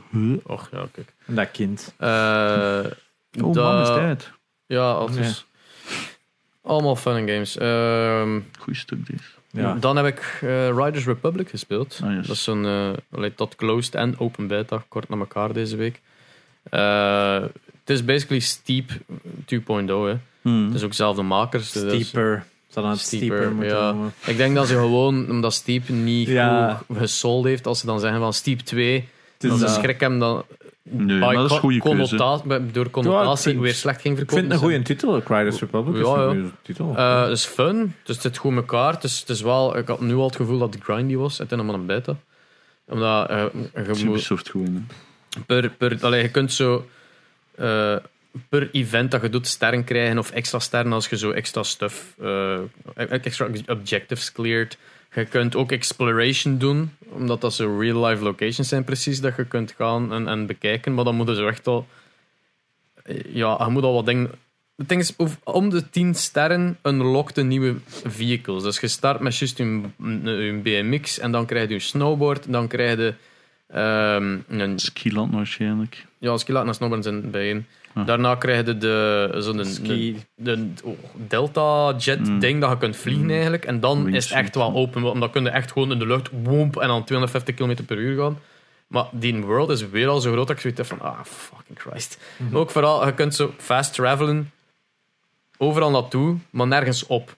[0.42, 1.12] Och ja, kijk.
[1.26, 1.94] dat kind.
[1.98, 2.80] Eh,
[3.42, 4.30] Oh dat- man, is tijd.
[4.66, 5.44] Ja, altijd.
[6.62, 7.56] Allemaal fun and games.
[7.56, 9.22] Ehm, Goeie stuk deze.
[9.62, 9.74] Ja.
[9.74, 12.00] Dan heb ik eh, Riders Republic gespeeld.
[12.04, 12.26] Ah, yes.
[12.26, 12.66] Dat is zo'n
[13.10, 16.00] allee, tot closed en open beta, kort na elkaar deze week.
[16.70, 17.40] Eh,
[17.80, 18.90] het is basically Steep
[19.44, 20.06] 2.0.
[20.06, 20.14] Hè.
[20.42, 20.64] Hmm.
[20.66, 21.72] Het is ook zelf de makers.
[21.72, 22.44] dus- Steeper.
[22.72, 23.90] Dan het Steeper, ja.
[23.90, 24.12] noemen.
[24.26, 26.80] Ik denk dat ze gewoon, omdat Steep niet Ja.
[26.86, 29.04] goed gesold heeft, als ze dan zeggen van Steep 2, Het
[29.44, 29.74] is dat ze dat.
[29.74, 30.44] schrik hebben dan
[30.90, 32.16] Nee, maar dat is een goede keuze.
[32.72, 34.40] door connotatie ik weer slecht ging Ik verkopen.
[34.42, 35.94] vind het een goede titel, Riders Republic.
[35.94, 36.26] is Ja, een ja.
[36.32, 36.94] goede titel.
[36.96, 38.92] eh, het is fun, dus het zit goed in elkaar.
[38.92, 41.38] Het is, het is wel, ik had nu al het gevoel dat het grindy was,
[41.38, 42.16] het is maar een beta.
[42.88, 43.44] Omdat eh,
[43.74, 44.86] je moet Ubisoft gewoon.
[45.46, 46.86] per, per, allee, je kunt zo
[47.54, 47.96] eh,
[48.48, 52.14] per event dat je doet sterren krijgen of extra sterren als je zo extra stuff,
[52.22, 52.58] eh,
[52.94, 54.78] extra objectives cleared.
[55.14, 59.74] Je kunt ook exploration doen, omdat dat zo real-life locations zijn precies dat je kunt
[59.76, 60.94] gaan en, en bekijken.
[60.94, 61.86] Maar dan moeten ze echt al...
[63.26, 64.30] Ja, je moet al wat dingen...
[64.76, 68.62] Het ding is, om de 10 sterren unlockt een nieuwe vehicles.
[68.62, 69.82] Dus je start met juist je,
[70.22, 73.14] je BMX en dan krijg je een snowboard, dan krijg je
[73.66, 76.06] ehm, een Skiland waarschijnlijk.
[76.18, 77.66] ja, skilaat en snowboarden zijn bijeen.
[77.94, 78.06] Ah.
[78.06, 80.22] Daarna krijg je de, zo'n de, Ski.
[80.34, 82.38] de, oh, Delta Jet Mm.
[82.38, 83.64] ding dat je kunt vliegen eigenlijk.
[83.64, 85.02] En dan is het echt wel open.
[85.02, 87.96] Want dan kun je echt gewoon in de lucht woomp, en dan 250 km per
[87.96, 88.38] uur gaan.
[88.86, 91.78] Maar die world is weer al zo groot dat ik zoiets heb van, ah, fucking
[91.80, 92.18] Christ.
[92.50, 94.50] Maar ook vooral, je kunt zo fast travelen
[95.58, 97.36] overal naartoe, maar nergens op.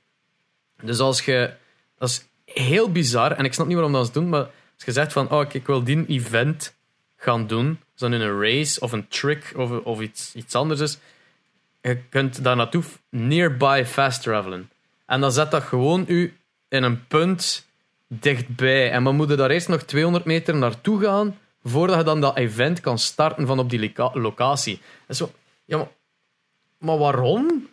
[0.82, 1.50] Dus als je,
[1.98, 4.40] dat is heel bizar, en ik snap niet waarom dat ze doen, maar
[4.74, 6.75] als je zegt van, oh, ik, ik wil die event
[7.26, 10.98] gaan doen, zo in een race of een trick of, of iets, iets anders is,
[11.80, 14.70] je kunt daar naartoe nearby fast travelen.
[15.06, 16.36] En dan zet dat gewoon u
[16.68, 17.66] in een punt
[18.08, 18.90] dichtbij.
[18.90, 22.36] En dan moet je daar eerst nog 200 meter naartoe gaan voordat je dan dat
[22.36, 24.80] event kan starten van op die loca- locatie.
[25.06, 25.32] En zo,
[25.64, 25.88] ja, maar,
[26.78, 27.68] maar waarom?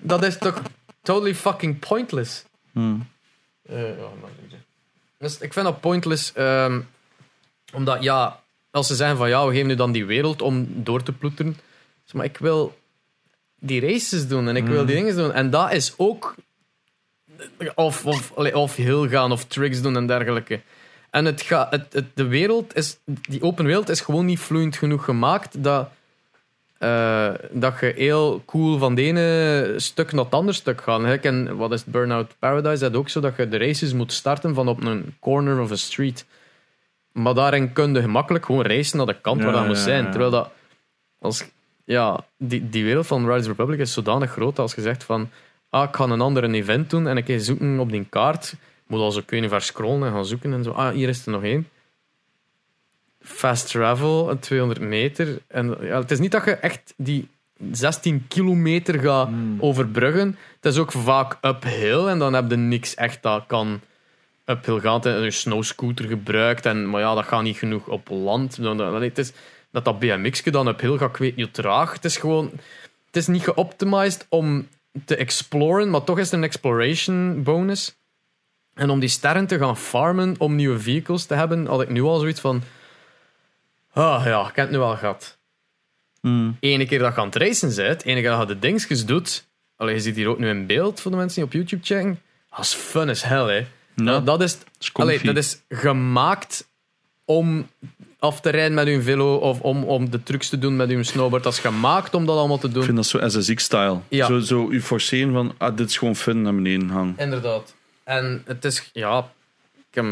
[0.00, 0.62] Dat is toch
[1.02, 2.44] totally fucking pointless.
[2.72, 3.06] Hmm.
[3.62, 4.54] Ja, maar niet.
[5.18, 6.80] Dus ik vind dat pointless, ehm,
[7.72, 8.40] omdat ja,
[8.74, 11.56] als ze zeggen van ja, we geven nu dan die wereld om door te ploeteren,
[12.12, 12.78] maar ik wil
[13.58, 15.32] die races doen en ik wil die dingen doen.
[15.32, 16.34] En dat is ook
[17.74, 20.60] of, of, of heel gaan of tricks doen en dergelijke.
[21.10, 24.76] En het gaat, het, het, de wereld is, die open wereld is gewoon niet vloeiend
[24.76, 25.88] genoeg gemaakt dat,
[26.78, 31.02] eh, dat je heel cool van de ene stuk naar het andere stuk gaat.
[31.02, 32.80] Hè, En wat is het, Burnout Paradise?
[32.80, 35.76] Dat ook zo dat je de races moet starten van op een corner of a
[35.76, 36.24] street.
[37.14, 40.10] Maar daarin kun je gemakkelijk gewoon racen naar de kant waar dat moet zijn.
[40.10, 40.50] Terwijl dat,
[41.18, 41.44] als,
[41.84, 45.30] ja, die, die wereld van Riders Republic is zodanig groot als je zegt van,
[45.70, 48.54] ah, ik ga een ander event doen en ik ga zoeken op die kaart.
[48.86, 50.70] Moet al zo kunnen ver scrollen en gaan zoeken en zo.
[50.70, 51.68] Ah, hier is er nog één.
[53.20, 55.38] Fast travel, een 200 meter.
[55.46, 57.28] En ja, het is niet dat je echt die
[57.70, 59.28] 16 kilometer gaat
[59.58, 60.38] overbruggen.
[60.60, 63.80] Het is ook vaak uphill en dan heb je niks echt dat kan
[64.44, 64.94] gaan.
[64.94, 68.56] Het is Een snowscooter gebruikt, en, maar ja, dat gaat niet genoeg op land.
[68.56, 69.32] Het is,
[69.70, 71.92] dat dat BMX'je dan uphill gaat, ik weet niet hoe traag.
[71.92, 72.50] Het is gewoon...
[73.06, 74.68] Het is niet geoptimized om
[75.04, 77.96] te exploren, maar toch is het een exploration bonus.
[78.74, 82.02] En om die sterren te gaan farmen om nieuwe vehicles te hebben, had ik nu
[82.02, 82.62] al zoiets van...
[83.92, 85.38] Ah ja, ik heb het nu al gehad.
[86.20, 86.56] Mm.
[86.60, 89.46] Ene keer dat je aan het racen bent, ene keer dat je de dingetjes doet...
[89.76, 92.20] Allee, je ziet hier ook nu in beeld, voor de mensen die op YouTube checken.
[92.50, 93.66] Dat is fun as hell, hè.
[93.96, 94.58] Ja, Dat, dat, is,
[94.92, 96.68] allee, dat is gemaakt
[97.24, 97.66] om
[98.18, 101.02] af te rijden met je velo of om, om de trucs te doen met je
[101.02, 101.42] snowboard.
[101.42, 102.82] Dat is gemaakt om dat allemaal te Ik doen.
[102.82, 103.98] vind dat zo SSX-style.
[104.08, 104.26] Ja.
[104.26, 107.14] Zo, zo u forceren van, ah, dit is gewoon fun naar beneden gaan.
[107.18, 107.74] Inderdaad.
[108.04, 109.18] En het is, ja,
[109.90, 110.04] ik heb,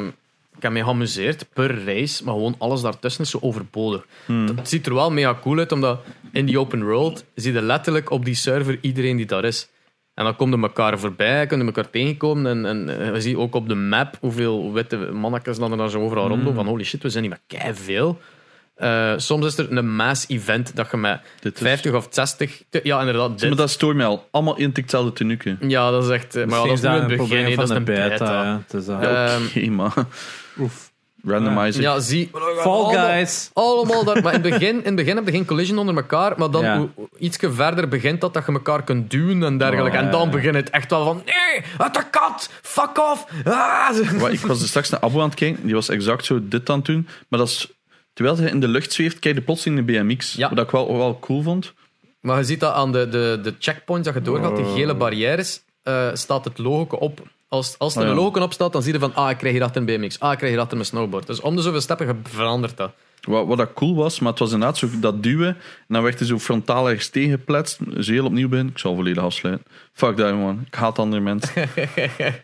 [0.57, 4.07] ik heb me geamuseerd per race, maar gewoon alles daartussen is zo overbodig.
[4.27, 6.01] Het, het ziet er wel mega cool uit, omdat
[6.33, 9.69] in die open world zie je letterlijk op die server iedereen die daar is.
[10.15, 12.47] En dan komen elkaar voorbij, kunnen elkaar tegenkomen.
[12.47, 15.91] En, en eh, we zien ook op de map hoeveel witte mannetjes dan er dan
[15.91, 16.55] zo overal rondlopen.
[16.55, 18.19] Van holy shit, we zijn hier met kei veel.
[19.17, 22.63] soms is er een mass event dat je met Dit is- 50 of 60...
[22.69, 23.41] te- Ja, inderdaad.
[23.43, 24.29] Maar dat stoort mij al.
[24.31, 25.57] Allemaal in hetzelfde tenuke.
[25.61, 26.37] Ja, dat is echt...
[26.37, 27.85] eh, Maar ja, dat is nu het een begin, probleem hè, dat is van een
[27.85, 28.09] beta.
[28.09, 28.43] beta.
[28.43, 28.61] ja.
[28.67, 29.95] Het is, uh, Eh, Ehm, Oké, maar
[30.59, 30.92] oef.
[31.25, 31.83] Randomizer.
[31.83, 32.31] Ja, zie.
[32.33, 33.51] Fall allemaal- Guys.
[33.53, 34.23] Allemaal daar.
[34.23, 36.35] Maar in het begin, in het begin heb je geen collision onder elkaar.
[36.39, 36.87] Maar dan Ja.
[37.19, 39.99] ietsje verder begint dat, dat je elkaar kunt duwen en dergelijke.
[39.99, 41.23] Oh, en dan begint het echt wel van.
[41.25, 42.49] Nee, uit de kat!
[42.63, 43.27] Fuck off!
[43.45, 43.91] Ah!
[44.19, 45.65] Wat, ik was er straks naar Abo aan het kijken.
[45.65, 47.09] Die was exact zo dit aan het doen.
[47.29, 47.73] Maar dat is...
[48.13, 50.33] Terwijl hij in de lucht zweeft, kijk je plots in de BMX.
[50.35, 50.49] Ja.
[50.55, 51.73] Wat ik wel, wel cool vond.
[52.21, 54.75] Maar je ziet dat aan de, de, de checkpoints dat je doorgaat, die Oh.
[54.75, 57.21] gele barrières, eh, staat het logo op.
[57.53, 58.13] Als, als er Oh, ja.
[58.13, 60.21] een logo op staat, dan zie je van, ah, ik krijg hier achter een BMX,
[60.21, 61.27] ah, ik krijg hier achter een snowboard.
[61.27, 62.91] Dus om de zoveel stappen ge- verandert dat.
[63.21, 65.49] Wat, wat dat cool was, maar het was inderdaad zo dat duwen.
[65.49, 65.57] En
[65.89, 67.95] dan werd hij zo frontaal ergens tegengepletst.
[67.95, 68.67] Dus heel opnieuw ben.
[68.69, 69.65] Ik zal volledig afsluiten.
[69.93, 70.65] Fuck dat, man.
[70.67, 71.53] Ik haat andere mensen.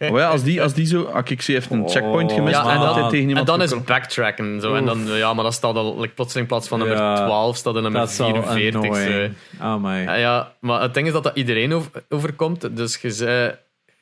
[0.00, 1.02] maar ja, als die, als die zo...
[1.04, 2.56] ah, ik zie even een checkpoint gemist.
[2.56, 4.60] Ja, en dan- tegen En dan is backtracken.
[4.60, 4.74] Zo.
[4.74, 7.56] En dan, ja, maar dat staat al like, plotseling in plaats van nummer Ja, 12,
[7.56, 8.82] staat er nummer Dat is al 44.
[8.96, 9.02] zo.
[9.02, 9.34] annoying.
[9.60, 10.02] Oh my.
[10.02, 12.76] Ja, ja, maar het ding is dat dat iedereen over, overkomt.
[12.76, 13.54] Dus je zei,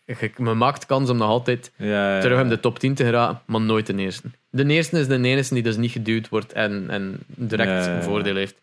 [0.06, 3.04] je, je maakt kans om nog altijd Ja, ja, terug in de top 10 te
[3.04, 4.28] geraken, maar nooit de eerste.
[4.50, 7.84] De eerste is de enige die dus niet geduwd wordt en, en direct Ja, ja,
[7.86, 7.96] ja.
[7.96, 8.54] een voordeel heeft.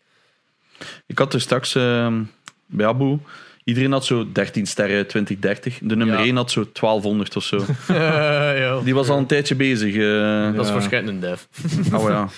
[1.06, 2.22] Ik had er straks ehm,
[2.66, 3.18] bij Abu...
[3.64, 5.78] Iedereen had zo 13 sterren, 20, 30.
[5.82, 6.24] De nummer Ja.
[6.24, 7.64] 1 had zo 1200 of zo.
[7.92, 8.80] ja.
[8.84, 9.94] Die was al een tijdje bezig.
[9.94, 10.54] eh.
[10.54, 11.42] Dat is waarschijnlijk een dev.
[11.94, 12.28] Oh ja.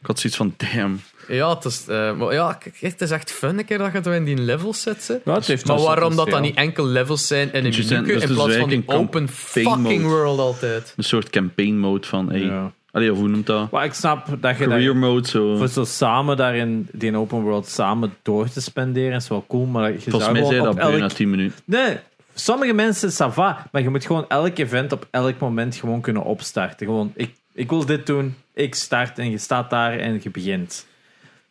[0.00, 1.00] Ik had zoiets van, damn.
[1.28, 3.98] Ja, het is, eh, maar ja, kijk, het is echt fun een keer dat je
[3.98, 5.02] het in die levels zet.
[5.02, 5.20] ze.
[5.24, 8.18] Ja, Maar waarom dat dan niet enkel levels zijn in een Dus dat is in
[8.20, 10.00] dus plaats van die open fucking mode.
[10.00, 10.92] world altijd?
[10.96, 12.30] Een soort campaign mode van...
[12.30, 12.72] Hey, Ja.
[12.92, 13.70] Allee, hoe noemt dat?
[13.70, 15.56] Maar ik snap dat je Career daar, mode, zo.
[15.56, 19.92] voor zo samen daarin die open world samen door te spenderen is wel cool, maar
[19.92, 21.12] je Volgens mij gewoon zei dat op bijna elk...
[21.12, 21.58] 10 minuten.
[21.64, 21.96] Nee,
[22.34, 26.22] sommige mensen, ça va, maar je moet gewoon elk event op elk moment gewoon kunnen
[26.22, 26.86] opstarten.
[26.86, 30.86] Gewoon, ik, ik wil dit doen, ik start en je staat daar en je begint.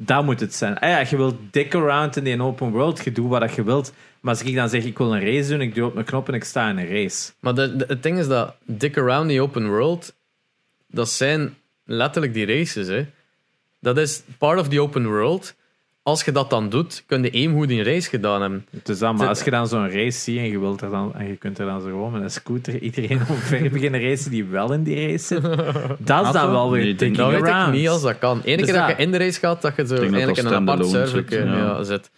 [0.01, 0.77] Dat moet het zijn.
[0.77, 3.93] Ah ja, je wilt dick around in die open world, je doet wat je wilt.
[4.19, 6.27] Maar als ik dan zeg, ik wil een race doen, ik doe op mijn knop
[6.27, 7.31] en ik sta in een race.
[7.39, 10.15] Maar de, de- het ding is dat Dick Around the Open World,
[10.87, 11.55] dat zijn
[11.85, 12.87] letterlijk die races.
[12.87, 13.05] Hè.
[13.79, 15.55] Dat is part of the open world.
[16.03, 18.65] Als je dat dan doet, kun je even goed een race gedaan hebben.
[18.83, 21.27] Dus dan, maar als je dan zo'n race ziet en je, wilt er dan, en
[21.27, 24.73] je kunt er dan zo gewoon met een scooter iedereen omver beginnen racen die wel
[24.73, 25.41] in die race zit,
[25.97, 27.73] dat is dan wel weer Nee, thinking Dat weet ik around.
[27.73, 28.41] niet als dat kan.
[28.45, 30.45] Eén Dus keer dat dat- je in de race gaat, dat je zo eigenlijk in
[30.45, 31.57] een apart server zit, ja.
[31.57, 32.09] ja, zit.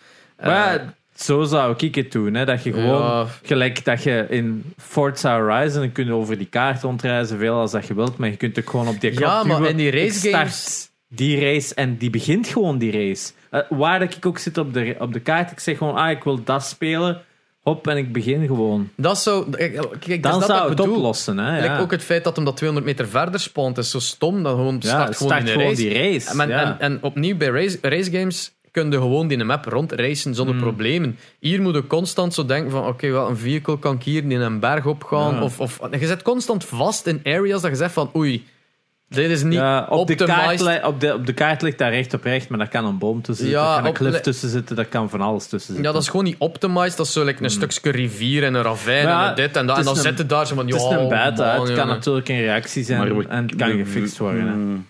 [0.43, 2.33] Maar Eh, zo zou ik het doen.
[2.33, 2.45] Hè?
[2.45, 3.25] Dat je gewoon, Ja.
[3.43, 7.87] gelijk dat je in Forza Horizon, kun je over die kaart rondreizen, veel als dat
[7.87, 9.71] je wilt, maar je kunt ook gewoon op die knop Ja, maar duwen.
[9.71, 13.31] in die race Ik start games- Die race en die begint gewoon die race.
[13.51, 16.09] Eh, waar dat ik ook zit op de, op de kaart, ik zeg gewoon, ah,
[16.09, 17.21] ik wil dat spelen.
[17.61, 18.89] Hop, en ik begin gewoon.
[18.95, 19.49] dat zou...
[19.49, 20.95] Kijk, Dan dat zou ik het bedoel.
[20.95, 21.37] oplossen.
[21.37, 21.65] Hè?
[21.65, 21.79] Ja.
[21.79, 24.43] ook het feit dat hem dat 200 meter verder spawnt is zo stom.
[24.43, 25.81] Dat gewoon ja, start gewoon in de gewoon race.
[25.81, 26.41] die race.
[26.41, 26.63] En, ja.
[26.63, 30.63] en, en opnieuw bij race, race games kun je gewoon die map rondracen zonder Hmm.
[30.63, 31.17] problemen.
[31.39, 34.31] Hier moet je constant zo denken van oké, wel een vehicle kan ik hier in
[34.31, 35.41] een berg opgaan.
[35.43, 38.45] Of, of, je zit constant vast in areas dat je zegt van oei,
[39.11, 42.13] dit is niet Ja, op, de kaart, op, de, op de kaart ligt daar recht
[42.13, 44.49] op recht, maar daar kan een boom tussen zitten, Ja, daar kan een cliff tussen
[44.49, 45.83] zitten, daar kan van alles tussen zitten.
[45.85, 46.97] Ja, dat is gewoon niet optimized.
[46.97, 49.09] Dat is zo like, een stukje rivier en een ravijn Hmm.
[49.09, 49.77] Ja, en dit en dat.
[49.77, 52.29] En dan een- zitten daar zo van Het is een beta, man, het kan natuurlijk
[52.29, 54.87] een reactie zijn Maar we- en het kan we- gefixt worden.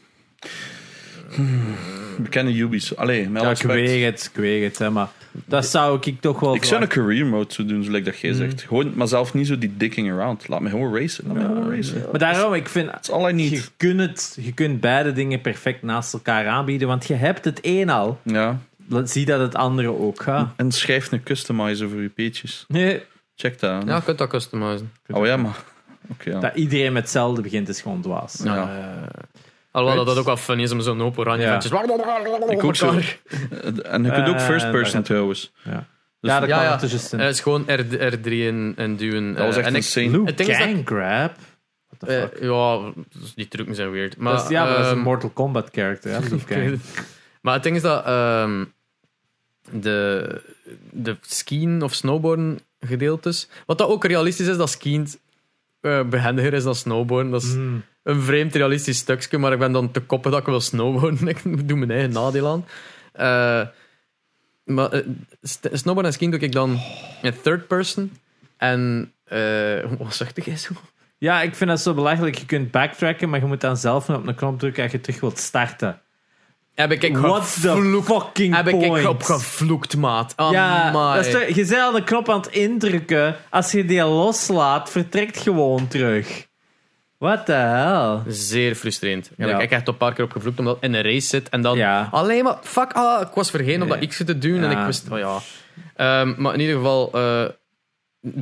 [1.35, 1.45] Hmm.
[1.47, 2.23] Hmm.
[2.23, 2.99] We kennen Ubisoft.
[3.01, 5.07] Allee, met Ja, alle ik weet het, ik weet het, hè, maar
[5.45, 8.33] Dat zou ik toch wel Ik zou een career mode zo doen, zoals dat jij
[8.33, 8.61] zegt.
[8.61, 10.47] Gewoon, maar zelf niet zo die dicking around.
[10.47, 11.23] Laat me gewoon racen.
[11.27, 12.05] Laat me gewoon racen.
[12.11, 12.89] Maar daarom, ik vind...
[13.09, 13.49] I need.
[13.49, 17.59] Je kunt, het, je kunt beide dingen perfect naast elkaar aanbieden, want je hebt het
[17.61, 18.19] een al.
[18.23, 18.59] Ja.
[18.87, 20.53] Laat- Zie dat het andere ook gaat.
[20.55, 22.65] En schrijf een customizer voor je peetjes.
[22.67, 23.01] Nee,
[23.35, 23.83] Check dat.
[23.87, 24.91] Ja, je kunt dat customizen.
[25.07, 25.63] Oh ja, maar...
[26.09, 26.39] Oké, ja.
[26.39, 28.39] dat iedereen met hetzelfde begint is gewoon dwaas.
[28.43, 28.55] Ja.
[28.55, 29.07] Ja.
[29.71, 31.51] Alhoewel dat dat ook wel fun is om zo'n hoop oranje Ja.
[31.61, 31.71] ventjes...
[32.49, 32.87] Ik ook zo.
[33.83, 35.51] En je kunt ook Eh, first person trouwens.
[35.63, 35.71] Ja,
[36.19, 36.77] Dus- ja dat Ja, kan ja.
[36.77, 37.19] tussen.
[37.19, 37.83] Eh, Het is gewoon R,
[38.13, 39.33] R3 en, en duwen.
[39.33, 40.09] Dat was eh, echt en ik- insane.
[40.09, 41.35] Luke het ding is dat- Gang Grab?
[41.87, 42.41] What the eh, fuck?
[42.41, 42.91] ja,
[43.35, 44.17] die trucken zijn weird.
[44.17, 46.11] Maar, dat is, ja, maar dat is een ehm, Mortal Kombat character,
[46.47, 46.73] hè.
[47.41, 48.63] Maar het ding is dat ehm,
[49.71, 50.41] de,
[50.91, 55.07] de skiën of snowboarden gedeeltes, wat dat ook realistisch is, dat skiën
[55.81, 57.31] eh, behendiger is dan snowboarden.
[57.31, 57.83] Dat is Mm.
[58.03, 61.27] Een vreemd realistisch stukje, maar ik ben dan te koppen dat ik wil snowboarden.
[61.33, 62.65] ik doe mijn eigen nadeel aan.
[63.13, 63.67] Eh,
[64.63, 65.01] maar eh,
[65.71, 66.79] snowboarden en skiën doe ik dan
[67.21, 68.17] in third person.
[68.57, 70.73] En eh wat zegt jij zo?
[71.17, 72.37] Ja, ik vind dat zo belangrijk.
[72.37, 75.19] Je kunt backtracken, maar je moet dan zelf op een knop drukken als je terug
[75.19, 76.01] wilt starten.
[76.75, 79.07] Heb ik What the fucking Heb ik point?
[79.07, 80.33] op gevloekt, maat.
[80.37, 83.35] ja, dat is toch- je bent al de knop aan het indrukken.
[83.49, 86.47] Als je die loslaat, vertrekt gewoon terug.
[87.21, 88.33] What the hell?
[88.33, 89.29] Zeer frustrerend.
[89.37, 89.45] Ja.
[89.55, 91.61] Ik heb echt een paar keer op gevloekt omdat ik in een race zit en
[91.61, 92.07] dan Ja.
[92.11, 94.07] alleen maar fuck, ah, ik was vergeten om dat.
[94.07, 95.37] X te doen en ik wist, oh ja.
[95.95, 97.11] Ehm, maar in ieder geval,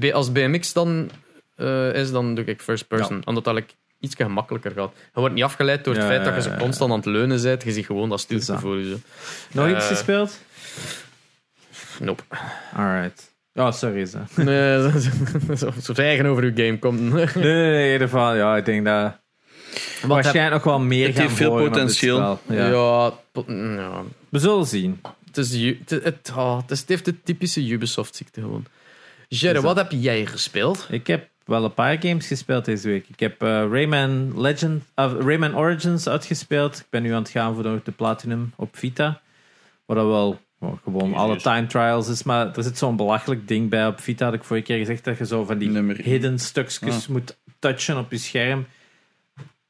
[0.01, 1.10] eh, als BMX dan
[1.56, 4.91] eh, is, dan doe ik first person, omdat dat like, iets gemakkelijker gaat.
[5.14, 7.41] Je wordt niet afgeleid door het feit dat je zo ja, constant aan het leunen
[7.41, 7.64] bent.
[7.64, 8.89] Je ziet gewoon dat stuurtje voor je.
[8.89, 8.97] Zo.
[9.51, 10.39] Nog Eh, iets gespeeld?
[11.99, 12.23] Nope.
[12.76, 13.28] Alright.
[13.60, 14.06] Oh, sorry.
[14.06, 14.18] Zo.
[14.44, 14.90] Nee,
[15.57, 16.99] zo, zo eigen over uw game komt.
[17.02, 19.18] Nee, nee, nee, in ieder geval, ja, ik denk dat
[20.02, 22.40] waarschijnlijk nog wel meer Het gaan heeft veel boren op dit potentieel.
[22.44, 22.56] spel.
[22.57, 22.68] ja.
[22.68, 23.14] Ja.
[23.31, 24.03] pot- ja.
[24.30, 25.02] We zullen zien.
[25.26, 28.65] Het, is, het, het, oh, het, is, het heeft de typische Ubisoft-ziekte gewoon.
[29.27, 30.88] Jerry, Is wat heb jij gespeeld?
[30.90, 33.06] Ik heb wel een paar games gespeeld deze week.
[33.07, 36.77] Ik heb eh, Rayman Legend, of Rayman Origins uitgespeeld.
[36.80, 39.22] Ik ben nu aan het gaan voor de, Platinum op Vita.
[39.86, 40.40] Wat dat wel
[40.84, 42.23] gewoon alle time trials is.
[42.23, 44.26] Maar er zit zo'n belachelijk ding bij op Vita.
[44.26, 47.07] Had ik vorige keer gezegd dat je zo van die Nummer hidden stukjes Ah.
[47.07, 48.65] moet touchen op je scherm.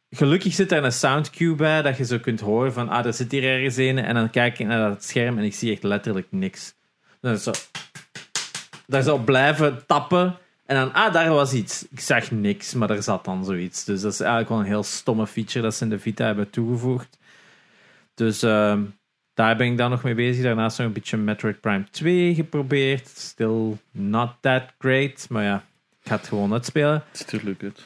[0.10, 3.32] Gelukkig zit er een soundcue bij dat je zo kunt horen van ah, er zit
[3.32, 3.98] hier ergens een.
[3.98, 6.74] En dan kijk ik naar dat scherm en ik zie echt letterlijk niks.
[7.22, 7.52] Dan zo
[8.88, 10.38] daar zou blijven tappen.
[10.66, 11.88] En dan, ah, daar was iets.
[11.90, 13.84] Ik zag niks, maar er zat dan zoiets.
[13.84, 16.50] Dus dat is eigenlijk wel een heel stomme feature dat ze in de Vita hebben
[16.50, 17.18] toegevoegd.
[18.14, 18.84] Dus ehm,
[19.40, 20.44] daar ben ik dan nog mee bezig.
[20.44, 23.08] Daarnaast nog een beetje Metroid Prime 2 geprobeerd.
[23.08, 25.28] Still not that great.
[25.30, 25.64] Maar ja,
[26.02, 26.94] ik ga het gewoon uitspelen.
[26.94, 27.86] Het is natuurlijk goed.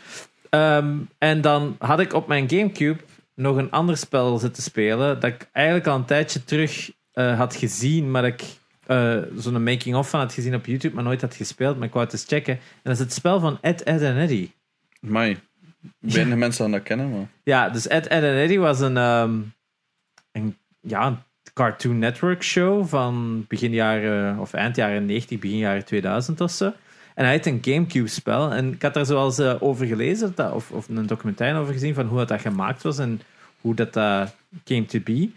[0.49, 2.99] Ehm, en dan had ik op mijn Gamecube
[3.35, 5.19] nog een ander spel zitten spelen.
[5.19, 8.43] Dat ik eigenlijk al een tijdje terug eh, had gezien, maar dat ik
[8.85, 11.77] eh, zo'n making-of van had gezien op YouTube, maar nooit had gespeeld.
[11.77, 12.53] Maar ik wou het eens checken.
[12.53, 14.51] En dat is het spel van Ed, Ed en Eddie.
[14.99, 15.37] Mai.
[15.99, 17.27] Weinig mensen aan dat kennen, maar...
[17.43, 19.39] Ja, dus Ed, Ed en Eddie was een, ehm,
[20.31, 21.17] een, ja, een
[21.53, 26.73] Cartoon Network show van begin jaren, of eind jaren 90, begin jaren 2000 of zo.
[27.15, 28.51] En hij had een Gamecube-spel.
[28.51, 31.93] En ik had daar zoals eh, over gelezen, dat, of, of een documentaire over gezien,
[31.93, 33.21] van hoe dat, dat gemaakt was en
[33.61, 34.27] hoe dat uh,
[34.63, 35.29] came to be.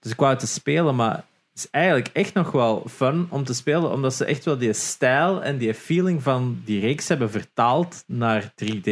[0.00, 1.24] Dus ik wou het te spelen, maar het
[1.54, 5.42] is eigenlijk echt nog wel fun om te spelen, omdat ze echt wel die stijl
[5.42, 8.90] en die feeling van die reeks hebben vertaald naar 3D.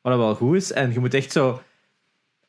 [0.00, 0.72] Wat dat wel goed is.
[0.72, 1.62] En je moet echt zo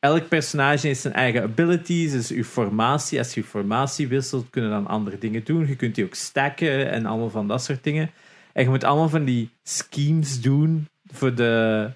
[0.06, 3.18] elk personage heeft zijn eigen abilities, dus je formatie.
[3.18, 5.66] Als je formatie wisselt, kunnen dan andere dingen doen.
[5.66, 8.10] Je kunt die ook stacken en allemaal van dat soort dingen.
[8.52, 11.90] En je moet allemaal van die schemes doen voor de...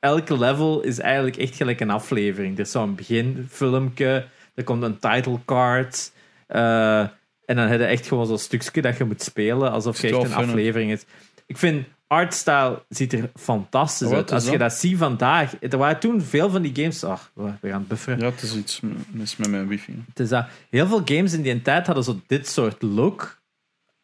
[0.00, 2.54] Elke level is eigenlijk echt gelijk een aflevering.
[2.54, 6.12] Er is zo'n beginfilmpje, er komt een title card...
[6.46, 7.00] eh,
[7.46, 10.24] en dan heb je echt gewoon zo'n stukje dat je moet spelen, alsof je echt
[10.24, 11.04] een aflevering is.
[11.46, 14.32] Ik vind artstyle ziet er fantastisch Wat uit.
[14.32, 14.58] Als je dat?
[14.58, 15.54] dat ziet vandaag.
[15.60, 17.04] Er waren toen veel van die games.
[17.04, 18.18] Ach, we gaan bufferen.
[18.18, 18.80] Ja, het is iets
[19.10, 20.04] mis met mijn wifi.
[20.08, 23.42] Het is dat, heel veel games in die tijd hadden zo dit soort look.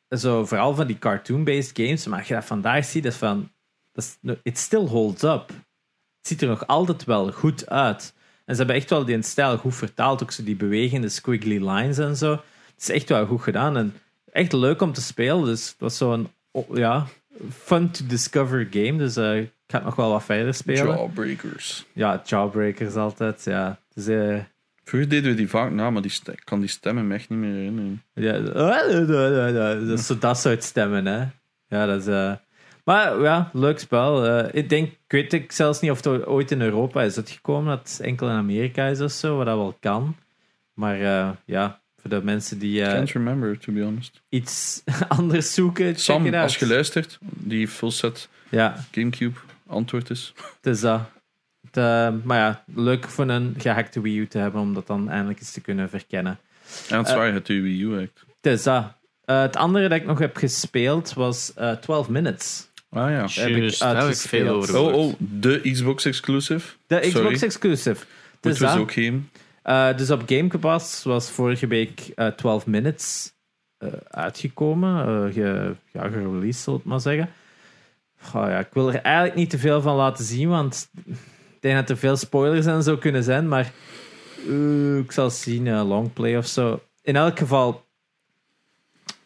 [0.09, 2.07] Zo, vooral van die cartoon-based games.
[2.07, 3.51] Maar als je dat vandaag ziet, dat is van.
[3.93, 5.49] Dat is, it still holds up.
[5.49, 8.15] Het ziet er nog altijd wel goed uit.
[8.45, 10.23] En ze hebben echt wel die stijl goed vertaald.
[10.23, 12.31] Ook zo die bewegende squiggly lines en zo.
[12.31, 13.77] Het is echt wel goed gedaan.
[13.77, 13.95] En
[14.33, 15.45] echt leuk om te spelen.
[15.45, 17.07] Dus het was zo'n oh, ja,
[17.51, 18.97] fun to discover game.
[18.99, 20.87] Dus eh, ik ga het nog wel wat verder spelen.
[20.87, 21.87] Jawbreakers.
[21.93, 23.45] Ja, Jawbreakers altijd.
[23.45, 23.79] Ja.
[23.95, 24.39] Dus, eh,
[24.85, 27.39] Vroeger deden we die vaak na, maar die ik kan die stemmen me echt niet
[27.39, 28.03] meer herinneren.
[28.15, 28.39] Ja,
[29.53, 31.25] dat is zo dat soort stemmen, hè.
[31.69, 32.07] Ja, dat is...
[32.07, 32.33] eh,
[32.85, 34.27] Maar ja, leuk spel.
[34.27, 37.77] Eh, ik denk, ik weet ik zelfs niet of het ooit in Europa is uitgekomen,
[37.77, 40.17] dat het enkel in Amerika is of zo, wat dat wel kan.
[40.75, 44.21] Maar eh, ja, Voor de mensen die eh, Can't remember, to be honest.
[44.29, 45.87] iets anders zoeken.
[45.87, 46.43] check Sam, it out.
[46.43, 50.33] als je luistert, die full set Ja, Gamecube antwoord is.
[50.63, 51.01] het is dat.
[51.73, 55.39] Eh, maar ja, leuk voor een gehackte Wii U te hebben om dat dan eindelijk
[55.39, 56.39] eens te kunnen verkennen.
[56.89, 58.25] En het is waar, het Wii U echt.
[58.41, 58.93] Het is dat.
[59.25, 62.71] Eh, het andere dat ik nog heb gespeeld was eh 12 Minutes.
[62.91, 63.27] Ah ja.
[63.43, 64.45] heb ik daar heb ik uitgespeeld.
[64.67, 66.69] veel over Oh, oh, de Xbox exclusive.
[66.87, 67.11] De Sorry.
[67.11, 68.05] Xbox exclusive.
[68.41, 68.77] Het is dat.
[68.79, 69.31] ook geven.
[69.63, 73.33] Eh, dus op Gamepass was vorige week eh 12 Minutes
[73.79, 75.33] eh, uitgekomen.
[75.33, 77.29] ge, ja, gereleased, zal ik maar zeggen.
[78.21, 81.77] Goh, ja, ik wil er eigenlijk niet te veel van laten zien, want ik denk
[81.77, 83.49] dat er veel spoilers en zo kunnen zijn.
[83.49, 83.73] Maar
[84.99, 86.81] ik zal zien, een longplay of zo.
[87.03, 87.85] In elk geval,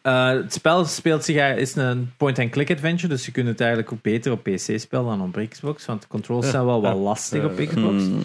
[0.01, 4.31] het spel speelt zich, is een point-and-click adventure, dus je kunt het eigenlijk ook beter
[4.31, 8.03] op PC spelen dan op Xbox, want de controls zijn wel wat lastig op Xbox.
[8.03, 8.21] Hmm.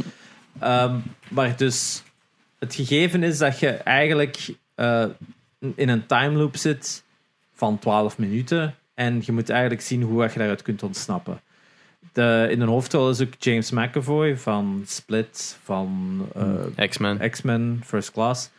[0.58, 0.98] Ehm,
[1.28, 2.02] maar dus
[2.58, 5.04] het gegeven is dat je eigenlijk eh,
[5.58, 7.04] in een time loop zit
[7.54, 11.40] van 12 minuten en je moet eigenlijk zien hoe je daaruit kunt ontsnappen.
[12.12, 16.20] De, in de hoofdrol is ook James McAvoy van Split, van
[16.76, 17.30] eh, X-Men.
[17.30, 18.50] X-Men First Class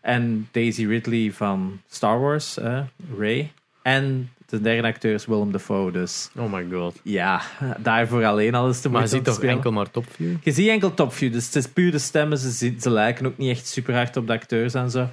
[0.00, 2.80] en Daisy Ridley van Star Wars, eh,
[3.18, 3.52] Ray.
[3.82, 7.00] En de derde acteur is Willem Dafoe, dus Oh my god.
[7.02, 7.42] ja,
[7.78, 9.54] daarvoor alleen al is te Maar je ziet toch spelen.
[9.54, 10.34] enkel maar topview?
[10.42, 12.38] Je ziet enkel topview, dus het is puur de stemmen.
[12.38, 15.08] Ze, ze lijken ook niet echt super hard op de acteurs en zo.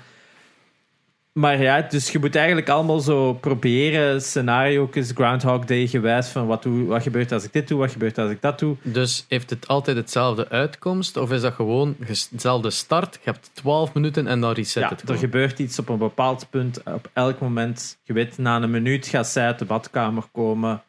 [1.40, 6.64] Maar ja, dus je moet eigenlijk allemaal zo proberen, scenario's, Groundhog Day gewijs van wat,
[6.64, 8.76] doe, wat gebeurt als ik dit doe, wat gebeurt als ik dat doe.
[8.82, 11.18] Dus heeft het altijd hetzelfde uitkomst?
[11.18, 11.95] Of is dat gewoon
[12.32, 13.20] hetzelfde start?
[13.24, 15.22] Je hebt 12 minuten en dan reset Ja, het er gewoon.
[15.22, 17.98] gebeurt iets op een bepaald punt, op elk moment.
[18.03, 20.84] Je weet, na een minuut gaat zij uit de badkamer komen.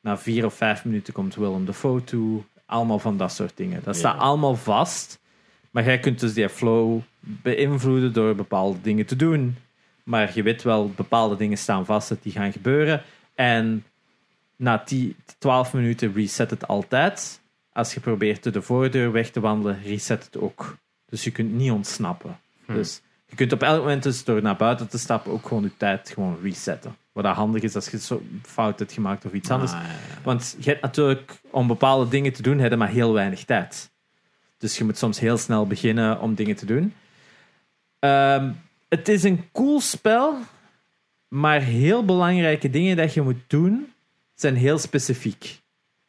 [0.00, 2.42] Na vier of vijf minuten komt Willem de toe.
[2.66, 3.80] Allemaal van dat soort dingen.
[3.84, 5.20] Dat staat allemaal vast.
[5.70, 9.56] Maar jij kunt dus die flow beïnvloeden door bepaalde dingen te doen.
[10.02, 13.02] Maar je weet wel, bepaalde dingen staan vast dat die gaan gebeuren.
[13.34, 13.84] En
[14.56, 17.40] na die 12 minuten reset het altijd.
[17.72, 20.76] Als je probeert de voordeur weg te wandelen, reset het ook.
[21.06, 22.38] Dus je kunt niet ontsnappen.
[22.64, 22.74] Hm.
[22.74, 25.76] Dus je kunt op elk moment dus door naar buiten te stappen ook gewoon je
[25.76, 26.96] tijd gewoon resetten.
[27.12, 29.72] Wat dat handig is als je zo fout hebt gemaakt of iets anders.
[29.72, 30.22] Ah, ja, ja.
[30.22, 33.90] Want je hebt natuurlijk, om bepaalde dingen te doen, heb je maar heel weinig tijd.
[34.58, 36.94] Dus je moet soms heel snel beginnen om dingen te doen.
[37.98, 38.50] Ehm,
[38.92, 40.38] het is een cool spel,
[41.28, 43.92] maar heel belangrijke dingen dat je moet doen,
[44.34, 45.60] zijn heel specifiek.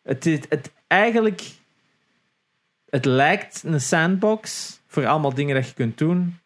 [0.02, 1.52] Het, het eigenlijk,
[2.90, 6.40] het lijkt een sandbox voor allemaal dingen dat je kunt doen,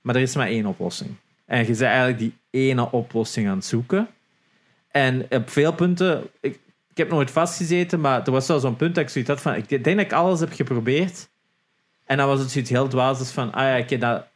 [0.00, 1.14] maar er is maar één oplossing.
[1.44, 4.08] En je bent eigenlijk die ene oplossing aan het zoeken.
[4.88, 6.58] En op veel punten, ik,
[6.94, 9.68] heb nooit vastgezeten, maar er was wel zo'n punt dat ik zoiets had van, ik
[9.68, 11.28] denk dat ik alles heb geprobeerd.
[12.04, 14.26] En dan was het zoiets heel dwaas van, ah ja, ik heb dat...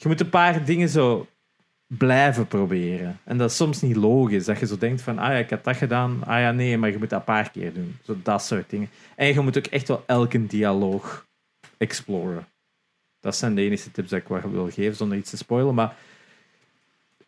[0.00, 1.26] Je moet een paar dingen zo
[1.86, 3.20] blijven proberen.
[3.24, 5.64] En dat is soms niet logisch, dat je zo denkt van, ah ja, ik heb
[5.64, 7.96] dat gedaan, ah ja, nee, maar je moet dat een paar keer doen.
[8.04, 8.88] Zo dat soort dingen.
[9.16, 11.26] En je moet ook echt wel elke dialoog
[11.76, 12.46] exploren.
[13.20, 15.96] Dat zijn de enige tips die ik wil geven, zonder iets te spoilen, maar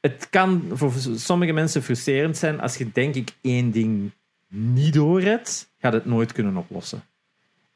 [0.01, 4.11] het kan voor sommige mensen frustrerend zijn als je denk ik één ding
[4.49, 7.05] niet door hebt, gaat het nooit kunnen oplossen.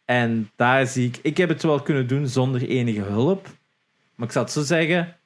[0.05, 3.49] En daar zie ik, ik heb het wel kunnen doen zonder enige hulp,
[4.17, 5.17] maar ik zal het zo zeggen.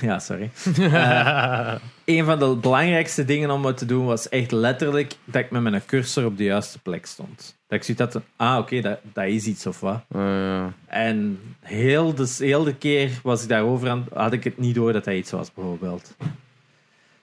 [0.00, 0.50] Ja, sorry.
[0.78, 1.74] Eh,
[2.04, 5.62] een van de belangrijkste dingen om het te doen was echt letterlijk dat ik met
[5.62, 7.58] mijn cursor op de juiste plek stond.
[7.66, 10.02] Dat ik zoiets had, van, ah oké, dat, dat is iets of wat.
[10.10, 10.72] Ah, ja.
[10.86, 14.92] En heel de, heel de keer was ik daarover aan, had ik het niet door
[14.92, 16.16] dat hij iets was, bijvoorbeeld.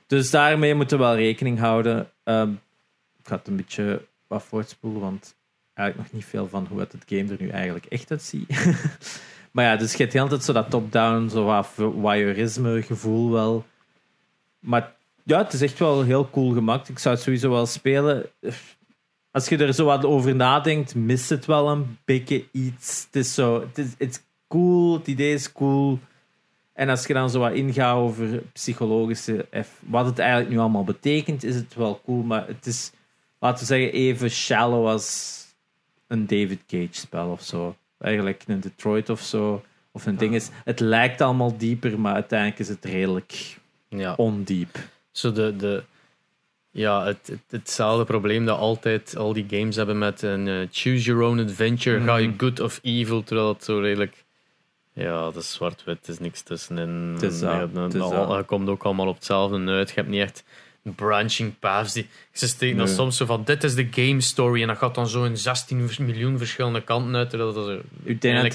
[0.07, 2.09] Dus daarmee moeten we wel rekening houden.
[2.23, 2.51] Ehm,
[3.19, 5.35] ik ga het een beetje wat voortspoelen, want
[5.73, 8.49] eigenlijk nog niet veel van hoe het, het game er nu eigenlijk echt uitziet.
[9.57, 13.31] maar ja, dus je hebt de hele tijd zo dat top-down, zo wat voyeurisme gevoel
[13.31, 13.65] wel.
[14.59, 16.89] Maar ja, het is echt wel heel cool gemaakt.
[16.89, 18.25] Ik zou het sowieso wel spelen
[19.37, 23.03] als je er zo wat over nadenkt, mist het wel een beetje iets.
[23.05, 25.99] Het is zo, het is, cool, het idee is cool.
[26.73, 29.47] En als je dan zo wat ingaat over psychologische,
[29.79, 32.23] wat het eigenlijk nu allemaal betekent, is het wel cool.
[32.23, 32.91] Maar het is,
[33.39, 35.45] laten we zeggen, even shallow als
[36.07, 37.75] een David Cage spel of zo.
[37.99, 39.63] Eigenlijk een Detroit of zo.
[39.91, 40.49] Of een ding is.
[40.63, 43.57] Het lijkt allemaal dieper, maar uiteindelijk is het redelijk
[43.89, 44.13] ja.
[44.17, 44.77] ondiep.
[45.11, 45.83] Zo de, de,
[46.71, 51.03] ja, het, het, hetzelfde probleem dat altijd al die games hebben met een eh, choose
[51.03, 52.01] your own adventure.
[52.01, 52.39] Ga je Mhm.
[52.39, 54.25] good of evil, terwijl het zo redelijk...
[54.93, 56.89] Ja, dat is zwart-wit, er is niks tussenin.
[57.13, 58.37] Het is dat, Ja, het is al- dat.
[58.37, 59.89] Het komt ook allemaal op hetzelfde uit.
[59.89, 60.43] Je hebt niet echt
[60.95, 61.93] branching paths.
[61.93, 64.61] Die, ze steken dan soms zo van, dit is de game story.
[64.61, 67.29] En dat gaat dan zo in 16 miljoen verschillende kanten uit.
[67.29, 67.81] Terwijl dat er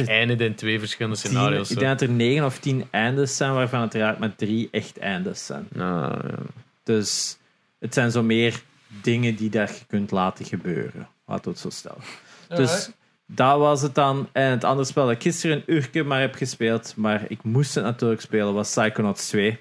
[0.01, 1.71] er eindigt in twee verschillende tien- scenario's.
[1.71, 4.99] ik denk dat er negen of tien eindes zijn, waarvan het eruit met drie echt
[4.99, 5.67] eindes zijn.
[5.73, 6.35] Nou, ja.
[6.83, 7.39] Dus
[7.79, 8.63] het zijn zo meer
[9.03, 11.09] dingen die dat je kunt laten gebeuren.
[11.27, 12.03] Laten we het zo stellen.
[12.49, 12.91] Dus
[13.27, 14.29] dat was het dan.
[14.33, 17.75] En het andere spel dat ik gisteren een uurtje maar heb gespeeld, maar ik moest
[17.75, 19.59] het natuurlijk spelen, was Psychonauts 2.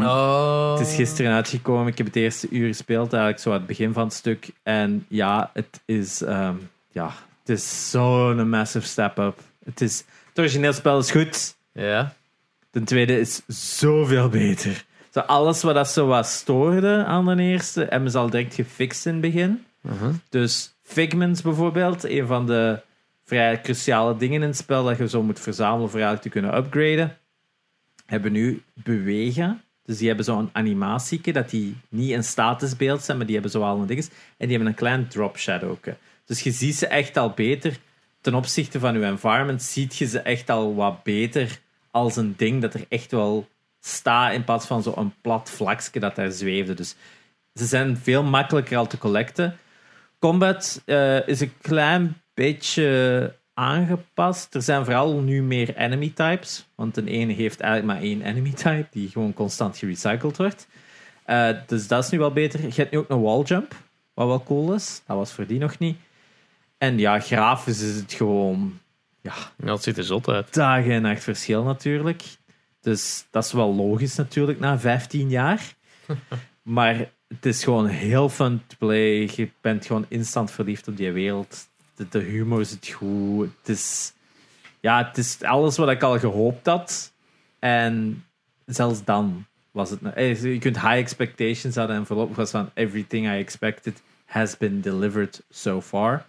[0.00, 0.78] Oh.
[0.78, 1.86] Het is gisteren uitgekomen.
[1.86, 4.50] Ik heb het eerste uur gespeeld, eigenlijk zo aan het begin van het stuk.
[4.62, 6.54] En ja, het is, ehm,
[6.90, 7.06] ja,
[7.40, 9.40] het is zo'n massive step up.
[9.64, 11.56] Het, is, het origineel spel is goed.
[11.72, 12.14] Ja.
[12.70, 14.84] De tweede is zoveel beter.
[15.10, 19.06] Zo alles wat dat zo wat stoorde aan de eerste, hebben ze al direct gefixt
[19.06, 19.64] in het begin.
[19.82, 20.14] Uh-huh.
[20.28, 22.80] Dus Figments bijvoorbeeld, een van de
[23.24, 26.56] vrij cruciale dingen in het spel dat je zo moet verzamelen voor eigenlijk te kunnen
[26.56, 27.16] upgraden,
[28.06, 29.62] hebben nu bewegen.
[29.84, 33.62] Dus die hebben zo'n animatieke dat die niet een statusbeeld zijn, maar die hebben zo
[33.62, 34.08] al een dinges.
[34.08, 35.76] En die hebben een klein drop shadow.
[36.24, 37.78] Dus je ziet ze echt al beter.
[38.20, 42.62] Ten opzichte van je environment ziet je ze echt al wat beter als een ding
[42.62, 43.48] dat er echt wel
[43.80, 46.74] staat in plaats van zo'n plat vlakje dat daar zweefde.
[46.74, 46.94] Dus
[47.54, 49.58] ze zijn veel makkelijker al te collecten.
[50.18, 54.54] Combat eh, is een klein beetje aangepast.
[54.54, 56.66] Er zijn vooral nu meer enemy types.
[56.74, 60.66] Want een ene heeft eigenlijk maar één enemy type, die gewoon constant gerecycled wordt.
[61.24, 62.60] Eh, dus dat is nu wel beter.
[62.60, 63.74] Je hebt nu ook een wall jump,
[64.14, 65.02] wat wel cool is.
[65.06, 65.96] Dat was voor die nog niet.
[66.78, 68.78] En ja, grafisch is het gewoon
[69.24, 70.54] ja, het ziet er zot uit.
[70.54, 72.22] dagen en nacht verschil natuurlijk.
[72.80, 75.74] Dus dat is wel logisch natuurlijk na 15 jaar.
[76.62, 79.30] maar het is gewoon heel fun to play.
[79.34, 81.68] Je bent gewoon instant verliefd op die wereld.
[81.96, 83.48] De, de humor zit goed.
[83.58, 84.12] Het is,
[84.80, 87.12] ja, het is alles wat ik al gehoopt had.
[87.58, 88.24] En
[88.66, 90.00] zelfs dan was het...
[90.14, 94.80] eh, Je kunt high expectations hadden en voorlopig was van everything I expected has been
[94.80, 96.26] delivered so far.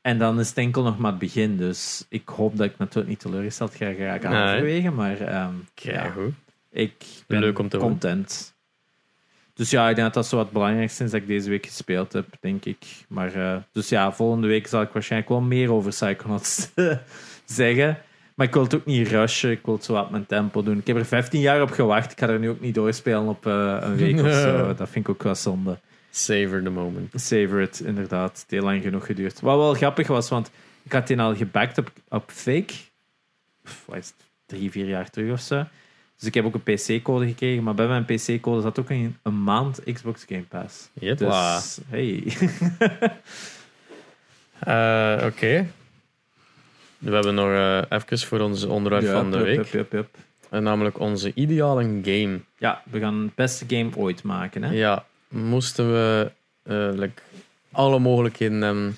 [0.00, 1.56] En dan is het enkel nog maar het begin.
[1.56, 4.38] Dus ik hoop dat ik natuurlijk niet teleurgesteld ga raken Nee.
[4.40, 4.90] halverwege.
[4.90, 5.16] Maar
[5.74, 6.32] Kijk, ja, goed.
[6.70, 8.24] ik ben Leuk om te horen.
[9.54, 11.66] Dus ja, ik denk dat dat zo wat het belangrijkste is dat ik deze week
[11.66, 12.84] gespeeld heb, denk ik.
[13.08, 16.68] Maar, eh, dus ja, volgende week zal ik waarschijnlijk wel meer over Psychonauts
[17.44, 17.98] zeggen.
[18.34, 19.50] Maar ik wil het ook niet rushen.
[19.50, 20.78] Ik wil het zo wat mijn tempo doen.
[20.78, 22.12] Ik heb er 15 jaar op gewacht.
[22.12, 24.66] Ik ga er nu ook niet doorspelen op eh, een week of zo.
[24.74, 25.78] Dat vind ik ook wel zonde.
[26.10, 27.12] Savor the moment.
[27.14, 28.40] Savor it, inderdaad.
[28.40, 29.40] Het heeft lang genoeg geduurd.
[29.40, 30.50] Wat wel grappig was, want
[30.82, 32.74] ik had die al gebackt op, op fake.
[33.62, 34.26] Pff, Wat is het?
[34.46, 35.64] Drie, vier jaar terug of zo.
[36.18, 37.62] Dus ik heb ook een PC-code gekregen.
[37.62, 40.88] Maar bij mijn PC-code zat ook een, een maand Xbox Game Pass.
[40.92, 41.56] Jepla.
[41.56, 42.22] Dus, hey.
[44.58, 45.66] Eh, Oké.
[46.98, 49.66] We hebben nog eh even voor onze onderwerp van de week.
[49.66, 50.08] yup.
[50.50, 52.40] En namelijk onze ideale game.
[52.58, 54.62] Ja, we gaan het beste game ooit maken.
[54.62, 54.72] Hè?
[54.72, 56.30] Ja, moesten we
[56.62, 57.22] eh, like,
[57.72, 58.96] alle mogelijkheden hebben.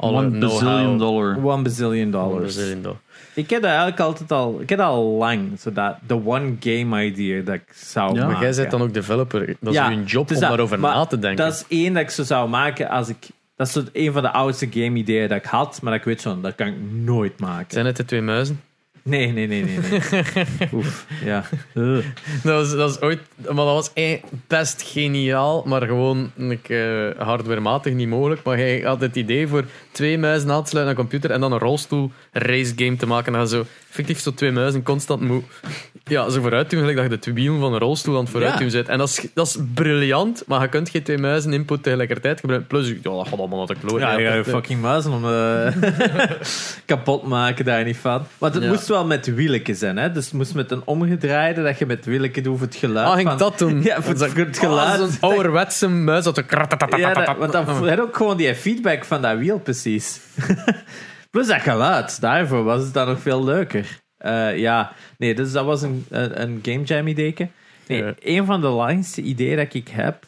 [0.00, 1.36] Alle One bazillion dollar.
[1.44, 2.44] One bazillion One dollars.
[2.56, 2.98] bazillion dollar.
[3.34, 4.58] Ik heb dat eigenlijk altijd al...
[4.60, 5.60] Ik heb dat al lang.
[5.60, 8.12] Zo dat, the one game idea dat ik zou Ja.
[8.14, 8.32] maken.
[8.32, 9.46] Maar jij bent dan ook developer.
[9.46, 11.44] Dat is Ja, uw job dus om dat- daarover na te denken.
[11.44, 13.16] Dat is één dat ik zo zou maken als ik...
[13.56, 16.06] Dat is zo een van de oudste game ideeën dat ik had, maar dat ik
[16.06, 17.66] weet zo, dat kan ik nooit maken.
[17.68, 18.60] Zijn het de twee muizen?
[19.08, 19.78] Nee, nee, nee, nee.
[19.90, 20.68] nee.
[20.74, 21.44] Oef, ja.
[21.74, 22.06] Ugh.
[22.44, 23.20] Dat was, dat was ooit...
[23.36, 28.42] Maar dat was eh, best geniaal, maar gewoon like, eh, hardwarematig niet mogelijk.
[28.42, 31.40] Maar hij had het idee voor twee muizen aan te sluiten aan een computer en
[31.40, 33.32] dan een rolstoel race game te maken.
[33.32, 35.44] En dan zo effectief zo twee muizen constant moet...
[36.04, 38.58] Ja, zo vooruit doen, gelijk dat je de wielen van een rolstoel aan het vooruit
[38.58, 38.88] doen zit.
[38.88, 42.68] En dat is, dat is briljant, maar je kunt geen twee muizen input tegelijkertijd gebruiken.
[42.68, 44.00] Plus, ja, dat gaat allemaal naar de kloot.
[44.00, 45.72] Ja, je gaat je dat- fucking muizen om eh,
[46.86, 48.26] kapot maken, daar niet van.
[48.38, 50.12] Want het moest wel met wielken zijn, hè?
[50.12, 53.06] Dus het moest met een omgedraaide, dat je met wielken doet voor het geluid.
[53.08, 53.82] Ah, ging van- dat doen?
[53.88, 55.10] Ja, voor het, het geluid.
[55.10, 56.44] Zo'n ouderwetse muis dat de
[56.96, 60.20] Ja, dat, want dan had ook gewoon die feedback van dat wiel, precies.
[61.30, 64.00] Plus dat geluid, daarvoor was het dan nog veel leuker.
[64.16, 67.34] Eh, ja, nee, dus dat was een, een, een game jam idee.
[67.86, 68.14] Nee, Ja.
[68.20, 70.24] een van de langste ideeën dat ik heb,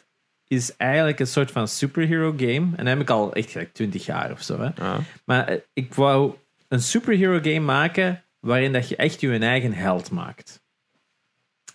[0.47, 2.53] is eigenlijk een soort van superhero game.
[2.55, 4.59] En dat heb ik al echt gelijk 20 jaar of zo.
[4.59, 4.69] Hè.
[4.83, 4.97] Ah.
[5.25, 6.33] Maar eh, ik wou
[6.67, 10.61] een superhero game maken waarin dat je echt je eigen held maakt.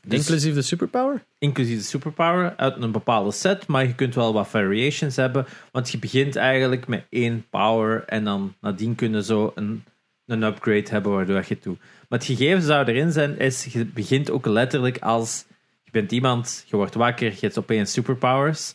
[0.02, 1.24] Dus- Inclusief de superpower?
[1.38, 5.90] inclusief de superpower uit een bepaalde set, maar je kunt wel wat variations hebben, want
[5.90, 9.84] je begint eigenlijk met één power en dan nadien kunnen zo een,
[10.26, 11.78] een upgrade hebben waardoor je doet.
[11.78, 15.44] Maar het gegeven zou erin zijn, is je begint ook letterlijk als
[15.84, 18.74] je bent iemand, je wordt wakker, je hebt opeens superpowers.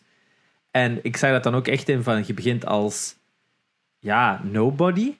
[0.72, 3.15] En ik zag dat dan ook echt in van, je begint als
[3.99, 5.15] ja, nobody.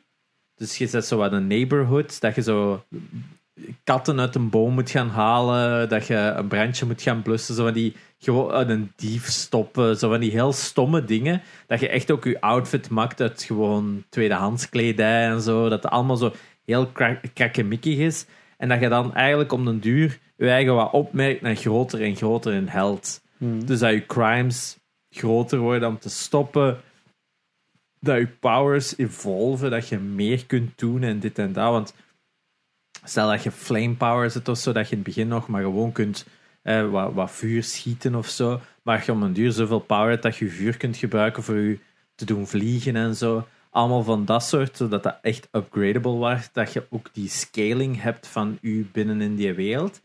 [0.62, 2.84] Dus je zet zo wat een neighborhood, dat je zo
[3.84, 7.64] katten uit een boom moet gaan halen, dat je een brandje moet gaan blussen, zo
[7.64, 11.88] van die gewoon uit een dief stoppen, zo van die heel stomme dingen, dat je
[11.88, 16.34] echt ook je outfit maakt uit gewoon tweedehands kledij en zo, dat het allemaal zo
[16.66, 18.26] heel krak- krakkemikkig is.
[18.58, 22.16] En dat je dan eigenlijk om den duur je eigen wat opmerkt en groter en
[22.16, 23.22] groter in held.
[23.66, 24.78] Dus dat je crimes
[25.10, 26.78] groter worden om te stoppen.
[28.04, 31.72] Dat je powers evolven, dat je meer kunt doen en dit en dat.
[31.72, 31.94] Want
[33.04, 35.62] stel dat je flame powers hebt of zo, dat je in het begin nog maar
[35.62, 36.26] gewoon kunt
[36.62, 38.62] eh, wat, wat vuur schieten of zo.
[38.82, 41.80] Maar je om een duur zoveel power hebt dat je vuur kunt gebruiken voor je
[42.16, 43.48] te doen vliegen en zo.
[43.70, 46.50] Allemaal van dat soort, zodat dat echt upgradable wordt.
[46.54, 50.02] Dat je ook die scaling hebt van u binnen in die wereld.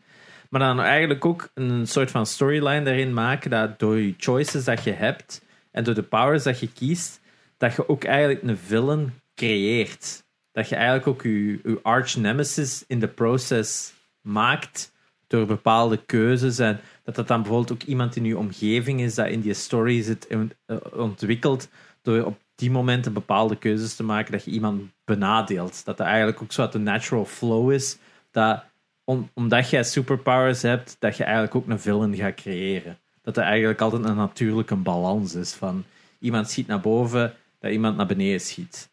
[0.49, 4.83] Maar dan eigenlijk ook een soort van storyline daarin maken dat door je choices dat
[4.83, 5.41] je hebt
[5.71, 7.19] en door de powers dat je kiest,
[7.57, 10.25] dat je ook eigenlijk een villain creëert.
[10.51, 14.91] Dat je eigenlijk ook je, je arch nemesis in de process maakt
[15.27, 19.27] door bepaalde keuzes en dat dat dan bijvoorbeeld ook iemand in je omgeving is dat
[19.27, 21.69] in die story zit eh, ontwikkeld
[22.01, 25.85] door op die momenten bepaalde keuzes te maken dat je iemand benadeelt.
[25.85, 27.97] Dat dat eigenlijk ook zo uit natural flow is
[28.31, 28.63] dat
[29.03, 32.97] om, omdat jij superpowers hebt, dat je eigenlijk ook een villain gaat creëren.
[33.21, 35.83] Dat er eigenlijk altijd een natuurlijke balans is van
[36.19, 37.33] iemand schiet naar boven,
[37.67, 38.89] dat iemand naar beneden schiet.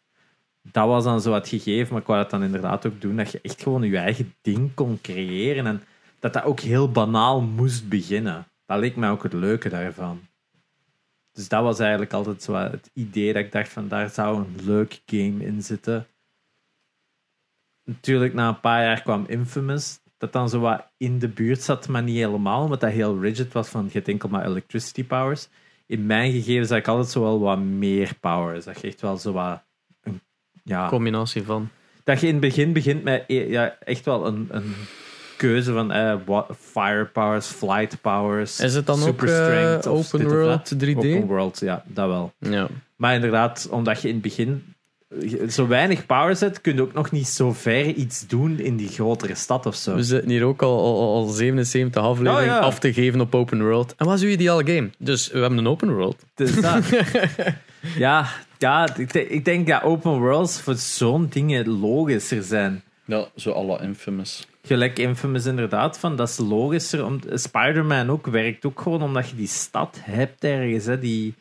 [0.61, 3.31] Dat was dan zo het gegeven, maar ik wou dat dan inderdaad ook doen, dat
[3.31, 5.83] je echt gewoon je eigen ding kon creëren en
[6.19, 8.47] dat dat ook heel banaal moest beginnen.
[8.65, 10.21] Dat leek mij ook het leuke daarvan.
[11.31, 14.65] Dus dat was eigenlijk altijd zo het idee dat ik dacht van daar zou een
[14.65, 16.07] leuk game in zitten.
[17.83, 21.87] Natuurlijk, na een paar jaar kwam Infamous, dat dan zo wat in de buurt zat,
[21.87, 25.47] maar niet helemaal, omdat dat heel rigid was van je hebt enkel maar electricity powers.
[25.85, 28.65] In mijn gegevens had ik altijd zo wel wat meer powers.
[28.65, 29.63] Dat je echt wel zo wat...
[30.03, 30.21] Een,
[30.63, 31.69] ja, combinatie van.
[32.03, 34.73] dat je in het begin begint met eh, ja, echt wel een, een
[35.37, 38.59] keuze van eh, what, fire powers, flight powers.
[38.59, 40.87] Is het dan ook super eh, strength open world dat.
[40.87, 40.97] 3D?
[40.97, 42.33] Open world, ja, dat wel.
[42.39, 42.67] Ja.
[42.95, 44.74] Maar inderdaad, omdat je in het begin
[45.49, 48.87] zo weinig powers hebt, kun je ook nog niet zo ver iets doen in die
[48.89, 49.95] grotere stad of zo.
[49.95, 52.65] We zitten hier ook al, al, al 77 afleveringen Oh, ja.
[52.65, 53.95] af te geven op open world.
[53.97, 54.89] En wat is uw ideale game?
[54.97, 56.23] Dus we hebben een open world.
[56.35, 56.83] Dus dat.
[57.97, 58.27] ja,
[58.57, 62.83] ja ik, de- ik denk dat open worlds voor zo'n dingen logischer zijn.
[63.05, 64.47] Ja, zo alle infamous.
[64.63, 67.05] Gelijk Infamous inderdaad, van, dat is logischer.
[67.05, 70.85] Om, Spider-Man ook werkt ook gewoon omdat je die stad hebt ergens.
[70.85, 71.33] Hè, die,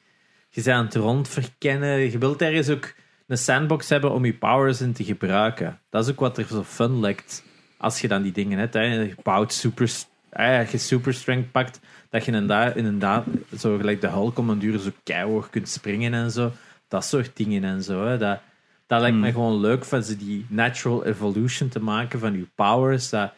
[0.50, 1.98] je bent aan het rondverkennen.
[2.10, 2.94] Je wilt ergens ook
[3.26, 5.80] een sandbox hebben om je powers in te gebruiken.
[5.90, 7.44] Dat is ook wat er zo fun lijkt
[7.76, 8.74] als je dan die dingen hebt.
[8.74, 8.80] Hè.
[8.80, 9.92] Je bouwt super,
[10.28, 11.80] eh, als je super strength pakt,
[12.10, 13.24] dat je inderdaad, inderdaad
[13.58, 16.52] zo gelijk de Hulk om een duur zo keihard kunt springen en zo.
[16.88, 18.06] Dat soort dingen en zo.
[18.06, 18.18] Hè.
[18.18, 18.40] Dat,
[18.86, 23.10] dat lijkt me gewoon leuk van ze die natural evolution te maken van je powers.
[23.10, 23.32] Dat,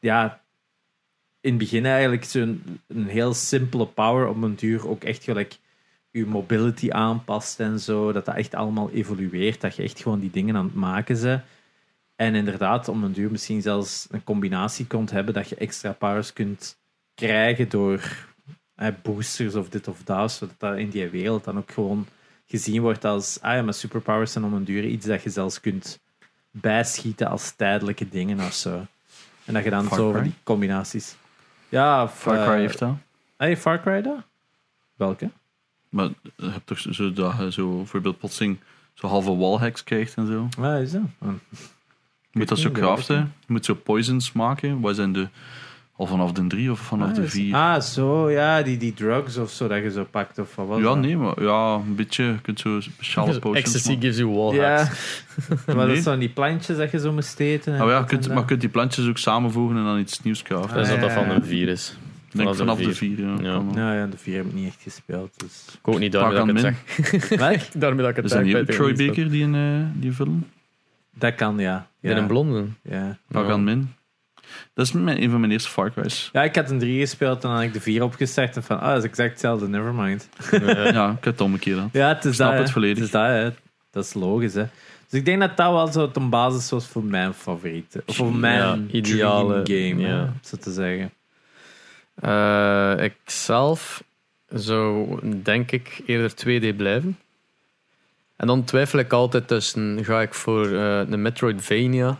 [0.00, 0.40] ja,
[1.40, 5.58] in het begin eigenlijk zo'n een heel simpele power op een duur ook echt gelijk
[6.18, 8.12] je mobility aanpast en zo.
[8.12, 9.60] Dat dat echt allemaal evolueert.
[9.60, 11.42] Dat je echt gewoon die dingen aan het maken bent.
[12.16, 16.32] En inderdaad, om een duur misschien zelfs een combinatie kunt hebben dat je extra powers
[16.32, 16.78] kunt
[17.14, 18.26] krijgen door
[18.74, 22.06] eh, boosters of dit of dat, zodat dat in die wereld dan ook gewoon
[22.46, 25.60] gezien wordt als, ah ja, maar superpowers zijn om een duur iets dat je zelfs
[25.60, 26.00] kunt
[26.50, 28.86] bijschieten als tijdelijke dingen of zo.
[29.44, 30.22] En dat je dan Far zo Cry?
[30.22, 31.16] die combinaties.
[31.68, 32.94] Ja, of, Far Cry eh, heeft dat.
[33.36, 34.18] Hey, Far Cry dat?
[34.96, 35.30] Welke?
[35.94, 38.58] Maar je hebt toch zo dat je zo bijvoorbeeld plotseling
[38.94, 40.48] zo halve wallhacks krijgt en zo.
[40.58, 41.02] Waar is dat?
[41.20, 43.32] Je moet dat zo craften.
[43.46, 44.80] Je moet zo poisons maken.
[44.80, 45.28] Wat zijn de...
[45.96, 47.54] Al vanaf de drie of vanaf Ah, de is- vier?
[47.54, 50.82] Ah, zo, ja, die, die drugs of zo dat je zo pakt of wat ja,
[50.84, 50.98] dat?
[50.98, 52.24] nee, maar ja, een beetje.
[52.24, 54.02] Je kunt zo speciale potions Ecstasy maken.
[54.02, 55.22] gives you wall Ja, hacks.
[55.76, 57.74] maar dat zijn die plantjes dat je zo moest eten.
[57.74, 60.42] en Oh ja, kunt, maar je kunt die plantjes ook samenvoegen en dan iets nieuws
[60.42, 60.74] craften.
[60.76, 61.34] Dat is Ah, dat ja, van ja.
[61.34, 61.96] een virus.
[62.34, 63.16] Ik denk vanaf de vier.
[63.16, 63.20] vier.
[63.26, 63.64] Ja, Ja.
[63.64, 63.74] wel.
[63.74, 65.40] Ja, ja, de vier heb ik niet echt gespeeld.
[65.40, 65.64] Dus.
[65.82, 66.76] Ik ook niet, daarmee dat ik
[67.20, 67.68] het zeg.
[67.68, 68.40] Daarmee dat ik het Is zeg.
[68.44, 70.46] dat ook het Troy Baker die in eh, die film?
[71.18, 71.86] Dat kan, ja.
[72.00, 72.10] ja.
[72.10, 72.64] In een blonde.
[72.82, 73.18] Ja.
[73.30, 73.92] Pagan Min.
[74.74, 76.28] Dat is mijn, een van mijn eerste Far Cry's.
[76.32, 78.56] ja, ik had een drie gespeeld en dan had ik de vier opgestart.
[78.56, 80.28] En van, ah, dat is exact hetzelfde, nevermind.
[80.50, 81.88] Ja, ik heb het omgekeerd aan.
[81.92, 82.96] Ja, het is Snap dat, het volledig.
[82.96, 83.50] Het is dat, hè.
[83.90, 84.64] dat is logisch, hè.
[85.08, 88.02] Dus ik denk dat dat wel zo een basis was voor mijn favoriete.
[88.06, 90.32] Of voor mijn Ja, ideale, dream game, ja.
[90.42, 91.10] zo te zeggen.
[92.14, 94.04] Eh, ik zelf
[94.48, 97.18] zou denk ik eerder 2D blijven.
[98.36, 102.18] En dan twijfel ik altijd tussen ga ik voor eh een Metroidvania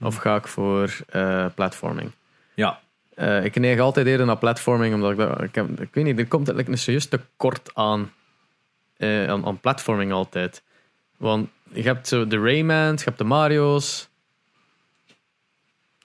[0.00, 2.10] of ga ik voor eh platforming.
[2.54, 2.80] Ja.
[3.42, 6.26] Ik neig altijd eerder naar platforming, omdat ik, dat, ik, heb, ik weet niet, er
[6.26, 8.12] komt eigenlijk een serieus tekort aan,
[8.98, 10.62] aan, aan platforming altijd.
[11.16, 14.08] Want je hebt zo de Raymans, je hebt de Mario's.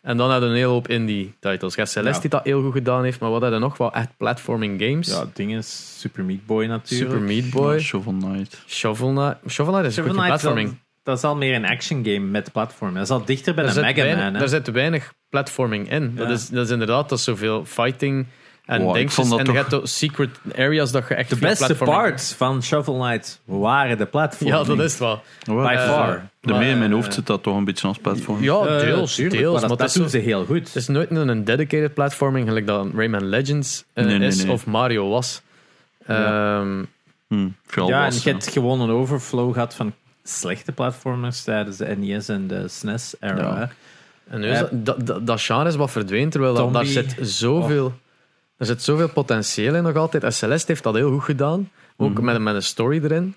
[0.08, 1.76] En dan hadden een hele hoop indie titles.
[1.76, 2.20] Ja, Celeste Ja.
[2.22, 5.08] die dat heel goed gedaan heeft, maar wat hadden nog wel echt platforming games?
[5.08, 7.12] Ja, het ding is Super Meat Boy natuurlijk.
[7.12, 8.64] Super Meat Boy, Shovel Knight.
[8.68, 9.38] Shovel Knight.
[9.50, 10.68] Shovel Knight is Shovel Knight, platforming.
[10.70, 12.94] dat, dat is al meer een action game met platform.
[12.94, 14.34] Dat is al dichter bij Daar een Mega weinig, Man.
[14.34, 14.40] hè.
[14.40, 16.16] daar zit weinig platforming in.
[16.16, 18.26] Dat, is, dat is inderdaad dat is zoveel fighting
[18.68, 19.14] en Wow, ik dingetjes.
[19.14, 22.34] vond dat En je toch- hebt ook secret areas dat je echt De beste parts
[22.34, 24.58] van Shovel Knight waren de platforming.
[24.58, 25.22] Ja, dat is het wel.
[25.46, 26.30] By Eh, far.
[26.42, 28.44] De mee in mijn eh, hoofd zit dat toch een beetje als platform.
[28.44, 29.16] Ja, Eh, deels.
[29.16, 30.66] deels maar maar dat, doen zo- ze heel goed.
[30.68, 34.52] Het is nooit een dedicated platforming, gelijk dat Rayman Legends eh, Nee, nee, is nee.
[34.52, 35.42] of Mario was.
[36.08, 36.60] Ja.
[36.60, 36.84] Ehm,
[37.28, 37.48] Hm,
[37.88, 42.48] ja, en je hebt gewoon een overflow gehad van slechte platformers tijdens de NES en
[42.48, 43.36] de SNES-era.
[43.38, 43.70] Ja.
[44.30, 47.16] en nu is Eh, dat, dat, dat, dat genre is wat verdwenen, terwijl daar zit
[47.22, 47.94] zoveel...
[48.58, 50.24] Er zit zoveel potentieel in nog altijd.
[50.24, 51.72] En Celeste heeft dat heel goed gedaan.
[51.98, 52.24] Ook Mhm.
[52.24, 53.36] met, met een story erin.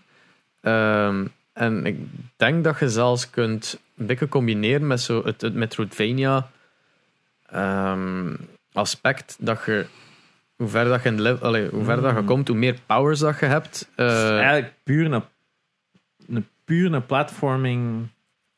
[0.61, 1.99] Ehm, en ik
[2.37, 6.51] denk dat je zelfs kunt een beetje combineren met zo het, het Metroidvania
[7.47, 8.35] ehm,
[8.73, 9.37] aspect.
[9.41, 9.87] Dat je,
[10.57, 13.19] hoe ver dat je, in level, allee, hoe ver dat je komt, hoe meer powers
[13.19, 13.89] dat je hebt.
[13.95, 15.23] eh, Eigenlijk puur een,
[16.29, 18.09] een, puur een platforming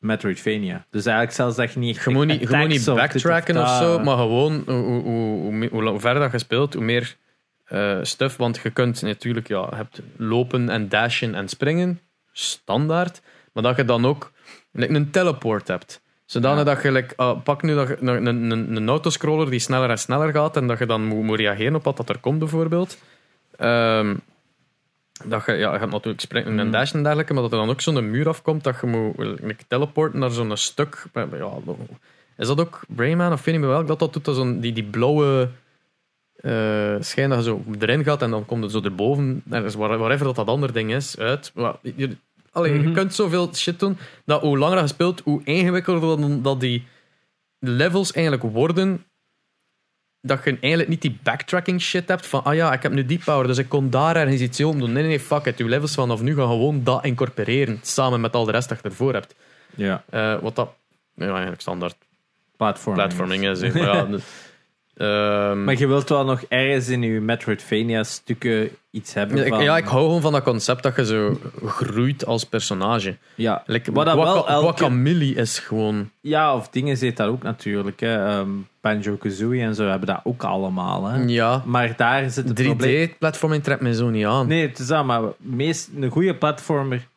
[0.03, 0.85] Metroidvania.
[0.89, 3.61] Dus eigenlijk zelfs dat je niet echt Je moet niet, je moet niet of backtracken
[3.61, 5.01] of zo, maar gewoon hoe, hoe,
[5.69, 7.15] hoe, hoe, verder je speelt, hoe meer
[7.65, 8.37] eh stuff.
[8.37, 11.99] Want je kunt natuurlijk, ja, je hebt lopen en dashen en springen,
[12.31, 13.21] standaard.
[13.53, 14.31] Maar dat je dan ook
[14.71, 16.01] like, een teleport hebt.
[16.25, 16.73] Zodanig Ja.
[16.73, 19.89] dat je, like, ah, pak nu dat je, een, een, een, een autoscroller die sneller
[19.89, 22.39] en sneller gaat en dat je dan moet, moet reageren op wat dat er komt,
[22.39, 22.97] bijvoorbeeld.
[23.57, 24.15] Ehm,
[25.25, 26.71] dat je, ja, je gaat natuurlijk springen en Mm.
[26.71, 28.87] dashen en dergelijke, maar dat er dan ook zo'n muur afkomt dat je
[29.41, 31.05] moet teleporten naar zo'n stuk.
[31.13, 31.51] Ja,
[32.37, 34.25] is dat ook Rayman of niet meer welk dat dat doet?
[34.25, 35.49] Dat zo'n, die, die blauwe
[36.35, 39.97] eh schijn dat je zo erin gaat en dan komt het zo erboven, ergens, waar-
[39.97, 41.51] whatever dat, dat andere ding is, uit.
[41.55, 42.15] Maar, je,
[42.51, 42.93] allee, je Mhm.
[42.93, 46.83] kunt zoveel shit doen dat hoe langer je speelt, hoe ingewikkelder dan, dat die
[47.59, 49.05] levels eigenlijk worden.
[50.25, 53.19] Dat je eigenlijk niet die backtracking shit hebt van, ah ja, ik heb nu die
[53.25, 54.91] power, dus ik kon daar ergens iets om doen.
[54.91, 55.57] Nee, nee, nee, fuck it.
[55.57, 58.89] Je levels vanaf nu gaan gewoon dat incorporeren, samen met al de rest dat je
[58.89, 59.35] ervoor hebt.
[59.75, 60.69] Ja, Eh, wat dat
[61.15, 61.95] ja, eigenlijk standaard
[62.57, 63.05] platforming.
[63.05, 63.59] platforming is.
[63.61, 64.19] Maar ja, de-
[64.97, 69.63] ehm, Maar je wilt wel nog ergens in je Metroidvania-stukken iets hebben ja, ik, van...
[69.63, 73.17] ja, ik hou gewoon van dat concept dat je zo groeit als personage.
[73.35, 76.09] Ja, Like, Wat dat wel Guaca- elke- Guacamole is gewoon...
[76.21, 77.99] ja, of dingen zit dat ook natuurlijk.
[77.99, 78.25] hè.
[78.27, 78.49] Ehm,
[78.81, 81.05] Banjo-Kazooie en zo hebben dat ook allemaal.
[81.05, 81.23] Hè.
[81.27, 83.07] Ja, Maar daar zit het probleem...
[83.09, 84.47] 3D-platforming trekt mij zo niet aan.
[84.47, 87.07] Nee, het is dat, maar meest, een goede platformer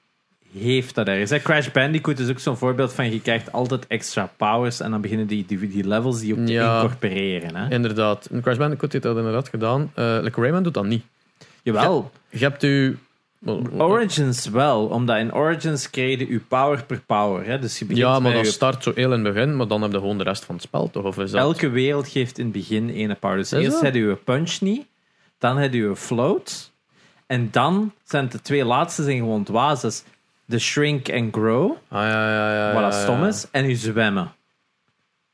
[0.58, 1.30] heeft dat ergens.
[1.30, 1.38] hè.
[1.40, 5.26] Crash Bandicoot is ook zo'n voorbeeld van je krijgt altijd extra powers en dan beginnen
[5.26, 6.74] die, die, die levels die te Ja.
[6.82, 7.56] incorporeren.
[7.56, 7.70] Hè.
[7.74, 8.28] Inderdaad.
[8.30, 9.90] Een Crash Bandicoot heeft dat inderdaad gedaan.
[9.94, 11.04] Eh like Rayman doet dat niet.
[11.62, 12.98] Jawel, Je hebt u...
[13.78, 17.46] Origins wel, omdat in Origins kreeg je je power per power.
[17.46, 17.58] Hè.
[17.58, 19.82] Dus je begint Ja, maar dat je- start zo heel in het begin, maar dan
[19.82, 21.04] heb je gewoon de rest van het spel, toch?
[21.04, 21.40] Of is dat...
[21.40, 23.36] Elke wereld geeft in het begin één power.
[23.36, 24.86] Dus Is eerst heb je je punch niet,
[25.38, 26.70] dan heb je je float,
[27.26, 30.04] en dan zijn de twee laatste zijn gewoon dwazes.
[30.46, 32.72] De shrink en grow, Ah, ja, ja, ja.
[32.82, 34.32] wat ja, stom is, en je zwemmen.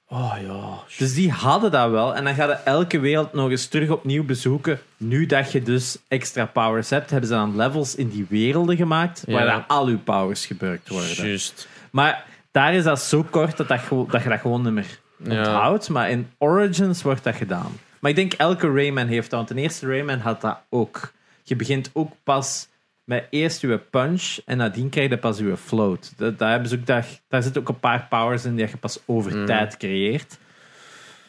[0.08, 0.96] Oh, ja.
[0.98, 2.14] Dus die hadden dat wel.
[2.14, 4.80] En dan ga je elke wereld nog eens terug opnieuw bezoeken.
[4.96, 9.24] Nu dat je dus extra powers hebt, hebben ze dan levels in die werelden gemaakt
[9.26, 11.26] waar dan al je powers gebruikt worden.
[11.26, 11.68] Juist.
[11.90, 13.80] Maar daar is dat zo kort dat, dat,
[14.10, 14.98] dat je dat gewoon niet meer
[15.28, 15.88] onthoudt.
[15.88, 17.78] Maar in Origins wordt dat gedaan.
[17.98, 19.38] Maar ik denk elke Rayman heeft dat.
[19.38, 21.12] Want de eerste Rayman had dat ook.
[21.42, 22.68] Je begint ook pas
[23.04, 26.12] met eerst je punch en nadien krijg je pas je float.
[26.16, 28.76] Dat, daar, hebben ze ook, daar, daar zitten ook een paar powers in die je
[28.76, 29.46] pas over Mm.
[29.46, 30.38] tijd creëert.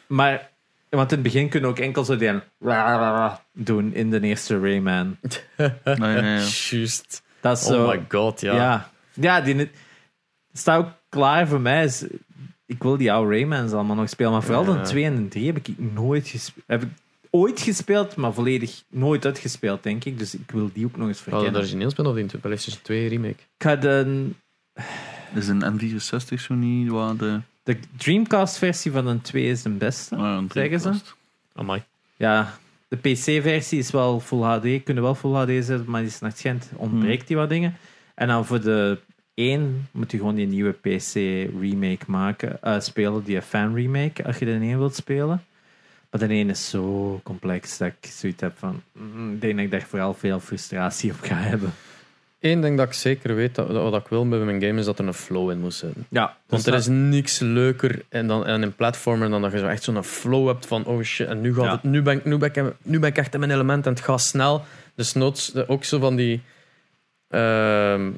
[0.06, 0.50] Maar,
[0.90, 2.30] want in het begin kun je ook enkel zo die
[3.52, 5.16] doen in de eerste Rayman.
[5.56, 6.40] Nee, nee, ja.
[6.70, 7.22] Juist.
[7.40, 8.54] Dat is zo, Oh my god, ja.
[8.54, 8.90] ja.
[9.12, 9.70] Ja, die
[10.52, 11.84] staat ook klaar voor mij.
[11.84, 12.04] Is,
[12.66, 14.32] ik wil die oude Raymans allemaal nog spelen.
[14.32, 14.72] Maar vooral Ja.
[14.82, 16.64] de 2 en de 3 heb ik nooit gespeeld.
[16.66, 16.88] Heb ik
[17.34, 20.18] ooit gespeeld, maar volledig nooit uitgespeeld, denk ik.
[20.18, 21.60] Dus ik wil die ook nog eens Hadden de verkennen.
[21.60, 23.28] origineel spelen of die PlayStation 2 remake?
[23.30, 24.28] Ik ga de,
[25.34, 27.40] Is een N64 zo niet waar de...
[27.62, 30.14] de Dreamcast-versie van de 2 is de beste.
[30.14, 30.92] Ah, ja, een Zeggen ze?
[31.54, 31.82] Amai.
[32.16, 32.58] Ja,
[32.88, 34.82] de PC-versie is wel Full HD.
[34.84, 37.76] Kunnen wel Full HD zetten, maar die is naar het schijnt ontbreekt die wat dingen.
[38.14, 38.98] En dan voor de
[39.34, 42.62] 1 moet je gewoon die nieuwe PC-remake maken.
[42.62, 45.44] eh, spelen, die fan-remake, als je de 1 wilt spelen.
[46.18, 48.82] Maar de 1 is zo complex dat ik zoiets heb van...
[48.92, 51.72] mm, ik denk dat ik daar vooral veel frustratie op ga hebben.
[52.40, 54.84] Eén ding dat ik zeker weet, dat, dat wat ik wil met mijn game, is
[54.84, 56.06] dat er een flow in moet zitten.
[56.08, 59.66] Ja, Want er is niks leuker en dan, en een platformer dan dat je zo
[59.66, 61.70] echt zo'n flow hebt van oh shit, en nu, gaat Ja.
[61.72, 63.92] het, nu, ben ik, nu, ben ik, nu ben ik echt in mijn element en
[63.92, 64.64] het gaat snel.
[64.94, 66.42] Dus noods, ook zo van die...
[67.28, 68.10] ehm,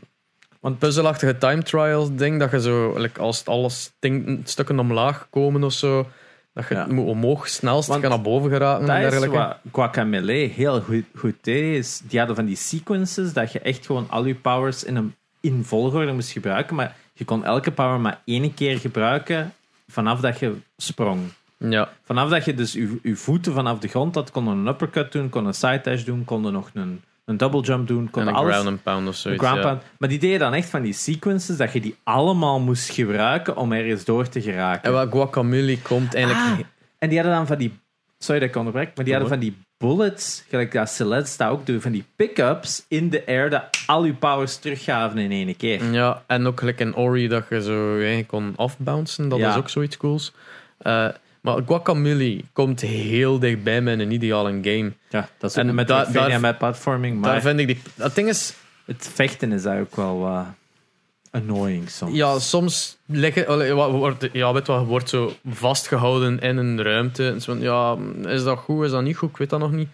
[0.61, 5.65] Want puzzelachtige time trials ding, dat je zo, like, als alles ting- stukken omlaag komen
[5.65, 6.09] of zo,
[6.57, 6.87] dat je Ja.
[6.87, 9.37] moet omhoog snelst gaan naar boven geraken en is dergelijke.
[9.37, 11.77] wat Guacamele heel goed, goed deed.
[11.79, 15.15] Is, die hadden van die sequences dat je echt gewoon al je powers in een
[15.41, 16.77] in volgorde moest gebruiken.
[16.77, 19.53] Maar je kon elke power maar één keer gebruiken
[19.89, 21.21] vanaf dat je sprong.
[21.59, 25.13] Ja, Vanaf dat je dus je, je voeten vanaf de grond had, kon een uppercut
[25.13, 28.29] doen, kon een side dash doen, kon nog een, een double jump doen, kon en
[28.29, 28.51] een alles.
[28.53, 29.43] ground and pound of zoiets.
[29.43, 29.67] ground ja.
[29.69, 29.83] pound.
[29.99, 33.73] Maar die deden dan echt van die sequences dat je die allemaal moest gebruiken om
[33.73, 34.83] ergens door te geraken.
[34.83, 36.45] En wat Guacamole komt eigenlijk...
[36.47, 36.59] Ah,
[36.99, 37.79] en die hadden dan van die.
[38.19, 41.67] Sorry dat ik onderbrek, maar die hadden van die bullets, gelijk dat Celeste dat ook
[41.67, 45.85] doet, van die pick-ups in de air dat al je powers teruggaven in één keer.
[45.93, 49.29] Ja, en ook gelijk in Ori dat je zo je eigen kon afbouncen.
[49.29, 49.51] Dat Ja.
[49.51, 50.33] is ook zoiets cools.
[50.79, 51.09] Eh,
[51.47, 54.93] maar Guacamole komt heel dichtbij met een ideale game.
[55.09, 57.79] Ja, dat is En ook met daar- met platforming, maar Daar vind ik die...
[57.95, 58.55] Dat ding is...
[58.85, 60.45] het vechten is ook wel wat
[61.31, 62.17] annoying soms.
[62.17, 67.29] Ja, soms wat wordt, ja, weet wat, wordt zo vastgehouden in een ruimte.
[67.29, 67.97] En zo ja,
[68.29, 69.31] is dat goed, is dat niet goed?
[69.31, 69.89] Ik weet dat nog niet.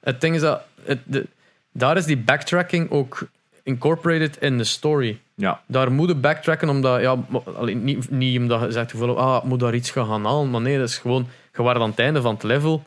[0.00, 1.26] Het ding is dat, het, de,
[1.72, 3.26] daar is die backtracking ook
[3.62, 5.20] incorporated in de story.
[5.36, 5.60] Ja.
[5.66, 7.16] Daar moet je backtracken omdat, ja,
[7.64, 10.50] niet, niet omdat je zegt, gevoel, ah, ik moet daar iets gaan halen.
[10.50, 12.82] Maar nee, dat is gewoon, je wordt aan het einde van het level.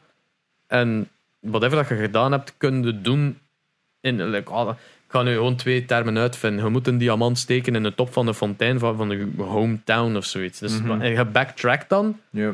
[0.68, 1.10] En
[1.40, 3.40] whatever dat je gedaan hebt, kun je doen
[4.02, 6.64] in, like, ah, ik ga nu gewoon twee termen uitvinden.
[6.66, 10.16] Je moet een diamant steken in de top van de fontein van, van de hometown
[10.16, 10.60] of zoiets.
[10.60, 11.02] Dus Mhm.
[11.02, 12.54] en je backtrackt dan, Ja.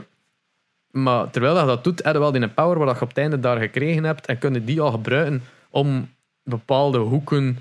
[0.91, 3.40] maar terwijl je dat doet, heb je wel die power waar je op het einde
[3.40, 6.10] daar gekregen hebt en kun je die al gebruiken om
[6.44, 7.57] bepaalde hoeken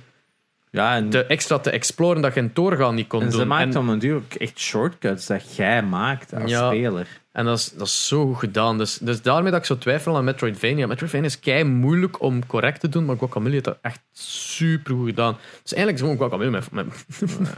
[0.72, 3.46] Ja, en, te extra te exploren dat je in doorgaan niet kon en ze doen.
[3.46, 6.68] maakt en, om een duur ook echt shortcuts dat jij maakt als Ja.
[6.70, 7.06] speler.
[7.32, 8.78] en dat is, dat is zo goed gedaan.
[8.78, 10.86] Dus, dus daarmee dat ik zo twijfel aan Metroidvania.
[10.86, 15.06] Metroidvania is kei moeilijk om correct te doen, maar Guacamole heeft dat echt super goed
[15.06, 15.36] gedaan.
[15.62, 16.92] Dus eigenlijk is gewoon Guacamole mijn, mijn,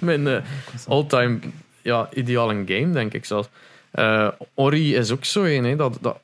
[0.24, 1.39] mijn eh, all-time
[1.82, 3.49] ja, ideale game, denk ik zelfs.
[3.91, 6.19] Eh, Ori is ook zo een, hè, dat, dat,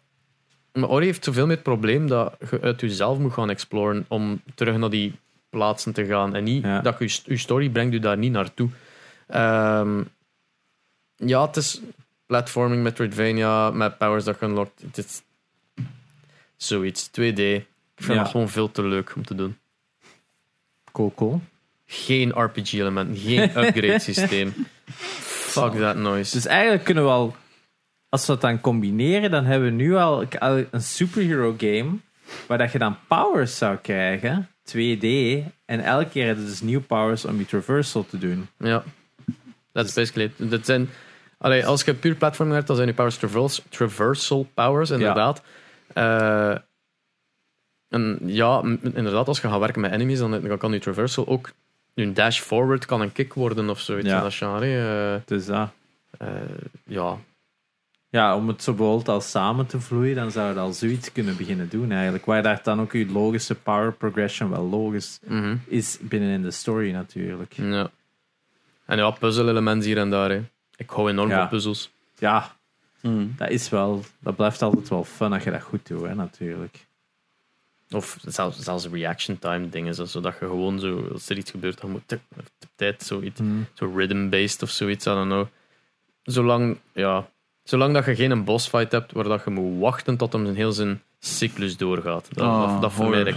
[0.72, 4.40] maar Ori heeft zoveel meer het probleem dat je uit jezelf moet gaan exploren om
[4.54, 5.14] terug naar die
[5.50, 6.34] plaatsen te gaan.
[6.34, 6.80] En niet Ja.
[6.80, 8.68] dat je, je story brengt je daar niet naartoe.
[9.26, 10.02] Ehm,
[11.16, 11.80] ja, het is
[12.26, 14.82] platforming Metroidvania met powers dat je unlockt.
[14.82, 15.22] Het is
[16.56, 17.38] zoiets, 2D.
[17.38, 17.66] Ik
[18.06, 18.22] vind Ja.
[18.22, 19.58] het gewoon veel te leuk om te doen.
[20.92, 21.40] Cool, cool.
[21.86, 24.54] Geen RPG-elementen, geen upgrade systeem.
[25.50, 26.32] Fuck that noise.
[26.34, 27.36] Dus eigenlijk kunnen we al,
[28.08, 31.90] als we dat dan combineren, dan hebben we nu al al een superhero game
[32.46, 35.06] waar dat je dan powers zou krijgen, 2D,
[35.64, 38.48] en elke keer heb je dus nieuwe powers om je traversal te doen.
[38.58, 38.84] Ja,
[39.72, 40.50] dat is basically it.
[40.50, 40.88] Dat zijn,
[41.38, 45.42] allee, als je puur platforming hebt, dan zijn die powers travers, traversal powers, inderdaad.
[45.94, 46.56] Eh,
[47.88, 51.50] en ja, inderdaad, als je gaat werken met enemies, dan, kan je traversal ook
[51.94, 54.08] een dash forward kan een kick worden of zoiets.
[54.08, 54.16] Ja.
[54.16, 55.22] in dat genre.
[55.24, 55.68] Dus dat.
[56.18, 56.28] eh,
[56.86, 57.18] ja,
[58.10, 61.36] Ja, om het zo bijvoorbeeld al samen te vloeien, dan zou je al zoiets kunnen
[61.36, 62.24] beginnen doen eigenlijk.
[62.24, 66.50] Waar daar dan ook je logische power progression wel logisch mhm, is binnen in de
[66.50, 67.52] story natuurlijk.
[67.52, 67.90] ja.
[68.84, 70.30] En ja, puzzel-elementen hier en daar.
[70.30, 70.42] Hè.
[70.76, 71.38] Ik hou enorm Ja.
[71.38, 71.90] van puzzels.
[72.18, 72.58] Ja,
[73.02, 73.34] Mm.
[73.36, 76.86] dat is wel, dat blijft altijd wel fun als je dat goed doet, hè, natuurlijk.
[77.90, 81.80] Of zelfs, zelfs reaction time dingen, zo- zodat je gewoon zo, als er iets gebeurt,
[81.80, 82.46] dan moet op
[82.76, 83.40] tijd zoiets.
[83.74, 85.46] Zo rhythm-based of zoiets, I don't know.
[86.22, 87.28] Zolang, ja,
[87.70, 90.56] zolang dat je geen boss fight hebt waar dat je moet wachten tot hem zijn
[90.56, 92.28] heel zijn cyclus doorgaat.
[92.32, 93.36] Dat, Ah, dat, dat vermijd ik.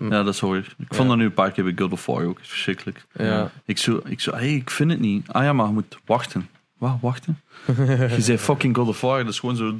[0.00, 0.56] Ja, dat is hoor.
[0.56, 2.38] Ik vond dat nu een paar keer bij God of War ook.
[2.42, 3.06] Verschrikkelijk.
[3.12, 3.50] Ja.
[3.64, 5.28] Ik zo, ik zo, hey, ik vind het niet.
[5.28, 6.48] Ah ja, maar je moet wachten.
[6.78, 7.40] Wat, wachten?
[8.16, 9.74] je zei fucking God of War, dat is gewoon zo...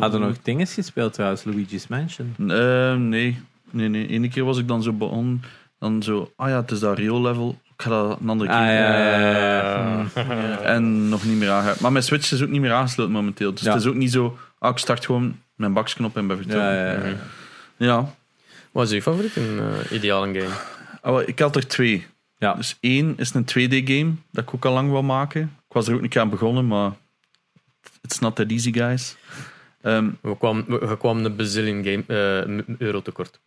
[0.00, 2.34] Hadden nog dingen gespeeld trouwens, Luigi's Mansion.
[2.36, 3.38] Eh, nee.
[3.70, 4.06] Nee, nee.
[4.06, 5.42] Ene keer was ik dan zo begonnen.
[5.78, 7.58] Dan zo, ah ja, het is dat real level.
[7.78, 10.58] Ik ga dat een andere keer Ah, ja, ja, ja.
[10.74, 11.80] En nog niet meer aangehaald.
[11.80, 13.52] Maar mijn Switch is ook niet meer aangesloten momenteel.
[13.54, 13.72] Dus Ja.
[13.72, 16.70] het is ook niet zo, ah, ik start gewoon mijn baksknop en ben vertrokken.
[16.72, 17.14] Ja, ja, ja.
[17.76, 18.14] Ja.
[18.72, 20.54] Wat is je favoriet in eh ideale game?
[21.02, 22.06] Ah, ik had er twee.
[22.38, 22.54] Ja.
[22.54, 25.40] Dus één is een 2D-game, dat ik ook al lang wil maken.
[25.42, 26.92] Ik was er ook niet aan begonnen, maar
[28.02, 29.16] it's not that easy, guys.
[29.82, 33.40] Ehm, We kwamen, we, we kwamen een bazillion game, eh, euro tekort.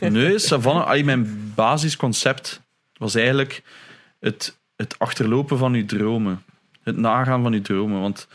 [0.00, 2.61] nee, Savannah, mijn basisconcept
[3.02, 3.62] was eigenlijk
[4.18, 6.42] het, het achterlopen van uw dromen.
[6.82, 8.00] Het nagaan van uw dromen.
[8.00, 8.28] Want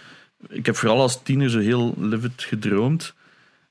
[0.49, 3.13] ik heb vooral als tiener zo heel livid gedroomd.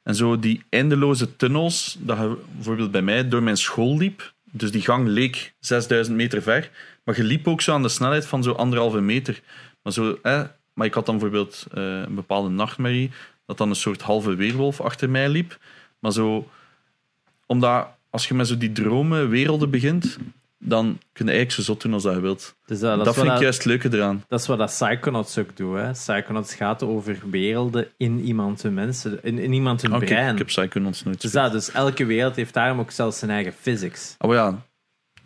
[0.03, 4.35] En zo die eindeloze tunnels, dat je bijvoorbeeld bij mij door mijn school liep.
[4.51, 6.71] Dus die gang leek 6000 meter ver.
[7.05, 9.41] Maar je liep ook zo aan de snelheid van zo anderhalve meter.
[9.83, 10.19] Maar, zo,
[10.73, 13.11] maar ik had dan bijvoorbeeld eh, een bepaalde nachtmerrie.
[13.47, 15.59] Dat dan een soort halve weerwolf achter mij liep.
[15.99, 16.49] Maar zo,
[17.47, 20.19] omdat als je met zo die dromen werelden begint,
[20.59, 22.57] dan kun je eigenlijk zo zot doen als dat je wilt.
[22.67, 24.25] Dus dat, Dat, vind ik dat, juist het leuke eraan.
[24.29, 25.77] dat is wat dat Psychonauts ook doet.
[25.77, 25.91] Hè.
[25.91, 30.33] Psychonauts gaat over werelden in iemand hun mensen, in, in iemand hun kijk, brein.
[30.33, 33.53] ik heb Psychonauts nooit dus, dat, dus elke wereld heeft daarom ook zelfs zijn eigen
[33.61, 34.15] physics.
[34.19, 34.65] Oh ja,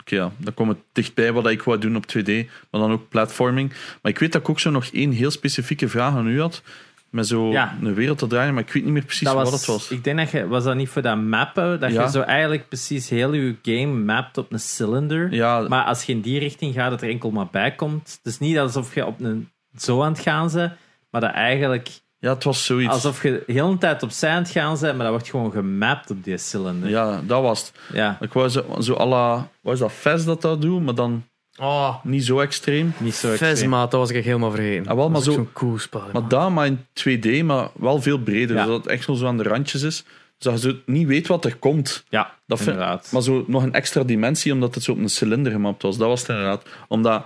[0.01, 2.31] oké ja, dan komt het dichtbij wat ik wou doen op 2D,
[2.71, 3.73] maar dan ook platforming.
[4.03, 6.63] Maar ik weet dat ik ook zo nog één heel specifieke vraag aan u had,
[7.11, 7.77] met zo Ja.
[7.83, 9.91] een wereld te draaien, maar ik weet niet meer precies dat wat was, het was.
[9.91, 12.03] Ik denk dat je, was dat niet voor dat mappen, dat Ja.
[12.03, 15.33] je zo eigenlijk precies heel je game mapt op een cylinder.
[15.33, 18.19] Ja, Maar als je in die richting gaat, dat er enkel maar bij komt.
[18.23, 20.73] Het is niet alsof je op een zo aan het gaan bent,
[21.11, 21.89] maar dat eigenlijk
[22.19, 22.93] ja, het was zoiets.
[22.93, 26.11] alsof je de hele tijd opzij aan het gaan bent, maar dat wordt gewoon gemapt
[26.11, 26.89] op die cilinder.
[26.89, 27.73] Ja, dat was het.
[27.93, 30.95] Ja, Ik wou zo, zo à la, wat is dat, Fest dat dat doet, maar
[30.95, 31.25] dan
[31.61, 32.93] Oh, niet zo extreem.
[32.99, 33.69] niet zo extreem.
[33.71, 34.87] maat, dat was ik helemaal vergeten.
[34.89, 36.01] Ah, wel, maar Dat was zo- zo'n cool spel.
[36.01, 36.29] Maar man.
[36.29, 38.57] dat, maar in 2D, maar wel veel breder.
[38.57, 38.65] Ja.
[38.65, 40.05] Zodat het echt zo aan de randjes is.
[40.39, 42.05] Zodat je zo niet weet wat er komt.
[42.09, 43.09] Ja, Dat vind- inderdaad.
[43.13, 45.97] Maar zo nog een extra dimensie, omdat het zo op een cilinder gemapt was.
[45.99, 46.63] Dat was het inderdaad.
[46.89, 47.25] Omdat,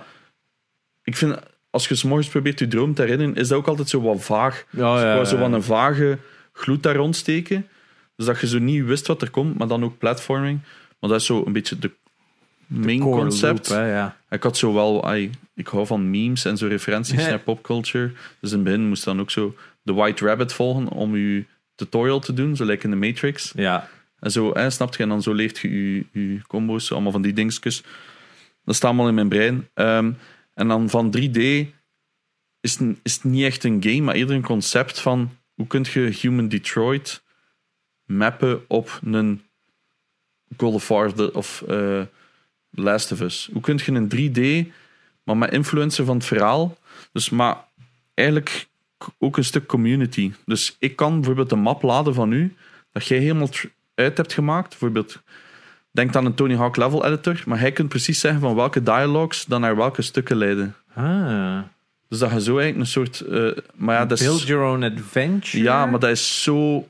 [1.03, 1.35] ik vind,
[1.69, 4.21] als je 's morgens probeert je droom te herinneren, is dat ook altijd zo wat
[4.21, 4.65] vaag.
[4.69, 6.17] ja, Dus ja, wou zo wat een vage
[6.53, 7.67] gloed daar rondsteken.
[8.15, 10.59] Dus dat je zo niet wist wat er komt, maar dan ook platforming.
[10.99, 11.91] Maar dat is zo een beetje de
[12.67, 13.69] main Core concept.
[13.69, 14.17] loop, hè, ja.
[14.35, 15.13] Ik had zo wel,
[15.53, 18.11] ik hou van memes en zo referenties naar popculture.
[18.39, 21.45] Dus in het begin moest dan ook zo de White Rabbit volgen om je
[21.75, 23.51] tutorial te doen, zo lijkt in de Matrix.
[23.55, 23.89] ja.
[24.19, 25.03] En zo, hè, snap je?
[25.03, 27.83] En dan zo leert je je, je combo's, allemaal van die dingetjes.
[28.63, 29.67] Dat staat allemaal in mijn brein.
[29.73, 30.11] Ehm,
[30.53, 31.39] en dan van 3D
[32.59, 35.99] is het, is niet echt een game, maar eerder een concept van hoe kun je
[35.99, 37.23] Human Detroit
[38.05, 39.41] mappen op een
[40.57, 41.13] God of War
[42.75, 43.49] Last of Us.
[43.53, 44.11] Hoe kun je een
[44.65, 44.71] 3D,
[45.23, 46.77] maar met influencer van het verhaal,
[47.11, 47.57] dus maar
[48.13, 48.67] eigenlijk
[49.19, 50.31] ook een stuk community.
[50.45, 52.55] Dus ik kan bijvoorbeeld een map laden van u,
[52.91, 53.49] dat jij helemaal
[53.95, 54.69] uit hebt gemaakt.
[54.69, 55.21] Bijvoorbeeld,
[55.91, 59.45] denk aan een Tony Hawk level editor, maar hij kunt precies zeggen van welke dialogues
[59.45, 60.75] dan naar welke stukken leiden.
[60.93, 61.59] Ah.
[62.09, 63.19] Dus dat je zo eigenlijk een soort...
[63.19, 65.63] eh, maar ja, dat Build is, your own adventure.
[65.63, 66.87] ja, maar dat is zo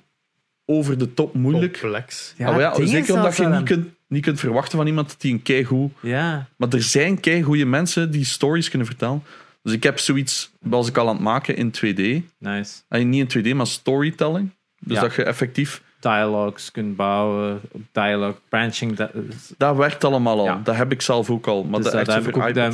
[0.65, 1.79] over de top moeilijk.
[1.79, 2.33] Complex.
[2.37, 5.33] Ja, Ah, ja, zeker omdat je niet kunt, niet kunt verwachten van iemand dat die
[5.33, 5.91] een keigoed...
[6.01, 9.23] Ja, Maar er zijn keigoede mensen die stories kunnen vertellen.
[9.63, 12.25] Dus ik heb zoiets, was ik al aan het maken in 2D.
[12.39, 12.73] nice.
[12.89, 14.49] En niet in 2D, maar storytelling.
[14.79, 15.01] Dus Ja.
[15.01, 15.83] dat je effectief...
[15.99, 17.61] Dialogues kunt bouwen,
[17.91, 18.95] dialogue, branching.
[18.95, 19.11] Dat,
[19.57, 20.45] Dat werkt allemaal al.
[20.45, 20.61] Ja.
[20.63, 21.63] Dat heb ik zelf ook al.
[21.63, 22.73] Maar dus dat, dat, heb ik ook, dat,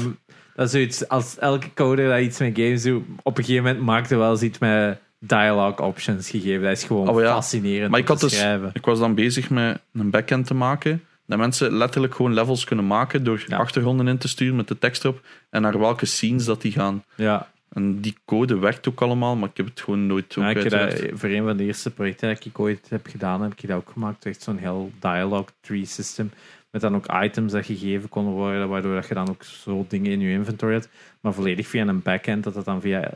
[0.65, 4.11] is zoiets, als elke coder dat iets met games doet, op een gegeven moment maakt
[4.11, 6.61] er wel eens iets met dialogue options gegeven.
[6.61, 7.33] Dat is gewoon Oh ja.
[7.33, 8.69] fascinerend Maar om ik had te dus- schrijven.
[8.73, 11.03] Ik was dan bezig met een backend te maken.
[11.25, 13.57] Dat mensen letterlijk gewoon levels kunnen maken door Ja.
[13.57, 15.21] achtergronden in te sturen met de tekst erop.
[15.49, 17.03] En naar welke scenes dat die gaan.
[17.15, 20.49] Ja, En die code werkt ook allemaal, maar ik heb het gewoon nooit ook Ja,
[20.49, 23.67] ik dat, voor een van de eerste projecten dat ik ooit heb gedaan, heb ik
[23.67, 24.25] dat ook gemaakt.
[24.25, 26.31] Echt zo'n heel dialogue tree system.
[26.71, 30.11] Met dan ook items dat gegeven konden worden, waardoor dat je dan ook zo dingen
[30.11, 30.87] in je inventory had.
[31.21, 33.13] Maar volledig via een backend, dat dat dan via, eh,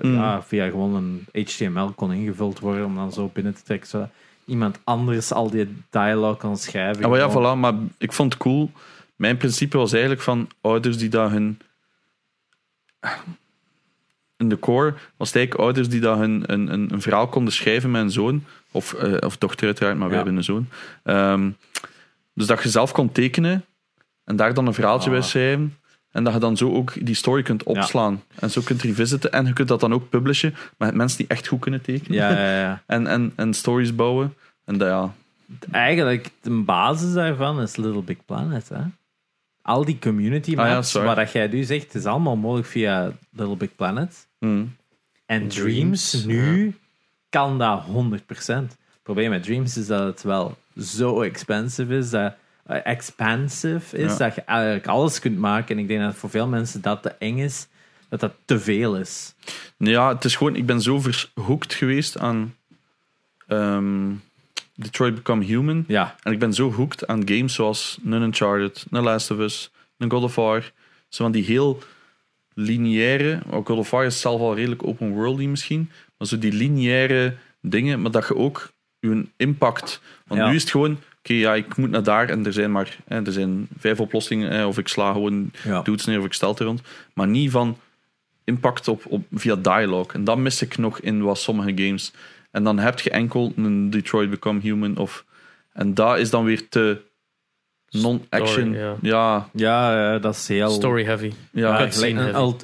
[0.00, 0.14] Mm.
[0.14, 4.10] ja, via gewoon een HTML kon ingevuld worden, om dan zo binnen te trekken, zodat
[4.44, 7.02] iemand anders al die dialogue kan schrijven.
[7.02, 7.58] Ja, maar ja, voilà.
[7.58, 8.70] Maar ik vond het cool.
[9.16, 11.58] Mijn principe was eigenlijk van ouders die dat hun...
[14.36, 17.52] In de core was het eigenlijk ouders die dat hun, een, een, een verhaal konden
[17.52, 18.44] schrijven met een zoon.
[18.70, 20.16] Of, eh, of dochter uiteraard, maar we Ja.
[20.18, 20.68] hebben een zoon.
[21.02, 21.50] Ehm,
[22.34, 23.64] dus dat je zelf kon tekenen
[24.24, 25.16] en daar dan een verhaaltje Ah.
[25.16, 25.76] bij schrijven.
[26.12, 28.22] En dat je dan zo ook die story kunt opslaan.
[28.34, 29.32] En zo kunt revisiten.
[29.32, 32.18] En je kunt dat dan ook publishen met mensen die echt goed kunnen tekenen.
[32.18, 32.82] Ja, ja, ja.
[32.86, 34.34] En, en, en stories bouwen.
[34.64, 35.12] En dat, ja,
[35.70, 38.68] Eigenlijk, de basis daarvan is Little Big Planet.
[38.68, 38.80] Hè?
[39.62, 41.06] Al die community Ah ja, maps, sorry.
[41.06, 44.26] wat dat jij nu zegt, is allemaal mogelijk via Little Big Planet.
[44.38, 44.74] mm.
[45.26, 46.74] En Dreams, Dreams, nu
[47.28, 47.88] kan dat 100%.
[48.46, 52.34] Het probleem met Dreams is dat het wel zo expensive is, dat,
[52.78, 54.18] expansive is, Ja.
[54.18, 55.76] dat je eigenlijk alles kunt maken.
[55.76, 57.66] En ik denk dat voor veel mensen dat te eng is,
[58.08, 59.34] dat dat te veel is.
[59.76, 62.54] Ja, het is gewoon, ik ben zo verhoekt geweest aan
[63.46, 64.10] ehm,
[64.74, 65.84] Detroit Become Human.
[65.88, 69.70] Ja, En ik ben zo hooked aan games zoals een Uncharted, een Last of Us,
[69.98, 70.72] een God of War.
[71.08, 71.82] Zo van die heel
[72.54, 77.34] lineaire, God of War is zelf al redelijk open worldy misschien, maar zo die lineaire
[77.60, 80.00] dingen, maar dat je ook je impact.
[80.26, 80.48] Want Ja.
[80.48, 83.26] nu is het gewoon, oké, ja, ik moet naar daar en er zijn maar hè,
[83.26, 85.82] er zijn vijf oplossingen, hè, of ik sla gewoon ja.
[85.82, 86.80] doet neer of ik stel er rond.
[87.14, 87.78] Maar niet van
[88.44, 90.12] impact op, op, via dialogue.
[90.12, 92.12] En dat mis ik nog in wat sommige games.
[92.50, 94.96] En dan heb je enkel een Detroit Become Human.
[94.96, 95.24] Of,
[95.72, 97.00] en dat is dan weer te
[97.90, 98.72] non-action.
[98.72, 98.96] Ja.
[99.00, 100.70] Ja, ja, dat is heel...
[100.70, 101.32] Story heavy.
[101.50, 101.88] ja.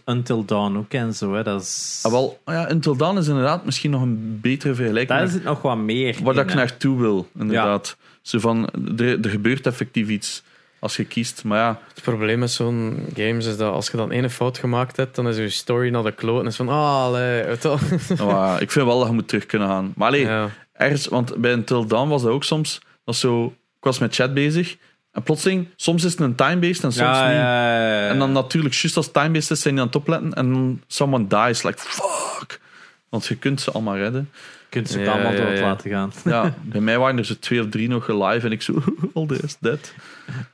[0.05, 1.35] Until Dawn ook en zo.
[1.35, 1.43] Hè.
[1.43, 2.01] Dat is...
[2.03, 5.19] Ah, wel, ja, Until Dawn is inderdaad misschien nog een betere vergelijking.
[5.19, 7.97] Daar zit nog wat meer waar dat in, ik naartoe wil, inderdaad.
[8.29, 8.69] Zo van,
[8.99, 10.43] er, er gebeurt effectief iets.
[10.81, 11.45] als je kiest.
[11.45, 14.97] Maar ja, Het probleem met zo'n games is dat als je dan ene fout gemaakt
[14.97, 16.41] hebt, dan is je story naar de kloot.
[16.41, 17.79] En is van, ah, allee, weet je wel.
[18.19, 19.93] nou, ja, ik vind wel dat je moet terug kunnen gaan.
[19.97, 20.49] Maar allee, Ja.
[20.73, 23.45] ergens, want bij Until Dawn was dat ook soms, dat zo,
[23.79, 24.77] ik was met chat bezig,
[25.13, 28.11] en plotseling, soms is het een time-based en soms ja, niet.
[28.13, 31.63] En dan natuurlijk, juist als time-based is, zijn die aan het opletten, en someone dies,
[31.63, 32.61] like, fuck.
[33.09, 34.31] Want je kunt ze allemaal redden.
[34.71, 35.61] Je kunt ze ook allemaal dood ja.
[35.61, 36.13] laten gaan.
[36.25, 38.83] Ja, bij mij waren er zo twee of drie nog live en ik zo,
[39.15, 39.95] all this, that.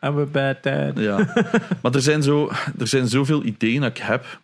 [0.03, 0.99] I'm a bad dad.
[0.99, 1.16] Ja.
[1.82, 4.41] maar er zijn, zo, er zijn zoveel ideeën dat ik heb.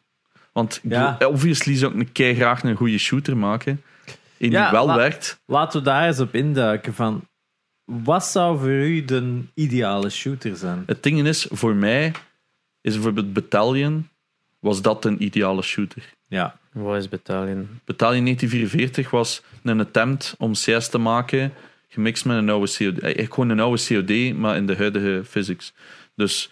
[0.52, 1.12] Want ik Ja.
[1.12, 3.82] bedoel, obviously zou ik een kei graag een goede shooter maken.
[4.36, 5.40] Ja, die wel la- werkt.
[5.46, 7.24] Laten we daar eens op induiken van...
[7.84, 10.82] Wat zou voor u de ideale shooter zijn?
[10.86, 12.12] Het ding is, voor mij
[12.80, 14.08] is bijvoorbeeld Battalion,
[14.58, 16.02] was dat een ideale shooter.
[16.28, 16.58] Ja.
[16.72, 17.68] Wat is Battalion?
[17.84, 21.52] Battalion 1944 was een attempt om CS te maken,
[21.88, 22.98] gemixt met een oude COD.
[22.98, 25.72] Eh, Gewoon een oude COD, maar in de huidige physics.
[26.14, 26.50] Dus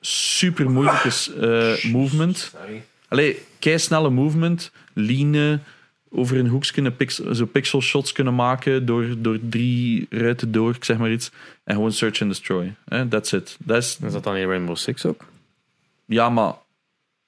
[0.00, 1.08] super moeilijke
[1.40, 2.38] eh, movement.
[2.38, 2.82] Sorry.
[3.08, 5.62] Allee, snelle movement, leanen,
[6.10, 10.74] over een hoek kunnen pix, zo pixel shots kunnen maken door, door drie ruiten door,
[10.74, 11.30] ik zeg maar iets.
[11.64, 12.74] En gewoon search and destroy.
[12.84, 13.56] Eh, That's it.
[13.66, 15.24] Is, Is dat dan in Rainbow Six ook?
[16.04, 16.54] ja, maar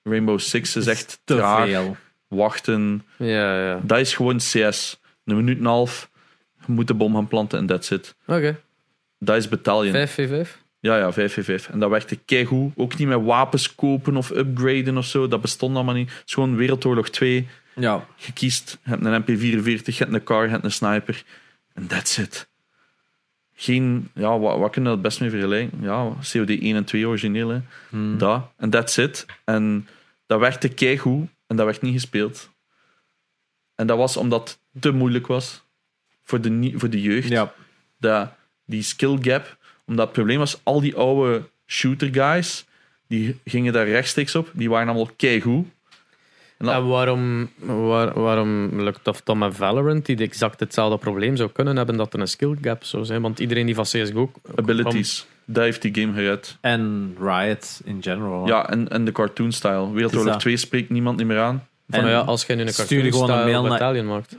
[0.02, 1.66] Rainbow Six is echt Te traag.
[1.68, 1.96] veel.
[2.28, 3.04] Wachten.
[3.16, 3.80] Ja, ja.
[3.82, 5.00] Dat is gewoon CS.
[5.24, 6.10] Een minuut en een half.
[6.66, 8.14] Je moet de bom gaan planten en that's it.
[8.26, 8.60] Oké.
[9.18, 10.08] Dat is Battalion.
[10.08, 10.48] 5v5?
[10.80, 11.70] Ja, ja, 5v5.
[11.70, 12.72] En dat werkte keigoed.
[12.76, 15.28] Ook niet met wapens kopen of upgraden of zo.
[15.28, 16.10] Dat bestond allemaal niet.
[16.10, 17.48] Het is gewoon Wereldoorlog 2.
[17.74, 18.06] Ja.
[18.16, 21.22] Je kiest, je hebt een MP44, je hebt een car, je hebt een sniper.
[21.74, 22.48] En that's it.
[23.54, 25.78] Geen, ja, wat, wat kunnen we het best mee vergelijken?
[25.80, 27.60] Ja, COD 1 en 2 origineel, hè.
[27.88, 28.18] Hmm.
[28.18, 28.50] Dat.
[28.56, 29.26] En that's it.
[29.44, 29.88] En
[30.26, 31.28] dat werkte keigoed.
[31.46, 32.50] En dat werd niet gespeeld.
[33.74, 35.62] En dat was omdat het te moeilijk was
[36.22, 37.28] voor de, voor de jeugd.
[37.28, 37.54] Ja.
[37.98, 38.32] Dat,
[38.64, 39.56] die skill gap.
[39.86, 42.64] Omdat het probleem was, al die oude shooter guys,
[43.06, 44.50] die gingen daar rechtstreeks op.
[44.52, 45.66] Die waren allemaal keigoed.
[46.62, 51.36] En dat- En waarom, waar, waarom lukt dat dan met Valorant, die exact hetzelfde probleem
[51.36, 53.22] zou kunnen hebben, dat er een skill gap zou zijn?
[53.22, 54.30] Want iedereen die van CSGO...
[54.56, 55.26] abilities.
[55.44, 56.56] Dat heeft die game gered.
[56.60, 58.47] En Riot in general.
[58.47, 59.93] Ja, en, en de cartoon style.
[59.93, 60.40] Wereldoorlog dat.
[60.40, 61.66] 2 spreekt niemand niet meer aan.
[61.89, 64.06] Van, En ja, als je nu een stuur gewoon een cartoon mail style naar- battalion
[64.06, 64.39] maakt.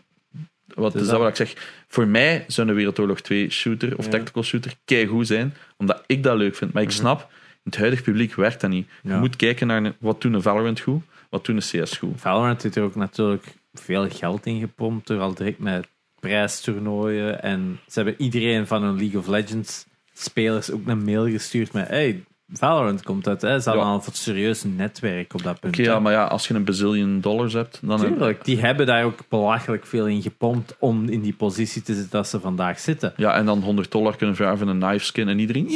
[0.67, 1.53] Wat Dus is dat- wat ik zeg?
[1.87, 4.11] Voor mij zou een Wereldoorlog 2 shooter of Ja.
[4.11, 6.73] tactical shooter keigoed zijn, omdat ik dat leuk vind.
[6.73, 7.19] Maar ik snap,
[7.53, 8.87] in het huidige publiek werkt dat niet.
[9.01, 9.19] Je Ja.
[9.19, 12.21] moet kijken naar wat doen een Valorant goed, wat doen een CS goed.
[12.21, 15.87] Valorant heeft er ook natuurlijk veel geld in gepompt door al direct met
[16.19, 17.41] prijstoernooien.
[17.41, 21.87] En ze hebben iedereen van hun League of Legends spelers ook een mail gestuurd met
[21.87, 23.41] hey, Valorant komt uit.
[23.41, 23.59] Hè?
[23.59, 23.91] Ze hadden Ja.
[23.91, 25.79] al een serieus netwerk op dat punt.
[25.79, 27.99] Oké, ja, maar ja, als je een bazillion dollars hebt, dan...
[27.99, 32.11] Tuurlijk, die hebben daar ook belachelijk veel in gepompt om in die positie te zitten
[32.11, 33.13] dat ze vandaag zitten.
[33.17, 35.67] Ja, en dan 100 dollar kunnen vragen voor een knife skin en iedereen...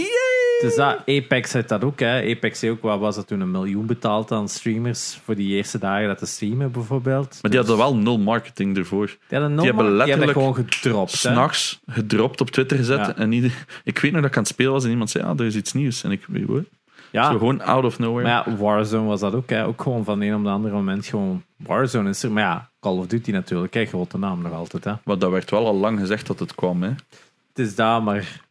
[0.61, 1.99] Dus dat, Apex heeft dat ook.
[1.99, 2.35] Hè.
[2.35, 5.77] Apex heeft ook, wat was dat toen, een miljoen betaald aan streamers voor die eerste
[5.79, 7.39] dagen dat te streamen bijvoorbeeld.
[7.41, 9.05] Maar die hadden wel nul marketing ervoor.
[9.05, 11.11] Die, hadden die hebben die hebben letterlijk gewoon gedropt.
[11.11, 12.97] S'nachts gedropt op Twitter gezet.
[12.97, 13.15] Ja.
[13.15, 15.39] En ieder, ik weet nog dat ik aan het spelen was en iemand zei, ah,
[15.39, 16.03] er is iets nieuws.
[16.03, 16.63] En ik, weet wat?
[17.11, 18.27] Ja, Zo gewoon out of nowhere.
[18.27, 19.49] maar ja, Warzone was dat ook.
[19.49, 19.65] Hè.
[19.65, 22.31] Ook gewoon van de een op de andere moment gewoon Warzone is er.
[22.31, 23.73] Maar ja, Call of Duty natuurlijk.
[23.73, 23.85] Hè.
[23.85, 24.83] Grote naam nog altijd.
[24.83, 24.93] Hè.
[25.03, 26.83] Maar dat werd wel al lang gezegd dat het kwam.
[26.83, 26.89] Hè.
[26.89, 28.45] Het is daar, maar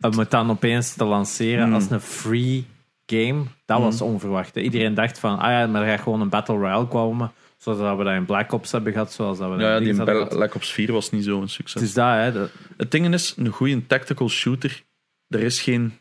[0.00, 1.74] om het dan opeens te lanceren Hmm.
[1.74, 2.66] als een free
[3.06, 4.54] game, dat was onverwacht.
[4.54, 4.60] hè.
[4.60, 7.32] Iedereen dacht van, ah ja, maar er gaat gewoon een Battle Royale komen.
[7.56, 9.12] Zoals dat we dat in Black Ops hebben gehad.
[9.12, 10.04] Zoals dat we Ja, die in.
[10.28, 11.80] Black Ops 4 was niet zo'n succes.
[11.80, 12.32] Het is dat, hè.
[12.32, 14.82] Dat- Het ding is, een goede tactical shooter,
[15.28, 15.98] er is geen...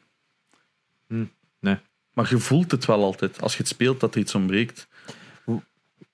[1.07, 1.25] Hm,
[1.59, 1.77] nee.
[2.13, 3.41] Maar je voelt het wel altijd.
[3.41, 4.87] Als je het speelt, dat er iets ontbreekt.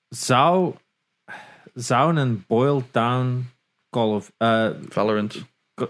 [0.08, 0.74] Zou,
[1.74, 3.48] zou een boiled down
[3.90, 4.32] Call of...
[4.36, 5.44] eh, Valorant,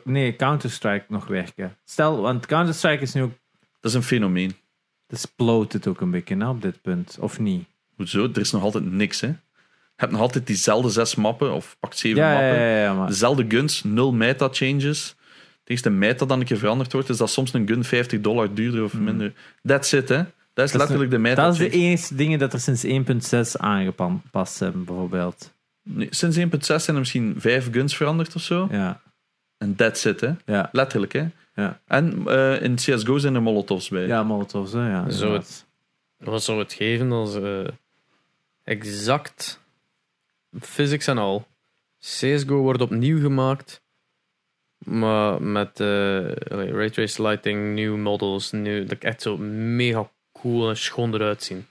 [0.04, 1.76] Nee, Counter-Strike nog werken.
[1.84, 3.32] Stel, want Counter-Strike is nu ook.
[3.80, 4.54] dat is een fenomeen.
[5.06, 7.64] Het sploot het ook een beetje hè, op dit punt, of niet?
[7.96, 8.24] Hoezo?
[8.32, 9.26] Er is nog altijd niks, hè.
[9.26, 12.58] Je hebt nog altijd diezelfde zes mappen, of pak zeven Ja, mappen.
[12.60, 13.06] ja, ja, maar.
[13.08, 15.08] Dezelfde guns, nul meta-changes.
[15.60, 18.54] Het enige meta dan een keer veranderd wordt, is dat soms een gun 50 dollar
[18.54, 19.32] duurder of minder.
[19.62, 20.16] That's it, hè.
[20.16, 20.64] Dat is Hmm.
[20.64, 24.84] Dat letterlijk de meta Dat is de enige dingen dat er sinds 1.6 aangepast hebben,
[24.84, 25.52] bijvoorbeeld.
[25.82, 28.68] Nee, sinds 1.6 zijn er misschien vijf guns veranderd of zo.
[28.70, 29.00] Ja,
[29.60, 30.32] En that's it, hè.
[30.44, 31.26] ja, Letterlijk, hè.
[31.54, 31.80] ja.
[31.86, 34.06] En eh, in CSGO zijn er molotovs bij.
[34.06, 35.10] Ja, Molotovs, hè, ja.
[35.10, 35.66] Zo inderdaad.
[36.16, 37.66] Wat zou het geven als eh,
[38.64, 39.60] exact
[40.60, 41.46] physics en al.
[41.98, 43.82] CSGO wordt opnieuw gemaakt,
[44.78, 45.86] maar met eh
[46.50, 51.66] allee, raytrace lighting, nieuwe models, nieuw, dat echt zo mega cool en schoon eruit zien.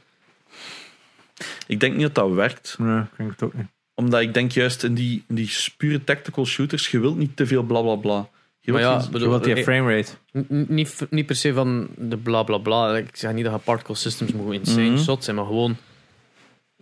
[1.68, 2.76] Ik denk niet dat dat werkt.
[2.80, 3.68] Nee, ik denk het ook niet.
[4.00, 7.46] Omdat ik denk juist in die, in die pure tactical shooters, je wilt niet te
[7.48, 8.28] veel bla bla bla.
[8.60, 10.12] Je Maar wilt ja, geen- bedoel, Je wilt die eh, framerate.
[10.68, 12.96] Niet, niet per se van de bla bla bla.
[12.98, 15.78] Ik zeg niet dat je particle systems mogen insane shot zijn, maar gewoon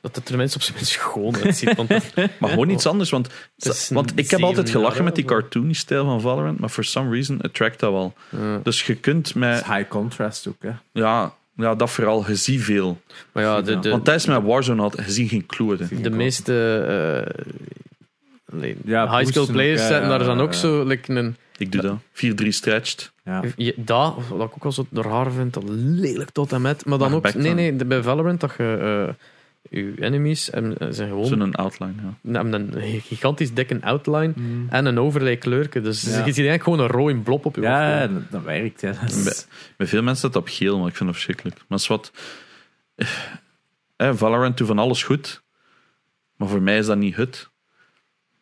[0.02, 1.76] dat het er tenminste op zijn minst schoon uitziet.
[1.76, 3.30] Want dat- Maar gewoon iets anders, want,
[3.90, 7.80] want ik heb altijd gelachen met die cartoony-stijl van Valorant, maar for some reason attract
[7.80, 8.14] dat wel.
[8.30, 8.60] Ja.
[8.64, 9.66] Dus je kunt met...
[9.66, 10.72] high contrast ook, hè.
[10.92, 12.24] Ja, ja, dat vooral.
[12.28, 13.02] Je ziet veel.
[13.32, 16.02] maar ja, de, de, Want tijdens met Warzone had je ziet geen kloten.
[16.02, 16.54] de meeste
[18.54, 20.58] uh, Ja, high skill boosten players ja, zetten daar dan ja, ook ja.
[20.60, 21.36] zo like een...
[21.58, 21.98] Ik doe dat.
[22.44, 23.12] 4-3 stretched.
[23.26, 23.42] Ja.
[23.76, 26.86] Dat, wat ik ook al zo raar vind, dat lelijk tot en met.
[26.86, 27.34] Maar dan Maar ook...
[27.34, 29.06] Nee, nee, de- bij Valorant dat je...
[29.08, 29.14] eh
[29.70, 31.26] je enemies hebben, eh, zijn gewoon...
[31.26, 32.32] Zo'n outline, ja.
[32.44, 34.68] hebben een gigantisch dikke outline Mm.
[34.70, 35.82] en een overlay kleurke.
[35.82, 36.10] Dus Ja.
[36.10, 38.14] je ziet eigenlijk gewoon een rode blob op je Ja, hoofd.
[38.14, 38.82] dat, dat werkt.
[38.82, 38.92] Ja.
[39.02, 39.34] Dat is- Bij,
[39.78, 41.60] bij veel mensen staat dat op geel, maar ik vind dat verschrikkelijk.
[41.68, 42.12] Maar is wat...
[43.96, 45.42] Eh, Valorant doet van alles goed,
[46.36, 47.50] maar voor mij is dat niet het.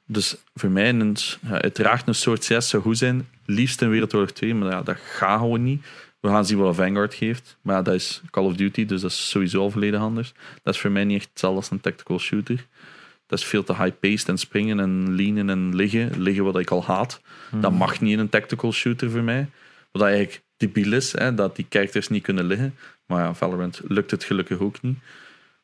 [0.08, 3.28] Dus voor mij, een, ja, uiteraard een soort CS zou goed zijn.
[3.46, 5.86] Liefst in Wereldoorlog 2, maar ja, dat gaat gewoon niet.
[6.26, 7.58] We gaan zien wat Vanguard geeft.
[7.62, 10.34] Maar dat is Call of Duty, dus dat is sowieso al volledig anders.
[10.64, 12.66] Dat is voor mij niet echt hetzelfde als een tactical shooter.
[13.26, 16.22] Dat is veel te high-paced en springen en leanen en liggen.
[16.22, 17.22] Liggen wat ik al haat.
[17.52, 19.50] Dat mag niet in een tactical shooter voor mij.
[19.92, 22.76] Wat eigenlijk debiel is, hè, dat die characters niet kunnen liggen.
[23.06, 24.98] Maar ja, Valorant lukt het gelukkig ook niet.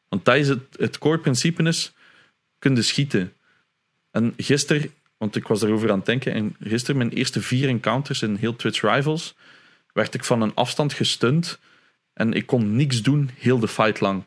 [0.10, 1.94] Want dat is het, het core principe is,
[2.60, 3.34] kun je schieten.
[4.12, 8.22] En gisteren, want ik was daarover aan het denken, en gisteren mijn eerste vier encounters
[8.22, 9.36] in heel Twitch Rivals,
[9.94, 11.60] werd ik van een afstand gestunt
[12.14, 14.26] en ik kon niks doen heel de fight lang.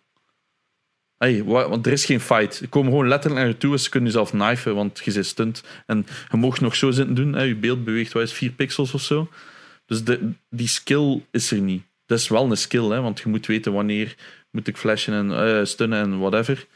[1.16, 2.54] Hey, wa- want er is geen fight.
[2.54, 5.26] Ze komen gewoon letterlijk naar je toe en ze kunnen jezelf knifen, want je zit
[5.26, 5.62] stunt.
[5.86, 7.46] En je mag nog zo zitten doen.
[7.46, 9.28] Je beeld beweegt wel eens 4 pixels of zo.
[9.86, 11.82] Dus de, die skill is er niet.
[12.06, 14.16] Dat is wel een skill, hè, want je moet weten wanneer
[14.50, 16.66] moet ik flashen en eh, stunnen en whatever.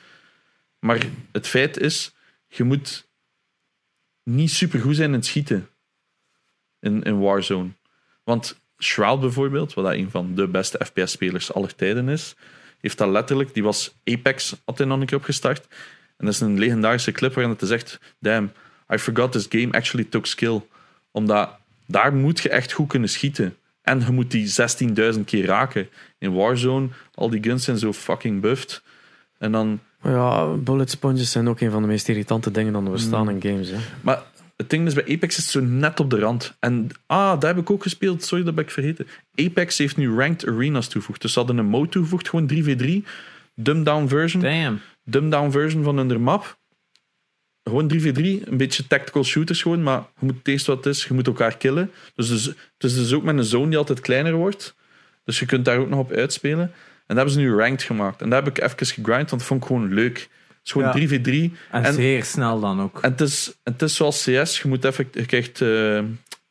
[0.78, 2.14] Maar het feit is,
[2.46, 3.08] je moet
[4.22, 5.68] niet super goed zijn in het schieten
[6.80, 7.70] in, in Warzone.
[8.24, 12.34] Want Shroud bijvoorbeeld, wat dat een van de beste FPS-spelers aller tijden is,
[12.80, 15.66] heeft dat letterlijk, die was Apex, had hij nog een keer opgestart.
[16.16, 18.52] En dat is een legendarische clip waarin het zegt, damn,
[18.94, 20.60] I forgot this game actually took skill.
[21.10, 21.50] Omdat
[21.86, 23.56] daar moet je echt goed kunnen schieten.
[23.82, 24.46] En je moet die
[25.14, 25.88] 16.000 keer raken.
[26.18, 28.82] In Warzone, al die guns zijn zo fucking buffed.
[29.38, 32.92] En dan Ja, bullet sponges zijn ook een van de meest irritante dingen dan er
[32.92, 33.28] bestaan Mm.
[33.28, 33.68] in games.
[33.68, 33.76] Hè.
[34.00, 34.22] Maar
[34.58, 36.56] het ding is, bij Apex is het zo net op de rand.
[36.60, 38.24] En ah, daar heb ik ook gespeeld.
[38.24, 39.06] Sorry, dat ben ik vergeten.
[39.34, 41.22] Apex heeft nu ranked arenas toegevoegd.
[41.22, 43.08] Dus ze hadden een mode toegevoegd, gewoon 3v3.
[43.54, 44.42] Dumbed down version.
[44.42, 44.80] Damn.
[45.04, 46.58] Dumbed down version van hun map.
[47.62, 51.04] Gewoon 3v3, een beetje tactical shooters gewoon, maar je moet het eerst wat het is,
[51.04, 51.90] je moet elkaar killen.
[52.14, 54.74] Dus, dus het is dus ook met een zone die altijd kleiner wordt.
[55.24, 56.60] Dus je kunt daar ook nog op uitspelen.
[56.60, 58.22] En dat hebben ze nu ranked gemaakt.
[58.22, 60.28] En daar heb ik even gegrind, want dat vond ik gewoon leuk.
[60.72, 61.18] Het is gewoon Ja.
[61.50, 61.52] 3v3.
[61.70, 62.98] En, En- zeer snel dan ook.
[63.02, 66.00] En het is, het is zoals CS, je, moet even, je krijgt eh,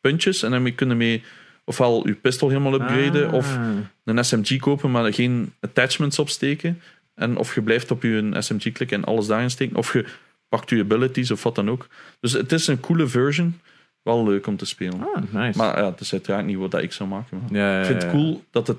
[0.01, 1.23] puntjes en dan kun je mee
[1.65, 3.33] ofwel je pistool helemaal upgraden Ah.
[3.33, 3.57] of
[4.03, 6.81] een SMG kopen, maar geen attachments opsteken.
[7.15, 9.75] En of je blijft op je SMG klikken en alles daarin steken.
[9.75, 10.05] Of je
[10.49, 11.87] pakt je abilities of wat dan ook.
[12.19, 13.59] Dus het is een coole version.
[14.03, 14.99] Wel leuk om te spelen.
[15.15, 15.57] Ah, nice.
[15.57, 17.39] Maar ja, het is uiteraard niet wat ik zou maken.
[17.41, 18.77] maar ja, ja, ik vind het cool dat het...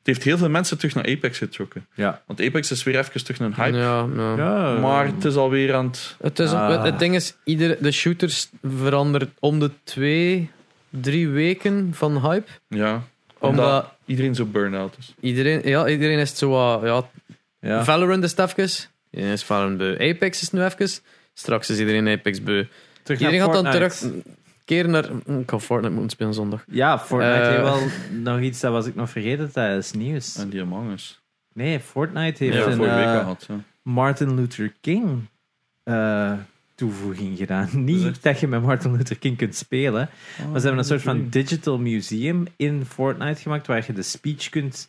[0.00, 1.86] Het heeft heel veel mensen terug naar Apex getrokken.
[1.94, 2.22] Ja.
[2.26, 3.76] Want Apex is weer even terug een hype.
[3.76, 4.36] Ja, ja.
[4.36, 6.16] Ja, Maar het is alweer aan het...
[6.20, 6.68] Het, is, Ah.
[6.70, 8.48] het, het ding is, iedere, de shooters
[8.78, 10.50] veranderen om de twee,
[10.90, 12.50] drie weken van hype.
[12.68, 13.02] Ja,
[13.38, 15.14] Omdat omdat iedereen zo burn-out is.
[15.20, 17.08] iedereen, ja, iedereen is het zo wat, ja,
[17.60, 17.84] ja.
[17.84, 18.70] Valorant is het even.
[19.10, 19.92] Iedereen is Valorant beu.
[20.10, 20.88] Apex is nu even.
[21.34, 22.64] Straks is iedereen Apex beu.
[23.02, 24.02] Terug Iedereen naar gaat dan terug
[24.70, 25.04] keren naar...
[25.38, 26.64] Ik ga Fortnite moeten spelen zondag.
[26.66, 27.48] Ja, Fortnite Eh.
[27.48, 27.80] heeft wel
[28.22, 30.36] nog iets, dat was ik nog vergeten tijdens nieuws.
[30.36, 31.20] En die Among Us.
[31.52, 32.86] Nee, Fortnite heeft Ja, een eh.
[33.48, 33.60] Ja.
[33.82, 35.20] Martin Luther King
[35.82, 36.32] eh,
[36.74, 37.68] toevoeging gedaan.
[37.72, 38.22] Niet echt?
[38.22, 40.08] dat je met Martin Luther King kunt spelen,
[40.50, 44.48] maar ze hebben een soort van digital museum in Fortnite gemaakt waar je de speech
[44.48, 44.88] kunt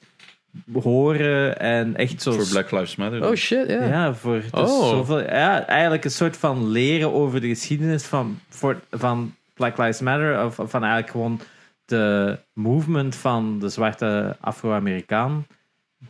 [0.74, 2.32] horen en echt zo...
[2.32, 3.28] Voor Black Lives Matter.
[3.30, 3.86] Oh shit, ja.
[3.86, 4.90] Ja, voor dus Oh.
[4.90, 10.00] zoveel, ja, eigenlijk een soort van leren over de geschiedenis van, voor, van Black Lives
[10.02, 10.46] Matter.
[10.46, 11.40] Of van eigenlijk gewoon
[11.86, 15.46] de movement van de zwarte Afro-Amerikaan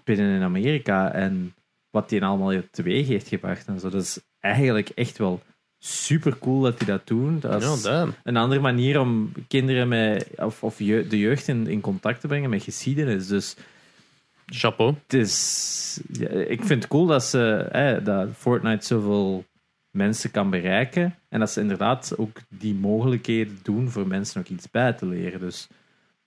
[0.03, 1.11] binnen in Amerika.
[1.11, 1.53] En
[1.89, 3.67] wat die allemaal teweeg heeft gebracht.
[3.67, 3.89] En zo.
[3.89, 5.41] Dat is eigenlijk echt wel
[5.79, 7.39] super cool dat die dat doen.
[7.39, 11.67] Dat is Ja, een andere manier om kinderen met, of, of je- de jeugd in,
[11.67, 13.27] in contact te brengen met geschiedenis.
[13.27, 13.55] Dus
[14.45, 14.93] Chapeau.
[15.03, 19.45] het is, ja, ik vind het cool dat, ze, dat Fortnite zoveel
[19.91, 21.15] mensen kan bereiken.
[21.29, 25.39] En dat ze inderdaad ook die mogelijkheden doen voor mensen ook iets bij te leren.
[25.39, 25.67] Dus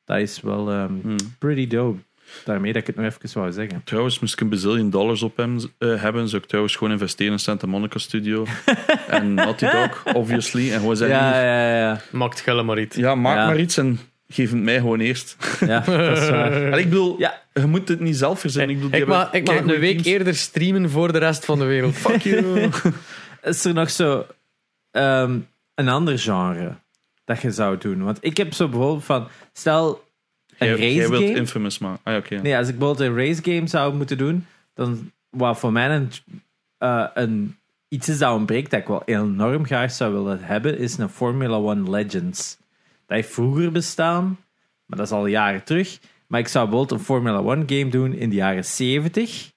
[0.04, 1.16] dat is wel ehm, Hmm.
[1.38, 1.98] pretty dope.
[2.44, 3.80] daarmee dat ik het nog even wou zeggen.
[3.84, 7.32] Trouwens, moest ik een bazillion dollars op hem eh, hebben, zou ik trouwens gewoon investeren
[7.32, 8.46] in Santa Monica Studio.
[9.08, 10.72] en Naughty Dog, obviously.
[10.72, 12.00] En gewoon zeggen, Ja, ja, ja, ja.
[12.12, 12.96] Maakt gelle maar iets.
[12.96, 13.46] maak Ja.
[13.46, 15.36] maar iets en geef het mij gewoon eerst.
[15.66, 16.52] Ja, dat is waar.
[16.72, 17.42] En ik bedoel, Ja.
[17.54, 18.76] je moet het niet zelf verzinnen.
[18.76, 20.06] Ik, bedoel, Ik mag, hebben ik mag een week teams.
[20.06, 21.94] eerder streamen voor de rest van de wereld.
[21.94, 22.68] Fuck you.
[23.44, 24.26] Is er nog zo
[24.90, 25.38] ehm,
[25.74, 26.74] een ander genre
[27.24, 28.02] dat je zou doen?
[28.02, 30.04] Want ik heb zo bijvoorbeeld van, stel
[30.58, 31.36] een Jij, jij race wilt game.
[31.36, 32.00] Infamous maken.
[32.04, 32.34] Ah, ja, oké.
[32.34, 36.10] Nee, als ik bijvoorbeeld een race game zou moeten doen, dan wat voor mij een,
[36.78, 37.56] eh, een
[37.88, 41.56] iets is dat ontbreekt dat ik wel enorm graag zou willen hebben, is een Formula
[41.56, 42.58] One Legends.
[43.06, 44.24] Dat heeft vroeger bestaan,
[44.86, 45.98] maar dat is al jaren terug.
[46.26, 49.52] Maar ik zou bijvoorbeeld een Formula One game doen in de jaren 70.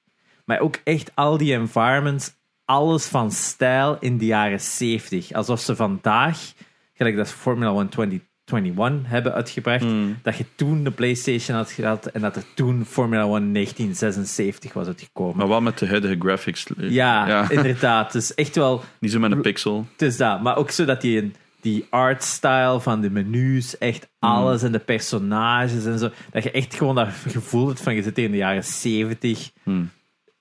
[0.45, 2.35] Maar ook echt al die environments,
[2.67, 5.31] alles van stijl in de jaren 70.
[5.33, 6.53] Alsof ze vandaag,
[6.93, 10.17] gelijk dat Formula One 2021 hebben uitgebracht, Hmm.
[10.23, 14.87] dat je toen de PlayStation had gehad en dat er toen Formula One 1976 was
[14.87, 15.37] uitgekomen.
[15.37, 16.67] Maar wel met de huidige graphics.
[16.77, 18.11] Ja, inderdaad.
[18.11, 19.87] Dus echt wel, Niet zo met een pixel.
[19.91, 20.41] het is dat.
[20.41, 21.31] Maar ook zo dat die,
[21.61, 26.75] die artstyle van de menus, echt alles en de personages en zo, dat je echt
[26.75, 29.89] gewoon dat gevoel hebt van je zit in de jaren 70 Hmm.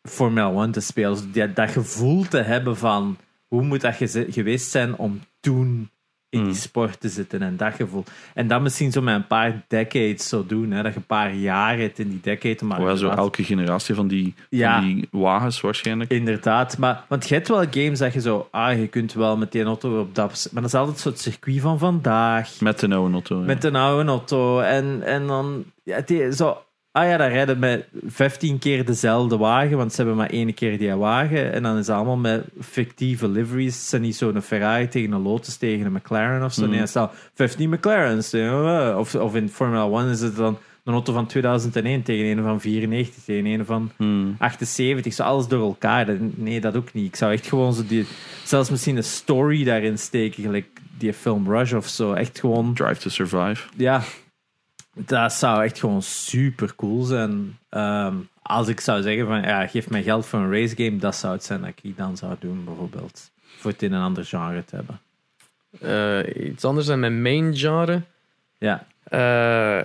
[0.07, 1.13] Formula One te spelen.
[1.13, 3.17] Dus dat, dat gevoel te hebben van
[3.47, 3.95] hoe moet dat
[4.31, 5.91] geweest zijn om toen
[6.29, 6.61] in die Hmm.
[6.61, 8.05] sport te zitten en dat gevoel.
[8.35, 11.35] En dat misschien zo met een paar decades zo doen, hè, dat je een paar
[11.35, 12.65] jaar hebt in die decade.
[12.65, 14.75] Maar Oh ja, zo elke generatie van die, Ja.
[14.81, 16.11] van die wagens waarschijnlijk.
[16.11, 19.53] Inderdaad, maar, want je hebt wel games dat je zo, ah, je kunt wel met
[19.53, 22.89] die auto op dat, maar dat is altijd zo het circuit van vandaag, Met de
[22.95, 23.39] oude auto.
[23.39, 23.45] ja.
[23.45, 26.63] met een oude auto, en, en dan, ja, die, zo,
[26.97, 30.79] ah ja, daar rijden met 15 keer dezelfde wagen, want ze hebben maar één keer
[30.79, 34.89] die wagen, en dan is het allemaal met fictieve liveries, het zijn niet zo'n Ferrari
[34.89, 36.71] tegen een Lotus tegen een McLaren of zo, Mhm.
[36.71, 40.93] nee, het staan 15 McLaren's, eh, of, of in Formula 1 is het dan een
[40.93, 44.35] auto van 2001 tegen een van 94, tegen een van Hmm.
[44.39, 46.07] 78, zo alles door elkaar.
[46.07, 47.07] Dat- Nee, dat ook niet.
[47.07, 48.07] Ik zou echt gewoon zo die,
[48.45, 50.67] zelfs misschien een story daarin steken, gelijk
[50.99, 52.13] die film Rush of zo.
[52.13, 53.63] Echt gewoon, Drive to Survive.
[53.77, 54.03] ja,
[54.99, 57.59] dat zou echt gewoon super cool zijn.
[57.69, 61.17] Ehm, als ik zou zeggen van, ja, geef mij geld voor een race game, dat
[61.17, 63.31] zou het zijn dat ik dan zou doen, bijvoorbeeld.
[63.59, 65.01] Voor het in een ander genre te hebben.
[65.81, 68.03] Eh, iets anders dan mijn main genre.
[68.59, 69.81] Ja, Eh,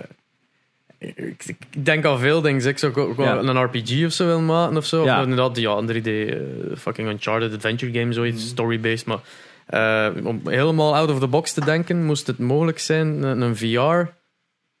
[0.98, 2.66] ik, ik denk al veel dingen.
[2.68, 3.36] Ik zou ook wel Ja.
[3.36, 5.04] een RPG of zo willen maken of zo.
[5.04, 5.16] Ja.
[5.18, 6.36] Of inderdaad, ja, een 3D eh,
[6.78, 9.06] fucking Uncharted adventure game, zoiets, story-based.
[9.06, 9.18] Maar
[9.66, 13.56] eh, om helemaal out of the box te denken, moest het mogelijk zijn, een, een
[13.56, 14.10] VR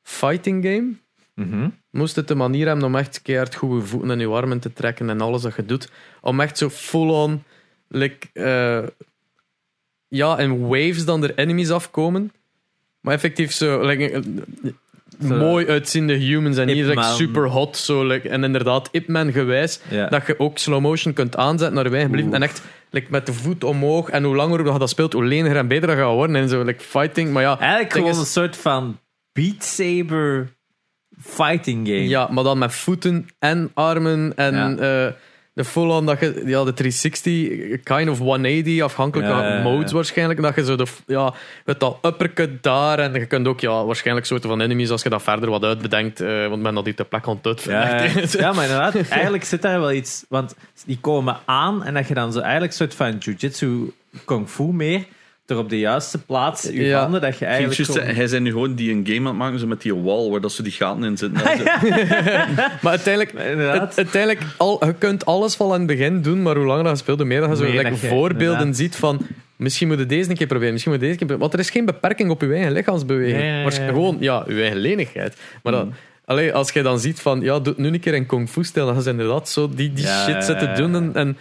[0.02, 0.92] fighting game.
[1.34, 1.68] Mhm.
[1.90, 5.10] Moest het de manier hebben om echt keihard goede voeten in je armen te trekken
[5.10, 5.90] en alles dat je doet.
[6.20, 7.42] Om echt zo full-on,
[7.88, 8.88] like, eh,
[10.08, 12.32] ja, in waves dan er enemies afkomen.
[13.00, 14.22] Maar effectief zo, like, eh,
[15.28, 17.76] mooi uitziende humans en niet like, super hot.
[17.76, 19.80] Zo, like, en inderdaad, Ip Man gewijs.
[20.10, 22.34] Dat je ook slow motion kunt aanzetten naar je eigen believen.
[22.34, 24.08] En echt like, met de voet omhoog.
[24.10, 26.36] En hoe langer je dat speelt, hoe leniger en beter dat gaat worden.
[26.36, 27.32] En zo, like, fighting.
[27.32, 28.98] Maar ja, Eigenlijk gewoon is- een soort van
[29.32, 30.52] Beat Saber
[31.22, 32.08] fighting game.
[32.08, 35.06] Ja, maar dan met voeten en armen en Ja.
[35.06, 35.12] eh,
[35.54, 40.42] de full-on dat je, ja, de 360, kind of 180, afhankelijk van ja, modes waarschijnlijk,
[40.42, 44.26] dat je zo de, ja, met dat uppercut daar en je kunt ook, ja, waarschijnlijk
[44.26, 47.04] soorten van enemies als je dat verder wat uitbedenkt, eh want men dat die te
[47.04, 47.62] plek aan het.
[48.32, 50.24] Ja, maar inderdaad, eigenlijk zit daar wel iets.
[50.28, 50.54] Want
[50.86, 53.92] die komen aan en dat je dan zo eigenlijk een soort van jujitsu
[54.24, 55.04] kung fu meer.
[55.46, 57.00] Door op de juiste plaats je Ja.
[57.00, 57.76] handen, dat je eigenlijk.
[57.76, 59.94] just, gewoon- hij zijn nu gewoon die een game aan het maken zo met die
[59.94, 61.42] wall waar dat ze die gaten in zitten.
[62.82, 63.32] Maar uiteindelijk,
[63.82, 66.92] het- uiteindelijk al, je kunt alles van aan het begin doen, maar hoe langer dat
[66.92, 68.76] je speelt, hoe meer dat je zo like, voorbeelden inderdaad.
[68.76, 69.20] ziet van
[69.56, 71.50] misschien moet je deze een keer proberen, misschien moet je deze een keer proberen.
[71.50, 73.38] Want er is geen beperking op je eigen lichaamsbeweging.
[73.38, 73.86] Ja, ja, ja, Waarsch- ja.
[73.86, 75.36] Gewoon, ja, je eigen lenigheid.
[75.62, 78.48] Maar dan, allee, als je dan ziet van, ja, doe nu een keer een kung
[78.48, 80.94] fu stijl, dan gaan ze inderdaad zo die, die Ja, shit ja, zitten ja, doen.
[80.94, 81.36] En, en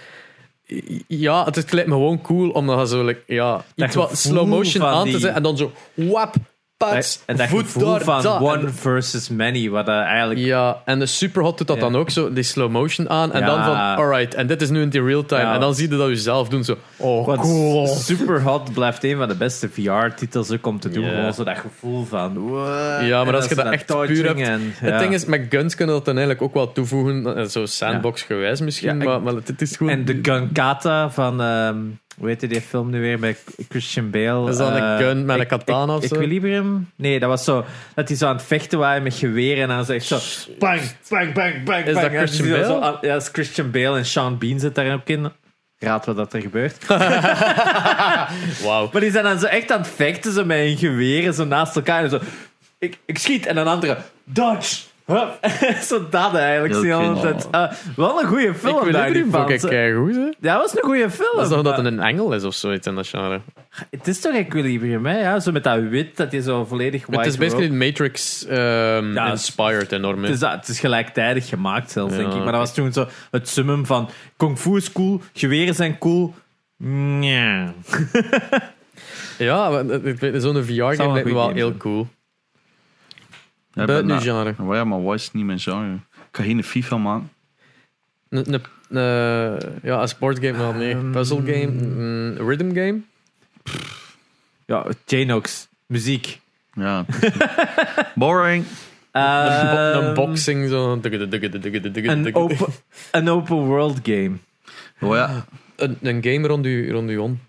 [1.08, 4.86] ja, het, lijkt me gewoon cool om dan zo, like, ja, iets wat slow motion
[4.86, 6.36] aan te zetten en dan zo, wap,
[6.90, 8.40] pats, en dat voet daar, van dat.
[8.42, 10.40] one versus many, wat dat eigenlijk.
[10.40, 11.82] Ja, en de Superhot doet dat Ja.
[11.82, 13.32] dan ook zo, die slow motion aan.
[13.34, 13.46] En Ja.
[13.46, 15.42] dan van, alright, en dit is nu in die real time.
[15.42, 15.54] Ja.
[15.54, 17.88] En dan zie je dat je zelf doen, zo, oh, Want cool.
[17.88, 21.10] Superhot blijft een van de beste VR-titels ook om te doen.
[21.10, 22.38] Gewoon zo dat gevoel van.
[22.38, 23.06] wow.
[23.08, 25.96] Ja, maar als je dat echt puur hebt- en- Het ding is, met guns kunnen
[25.96, 27.36] dat dan eigenlijk ook wel toevoegen.
[27.38, 29.94] eh, Zo sandbox-gewijs misschien, maar, maar het, het is gewoon...
[29.94, 31.42] En de Gunkata van.
[31.42, 31.78] ehm
[32.22, 34.50] hoe heet die film nu weer met Christian Bale?
[34.50, 36.16] Is dat een Eh, gun met een katana of zo?
[36.16, 36.90] Equilibrium?
[36.96, 37.66] Nee, dat was zo.
[37.96, 40.18] Dat hij zo aan het vechten waren met geweren en dan zegt zo.
[40.60, 41.86] Bang, bang, bang, bang.
[41.86, 42.98] Is dat Christian Bale?
[43.02, 45.32] ja, dat is Christian Bale en Sean Bean zit daar ook in.
[45.80, 46.88] Raad wat dat er gebeurt.
[48.64, 48.90] Wauw.
[48.92, 51.76] Maar die zijn dan zo echt aan het vechten, zo met hun geweren zo naast
[51.76, 52.04] elkaar.
[52.04, 52.20] En zo,
[52.80, 54.76] ik, ik schiet en een andere, dodge.
[55.90, 56.74] Zo dat eigenlijk.
[56.84, 57.48] Heel tijd.
[57.52, 59.66] Ah, wel een goede film, ik weet die ik fans.
[59.66, 60.22] keigoed, hè.
[60.22, 61.36] Ja, dat was een goede film.
[61.36, 63.42] Dat is nog dat maar- het een engel is of zoiets in dat genre.
[63.90, 65.20] Het is toch Equilibrium, hè?
[65.20, 68.46] Ja, zo met dat wit, dat je zo volledig white Het is basically robe- Matrix
[68.46, 70.24] ehm, Ja, inspired enorm.
[70.24, 72.38] Het is, dat, het is gelijktijdig gemaakt zelfs, Ja, denk ik.
[72.44, 74.10] Maar dat was toen zo het summum van...
[74.38, 76.34] Kung Fu is cool, geweren zijn cool.
[77.20, 77.74] Ja.
[79.38, 82.08] Het- het- zo'n VR-game een lijkt me wel heel cool.
[83.74, 84.54] Ja, Buiten uw genre.
[84.58, 85.94] Maar ja, maar wat is niet mijn genre?
[85.94, 87.30] Ik ga geen FIFA maken.
[88.30, 90.94] Een- een- een- ja, een sportgame wel, nee.
[90.94, 91.12] Ehm.
[91.12, 93.00] Puzzlegame, een rhythm game.
[94.66, 95.68] Ja, Janox.
[95.86, 96.40] Muziek.
[96.74, 97.06] Ja.
[98.16, 98.66] Boring.
[99.12, 99.22] Een,
[99.72, 100.92] bo- Ehm, een boxing, zo.
[102.12, 102.68] Een open,
[103.12, 104.32] een open world game.
[105.00, 105.46] Oh ja.
[105.76, 107.40] Een, een game rond u, rond u om.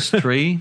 [0.00, 0.60] Stray,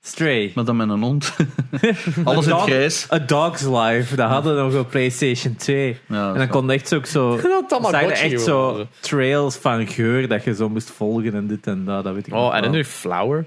[0.00, 1.36] Stray, maar dan met een hond.
[2.24, 3.06] Alles in het grijs.
[3.12, 4.16] A Dog's Life.
[4.16, 5.98] Dat hadden we nog op PlayStation 2.
[6.08, 7.40] Ja, En dan kon echt zo ook zo...
[7.68, 11.84] Dat je echt zo trails van geur dat je zo moest volgen en dit en
[11.84, 12.04] dat.
[12.04, 13.46] dat weet ik Oh, en nu Flower.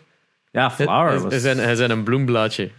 [0.52, 1.34] Ja, Flower Hij was...
[1.42, 2.72] zijn, hij zijn een bloemblaadje.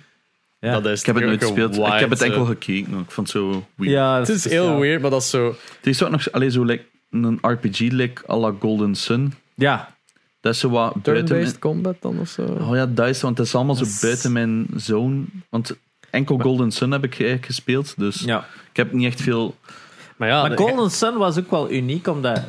[0.60, 0.80] ja.
[0.80, 1.76] Dat is ik heb het nooit gespeeld.
[1.76, 2.92] ik heb het enkel eh, gekeken.
[2.98, 3.92] Ik vond het zo weird.
[3.94, 5.46] ja, Het is heel weird, maar dat is zo...
[5.76, 9.34] Het is ook nog alleen zo like, een RPG like à la Golden Sun.
[9.54, 9.94] Ja,
[10.42, 11.58] Dat is zo wat buiten mijn...
[11.58, 12.42] Combat dan of zo.
[12.42, 15.24] Oh ja, dat is want het is allemaal zo Dat buiten mijn zone.
[15.48, 15.76] Want
[16.10, 17.94] enkel Golden Sun heb ik eigenlijk gespeeld.
[17.96, 18.38] Dus ja.
[18.70, 19.56] ik heb niet echt veel...
[20.16, 22.40] Maar ja, maar de- Golden Sun was ook wel uniek, omdat...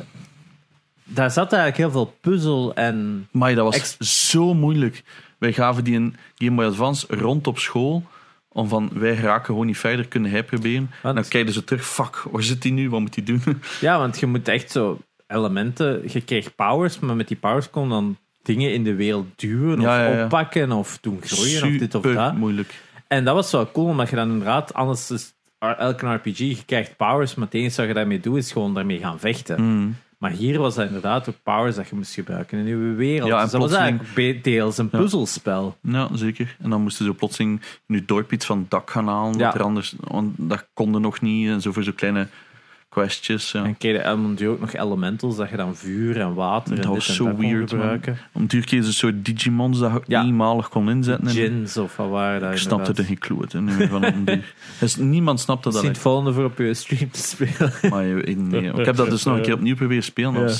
[1.04, 3.28] Daar zat eigenlijk heel veel puzzel en...
[3.30, 5.02] Maar dat was Ex- zo moeilijk.
[5.38, 8.04] Wij gaven die een Game Boy Advance rond op school.
[8.48, 10.90] Om van, wij raken gewoon niet verder, kunnen hij proberen.
[11.02, 12.90] Want- En dan kijken ze terug, fuck, waar zit hij nu?
[12.90, 13.42] Wat moet hij doen?
[13.80, 16.02] Ja, want je moet echt zo elementen...
[16.12, 19.84] Je kreeg powers, maar met die powers kon dan dingen in de wereld duwen of
[19.84, 20.24] Ja, ja, ja.
[20.24, 22.34] oppakken of doen groeien of dit of dat.
[22.36, 22.82] moeilijk.
[23.08, 24.74] En dat was wel cool, omdat je dan inderdaad...
[24.74, 28.52] Anders is elke RPG, je krijgt powers, maar het enige wat je daarmee doet, is
[28.52, 29.62] gewoon daarmee gaan vechten.
[29.62, 29.96] Mm.
[30.18, 33.28] Maar hier was dat inderdaad ook powers dat je moest gebruiken in je wereld.
[33.28, 35.76] Ja, en dus dat was plotseling- eigenlijk be- deels een puzzelspel.
[35.82, 36.56] Ja, zeker.
[36.62, 39.40] En dan moesten ze plotseling in je dorp iets van het dak gaan halen.
[39.40, 41.48] Er anders, want dat konden nog niet.
[41.48, 42.26] En zo voor zo'n kleine
[42.94, 43.52] questjes.
[43.52, 43.64] Ja.
[43.64, 46.98] En je dan ook nog elementals, dat je dan vuur en water Dat en was
[46.98, 47.68] dit en zo weird, man.
[47.80, 48.18] gebruiken.
[48.32, 50.24] Om duur een soort Digimons dat je Ja.
[50.24, 51.26] eenmalig kon inzetten.
[51.28, 53.70] En Gins of wat waren dat ik snapte er geen kloot in.
[53.70, 54.04] Van.
[54.80, 55.82] Dus niemand snapte dat.
[55.82, 57.72] Het volgende voor op je stream te spelen.
[57.90, 58.04] Maar
[58.36, 58.72] nee.
[58.72, 60.48] ik heb dat dus nog een keer opnieuw proberen spelen.
[60.48, 60.54] Ja.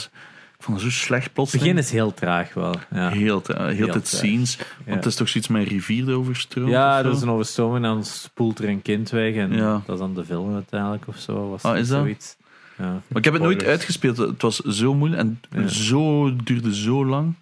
[0.65, 1.67] Vond het zo slecht Het plotseling.
[1.67, 2.75] begin is heel traag wel.
[2.91, 4.57] Ja, Heel, heel, Heel scenes.
[4.57, 4.95] Want Ja.
[4.95, 6.71] het is toch zoiets met een rivier die overstroomt?
[6.71, 9.35] ja er is een overstroming en dan spoelt er een kind weg.
[9.35, 9.83] En Ja.
[9.87, 11.51] dat is dan de film uiteindelijk of zo.
[11.51, 11.99] Was Ah, is dat?
[11.99, 12.37] Zoiets.
[12.79, 12.85] Ja.
[12.85, 14.17] Maar ik heb het nooit uitgespeeld.
[14.17, 17.35] Het was zo moeilijk en zo, het duurde zo lang.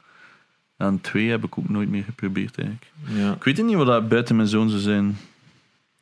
[0.76, 2.90] En twee heb ik ook nooit meer geprobeerd eigenlijk.
[3.04, 3.32] Ja.
[3.32, 5.18] Ik weet niet wat dat buiten mijn zoon zou zijn.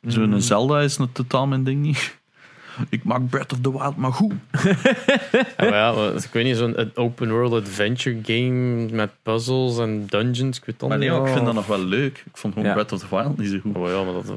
[0.01, 0.39] Zo'n Mm.
[0.39, 2.19] Zelda is totaal mijn ding niet.
[2.89, 4.33] Ik maak Breath of the Wild maar goed.
[4.63, 4.75] Ja,
[5.57, 10.57] maar ja, maar ik weet niet, zo'n open world adventure game met puzzles en dungeons.
[10.57, 11.17] Ik weet Maar nee, niet.
[11.17, 12.17] maar ik vind dat nog wel leuk.
[12.25, 12.73] Ik vond gewoon Ja.
[12.73, 13.75] Breath of the Wild niet zo goed.
[13.75, 14.33] Oh ja, maar dat,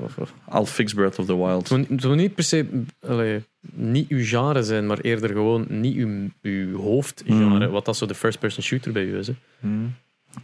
[0.54, 1.68] I'll fix Breath of the Wild.
[1.68, 2.66] Het moet- niet per se
[3.08, 3.42] allee,
[3.72, 7.66] niet uw genre zijn, maar eerder gewoon niet uw, uw hoofdgenre.
[7.66, 7.72] Mm.
[7.72, 9.26] Wat dat zo de first-person shooter bij u is.
[9.26, 9.34] Hè.
[9.60, 9.94] Hmm.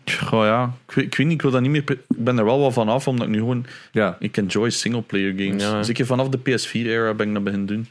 [0.04, 1.90] Goh ja, ik weet, ik weet niet, ik wil dat niet meer...
[1.90, 3.66] Ik ben er wel wel van af, omdat ik nu gewoon...
[3.92, 4.16] ja.
[4.20, 5.62] Ik enjoy single-player games.
[5.62, 5.82] Ja.
[5.82, 7.88] Zeker vanaf de PS4-era ben ik dat beginnen doen.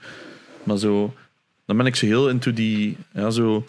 [0.63, 1.13] Maar zo...
[1.65, 2.97] Dan ben ik zo heel into die...
[3.13, 3.65] Ja, zo...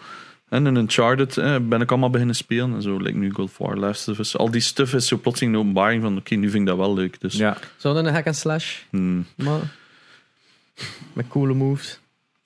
[0.49, 2.73] En in Uncharted eh, ben ik allemaal beginnen spelen.
[2.73, 4.37] En zo, like nu God of War, Last of Us.
[4.37, 6.17] Al die stuff is zo plotseling een openbaring van...
[6.17, 7.21] Oké, nu vind ik dat wel leuk.
[7.21, 7.57] Dus, ja.
[7.77, 9.25] Zo dan een hack and slash, hmm.
[9.35, 9.59] maar
[11.13, 12.00] met coole moves.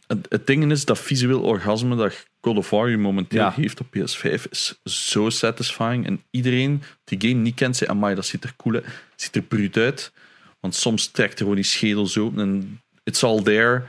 [0.08, 3.52] Het, het ding is, dat visueel orgasme dat God of War momenteel Ja.
[3.52, 6.06] geeft op PS5 is zo satisfying.
[6.06, 8.86] En iedereen die game niet kent, zegt, amai, dat ziet er cool uit.
[9.16, 10.12] ziet er bruut uit.
[10.60, 13.84] Want soms trekt er gewoon die schedels open en it's all there.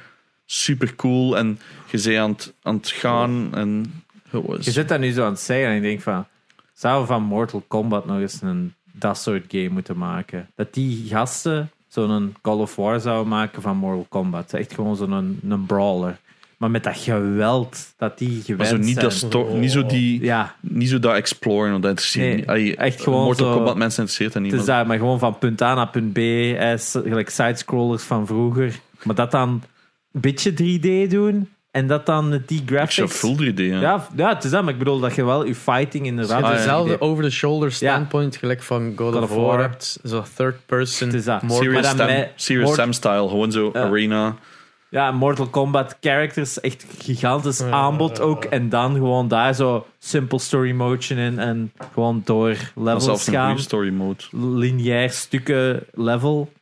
[0.46, 1.36] Super cool.
[1.38, 1.58] En
[1.90, 4.02] je bent aan het, aan het gaan en...
[4.32, 6.26] Oh, Je zit daar nu zo aan het zeggen en ik denk van...
[6.72, 10.50] Zouden we van Mortal Kombat nog eens een dat soort game moeten maken?
[10.54, 11.70] Dat die gasten
[12.02, 14.52] zo'n Call of War zouden maken van Mortal Kombat.
[14.52, 16.18] Echt gewoon zo'n een, brawler.
[16.56, 18.98] Maar met dat geweld dat die gewend maar zo niet, zijn.
[19.04, 20.22] dat sto- niet zo die...
[20.22, 22.46] Ja, Niet zo dat exploren, want dat interesseert Nee, niet.
[22.46, 24.52] Allee, echt gewoon Mortal zo- Kombat mensen interesseert dat niet.
[24.52, 26.16] het is maar- daar, maar gewoon van punt A naar punt B.
[26.18, 28.80] eh, gelijk sidescrollers van vroeger.
[29.02, 29.48] Maar dat dan
[30.12, 31.48] een beetje 3D doen.
[31.76, 33.12] En dat dan die ik graphics...
[33.12, 33.80] full 3D, ja.
[33.80, 36.42] Ja, ja, het is dat, maar ik bedoel dat je wel je fighting inderdaad...
[36.42, 36.56] Ah, ja.
[36.56, 36.98] Dezelfde 3D.
[36.98, 39.44] over-the-shoulder standpoint, gelijk van God, God of War.
[39.44, 39.60] War.
[39.60, 39.98] hebt.
[40.04, 41.06] Zo third person.
[41.08, 41.42] Het is dat.
[41.42, 43.82] more- Serious, maar dan Sam, met- Serious Mort- Sam-style, gewoon zo Ja.
[43.82, 44.36] arena.
[44.90, 47.70] Ja, Mortal Kombat characters, echt gigantisch Ja.
[47.70, 48.44] aanbod ook.
[48.44, 53.58] En dan gewoon daar zo simple story motion in en gewoon door levels gaan.
[53.58, 54.22] story mode.
[54.30, 56.52] Lineair stukken level.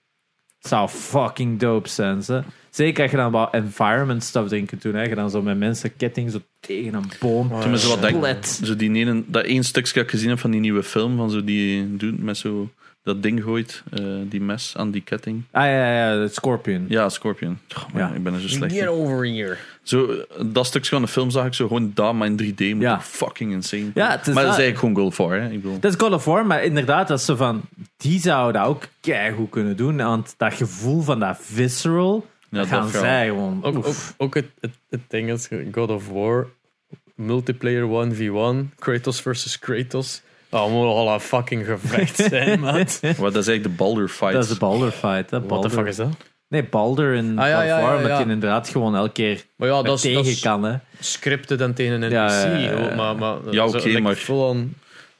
[0.59, 2.23] zou fucking dope zijn.
[2.23, 2.43] Ze.
[2.75, 4.95] Zeker als je dan wat environment stuff erin kunt doen.
[4.95, 5.03] Hè.
[5.03, 7.61] Je dan zo met mensen ketting zo tegen een boom.
[7.61, 8.61] Toen me zo Split.
[8.65, 11.31] zo die ene, dat één stukje dat ik gezien heb van die nieuwe film, van
[11.31, 12.71] zo die doet met zo
[13.03, 15.43] dat ding gooit, eh, die mes aan die ketting.
[15.51, 16.85] Ah ja, ja, de Scorpion.
[16.89, 17.59] Ja, Scorpion.
[17.77, 18.15] Oh, man, Ja.
[18.15, 18.89] Ik ben er zo slecht in.
[18.89, 19.57] over here.
[19.83, 20.09] Zo,
[20.47, 22.61] dat stukje van de film zag ik zo gewoon daar, maar in 3D.
[22.75, 23.01] moet Ja.
[23.01, 23.91] fucking insane.
[23.95, 25.49] Ja, het is maar dat dat- is eigenlijk gewoon God of War, hè?
[25.51, 25.81] Ik bedoel.
[25.81, 27.61] Dat is God of War, maar inderdaad, dat zo van...
[27.97, 29.97] Die zou dat ook keigoed kunnen doen.
[29.97, 32.27] Want dat gevoel van dat visceral...
[32.55, 33.65] Ja, dat dat gaan zij gewoon...
[33.65, 36.47] Ook, ook, het, het, het ding is God of War,
[37.15, 40.23] multiplayer 1v1, Kratos versus Kratos.
[40.49, 42.73] Dat moet al een fucking gevecht zijn, man.
[42.75, 42.87] Maar
[43.33, 44.33] dat is eigenlijk de Baldur fight.
[44.33, 45.31] Dat is de Baldur fight.
[45.31, 45.37] Hè?
[45.39, 45.71] What Baldur.
[45.71, 46.09] the fuck is dat?
[46.49, 48.15] Nee, Baldur in Ah, ja, ja, War, ja, omdat ja.
[48.15, 50.63] hij inderdaad gewoon elke keer Maar ja, dat is, dat tegen is kan.
[50.63, 50.77] Hè?
[51.01, 52.13] scripted en tegen een NPC.
[52.13, 52.77] Ja, ja, ja, ja.
[52.81, 54.17] hoor, Maar, maar, Ja, oké, maar-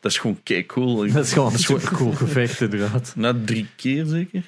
[0.01, 0.97] Dat is gewoon kei cool.
[1.13, 3.13] Dat is gewoon een super cool gevecht, inderdaad.
[3.17, 4.43] Na drie keer zeker?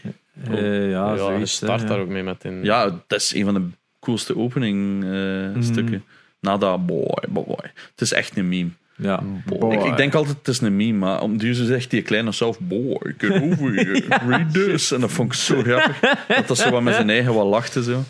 [0.45, 1.87] Eh, ja, ja, je zoiets, hè, start ja.
[1.87, 2.65] daar ook mee met in.
[2.65, 3.69] Ja, dat is een van de
[4.01, 5.63] coolste opening eh, Mhm.
[5.63, 6.05] stukken.
[6.41, 7.57] Na dat, boy, boy.
[7.91, 8.71] Het is echt een meme.
[8.97, 9.23] Ja.
[9.71, 12.61] Ik, ik denk altijd, het is een meme, maar om duur zegt die kleine zelf,
[12.61, 14.93] boy, get over here, read this.
[14.93, 16.01] En dat vond ik zo grappig.
[16.29, 18.03] Dat dat zo wat met zijn eigen wat lachte zo.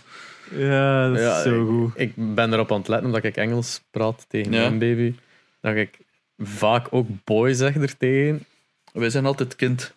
[0.55, 1.93] Ja, dat is Ja, zo goed.
[2.01, 4.61] Ik ben erop aan het letten omdat ik Engels praat tegen Ja.
[4.61, 5.15] mijn baby.
[5.61, 5.99] Dat ik
[6.39, 8.45] vaak ook boy zeg er tegen.
[8.93, 9.95] Wij zijn altijd kind.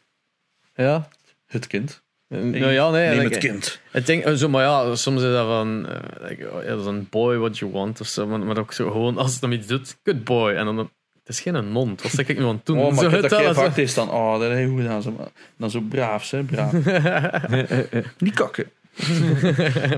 [0.75, 1.07] Ja.
[1.47, 2.01] Het kind.
[2.29, 3.09] Nou ja, nee.
[3.09, 3.79] Neem like, het kind.
[3.93, 6.79] Ik denk, eh, zo, maar ja, soms is dat van, eh, like, oh, ja, dat
[6.79, 9.41] is een boy what you want of zo, maar, maar ook zo gewoon, als het
[9.41, 10.51] hem iets doet, good boy.
[10.51, 10.89] En dan, het
[11.25, 12.79] is geen non, wat zeg ik nu aan het doen?
[12.79, 15.01] Oh, maar Zo dat wel, vaak is dan, oh, dat heb je goed gedaan.
[15.01, 15.27] Zo, maar
[15.57, 16.71] Dan zo braaf, hè, braaf.
[18.17, 18.71] Niet kakken.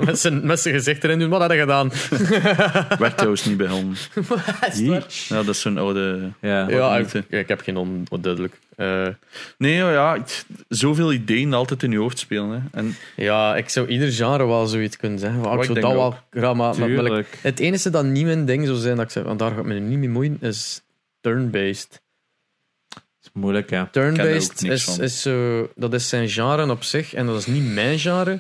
[0.06, 1.92] Met, zijn, met zijn gezicht erin doen, wat had hij gedaan?
[3.00, 3.94] Werkt trouwens niet bij hem.
[4.74, 6.32] Ja, dat is zo'n oude...
[6.42, 6.70] Ja.
[6.70, 8.60] Ja, ik, ik heb geen non, duidelijk.
[8.76, 9.08] Eh,
[9.58, 10.24] Nee, oh ja,
[10.68, 12.52] zoveel ideeën altijd in je hoofd spelen.
[12.52, 12.80] Hè.
[12.80, 15.40] En ja, ik zou ieder genre wel zoiets kunnen zeggen.
[15.40, 19.06] Maar ik zou dat wel graag, het enige dat niet mijn ding zou zijn, dat
[19.06, 20.82] ik zeg, want daar ga ik me niet mee moeien, is
[21.22, 22.02] turn-based.
[22.90, 23.88] Dat is moeilijk, ja.
[23.92, 28.00] Turn-based is, is zo, dat is zijn genre op zich en dat is niet mijn
[28.00, 28.40] genre.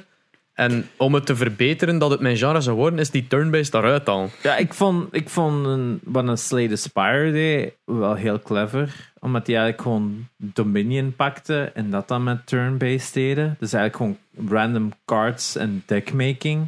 [0.61, 4.09] En om het te verbeteren dat het mijn genre zou worden, is die turn-based daaruit
[4.09, 4.30] al.
[4.43, 9.11] Ja, ik vond, ik vond een, wat een Slay the Spire deed wel heel clever.
[9.19, 13.56] Omdat hij eigenlijk gewoon Dominion pakte en dat dan met turn-based deden.
[13.59, 16.67] Dus eigenlijk gewoon random cards en deckmaking.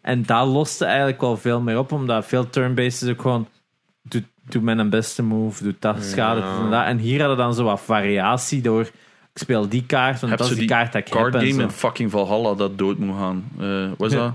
[0.00, 3.48] En dat loste eigenlijk wel veel meer op, omdat veel turn-based is ook gewoon...
[4.02, 6.46] Doe, doe een beste move, doe dat schade, Ja.
[6.46, 6.86] en.
[6.86, 8.90] En hier hadden dan zo wat variatie door...
[9.38, 11.34] Ik speel die kaart, want heb dat ze is die die kaart dat ik card
[11.34, 11.42] heb.
[11.42, 13.44] game in fucking Valhalla dat dood moet gaan.
[13.60, 14.22] Eh wat is Ja.
[14.24, 14.32] dat?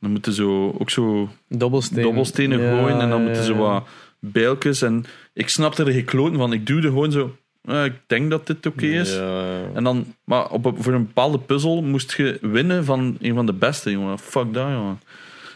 [0.00, 2.02] Dan moeten ze zo, ook zo Dobbelstenen.
[2.02, 3.58] dobbelstenen Ja, gooien en dan ja, moeten ze ja.
[3.58, 3.86] wat
[4.18, 4.82] bijltjes.
[4.82, 6.52] En ik snapte er geen kloten van.
[6.52, 7.36] Ik duwde gewoon zo...
[7.62, 9.14] eh, ik denk dat dit oké is.
[9.14, 9.60] Ja.
[9.74, 13.52] En dan, maar op, voor een bepaalde puzzel moest je winnen van een van de
[13.52, 14.18] beste, jongen.
[14.18, 15.00] Fuck dat, jongen.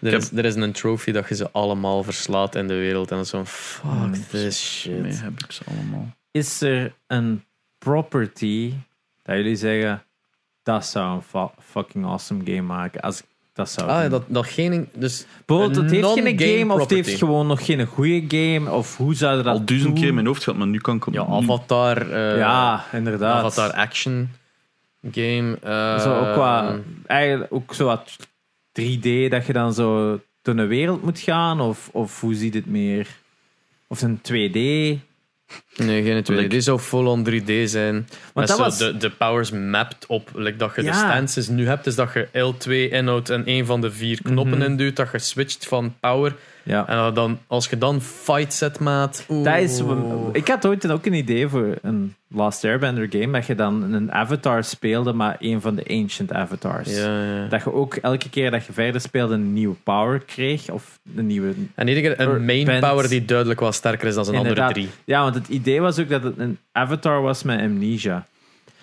[0.01, 3.11] Er, heb- is, er is een trophy dat je ze allemaal verslaat in de wereld.
[3.11, 5.21] En is zo'n fuck Hmm, this shit.
[5.23, 6.17] heb ik ze allemaal.
[6.31, 7.43] is er een
[7.91, 8.73] property
[9.23, 10.03] dat jullie zeggen
[10.63, 14.11] dat zou een fucking awesome game maken als ik dat zou Ah, doen?
[14.11, 14.89] dat, dat geen...
[14.95, 18.71] Dus Bijvoorbeeld, het heeft geen non-game game of het heeft gewoon nog geen goede game
[18.71, 19.99] of hoe zouden dat Al duizend doen?
[19.99, 21.25] keer in mijn hoofd gehad, maar nu kan ik ja.
[21.27, 22.11] Avatar...
[22.11, 23.45] eh, ja, inderdaad.
[23.45, 24.29] Avatar action
[25.11, 25.59] game.
[25.63, 28.17] eh, zo ook wat, eigenlijk ook zo wat
[28.81, 32.67] 3D dat je dan zo door een wereld moet gaan of, of hoe ziet het
[32.67, 33.09] meer?
[33.87, 34.59] Of een 2D?
[35.77, 36.33] Nee, geen tweede.
[36.43, 38.09] Like- Die zou full-on 3D zijn.
[38.33, 41.87] Want dat was- de, de powers mapped op like dat je de stances nu hebt.
[41.87, 44.67] Is dat je L2 inhoudt en een van de vier knoppen Mhm.
[44.71, 44.97] induwt.
[44.97, 46.35] Dat je switcht van power.
[46.67, 46.89] Ja.
[46.89, 49.25] En dan, als je dan fight set maat.
[49.29, 49.83] Dat is,
[50.33, 54.13] ik had ooit ook een idee voor een Last Airbender game dat je dan een
[54.13, 56.97] avatar speelde, maar een van de ancient avatars.
[56.97, 57.49] Ja, ja.
[57.49, 60.71] Dat je ook elke keer dat je verder speelde een nieuwe power kreeg.
[60.71, 61.55] Of een nieuwe.
[61.75, 62.81] En iedere keer een main band.
[62.81, 64.89] power die duidelijk wel sterker is dan een andere drie.
[65.05, 68.27] Ja, want het idee was ook dat het een avatar was met amnesia.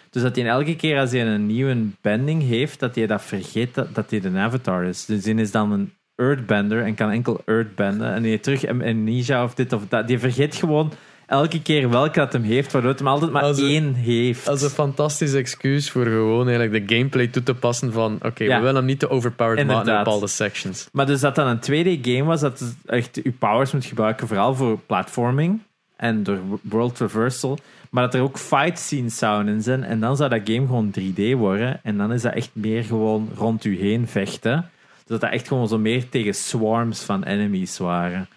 [0.10, 3.74] Dus dat hij elke keer als hij een nieuwe bending heeft, dat hij dat vergeet
[3.76, 5.06] dat, dat hij een avatar is.
[5.06, 8.14] Dus die is dan een earthbender en kan enkel earthbenden.
[8.14, 10.08] En die terug am- amnesia of dit of dat.
[10.08, 10.92] Die vergeet gewoon
[11.28, 14.46] elke keer welke dat hem heeft, waardoor het hem altijd maar Als een- één heeft.
[14.46, 18.44] Dat is een fantastisch excuus voor gewoon eigenlijk de gameplay toe te passen van oké,
[18.44, 18.56] Ja.
[18.56, 20.88] we willen hem niet te overpowered maken in bepaalde sections.
[20.92, 24.56] Maar dus dat dan een 2D-game was, dat het echt je powers moet gebruiken, vooral
[24.56, 25.60] voor platforming
[25.98, 27.58] en door world traversal.
[27.90, 29.84] Maar dat er ook fight scenes zouden in zijn.
[29.84, 31.80] En dan zou dat game gewoon 3D worden.
[31.84, 34.70] En dan is dat echt meer gewoon rond u heen vechten.
[35.06, 38.28] Dus dat dat echt gewoon zo meer tegen swarms van enemies waren.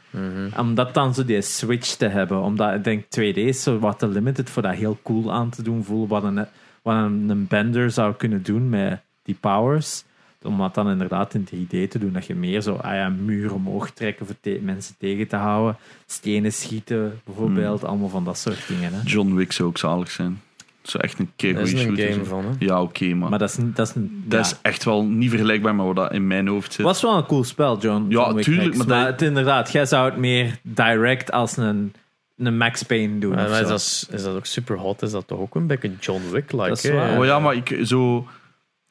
[0.59, 2.41] Om dat dan zo die switch te hebben.
[2.41, 5.63] Omdat ik denk 2D is zo wat te limited voor dat heel cool aan te
[5.63, 6.09] doen voelen.
[6.09, 6.47] Wat een,
[6.83, 10.05] wat een, een bender zou kunnen doen met die powers.
[10.43, 12.13] Om dat dan inderdaad in 3D te doen.
[12.13, 15.77] Dat je meer zo ah ja, muren omhoog trekken voor te- mensen tegen te houden.
[16.07, 17.85] Stenen schieten bijvoorbeeld.
[17.85, 18.93] Allemaal van dat soort dingen.
[18.93, 19.01] Hè.
[19.05, 20.41] John Wick zou ook zalig zijn.
[20.89, 22.13] Zo echt een keer is een shooter.
[22.13, 22.51] game van, hè.
[22.59, 23.93] Ja, oké, maar, Maar dat is, dat is,
[24.25, 24.53] dat ja.
[24.53, 26.85] is echt wel niet vergelijkbaar met wat dat in mijn hoofd zit.
[26.85, 28.05] was wel een cool spel, John.
[28.09, 31.93] Ja, John tuurlijk, maar Maar, dat- het, inderdaad, jij zou het meer direct als een,
[32.37, 33.35] een Max Payne doen.
[33.35, 35.03] Maar is, dat, is dat ook super hot?
[35.03, 36.93] Is dat toch ook een beetje John Wick-like?
[37.19, 38.27] Oh ja, maar ik zo...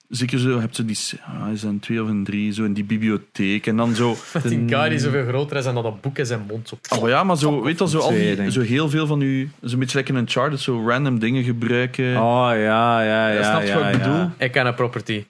[0.10, 0.98] Zeker zo, je hebt zo die...
[1.26, 3.68] Ah, is een twee of een drie, zo in die bibliotheek.
[3.68, 4.16] En dan zo...
[4.34, 6.68] Met die guy die zoveel groter is dan dat boek in zijn mond.
[6.68, 6.96] Zo.
[6.96, 9.50] Oh ja, maar zo, weet je zo, al die, zo heel veel van u...
[9.62, 12.16] Zo'n beetje lekker een chart, zo random dingen gebruiken.
[12.16, 13.44] Oh ja, ja, ja.
[13.44, 13.98] snap je ja, wat ik ja.
[13.98, 14.30] bedoel?
[14.38, 15.26] Ik ken een property.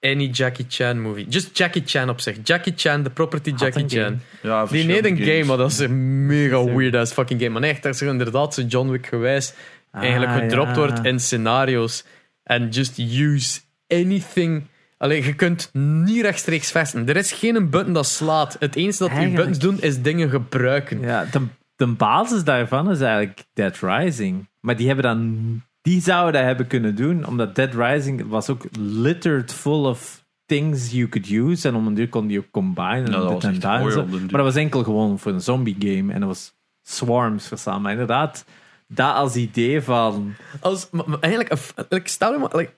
[0.00, 1.26] Any Jackie Chan movie.
[1.28, 2.36] Just Jackie Chan op zich.
[2.44, 4.20] Jackie Chan, de property Jackie Chan.
[4.42, 7.52] Ja, Die niet een game, maar dat is een mega weird ass fucking game.
[7.52, 9.52] Maar nee, echt, dat is inderdaad zo John Wick gewijs
[9.92, 10.74] eigenlijk Ah, gedropt ja.
[10.74, 12.04] wordt in scenario's.
[12.42, 13.60] En just use
[13.92, 14.62] anything.
[14.98, 17.08] Alleen je kunt niet rechtstreeks vesten.
[17.08, 18.56] Er is geen button dat slaat.
[18.58, 21.00] Het enige dat die Eigenlijk- buttons doen, is dingen gebruiken.
[21.00, 21.40] Ja, de,
[21.76, 24.48] de basis daarvan is eigenlijk Dead Rising.
[24.60, 25.62] Maar die hebben dan...
[25.82, 30.90] Die zouden dat hebben kunnen doen, omdat Dead Rising was ook littered full of things
[30.90, 31.68] you could use.
[31.68, 33.04] En om een duur kon die ook combinen.
[33.10, 33.60] dat en was dit en echt
[33.94, 34.10] dat en.
[34.10, 36.12] Maar dat was enkel gewoon voor een zombie game.
[36.12, 37.82] En dat was swarms verstaan.
[37.82, 38.44] Maar inderdaad,
[38.88, 40.34] dat als idee van...
[40.60, 42.72] Als, maar, maar eigenlijk, een- like, stel, je maar, like,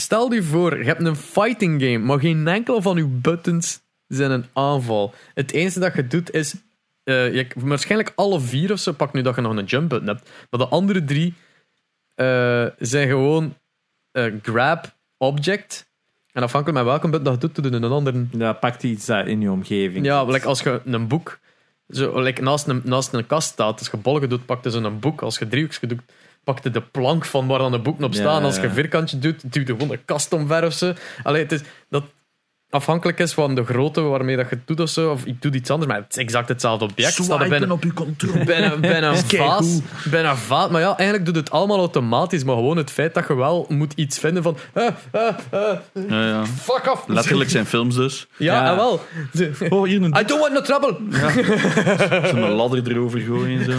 [0.00, 4.30] stel je voor, je hebt een fighting game, maar geen enkele van je buttons zijn
[4.30, 5.14] een aanval.
[5.34, 6.54] Het enige dat je doet is,
[7.04, 10.08] eh, je, waarschijnlijk alle vier of zo, pak nu dat je nog een jump button
[10.08, 11.34] hebt, maar de andere drie
[12.14, 13.56] eh, zijn gewoon
[14.10, 15.86] eh, grab, object,
[16.32, 19.06] en afhankelijk met welke button dat je doet, doe je een andere Ja, pakt iets
[19.06, 20.04] dat in je omgeving.
[20.04, 21.38] ja, like als je een boek
[21.88, 24.98] zo, like naast, een, naast een kast staat, als je bolgen doet, pak je zo'n
[24.98, 25.22] boek.
[25.22, 26.00] Als je driehoekjes doet,
[26.44, 28.44] pak je de plank van waar dan de boeken op Ja, staan.
[28.44, 30.92] Als je een vierkantje doet, duw je gewoon een kast omver of zo.
[31.22, 32.04] Allee, het is dat
[32.70, 35.10] afhankelijk is van de grootte waarmee dat je het doet of zo.
[35.10, 37.12] Of ik doe iets anders, maar het is exact hetzelfde object.
[37.12, 38.44] Staat er Swipen bijna, op je controle.
[38.80, 39.80] bijna, vaas.
[40.10, 40.70] Bijna vaas.
[40.70, 42.44] Maar ja, eigenlijk doet het allemaal automatisch.
[42.44, 44.56] Maar gewoon het feit dat je wel moet iets vinden van...
[44.72, 46.46] eh, eh, eh, Ja, ja.
[46.46, 47.04] fuck off.
[47.06, 48.26] Letterlijk zijn films dus.
[48.36, 48.70] Ja, Ja.
[48.70, 49.00] en wel.
[49.68, 50.96] Oh, hier een, I don't want no trouble.
[52.30, 53.78] zo'n ladder erover gooien en zo.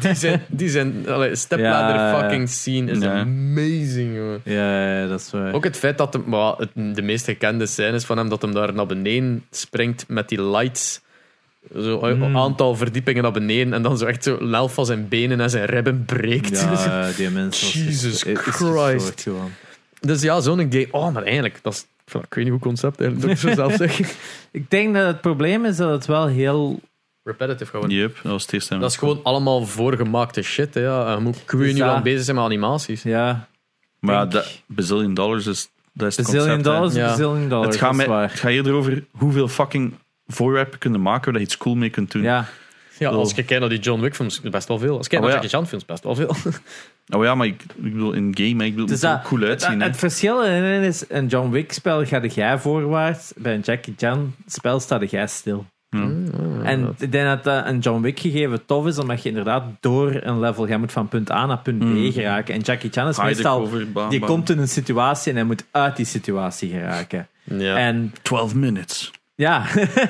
[0.00, 2.20] Die zijn, die zijn allee, stepladder Ja, ja.
[2.20, 3.20] fucking scene is Ja.
[3.20, 4.16] amazing.
[4.44, 5.52] Ja, ja, dat is waar.
[5.52, 8.52] Ook het feit dat maar het, de meest gekende scène is van hem dat hem
[8.54, 11.00] daar naar beneden springt met die lights.
[11.74, 12.36] Zo een Mm.
[12.36, 15.64] aantal verdiepingen naar beneden en dan zo echt zo helft van zijn benen en zijn
[15.64, 16.60] ribben breekt.
[16.60, 19.26] Ja, die mens was Jesus Christ.
[20.00, 20.88] Dus ja, zo'n game.
[20.90, 21.86] Oh, maar eigenlijk, dat is,
[22.20, 24.14] ik weet niet hoe concept eigenlijk, dat ik zo zelf zeg.
[24.50, 26.80] Ik denk dat het probleem is dat het wel heel...
[27.22, 27.90] Repetitive gewoon.
[27.90, 28.68] Yep, dat was het.
[28.68, 30.74] Dat is gewoon allemaal voorgemaakte shit.
[30.74, 31.06] Hè, ja.
[31.06, 31.86] En Je moet, ik weet Dus niet ja.
[31.86, 33.02] lang bezig zijn met animaties.
[33.02, 33.48] Ja,
[33.98, 36.64] Maar ja, dat bazillion dollars is, dat is het bazillion concept.
[36.74, 37.06] dollars, Ja.
[37.08, 39.94] bazillion dollars, Het gaat, met, het gaat eerder over hoeveel fucking
[40.26, 42.22] voorwerpen kunnen maken waar je iets cool mee kunt doen.
[42.22, 42.46] Ja,
[42.98, 44.96] Ja, als je kijkt naar die John Wick films, best wel veel.
[44.96, 45.48] Als je kijkt Oh, naar ja.
[45.48, 46.34] Jackie Chan films, best wel veel.
[47.14, 49.40] Oh ja, maar ik, ik bedoel, in game, ik bedoel, Dus het er dat- cool
[49.40, 49.80] het, uitzien.
[49.80, 49.86] hè.
[49.86, 54.34] het verschil erin is, een John Wick spel ga jij voorwaarts, bij een Jackie Chan
[54.46, 55.66] spel sta jij stil.
[56.64, 60.20] En ik denk dat dat een John Wick gegeven tof is, omdat je inderdaad door
[60.22, 62.12] een level, jij moet van punt A naar punt B Mm.
[62.12, 62.54] geraken.
[62.54, 64.28] En Jackie Chan is Hide meestal, cover, bam, die bam.
[64.28, 67.26] komt in een situatie en hij moet uit die situatie geraken.
[67.44, 67.76] Ja.
[67.76, 69.10] En 12 minutes.
[69.34, 69.62] ja,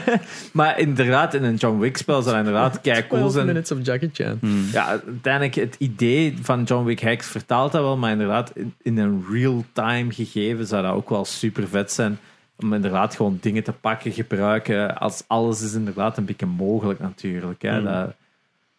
[0.52, 3.46] maar inderdaad, in een John Wick spel zou inderdaad kei cool 12 zijn.
[3.46, 4.38] minutes of Jackie Chan.
[4.72, 8.98] Ja, uiteindelijk het idee van John Wick Hex vertaalt dat wel, maar inderdaad in, in
[8.98, 12.18] een real-time gegeven zou dat ook wel super vet zijn.
[12.56, 14.96] Om inderdaad gewoon dingen te pakken, gebruiken.
[14.98, 17.62] Als alles is inderdaad een beetje mogelijk natuurlijk.
[17.62, 17.78] Hè.
[17.78, 17.84] Mm.
[17.84, 18.14] Dat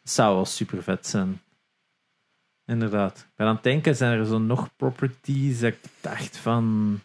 [0.04, 1.42] zou wel super vet zijn.
[2.66, 3.18] Inderdaad.
[3.18, 7.00] Ik ben aan het denken, zijn er zo nog properties dat ik dacht van...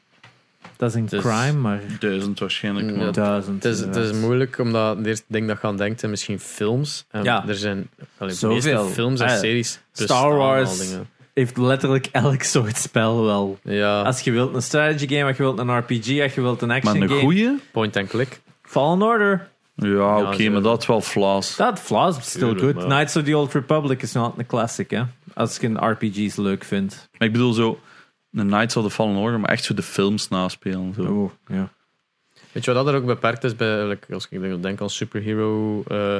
[0.76, 1.80] Dat is een crime, maar...
[1.98, 2.90] Duizend waarschijnlijk.
[2.90, 3.62] Ja, maar- Duizend.
[3.62, 6.40] Het is, het is moeilijk, omdat het eerste ding dat je aan denkt zijn misschien
[6.40, 7.04] films.
[7.10, 7.48] En Ja.
[7.48, 8.74] Er zijn allee, de Zoveel.
[8.82, 9.80] meeste films en Ah, series.
[9.92, 10.94] Star Wars.
[11.34, 13.58] Heeft letterlijk elk soort spel wel.
[13.62, 16.62] Ja, Als je wilt een strategy game, als je wilt een RPG, als je wilt
[16.62, 17.20] een action Maar een game.
[17.20, 17.58] goeie?
[17.72, 18.40] point and click.
[18.62, 19.48] Fallen Order.
[19.74, 21.56] Ja, oké, maar dat is wel flaws.
[21.56, 22.74] Dat flaws, but still Tuurlijk, good.
[22.74, 25.02] maar- Knights of the Old Republic is not een classic, hè.
[25.34, 27.08] Als je een RPG's leuk vindt.
[27.18, 27.78] Maar ik bedoel zo,
[28.36, 30.94] The Knights of the Fallen Order, maar echt zo de films naspelen.
[30.94, 31.02] Zo.
[31.02, 31.68] Oh, ja.
[32.52, 34.90] Weet je wat dat er ook beperkt is bij, like, als ik denk- denk aan
[34.90, 36.16] superhero eh,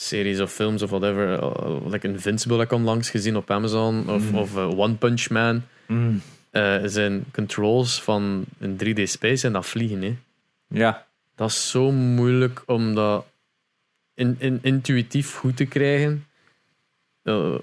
[0.00, 1.38] series of films of whatever.
[1.42, 4.08] eh, like Invincible heb ik onlangs gezien op Amazon.
[4.10, 4.38] Of, Mm.
[4.38, 5.62] of eh, One Punch Man.
[5.86, 6.20] Mm.
[6.50, 10.02] Eh, zijn controls van een 3D space en dat vliegen.
[10.02, 10.16] Hè.
[10.68, 11.06] Ja.
[11.34, 13.26] Dat is zo moeilijk om dat
[14.14, 16.26] in, in, intuïtief goed te krijgen.
[17.22, 17.54] Eh,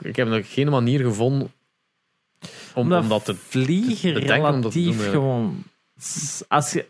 [0.00, 1.52] ik heb nog geen manier gevonden
[2.74, 3.34] Om, om dat te...
[3.34, 5.10] vliegen bedenken om dat te relatief doen, ja.
[5.10, 5.62] gewoon...
[6.48, 6.86] Als je...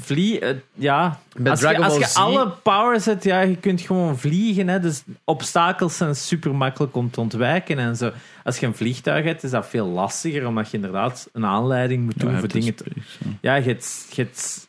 [0.00, 1.20] Vlie, eh, ja.
[1.44, 4.68] Als je, als Ball je Z- alle powers hebt, ja, je kunt gewoon vliegen.
[4.68, 8.10] Hè, dus obstakels zijn super makkelijk om te ontwijken en zo.
[8.44, 12.20] Als je een vliegtuig hebt, is dat veel lastiger, omdat je inderdaad een aanleiding moet
[12.20, 12.84] doen Ja, voor dingen te
[13.40, 13.54] ja.
[13.54, 14.68] Je hebt, je hebt-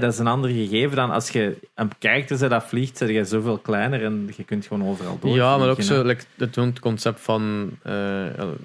[0.00, 1.88] dat is een ander gegeven dan als je een
[2.36, 5.34] zet dat vliegt, zet je zoveel kleiner en je kunt gewoon overal door.
[5.36, 7.70] Ja, maar ook zo, like, het, concept van...
[7.82, 7.92] eh,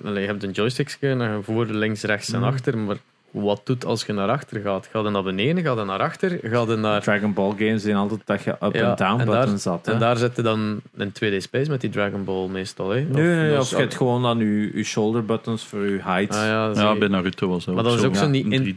[0.03, 0.89] je hebt een joystick
[1.21, 2.49] en je voor, links, rechts en Mhm.
[2.49, 2.97] achter, maar
[3.33, 4.87] wat doet als je naar achter gaat?
[4.91, 5.63] Gaat je naar beneden?
[5.63, 6.39] Gaat je naar achter?
[6.43, 7.01] Gaat je naar...
[7.01, 9.85] Dragon Ball games zijn altijd dat je up Ja, en down en daar- buttons had.
[9.85, 9.91] hè.
[9.93, 12.99] En daar zit je dan in 2D Space met die Dragon Ball meestal, hè?
[13.01, 16.35] Nee, nee, nee, of je hebt gewoon dan je, je shoulder buttons voor je height.
[16.35, 18.27] Ah, ja, Ja, bij Naruto was dat Maar dat is ook zo.
[18.27, 18.75] niet in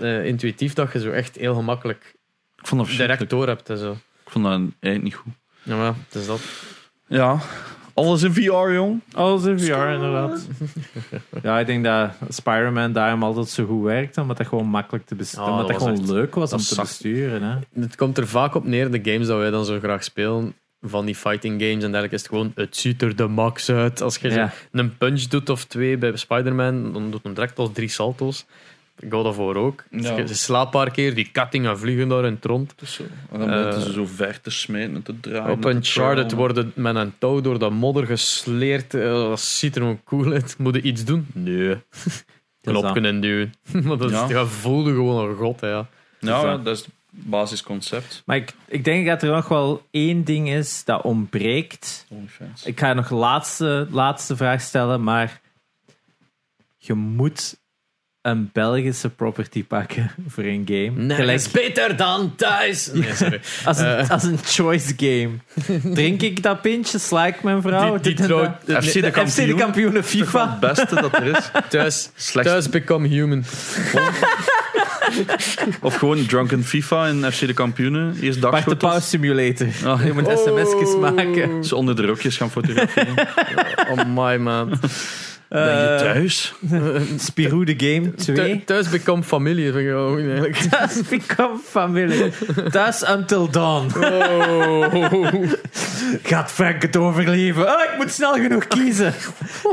[0.00, 2.14] eh, intuïtief dat je zo echt heel gemakkelijk
[2.58, 3.92] Ik vond dat direct door hebt en zo.
[4.24, 5.32] Ik vond dat eigenlijk niet goed.
[5.62, 6.40] Ja, maar het is dat.
[7.06, 7.38] Ja,
[7.98, 9.00] alles in VR, jong.
[9.12, 10.46] Alles in VR, inderdaad.
[11.42, 15.14] ja, ik denk dat Spider-Man daarom altijd zo goed werkt, omdat dat gewoon makkelijk te
[15.14, 17.42] besturen Oh, omdat dat dat gewoon echt- leuk was om te besturen.
[17.42, 17.80] Hè.
[17.80, 21.04] Het komt er vaak op neer, de games dat wij dan zo graag spelen, van
[21.06, 24.02] die fighting games en dergelijke, is het gewoon, het ziet er de max uit.
[24.02, 24.52] Als je Ja.
[24.72, 28.46] een punch doet of twee bij Spider-Man, dan doet hem direct al drie salto's.
[29.10, 29.84] God of War ook.
[29.90, 30.16] Ja.
[30.16, 32.72] Je slaapt een paar keer, die kattingen vliegen daar in het rond.
[32.76, 33.02] Dus zo.
[33.32, 35.50] En dan moeten Eh, ze zo ver te smijten en te draaien.
[35.50, 36.36] Op en te Uncharted twirlen.
[36.54, 38.94] worden met een touw door dat modder gesleerd.
[38.94, 40.54] Eh, Dat ziet er gewoon cool uit.
[40.58, 41.26] Moet je iets doen?
[41.32, 41.76] Nee.
[42.62, 43.54] Knopje en duwen.
[43.84, 44.44] maar dat is, Ja.
[44.46, 45.86] voelde gewoon een god, hè, ja.
[46.20, 48.22] Ja, Dus dat- dat is het basisconcept.
[48.26, 52.06] Maar ik, ik denk dat er nog wel één ding is dat ontbreekt.
[52.64, 55.40] Ik ga nog laatste, laatste vraag stellen, maar
[56.76, 57.58] je moet
[58.22, 61.14] een Belgische property pakken voor een game.
[61.14, 62.90] Gelijk beter dan thuis.
[62.92, 63.40] Nee, sorry.
[63.64, 64.10] als, een, Eh.
[64.10, 65.30] als een choice game.
[65.94, 67.92] Drink ik dat pintje, sla ik mijn vrouw?
[67.92, 68.84] Die- die Dit en trouw- dat.
[68.84, 69.96] FC de De FC de kampioen.
[69.96, 70.50] is FIFA.
[70.50, 71.50] het beste dat er is.
[71.70, 73.44] thuis, Slechts- thuis become human.
[75.82, 78.16] Of gewoon Drunken FIFA in FC de kampioenen.
[78.20, 79.08] Eerst Bart de Pauw dagschotters.
[79.08, 79.66] Simulator.
[79.84, 81.00] Ah, Je moet sms'jes Oh.
[81.00, 81.64] maken.
[81.64, 83.14] Ze onder de rokjes gaan fotograferen.
[83.90, 84.80] Oh my man.
[85.48, 86.54] Ben je Eh, thuis?
[87.28, 88.36] Spirou de Game 2.
[88.36, 89.64] Thu- Thuis become familie.
[89.72, 90.54] Vind ik wel goed, eigenlijk.
[90.70, 92.30] Thuis become familie.
[92.70, 93.86] Thuis until dawn.
[93.96, 95.42] Oh.
[96.22, 97.68] Gaat Frank het overleven?
[97.76, 99.14] Ah, ik moet snel genoeg kiezen.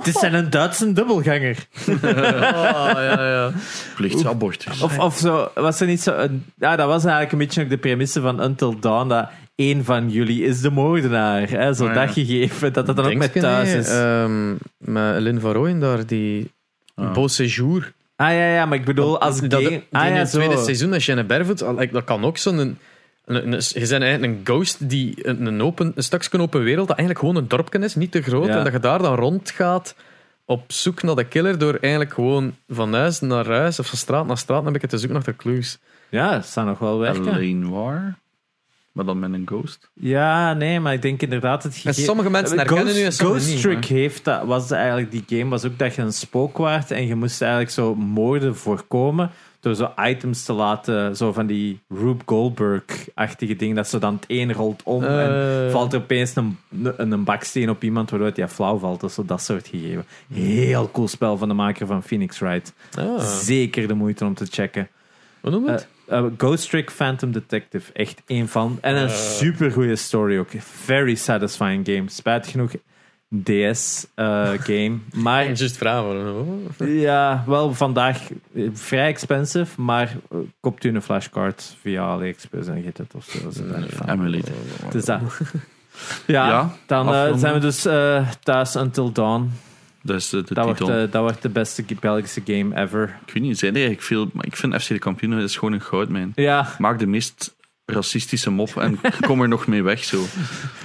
[0.03, 1.57] Dit zijn een Duitse dubbelganger.
[2.01, 3.51] Ah, ja, ja.
[3.95, 4.81] Plichtsabortus.
[4.81, 6.11] Of, of zo, was er niet zo...
[6.15, 9.83] Een, ja, dat was eigenlijk een beetje ook de premisse van Until Dawn, dat één
[9.83, 11.49] van jullie is de moordenaar.
[11.49, 12.05] Hè, zo Oh, ja.
[12.05, 13.89] dat gegeven, dat dat dan ook met thuis nee, is.
[13.89, 16.53] ehm, met Lynn van Rooyen daar, die
[16.95, 17.13] Ah.
[17.13, 17.93] Beau Séjour.
[18.15, 19.67] ah ja, ja, maar ik bedoel, als dat, game...
[19.69, 20.37] die ah in ja, het zo.
[20.37, 22.57] tweede seizoen, als je een Barefoot, dat kan ook zo'n...
[22.57, 22.77] Een,
[23.25, 26.87] een, een- je bent eigenlijk een ghost die een, een, open, een stukje open wereld,
[26.87, 28.57] dat eigenlijk gewoon een dorpje is, niet te groot, Ja.
[28.57, 29.95] en dat je daar dan rondgaat
[30.45, 34.27] op zoek naar de killer door eigenlijk gewoon van huis naar huis of van straat
[34.27, 35.79] naar straat een beetje te zoeken naar de clues.
[36.09, 37.27] Ja, dat zou nog wel werken.
[37.33, 38.17] Alleen waar?
[38.95, 39.89] Maar dan met een ghost.
[39.93, 42.03] Ja, nee, maar ik denk inderdaad het gegeven...
[42.03, 43.61] sommige mensen herkennen Ghost, nu en sommige Ghost niet.
[43.63, 47.07] Trick heeft dat, was eigenlijk die game, was ook dat je een spook waart en
[47.07, 52.23] je moest eigenlijk zo moorden voorkomen door zo items te laten, zo van die Rube
[52.25, 55.71] Goldberg-achtige dingen, dat ze dan het een rolt om en Eh.
[55.71, 56.57] valt er opeens een,
[56.97, 59.01] een, een baksteen op iemand waardoor het ja, flauw valt.
[59.01, 60.05] Dus dat soort gegeven.
[60.33, 62.73] Heel cool spel van de maker van Phoenix Wright.
[62.97, 64.87] Ah, Zeker de moeite om te checken.
[65.41, 65.81] hoe noem je het?
[65.81, 67.93] Eh, eh, Ghost Trick Phantom Detective.
[67.93, 68.77] Echt een van.
[68.81, 70.49] En een super goede story ook.
[70.59, 72.03] Very satisfying game.
[72.09, 72.71] Spijt genoeg
[73.43, 74.97] DS eh, game.
[75.13, 76.25] Maar Just vragen.
[76.25, 76.87] hoor.
[76.87, 78.19] ja, wel vandaag
[78.55, 79.81] eh, vrij expensive.
[79.81, 83.51] Maar eh, koopt u een flashcard via AliExpress en get het of zo.
[83.51, 84.09] Ze zijn van.
[84.09, 84.55] Emulator.
[84.91, 85.21] Dus dat.
[86.27, 89.51] Ja, Ja, dan eh, zijn we dus eh, thuis Until Dawn.
[90.05, 93.17] Dat is de, de Dat wordt, de, dat wordt de beste Belgische game ever.
[93.25, 94.29] Ik weet niet, zijn er eigenlijk veel...
[94.33, 96.31] Maar ik vind FC de kampioenen is gewoon een goudmijn.
[96.35, 100.21] Ja, Maak de meest racistische mop en kom er nog mee weg zo.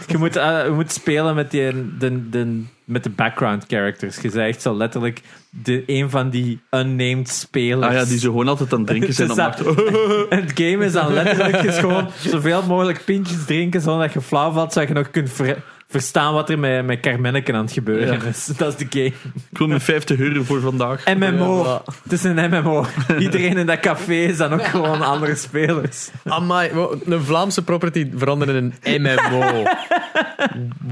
[0.07, 4.21] Je moet, eh, je moet spelen met, die, de, de, met de background characters.
[4.21, 7.87] Je zegt zo letterlijk de, een van die unnamed spelers.
[7.87, 9.29] Ah ja, die zo gewoon altijd aan het drinken zijn.
[9.29, 14.03] Dat- achter- En het game is dan letterlijk is gewoon zoveel mogelijk pintjes drinken zonder
[14.05, 17.53] dat je flauw valt, zodat je nog kunt ver- verstaan wat er met, met Carmenneke
[17.53, 18.47] aan het gebeuren is.
[18.57, 19.33] Dat is de game.
[19.51, 21.05] Ik wil mijn 50 euro voor vandaag.
[21.15, 21.83] MMO.
[22.03, 22.87] Het is een MMO.
[23.19, 26.11] Iedereen in dat café is dan ook gewoon andere spelers.
[26.25, 26.71] Amai,
[27.05, 29.63] een Vlaamse property veranderen in een MMO.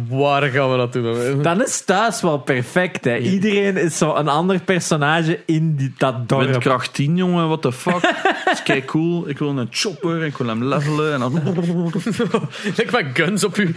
[0.08, 1.42] Waar gaan we dat doen?
[1.42, 3.16] Dan is thuis wel perfect, hè.
[3.16, 6.48] Iedereen is zo een ander personage in die, dat dorp.
[6.48, 8.00] Windkracht 10, jongen, what the fuck.
[8.44, 9.28] Dat is kei cool.
[9.28, 11.12] Ik wil een chopper en ik wil hem levelen.
[11.12, 11.36] En dan...
[12.76, 13.74] Ik met guns op u.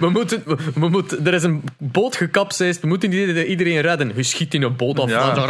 [0.00, 0.42] We moeten,
[0.74, 2.80] we moeten, er is een boot gekapseist.
[2.80, 4.12] We moeten iedereen, redden.
[4.16, 5.10] Je schiet in een boot af.
[5.10, 5.34] Ja.
[5.34, 5.40] Zo.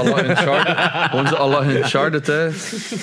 [0.00, 1.34] Allah Uncharted.
[1.38, 2.48] Allah Uncharted, hè.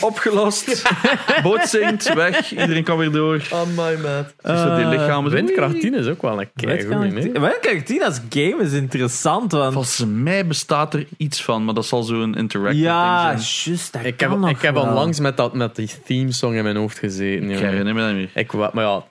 [0.01, 0.89] Opgelost.
[1.43, 2.51] Boot zinkt, weg.
[2.51, 3.41] Iedereen kan weer door.
[3.51, 4.57] Oh my man.
[4.57, 5.29] Zo die lichamen.
[5.31, 7.13] zo- Windkracht 10 is ook wel een keigoed.
[7.13, 9.73] Windkracht 10 als game is interessant, want...
[9.73, 13.63] Volgens mij bestaat er iets van, maar dat zal zo'n interactive Ja, ding zijn.
[13.75, 16.75] juist, dat Ik heb, ik heb onlangs met, dat, met die theme song in mijn
[16.75, 17.49] hoofd gezeten.
[17.49, 18.43] Ik herinner me dat niet meer.
[18.43, 19.03] Ik, maar ja,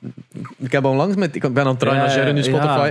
[0.59, 1.35] ik heb onlangs met.
[1.35, 2.47] Ik ben aan het naar Sharon nu ja.
[2.47, 2.91] Spotify.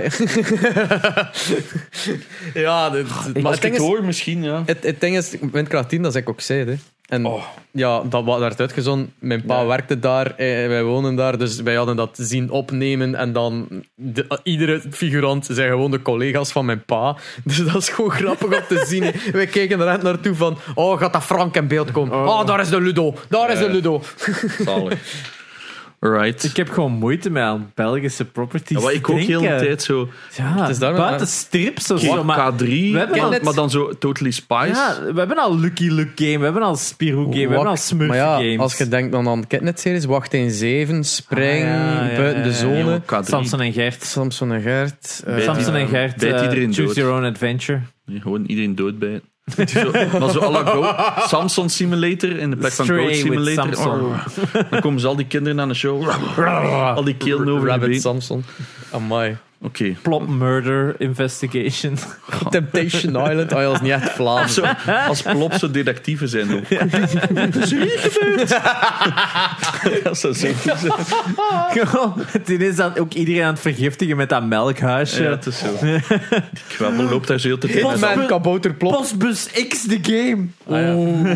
[2.54, 4.04] Ja, dit- maar Als het ik ding het is.
[4.06, 4.62] misschien, ja.
[4.66, 6.64] Het, het ding is, Windkracht 10, dat is ik ook zei.
[6.64, 6.74] Hè.
[7.08, 7.42] En Oh.
[7.70, 9.12] ja, dat werd uitgezonden.
[9.18, 9.66] Mijn pa Ja.
[9.66, 13.14] werkte daar, eh, wij wonen daar, dus wij hadden dat zien opnemen.
[13.14, 17.16] En dan, de, iedere figurant zijn gewoon de collega's van mijn pa.
[17.44, 19.12] Dus dat is gewoon grappig om te zien.
[19.32, 22.16] Wij keken er echt naartoe van, oh, gaat dat Frank in beeld komen?
[22.16, 23.70] Oh, daar is de Ludo, daar is de Ja.
[23.70, 24.02] Ludo.
[24.64, 24.98] Zalig.
[26.00, 26.44] Right.
[26.44, 29.46] Ik heb gewoon moeite met aan Belgische properties Ja, wat ik ook te heel de
[29.46, 29.66] denken.
[29.66, 30.08] tijd zo...
[30.36, 32.24] Ja, is daarom- buiten strips of zo.
[32.24, 32.64] Maar K3, we
[32.98, 34.66] hebben maar, al- maar dan zo Totally Spice.
[34.68, 37.76] ja, we hebben al Lucky Luke Game, we hebben al Spirou Game, we hebben al
[37.76, 38.58] Smurf ja, Games.
[38.58, 42.52] als je denkt dan aan Kidnet-series, Wacht in 7, Spring, Ah, ja, ja, Buiten de.
[42.52, 43.28] Zone, Nee, maar K3.
[43.28, 44.04] Samson en Gert.
[44.04, 45.22] Samson en Gert.
[45.26, 46.94] eh, Bijt Samson en die- Gert, eh, Choose dood.
[46.94, 47.80] Your Own Adventure.
[48.06, 49.20] Nee, gewoon iedereen dood bij.
[50.20, 50.94] maar zo la Go,
[51.26, 53.86] Samson Simulator in de plek van Goat Simulator.
[53.86, 54.26] Oh.
[54.70, 56.08] Dan komen ze al die kinderen aan de show.
[56.96, 58.00] Al die kelen over Rabbit.
[58.00, 58.44] Samson.
[58.90, 59.36] Amai.
[59.62, 59.96] Oké.
[60.02, 61.98] Plot Murder Investigation.
[62.50, 64.54] Temptation Island, oh, ja, dat is niet echt Vlaams.
[64.54, 64.64] Zo,
[65.08, 66.68] als plop zo detectieven zijn ook.
[67.30, 68.48] Wat is er hier gebeurd?
[70.04, 72.42] Dat zou zo goed zijn.
[72.44, 75.22] Dit is dan ook iedereen aan het vergiftigen met dat melkhuisje.
[75.22, 75.76] Ja, het is zo.
[75.80, 76.00] Die
[76.68, 78.92] kwabbel loopt daar zo heel te tijd met Hitman, Kabouter, Plop.
[78.92, 80.46] Postbus X the game.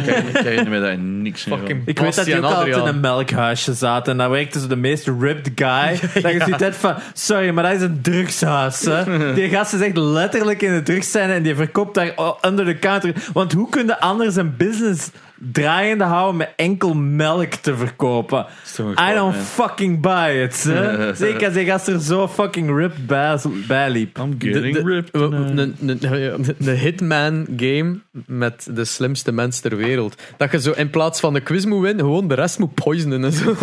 [0.05, 3.01] Kijk, ik herinner me daar niks meer Ik weet dat en ook altijd in een
[3.01, 4.09] melkhuisje zat.
[4.09, 6.01] En dan werkte ze de meest ripped guy.
[6.23, 8.85] Dat je ziet van, sorry, maar dat is een drugshuis.
[8.85, 9.05] Hè.
[9.35, 12.15] Die gast is echt letterlijk in de drugscène en die verkoopt daar
[12.47, 13.15] under the counter.
[13.33, 15.11] Want hoe kun je anders een business
[15.53, 18.47] draaiende houden met enkel melk te verkopen?
[18.81, 19.35] I don't man.
[19.35, 20.65] fucking buy it.
[20.65, 21.15] Hè.
[21.15, 24.19] Zeker als die gast er zo fucking ripped bij, bij liep.
[24.19, 24.75] I'm getting
[25.11, 30.23] de, de, Hitman game met de slimste mens ter wereld.
[30.37, 33.25] Dat je zo in plaats van de quiz moet winnen, gewoon de rest moet poisonen
[33.25, 33.55] en zo.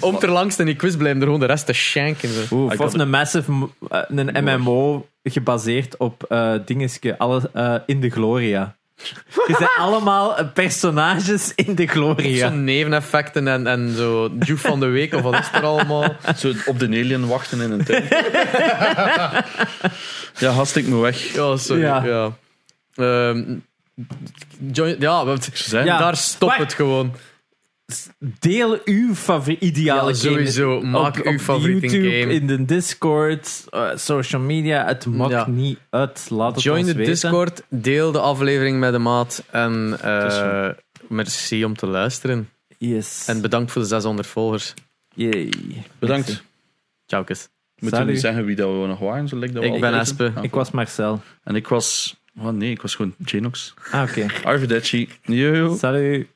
[0.08, 2.28] Om ter langst in die quiz blijven, er gewoon de rest te shanken.
[2.28, 2.70] Zo.
[2.76, 8.77] Of een massive, eh, een MMO gebaseerd op eh dingeske, alle, eh, in de Gloria.
[9.46, 12.48] Je zijn allemaal personages in de Gloria.
[12.48, 16.16] Zo'n neveneffecten en, en zo Juve van de week of wat is er allemaal.
[16.36, 18.04] Zo op de alien wachten in een tuin.
[20.38, 21.34] ja, gast, ik moet weg.
[21.34, 21.82] Ja, sorry.
[21.82, 22.04] Ja.
[22.04, 22.32] Ja.
[22.94, 23.44] Ehm,
[24.72, 25.98] join- ja, wat- Zijn Ja.
[25.98, 26.58] daar stopt Wacht.
[26.58, 27.14] het gewoon.
[28.18, 30.78] Deel uw favoriete ideale Ja, sowieso.
[30.78, 30.90] game.
[30.90, 32.32] Maak op, uw op favoriete YouTube, game.
[32.32, 34.86] in de Discord, eh, social media.
[34.86, 35.48] Het maakt Ja.
[35.48, 36.26] niet uit.
[36.30, 37.12] Laat het Join ons de weten.
[37.12, 40.68] Discord, deel de aflevering met de maat en eh,
[41.08, 42.48] merci om te luisteren.
[42.78, 43.24] Yes.
[43.28, 44.74] En bedankt voor de 600 volgers.
[45.14, 45.52] Yay.
[45.98, 46.42] Bedankt.
[47.06, 47.48] Ciao, kus.
[47.78, 49.28] Moeten we zeggen wie dat we nog waren?
[49.28, 49.98] Zo lijkt dat Ik ben weten?
[49.98, 50.32] Espe.
[50.34, 51.20] Ah, Ik was Marcel.
[51.44, 52.16] En ik was...
[52.40, 53.74] Oh nee, ik was gewoon Genox.
[53.90, 54.26] Ah, oké.
[54.44, 55.08] Arrivederci.
[55.22, 55.76] Yo.
[55.76, 56.26] Salut.